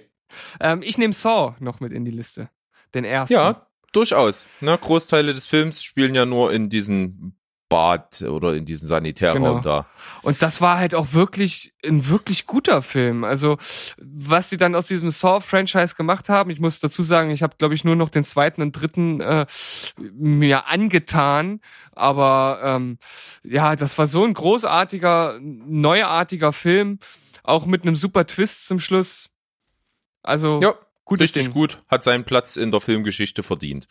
Ähm, 0.60 0.82
ich 0.82 0.98
nehme 0.98 1.12
Saw 1.14 1.54
noch 1.60 1.80
mit 1.80 1.92
in 1.92 2.04
die 2.04 2.10
Liste, 2.10 2.50
den 2.94 3.04
ersten. 3.04 3.34
ja, 3.34 3.66
durchaus. 3.92 4.46
Ne, 4.60 4.76
Großteile 4.78 5.32
des 5.34 5.46
Films 5.46 5.82
spielen 5.82 6.14
ja 6.14 6.26
nur 6.26 6.52
in 6.52 6.68
diesem 6.68 7.34
Bad 7.74 8.22
oder 8.22 8.54
in 8.54 8.64
diesem 8.64 8.86
Sanitärraum 8.86 9.42
Genau. 9.42 9.60
da. 9.60 9.86
Und 10.22 10.40
das 10.42 10.60
war 10.60 10.78
halt 10.78 10.94
auch 10.94 11.12
wirklich 11.12 11.74
ein 11.84 12.08
wirklich 12.08 12.46
guter 12.46 12.82
Film. 12.82 13.24
Also 13.24 13.56
was 13.98 14.48
sie 14.48 14.56
dann 14.56 14.76
aus 14.76 14.86
diesem 14.86 15.10
Saw-Franchise 15.10 15.96
gemacht 15.96 16.28
haben, 16.28 16.50
ich 16.50 16.60
muss 16.60 16.78
dazu 16.78 17.02
sagen, 17.02 17.30
ich 17.30 17.42
habe 17.42 17.56
glaube 17.58 17.74
ich 17.74 17.82
nur 17.82 17.96
noch 17.96 18.10
den 18.10 18.22
zweiten 18.22 18.62
und 18.62 18.72
dritten 18.72 19.20
äh, 19.20 19.46
mir 20.12 20.68
angetan, 20.68 21.60
aber 21.92 22.60
ähm, 22.62 22.98
ja, 23.42 23.74
das 23.74 23.98
war 23.98 24.06
so 24.06 24.24
ein 24.24 24.34
großartiger, 24.34 25.38
neuartiger 25.40 26.52
Film, 26.52 27.00
auch 27.42 27.66
mit 27.66 27.82
einem 27.82 27.96
super 27.96 28.24
Twist 28.26 28.66
zum 28.68 28.78
Schluss. 28.78 29.30
Also 30.22 30.60
Ja, 30.62 30.74
gutes 31.04 31.24
richtig 31.24 31.46
Ding. 31.46 31.52
gut, 31.54 31.82
hat 31.88 32.04
seinen 32.04 32.22
Platz 32.24 32.56
in 32.56 32.70
der 32.70 32.80
Filmgeschichte 32.80 33.42
verdient. 33.42 33.88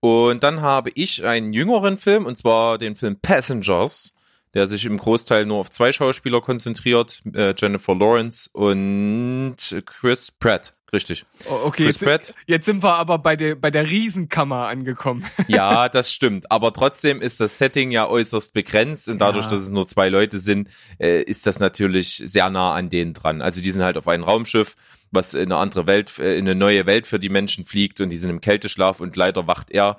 Und 0.00 0.42
dann 0.42 0.62
habe 0.62 0.90
ich 0.94 1.24
einen 1.24 1.52
jüngeren 1.52 1.98
Film, 1.98 2.26
und 2.26 2.38
zwar 2.38 2.78
den 2.78 2.96
Film 2.96 3.18
Passengers, 3.20 4.12
der 4.54 4.66
sich 4.66 4.84
im 4.84 4.98
Großteil 4.98 5.46
nur 5.46 5.58
auf 5.58 5.70
zwei 5.70 5.92
Schauspieler 5.92 6.40
konzentriert, 6.40 7.20
äh, 7.34 7.54
Jennifer 7.56 7.94
Lawrence 7.94 8.48
und 8.52 9.56
Chris 9.84 10.32
Pratt. 10.32 10.74
Richtig. 10.92 11.26
Oh, 11.50 11.66
Okay, 11.66 11.84
Chris 11.84 12.00
jetzt, 12.00 12.04
Pratt. 12.04 12.34
jetzt 12.46 12.64
sind 12.64 12.82
wir 12.82 12.94
aber 12.94 13.18
bei 13.18 13.36
der 13.36 13.54
bei 13.56 13.70
der 13.70 13.86
Riesenkammer 13.90 14.68
angekommen. 14.68 15.24
Ja, 15.48 15.88
das 15.88 16.12
stimmt. 16.12 16.50
Aber 16.50 16.72
trotzdem 16.72 17.20
ist 17.20 17.40
das 17.40 17.58
Setting 17.58 17.90
ja 17.90 18.06
äußerst 18.06 18.54
begrenzt 18.54 19.08
und 19.08 19.18
dadurch, 19.20 19.44
Ja. 19.44 19.50
dass 19.50 19.60
es 19.60 19.70
nur 19.70 19.86
zwei 19.86 20.08
Leute 20.08 20.40
sind, 20.40 20.68
äh, 20.98 21.22
ist 21.22 21.46
das 21.46 21.58
natürlich 21.60 22.22
sehr 22.24 22.48
nah 22.50 22.74
an 22.74 22.88
denen 22.88 23.12
dran. 23.12 23.42
Also 23.42 23.60
die 23.60 23.70
sind 23.70 23.82
halt 23.82 23.98
auf 23.98 24.08
einem 24.08 24.24
Raumschiff, 24.24 24.76
was 25.10 25.34
in 25.34 25.42
eine 25.52 25.56
andere 25.56 25.86
Welt, 25.86 26.18
äh, 26.18 26.36
in 26.38 26.46
eine 26.48 26.54
neue 26.54 26.86
Welt 26.86 27.06
für 27.06 27.18
die 27.18 27.28
Menschen 27.28 27.64
fliegt 27.66 28.00
und 28.00 28.08
die 28.10 28.16
sind 28.16 28.30
im 28.30 28.40
Kälteschlaf 28.40 29.00
und 29.00 29.14
leider 29.16 29.46
wacht 29.46 29.70
er 29.70 29.98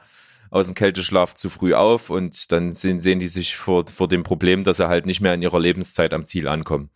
aus 0.52 0.66
dem 0.66 0.74
Kälteschlaf 0.74 1.36
zu 1.36 1.50
früh 1.50 1.76
auf 1.76 2.10
und 2.10 2.52
dann 2.52 2.72
sehen, 2.72 3.00
sehen 3.00 3.20
die 3.20 3.28
sich 3.28 3.56
vor, 3.56 3.86
vor 3.88 4.08
dem 4.08 4.24
Problem, 4.24 4.64
dass 4.64 4.78
sie 4.78 4.88
halt 4.88 5.06
nicht 5.06 5.22
mehr 5.22 5.36
in 5.36 5.44
ihrer 5.44 5.60
Lebenszeit 5.60 6.12
am 6.16 6.26
Ziel 6.26 6.48
ankommen. 6.48 6.90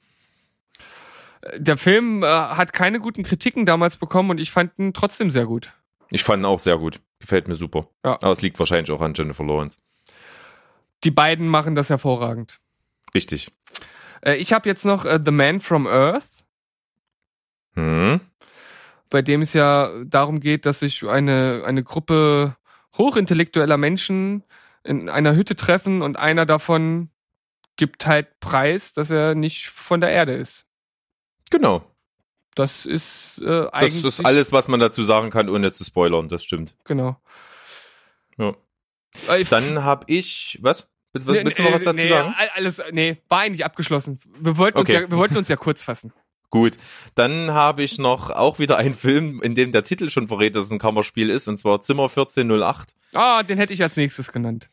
Der 1.57 1.77
Film 1.77 2.23
äh, 2.23 2.27
hat 2.27 2.73
keine 2.73 2.99
guten 2.99 3.23
Kritiken 3.23 3.65
damals 3.65 3.97
bekommen 3.97 4.29
und 4.29 4.39
ich 4.39 4.51
fand 4.51 4.77
ihn 4.79 4.93
trotzdem 4.93 5.29
sehr 5.29 5.45
gut. 5.45 5.73
Ich 6.09 6.23
fand 6.23 6.41
ihn 6.43 6.45
auch 6.45 6.59
sehr 6.59 6.77
gut. 6.77 6.99
Gefällt 7.19 7.47
mir 7.47 7.55
super. 7.55 7.87
Ja. 8.05 8.13
Aber 8.13 8.31
es 8.31 8.41
liegt 8.41 8.59
wahrscheinlich 8.59 8.91
auch 8.91 9.01
an 9.01 9.13
Jennifer 9.13 9.43
Lawrence. 9.43 9.79
Die 11.03 11.11
beiden 11.11 11.47
machen 11.47 11.75
das 11.75 11.89
hervorragend. 11.89 12.59
Richtig. 13.13 13.51
Äh, 14.21 14.35
ich 14.35 14.53
habe 14.53 14.69
jetzt 14.69 14.85
noch 14.85 15.05
äh, 15.05 15.19
The 15.23 15.31
Man 15.31 15.59
from 15.59 15.87
Earth, 15.87 16.45
Hm. 17.75 18.19
bei 19.09 19.21
dem 19.23 19.41
es 19.41 19.53
ja 19.53 19.91
darum 20.05 20.39
geht, 20.39 20.65
dass 20.65 20.79
sich 20.79 21.07
eine, 21.07 21.63
eine 21.65 21.83
Gruppe 21.83 22.55
hochintellektueller 22.97 23.77
Menschen 23.77 24.43
in 24.83 25.09
einer 25.09 25.35
Hütte 25.35 25.55
treffen 25.55 26.01
und 26.03 26.17
einer 26.17 26.45
davon 26.45 27.09
gibt 27.75 28.05
halt 28.05 28.39
preis, 28.39 28.93
dass 28.93 29.09
er 29.09 29.33
nicht 29.33 29.67
von 29.67 30.01
der 30.01 30.11
Erde 30.11 30.33
ist. 30.33 30.65
Genau. 31.53 31.83
Das 32.55 32.85
ist 32.85 33.39
äh, 33.41 33.45
Das 33.45 33.73
eigentlich 33.73 34.03
ist 34.05 34.25
alles, 34.25 34.51
was 34.51 34.67
man 34.67 34.79
dazu 34.79 35.01
sagen 35.03 35.29
kann, 35.31 35.49
ohne 35.49 35.71
zu 35.71 35.83
spoilern. 35.83 36.29
Das 36.29 36.43
stimmt. 36.43 36.75
genau. 36.83 37.17
Ja. 38.37 38.53
Äh, 39.29 39.43
Dann 39.45 39.83
habe 39.83 40.05
ich, 40.07 40.59
was? 40.61 40.89
Willst, 41.13 41.27
was, 41.27 41.35
Nee, 41.37 41.45
willst 41.45 41.59
du 41.59 41.63
noch 41.63 41.71
was 41.73 41.79
nee, 41.81 41.85
dazu 41.85 42.01
nee, 42.01 42.07
sagen? 42.07 42.33
all- 42.37 42.49
Alles, 42.55 42.81
nee, 42.91 43.17
war 43.29 43.39
eigentlich 43.39 43.63
abgeschlossen. 43.65 44.19
Wir 44.39 44.57
wollten, 44.57 44.77
Okay. 44.79 44.95
uns, 44.95 45.03
ja, 45.03 45.11
wir 45.11 45.17
wollten 45.17 45.37
uns 45.37 45.47
ja 45.47 45.55
kurz 45.55 45.81
fassen. 45.83 46.11
Gut. 46.49 46.73
Dann 47.15 47.51
habe 47.51 47.81
ich 47.83 47.97
noch 47.99 48.29
auch 48.31 48.59
wieder 48.59 48.77
einen 48.77 48.93
Film, 48.93 49.41
in 49.41 49.55
dem 49.55 49.71
der 49.71 49.83
Titel 49.83 50.09
schon 50.09 50.27
verrät, 50.27 50.55
dass 50.55 50.65
es 50.65 50.71
ein 50.71 50.79
Kammerspiel 50.79 51.29
ist, 51.31 51.47
und 51.47 51.57
zwar 51.57 51.81
Zimmer 51.81 52.03
1408. 52.03 52.93
Ah, 53.13 53.41
den 53.43 53.57
hätte 53.57 53.73
ich 53.73 53.81
als 53.83 53.95
nächstes 53.97 54.31
genannt. 54.31 54.69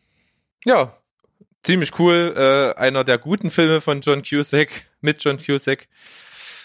Ja, 0.64 0.94
ziemlich 1.62 1.98
cool. 1.98 2.34
Äh, 2.36 2.78
einer 2.78 3.04
der 3.04 3.16
guten 3.18 3.50
Filme 3.50 3.80
von 3.80 4.00
John 4.02 4.22
Cusack, 4.22 4.68
mit 5.00 5.22
John 5.24 5.38
Cusack. 5.38 5.88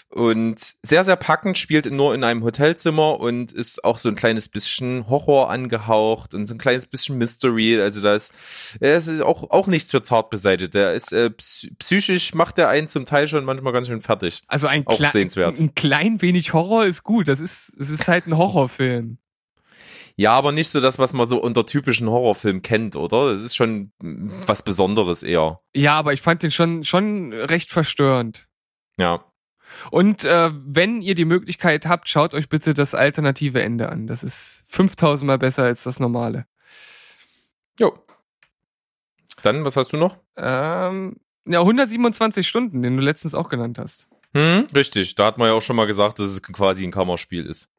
Und 0.09 0.57
sehr, 0.81 1.03
sehr 1.03 1.17
packend, 1.17 1.57
spielt 1.57 1.91
nur 1.91 2.15
in 2.15 2.23
einem 2.23 2.43
Hotelzimmer 2.43 3.19
und 3.19 3.51
ist 3.51 3.83
auch 3.83 3.97
so 3.97 4.07
ein 4.07 4.15
kleines 4.15 4.47
bisschen 4.47 5.09
Horror 5.09 5.49
angehaucht 5.49 6.33
und 6.33 6.45
so 6.45 6.53
ein 6.55 6.57
kleines 6.57 6.85
bisschen 6.85 7.17
Mystery. 7.17 7.81
Also 7.81 8.01
da 8.01 8.15
ist, 8.15 8.31
es 8.79 9.07
ist 9.07 9.21
auch, 9.21 9.49
auch 9.51 9.67
nichts 9.67 9.91
für 9.91 10.01
zart 10.01 10.29
beseitigt. 10.29 10.73
Der 10.73 10.93
ist 10.93 11.11
äh, 11.11 11.31
psy- 11.37 11.71
psychisch, 11.79 12.33
macht 12.33 12.57
der 12.57 12.69
einen 12.69 12.87
zum 12.87 13.05
Teil 13.05 13.27
schon 13.27 13.43
manchmal 13.43 13.73
ganz 13.73 13.87
schön 13.87 13.99
fertig. 13.99 14.41
Also 14.47 14.67
ein, 14.67 14.87
Auch 14.87 14.95
klei- 14.97 15.11
sehenswert. 15.11 15.59
ein 15.59 15.75
klein 15.75 16.21
wenig 16.21 16.53
Horror 16.53 16.85
ist 16.85 17.03
gut. 17.03 17.27
Das 17.27 17.41
ist, 17.41 17.73
es 17.77 17.89
ist 17.89 18.07
halt 18.07 18.27
ein 18.27 18.37
Horrorfilm. 18.37 19.17
Ja, 20.15 20.31
aber 20.31 20.53
nicht 20.53 20.69
so 20.69 20.79
das, 20.79 20.97
was 20.97 21.11
man 21.11 21.27
so 21.27 21.41
unter 21.41 21.65
typischen 21.65 22.09
Horrorfilmen 22.09 22.61
kennt, 22.61 22.95
oder? 22.95 23.31
Das 23.33 23.41
ist 23.41 23.55
schon 23.57 23.91
was 24.47 24.63
Besonderes 24.63 25.23
eher. 25.23 25.59
Ja, 25.75 25.97
aber 25.97 26.13
ich 26.13 26.21
fand 26.21 26.41
den 26.41 26.51
schon, 26.51 26.85
schon 26.85 27.33
recht 27.33 27.69
verstörend. 27.69 28.47
Ja. 28.97 29.25
Und 29.91 30.23
äh, 30.23 30.51
wenn 30.53 31.01
ihr 31.01 31.15
die 31.15 31.25
Möglichkeit 31.25 31.85
habt, 31.85 32.07
schaut 32.09 32.33
euch 32.33 32.49
bitte 32.49 32.73
das 32.73 32.93
alternative 32.95 33.61
Ende 33.61 33.89
an. 33.89 34.07
Das 34.07 34.23
ist 34.23 34.63
5000 34.67 35.27
Mal 35.27 35.37
besser 35.37 35.63
als 35.63 35.83
das 35.83 35.99
normale. 35.99 36.45
Jo. 37.79 37.97
Dann, 39.41 39.65
was 39.65 39.75
hast 39.77 39.93
du 39.93 39.97
noch? 39.97 40.17
Ähm, 40.37 41.17
ja, 41.47 41.59
127 41.59 42.47
Stunden, 42.47 42.81
den 42.81 42.97
du 42.97 43.03
letztens 43.03 43.35
auch 43.35 43.49
genannt 43.49 43.77
hast. 43.77 44.07
Hm, 44.33 44.67
richtig. 44.73 45.15
Da 45.15 45.27
hat 45.27 45.37
man 45.37 45.47
ja 45.47 45.53
auch 45.53 45.61
schon 45.61 45.75
mal 45.75 45.85
gesagt, 45.85 46.19
dass 46.19 46.31
es 46.31 46.41
quasi 46.41 46.83
ein 46.83 46.91
Kammerspiel 46.91 47.45
ist. 47.45 47.69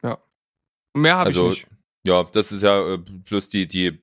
Mehr 0.95 1.17
habe 1.17 1.27
Also, 1.27 1.51
ich 1.51 1.67
nicht. 1.67 1.69
ja, 2.07 2.23
das 2.25 2.53
ist 2.53 2.63
ja 2.63 2.95
äh, 2.95 2.99
bloß 2.99 3.49
die, 3.49 3.67
die 3.69 4.03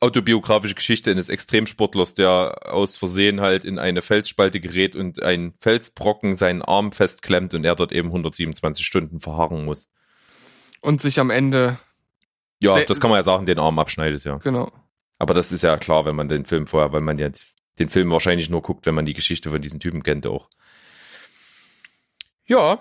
autobiografische 0.00 0.74
Geschichte 0.74 1.10
eines 1.10 1.28
Extremsportlers, 1.28 2.14
der 2.14 2.72
aus 2.72 2.96
Versehen 2.96 3.40
halt 3.40 3.64
in 3.64 3.78
eine 3.78 4.00
Felsspalte 4.02 4.58
gerät 4.58 4.96
und 4.96 5.22
ein 5.22 5.52
Felsbrocken 5.60 6.36
seinen 6.36 6.62
Arm 6.62 6.92
festklemmt 6.92 7.52
und 7.54 7.64
er 7.64 7.76
dort 7.76 7.92
eben 7.92 8.08
127 8.08 8.84
Stunden 8.84 9.20
verharren 9.20 9.66
muss. 9.66 9.90
Und 10.80 11.02
sich 11.02 11.20
am 11.20 11.28
Ende, 11.28 11.78
Ja, 12.62 12.82
das 12.84 13.00
kann 13.00 13.10
man 13.10 13.18
ja 13.18 13.22
sagen, 13.22 13.44
den 13.44 13.58
Arm 13.58 13.78
abschneidet, 13.78 14.24
ja. 14.24 14.38
genau. 14.38 14.72
Aber 15.18 15.34
das 15.34 15.52
ist 15.52 15.62
ja 15.62 15.76
klar, 15.76 16.06
wenn 16.06 16.16
man 16.16 16.30
den 16.30 16.46
Film 16.46 16.66
vorher, 16.66 16.92
weil 16.92 17.02
man 17.02 17.18
ja 17.18 17.28
den 17.78 17.90
Film 17.90 18.10
wahrscheinlich 18.10 18.48
nur 18.48 18.62
guckt, 18.62 18.86
wenn 18.86 18.94
man 18.94 19.04
die 19.04 19.12
Geschichte 19.12 19.50
von 19.50 19.60
diesen 19.60 19.80
Typen 19.80 20.02
kennt 20.02 20.26
auch. 20.26 20.48
Ja, 22.46 22.78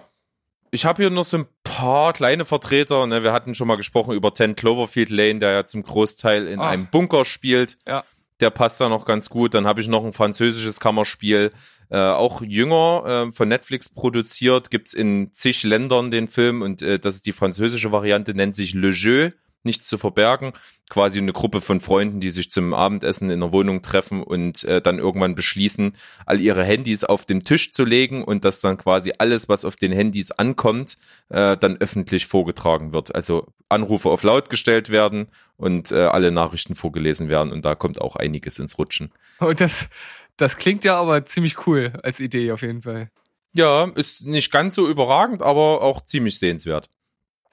ich 0.72 0.86
habe 0.86 1.04
hier 1.04 1.10
noch 1.10 1.26
so 1.26 1.38
ein 1.38 1.46
paar 1.80 2.14
kleine 2.14 2.46
Vertreter. 2.46 3.06
Ne? 3.08 3.24
Wir 3.24 3.34
hatten 3.34 3.56
schon 3.56 3.68
mal 3.68 3.76
gesprochen 3.78 4.14
über 4.16 4.34
10 4.34 4.56
Cloverfield 4.56 5.10
Lane, 5.10 5.40
der 5.40 5.52
ja 5.52 5.64
zum 5.66 5.84
Großteil 5.84 6.48
in 6.48 6.60
Ah. 6.60 6.70
einem 6.70 6.88
Bunker 6.90 7.26
spielt. 7.26 7.78
Ja. 7.88 8.04
Der 8.40 8.50
passt 8.50 8.80
da 8.80 8.88
noch 8.90 9.06
ganz 9.06 9.30
gut. 9.30 9.54
Dann 9.54 9.68
habe 9.68 9.82
ich 9.82 9.88
noch 9.88 10.06
ein 10.06 10.14
französisches 10.14 10.80
Kammerspiel, 10.80 11.52
äh, 11.90 11.98
auch 11.98 12.42
jünger, 12.42 13.28
äh, 13.28 13.32
von 13.34 13.48
Netflix 13.50 13.90
produziert. 13.90 14.70
Gibt's 14.72 14.94
in 14.94 15.34
zig 15.34 15.64
Ländern 15.64 16.10
den 16.12 16.28
Film 16.28 16.62
und 16.62 16.82
äh, 16.82 17.00
das 17.00 17.16
ist 17.16 17.26
die 17.26 17.32
französische 17.34 17.92
Variante, 17.92 18.34
nennt 18.34 18.56
sich 18.56 18.74
Le 18.74 18.90
Jeu. 18.92 19.32
Nichts 19.64 19.88
zu 19.88 19.98
verbergen. 19.98 20.54
Quasi 20.90 21.20
eine 21.20 21.34
Gruppe 21.34 21.62
von 21.62 21.82
Freunden, 21.82 22.20
die 22.20 22.30
sich 22.30 22.50
zum 22.50 22.74
Abendessen 22.74 23.30
in 23.30 23.42
der 23.42 23.52
Wohnung 23.52 23.82
treffen 23.82 24.24
und 24.24 24.64
äh, 24.64 24.82
dann 24.82 25.00
irgendwann 25.00 25.36
beschließen, 25.36 25.96
all 26.26 26.40
ihre 26.40 26.64
Handys 26.64 27.04
auf 27.04 27.26
den 27.26 27.42
Tisch 27.42 27.74
zu 27.74 27.84
legen 27.84 28.24
und 28.24 28.46
dass 28.46 28.62
dann 28.62 28.78
quasi 28.78 29.14
alles, 29.18 29.50
was 29.50 29.66
auf 29.66 29.76
den 29.76 29.92
Handys 29.92 30.32
ankommt, 30.32 30.98
äh, 31.30 31.58
dann 31.58 31.78
öffentlich 31.78 32.26
vorgetragen 32.26 32.94
wird. 32.94 33.14
Also 33.14 33.48
Anrufe 33.68 34.10
auf 34.10 34.24
laut 34.24 34.50
gestellt 34.50 34.90
werden 34.90 35.28
und 35.58 35.92
äh, 35.92 36.06
alle 36.06 36.32
Nachrichten 36.32 36.76
vorgelesen 36.76 37.30
werden 37.30 37.52
und 37.52 37.66
da 37.66 37.76
kommt 37.76 38.02
auch 38.02 38.16
einiges 38.16 38.60
ins 38.60 38.78
Rutschen. 38.78 39.12
Und 39.40 39.62
das, 39.62 39.90
das 40.38 40.58
klingt 40.58 40.86
ja 40.86 41.00
aber 41.00 41.26
ziemlich 41.26 41.68
cool 41.68 41.94
als 42.02 42.20
Idee 42.20 42.52
auf 42.52 42.62
jeden 42.62 42.82
Fall. 42.82 43.10
Ja, 43.56 43.86
ist 43.96 44.26
nicht 44.26 44.52
ganz 44.52 44.76
so 44.76 44.88
überragend, 44.88 45.42
aber 45.42 45.82
auch 45.82 46.02
ziemlich 46.02 46.40
sehenswert. 46.40 46.90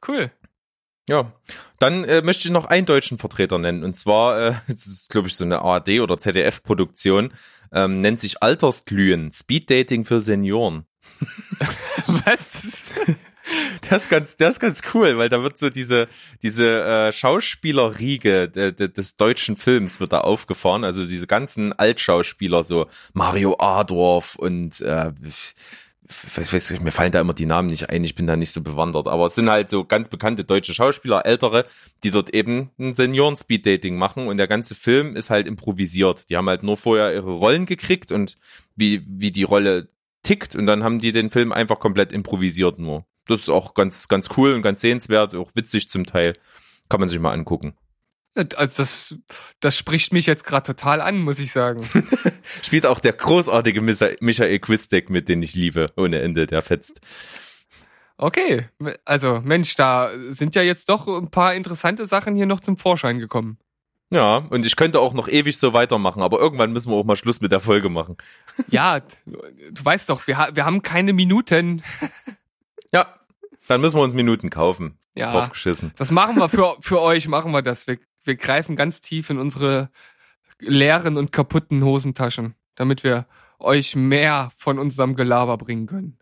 Cool. 0.07 0.31
Ja, 1.09 1.33
dann 1.79 2.05
äh, 2.05 2.23
möchte 2.23 2.49
ich 2.49 2.53
noch 2.53 2.65
einen 2.65 2.87
deutschen 2.87 3.19
Vertreter 3.19 3.59
nennen. 3.59 3.85
Und 3.85 3.97
zwar, 3.97 4.41
äh, 4.41 4.55
das 4.69 4.87
ist, 4.87 5.11
glaube 5.11 5.29
ich, 5.29 5.37
so 5.37 5.45
eine 5.45 5.63
ARD- 5.63 6.01
oder 6.01 6.19
ZDF-Produktion, 6.19 7.33
ähm, 7.73 8.01
nennt 8.01 8.21
sich 8.21 8.43
Altersglühen, 8.43 9.33
Speeddating 9.33 10.05
für 10.05 10.21
Senioren. 10.21 10.87
Was? 12.07 12.93
Das 13.89 14.03
ist 14.03 14.09
ganz, 14.09 14.37
das 14.37 14.55
ist 14.55 14.61
ganz 14.61 14.83
cool, 14.93 15.19
weil 15.19 15.29
da 15.29 15.43
wird 15.43 15.57
so 15.57 15.71
diese, 15.71 16.09
diese 16.43 16.83
äh, 16.83 17.13
Schauspielerriege 17.13 18.49
de, 18.49 18.73
de, 18.73 18.89
des 18.89 19.17
deutschen 19.17 19.57
Films 19.57 20.01
wird 20.01 20.13
da 20.13 20.23
aufgefahren. 20.23 20.85
Also 20.85 21.07
diese 21.07 21.27
ganzen 21.27 21.73
Altschauspieler, 21.73 22.65
so 22.65 22.89
Mario 23.13 23.57
Adorf 23.59 24.35
und 24.35 24.81
äh, 24.81 25.13
weiß, 26.09 26.53
weiß, 26.53 26.81
mir 26.81 26.93
fallen 26.93 27.13
da 27.13 27.21
immer 27.21 27.35
die 27.35 27.47
Namen 27.47 27.69
nicht 27.69 27.91
ein, 27.91 28.05
ich 28.05 28.15
bin 28.15 28.27
da 28.27 28.37
nicht 28.37 28.53
so 28.53 28.63
bewandert, 28.63 29.07
aber 29.07 29.27
es 29.27 29.35
sind 29.35 29.51
halt 29.51 29.69
so 29.69 29.85
ganz 29.85 30.09
bekannte 30.09 30.45
deutsche 30.45 30.75
Schauspieler, 30.75 31.27
ältere, 31.27 31.65
die 32.05 32.11
dort 32.11 32.31
eben 32.35 32.71
ein 32.79 32.95
Senioren-Speed-Dating 32.95 33.97
machen 33.97 34.29
und 34.29 34.37
der 34.37 34.49
ganze 34.49 34.75
Film 34.75 35.17
ist 35.17 35.31
halt 35.31 35.47
improvisiert. 35.47 36.31
Die 36.31 36.37
haben 36.37 36.49
halt 36.49 36.63
nur 36.63 36.77
vorher 36.77 37.13
ihre 37.13 37.33
Rollen 37.33 37.67
gekriegt 37.67 38.13
und 38.13 38.37
wie, 38.77 39.05
wie 39.07 39.33
die 39.33 39.43
Rolle 39.43 39.89
tickt 40.23 40.57
und 40.57 40.67
dann 40.67 40.83
haben 40.83 40.99
die 40.99 41.13
den 41.13 41.31
Film 41.31 41.53
einfach 41.53 41.79
komplett 41.79 42.13
improvisiert 42.13 42.79
nur. 42.79 43.05
Das 43.27 43.41
ist 43.41 43.49
auch 43.49 43.75
ganz, 43.75 44.09
ganz 44.09 44.29
cool 44.37 44.53
und 44.55 44.63
ganz 44.63 44.81
sehenswert, 44.81 45.35
auch 45.35 45.51
witzig 45.55 45.89
zum 45.89 46.07
Teil. 46.07 46.35
Kann 46.89 47.01
man 47.01 47.09
sich 47.09 47.19
mal 47.19 47.33
angucken. 47.33 47.75
Also 48.37 48.77
das, 48.77 49.15
das 49.61 49.77
spricht 49.77 50.13
mich 50.13 50.27
jetzt 50.27 50.45
gerade 50.45 50.67
total 50.67 51.01
an, 51.01 51.19
muss 51.19 51.39
ich 51.39 51.53
sagen. 51.53 51.89
Spielt 52.63 52.87
auch 52.87 53.01
der 53.01 53.15
großartige 53.15 53.81
Michael 53.81 54.59
Quistek 54.59 55.09
mit, 55.09 55.29
den 55.29 55.43
ich 55.43 55.55
liebe, 55.55 55.93
ohne 55.97 56.21
Ende, 56.21 56.47
der 56.47 56.63
fetzt. 56.63 57.01
Okay, 58.19 58.67
also 59.05 59.41
Mensch, 59.45 59.75
da 59.75 60.11
sind 60.31 60.55
ja 60.55 60.63
jetzt 60.63 60.89
doch 60.89 61.07
ein 61.07 61.31
paar 61.31 61.55
interessante 61.55 62.07
Sachen 62.07 62.35
hier 62.35 62.47
noch 62.47 62.61
zum 62.61 62.79
Vorschein 62.79 63.19
gekommen. 63.19 63.59
Ja, 64.11 64.37
und 64.37 64.65
ich 64.65 64.77
könnte 64.77 65.01
auch 65.01 65.15
noch 65.15 65.29
ewig 65.29 65.59
so 65.59 65.73
weitermachen, 65.73 66.23
aber 66.23 66.39
irgendwann 66.39 66.73
müssen 66.73 66.93
wir 66.93 66.97
auch 66.97 67.05
mal 67.05 67.17
Schluss 67.17 67.41
mit 67.41 67.53
der 67.53 67.61
Folge 67.61 67.89
machen. 67.89 68.17
Ja, 68.69 69.01
du 69.01 69.85
weißt 69.85 70.09
doch, 70.09 70.27
wir, 70.27 70.49
wir 70.53 70.65
haben 70.65 70.83
keine 70.83 71.13
Minuten. 71.13 71.83
Ja, 72.93 73.15
dann 73.67 73.81
müssen 73.81 73.99
wir 73.99 74.05
uns 74.05 74.15
Minuten 74.15 74.49
kaufen. 74.49 74.97
Ja, 75.17 75.31
Draufgeschissen. 75.33 75.93
das 75.97 76.13
machen 76.13 76.39
wir 76.39 76.49
für, 76.49 76.77
für 76.81 77.01
euch, 77.01 77.27
machen 77.27 77.51
wir 77.51 77.61
das. 77.61 77.89
Wir, 77.89 77.99
wir 78.27 78.37
greifen 78.37 78.77
ganz 78.77 79.01
tief 79.01 79.31
in 79.31 79.39
unsere 79.39 79.91
leeren 80.59 81.17
und 81.17 81.33
kaputten 81.33 81.85
Hosentaschen, 81.85 82.55
damit 82.75 83.05
wir 83.05 83.27
euch 83.59 83.97
mehr 83.97 84.51
von 84.57 84.79
unserem 84.79 85.15
Gelaber 85.15 85.57
bringen 85.59 85.87
können. 85.87 86.19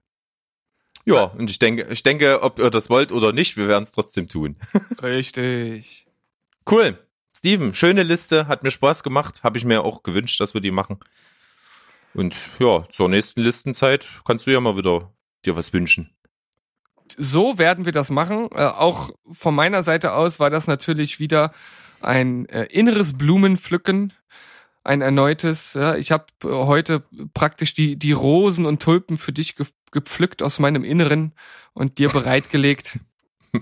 Ja, 1.04 1.24
und 1.24 1.50
ich 1.50 1.58
denke, 1.58 1.86
ich 1.90 2.02
denke, 2.02 2.42
ob 2.42 2.58
ihr 2.58 2.70
das 2.70 2.88
wollt 2.88 3.12
oder 3.12 3.32
nicht, 3.32 3.56
wir 3.56 3.68
werden 3.68 3.84
es 3.84 3.92
trotzdem 3.92 4.28
tun. 4.28 4.56
Richtig. 5.02 6.06
Cool. 6.70 6.98
Steven, 7.36 7.74
schöne 7.74 8.04
Liste, 8.04 8.48
hat 8.48 8.62
mir 8.62 8.70
Spaß 8.70 9.02
gemacht, 9.02 9.42
habe 9.42 9.58
ich 9.58 9.64
mir 9.64 9.84
auch 9.84 10.02
gewünscht, 10.02 10.40
dass 10.40 10.54
wir 10.54 10.62
die 10.62 10.70
machen. 10.70 10.98
Und 12.14 12.36
ja, 12.58 12.86
zur 12.88 13.08
nächsten 13.08 13.42
Listenzeit 13.42 14.06
kannst 14.24 14.46
du 14.46 14.52
ja 14.52 14.60
mal 14.60 14.76
wieder 14.76 15.12
dir 15.44 15.56
was 15.56 15.72
wünschen. 15.72 16.10
So 17.18 17.58
werden 17.58 17.84
wir 17.84 17.92
das 17.92 18.08
machen. 18.08 18.48
Äh, 18.52 18.64
auch 18.64 19.10
von 19.30 19.54
meiner 19.54 19.82
Seite 19.82 20.12
aus 20.14 20.40
war 20.40 20.48
das 20.48 20.66
natürlich 20.66 21.20
wieder 21.20 21.52
ein 22.04 22.46
äh, 22.48 22.64
inneres 22.64 23.16
Blumenpflücken, 23.16 24.12
ein 24.82 25.00
erneutes. 25.00 25.74
Ja, 25.74 25.96
ich 25.96 26.12
habe 26.12 26.26
äh, 26.44 26.48
heute 26.48 27.04
praktisch 27.32 27.74
die 27.74 27.96
die 27.96 28.12
Rosen 28.12 28.66
und 28.66 28.82
Tulpen 28.82 29.16
für 29.16 29.32
dich 29.32 29.56
ge 29.56 29.66
gepflückt 29.90 30.42
aus 30.42 30.58
meinem 30.58 30.82
Inneren 30.82 31.34
und 31.72 31.98
dir 31.98 32.08
bereitgelegt. 32.08 32.98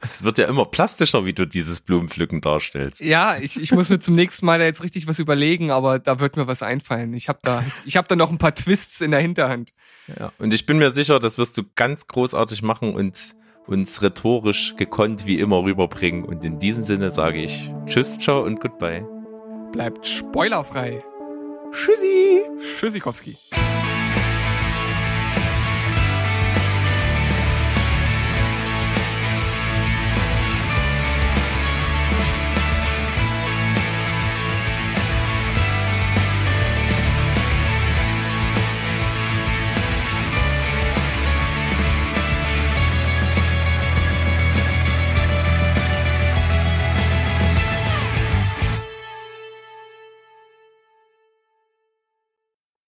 Es 0.00 0.22
wird 0.22 0.38
ja 0.38 0.46
immer 0.46 0.64
plastischer, 0.64 1.26
wie 1.26 1.32
du 1.32 1.46
dieses 1.46 1.80
Blumenpflücken 1.80 2.40
darstellst. 2.40 3.00
Ja, 3.00 3.36
ich, 3.36 3.60
ich 3.60 3.72
muss 3.72 3.90
mir 3.90 3.98
zum 3.98 4.14
nächsten 4.14 4.46
Mal 4.46 4.60
jetzt 4.60 4.82
richtig 4.82 5.06
was 5.06 5.18
überlegen, 5.18 5.70
aber 5.70 5.98
da 5.98 6.20
wird 6.20 6.36
mir 6.36 6.46
was 6.46 6.62
einfallen. 6.62 7.12
Ich 7.14 7.28
habe 7.28 7.40
da, 7.42 7.62
ich 7.84 7.96
habe 7.96 8.08
da 8.08 8.16
noch 8.16 8.30
ein 8.30 8.38
paar 8.38 8.54
Twists 8.54 9.00
in 9.00 9.10
der 9.10 9.20
Hinterhand. 9.20 9.74
Ja, 10.18 10.32
und 10.38 10.54
ich 10.54 10.66
bin 10.66 10.78
mir 10.78 10.92
sicher, 10.92 11.20
das 11.20 11.36
wirst 11.36 11.56
du 11.58 11.64
ganz 11.74 12.06
großartig 12.06 12.62
machen 12.62 12.94
und 12.94 13.34
uns 13.68 14.02
rhetorisch 14.02 14.74
gekonnt 14.76 15.26
wie 15.26 15.38
immer 15.38 15.62
rüberbringen. 15.62 16.24
Und 16.24 16.44
in 16.44 16.58
diesem 16.58 16.82
Sinne 16.82 17.10
sage 17.10 17.42
ich 17.42 17.72
Tschüss, 17.86 18.18
ciao 18.18 18.42
und 18.42 18.60
goodbye. 18.60 19.06
Bleibt 19.72 20.06
spoilerfrei. 20.06 20.98
Tschüssi! 21.72 22.42
Tschüssikowski. 22.78 23.36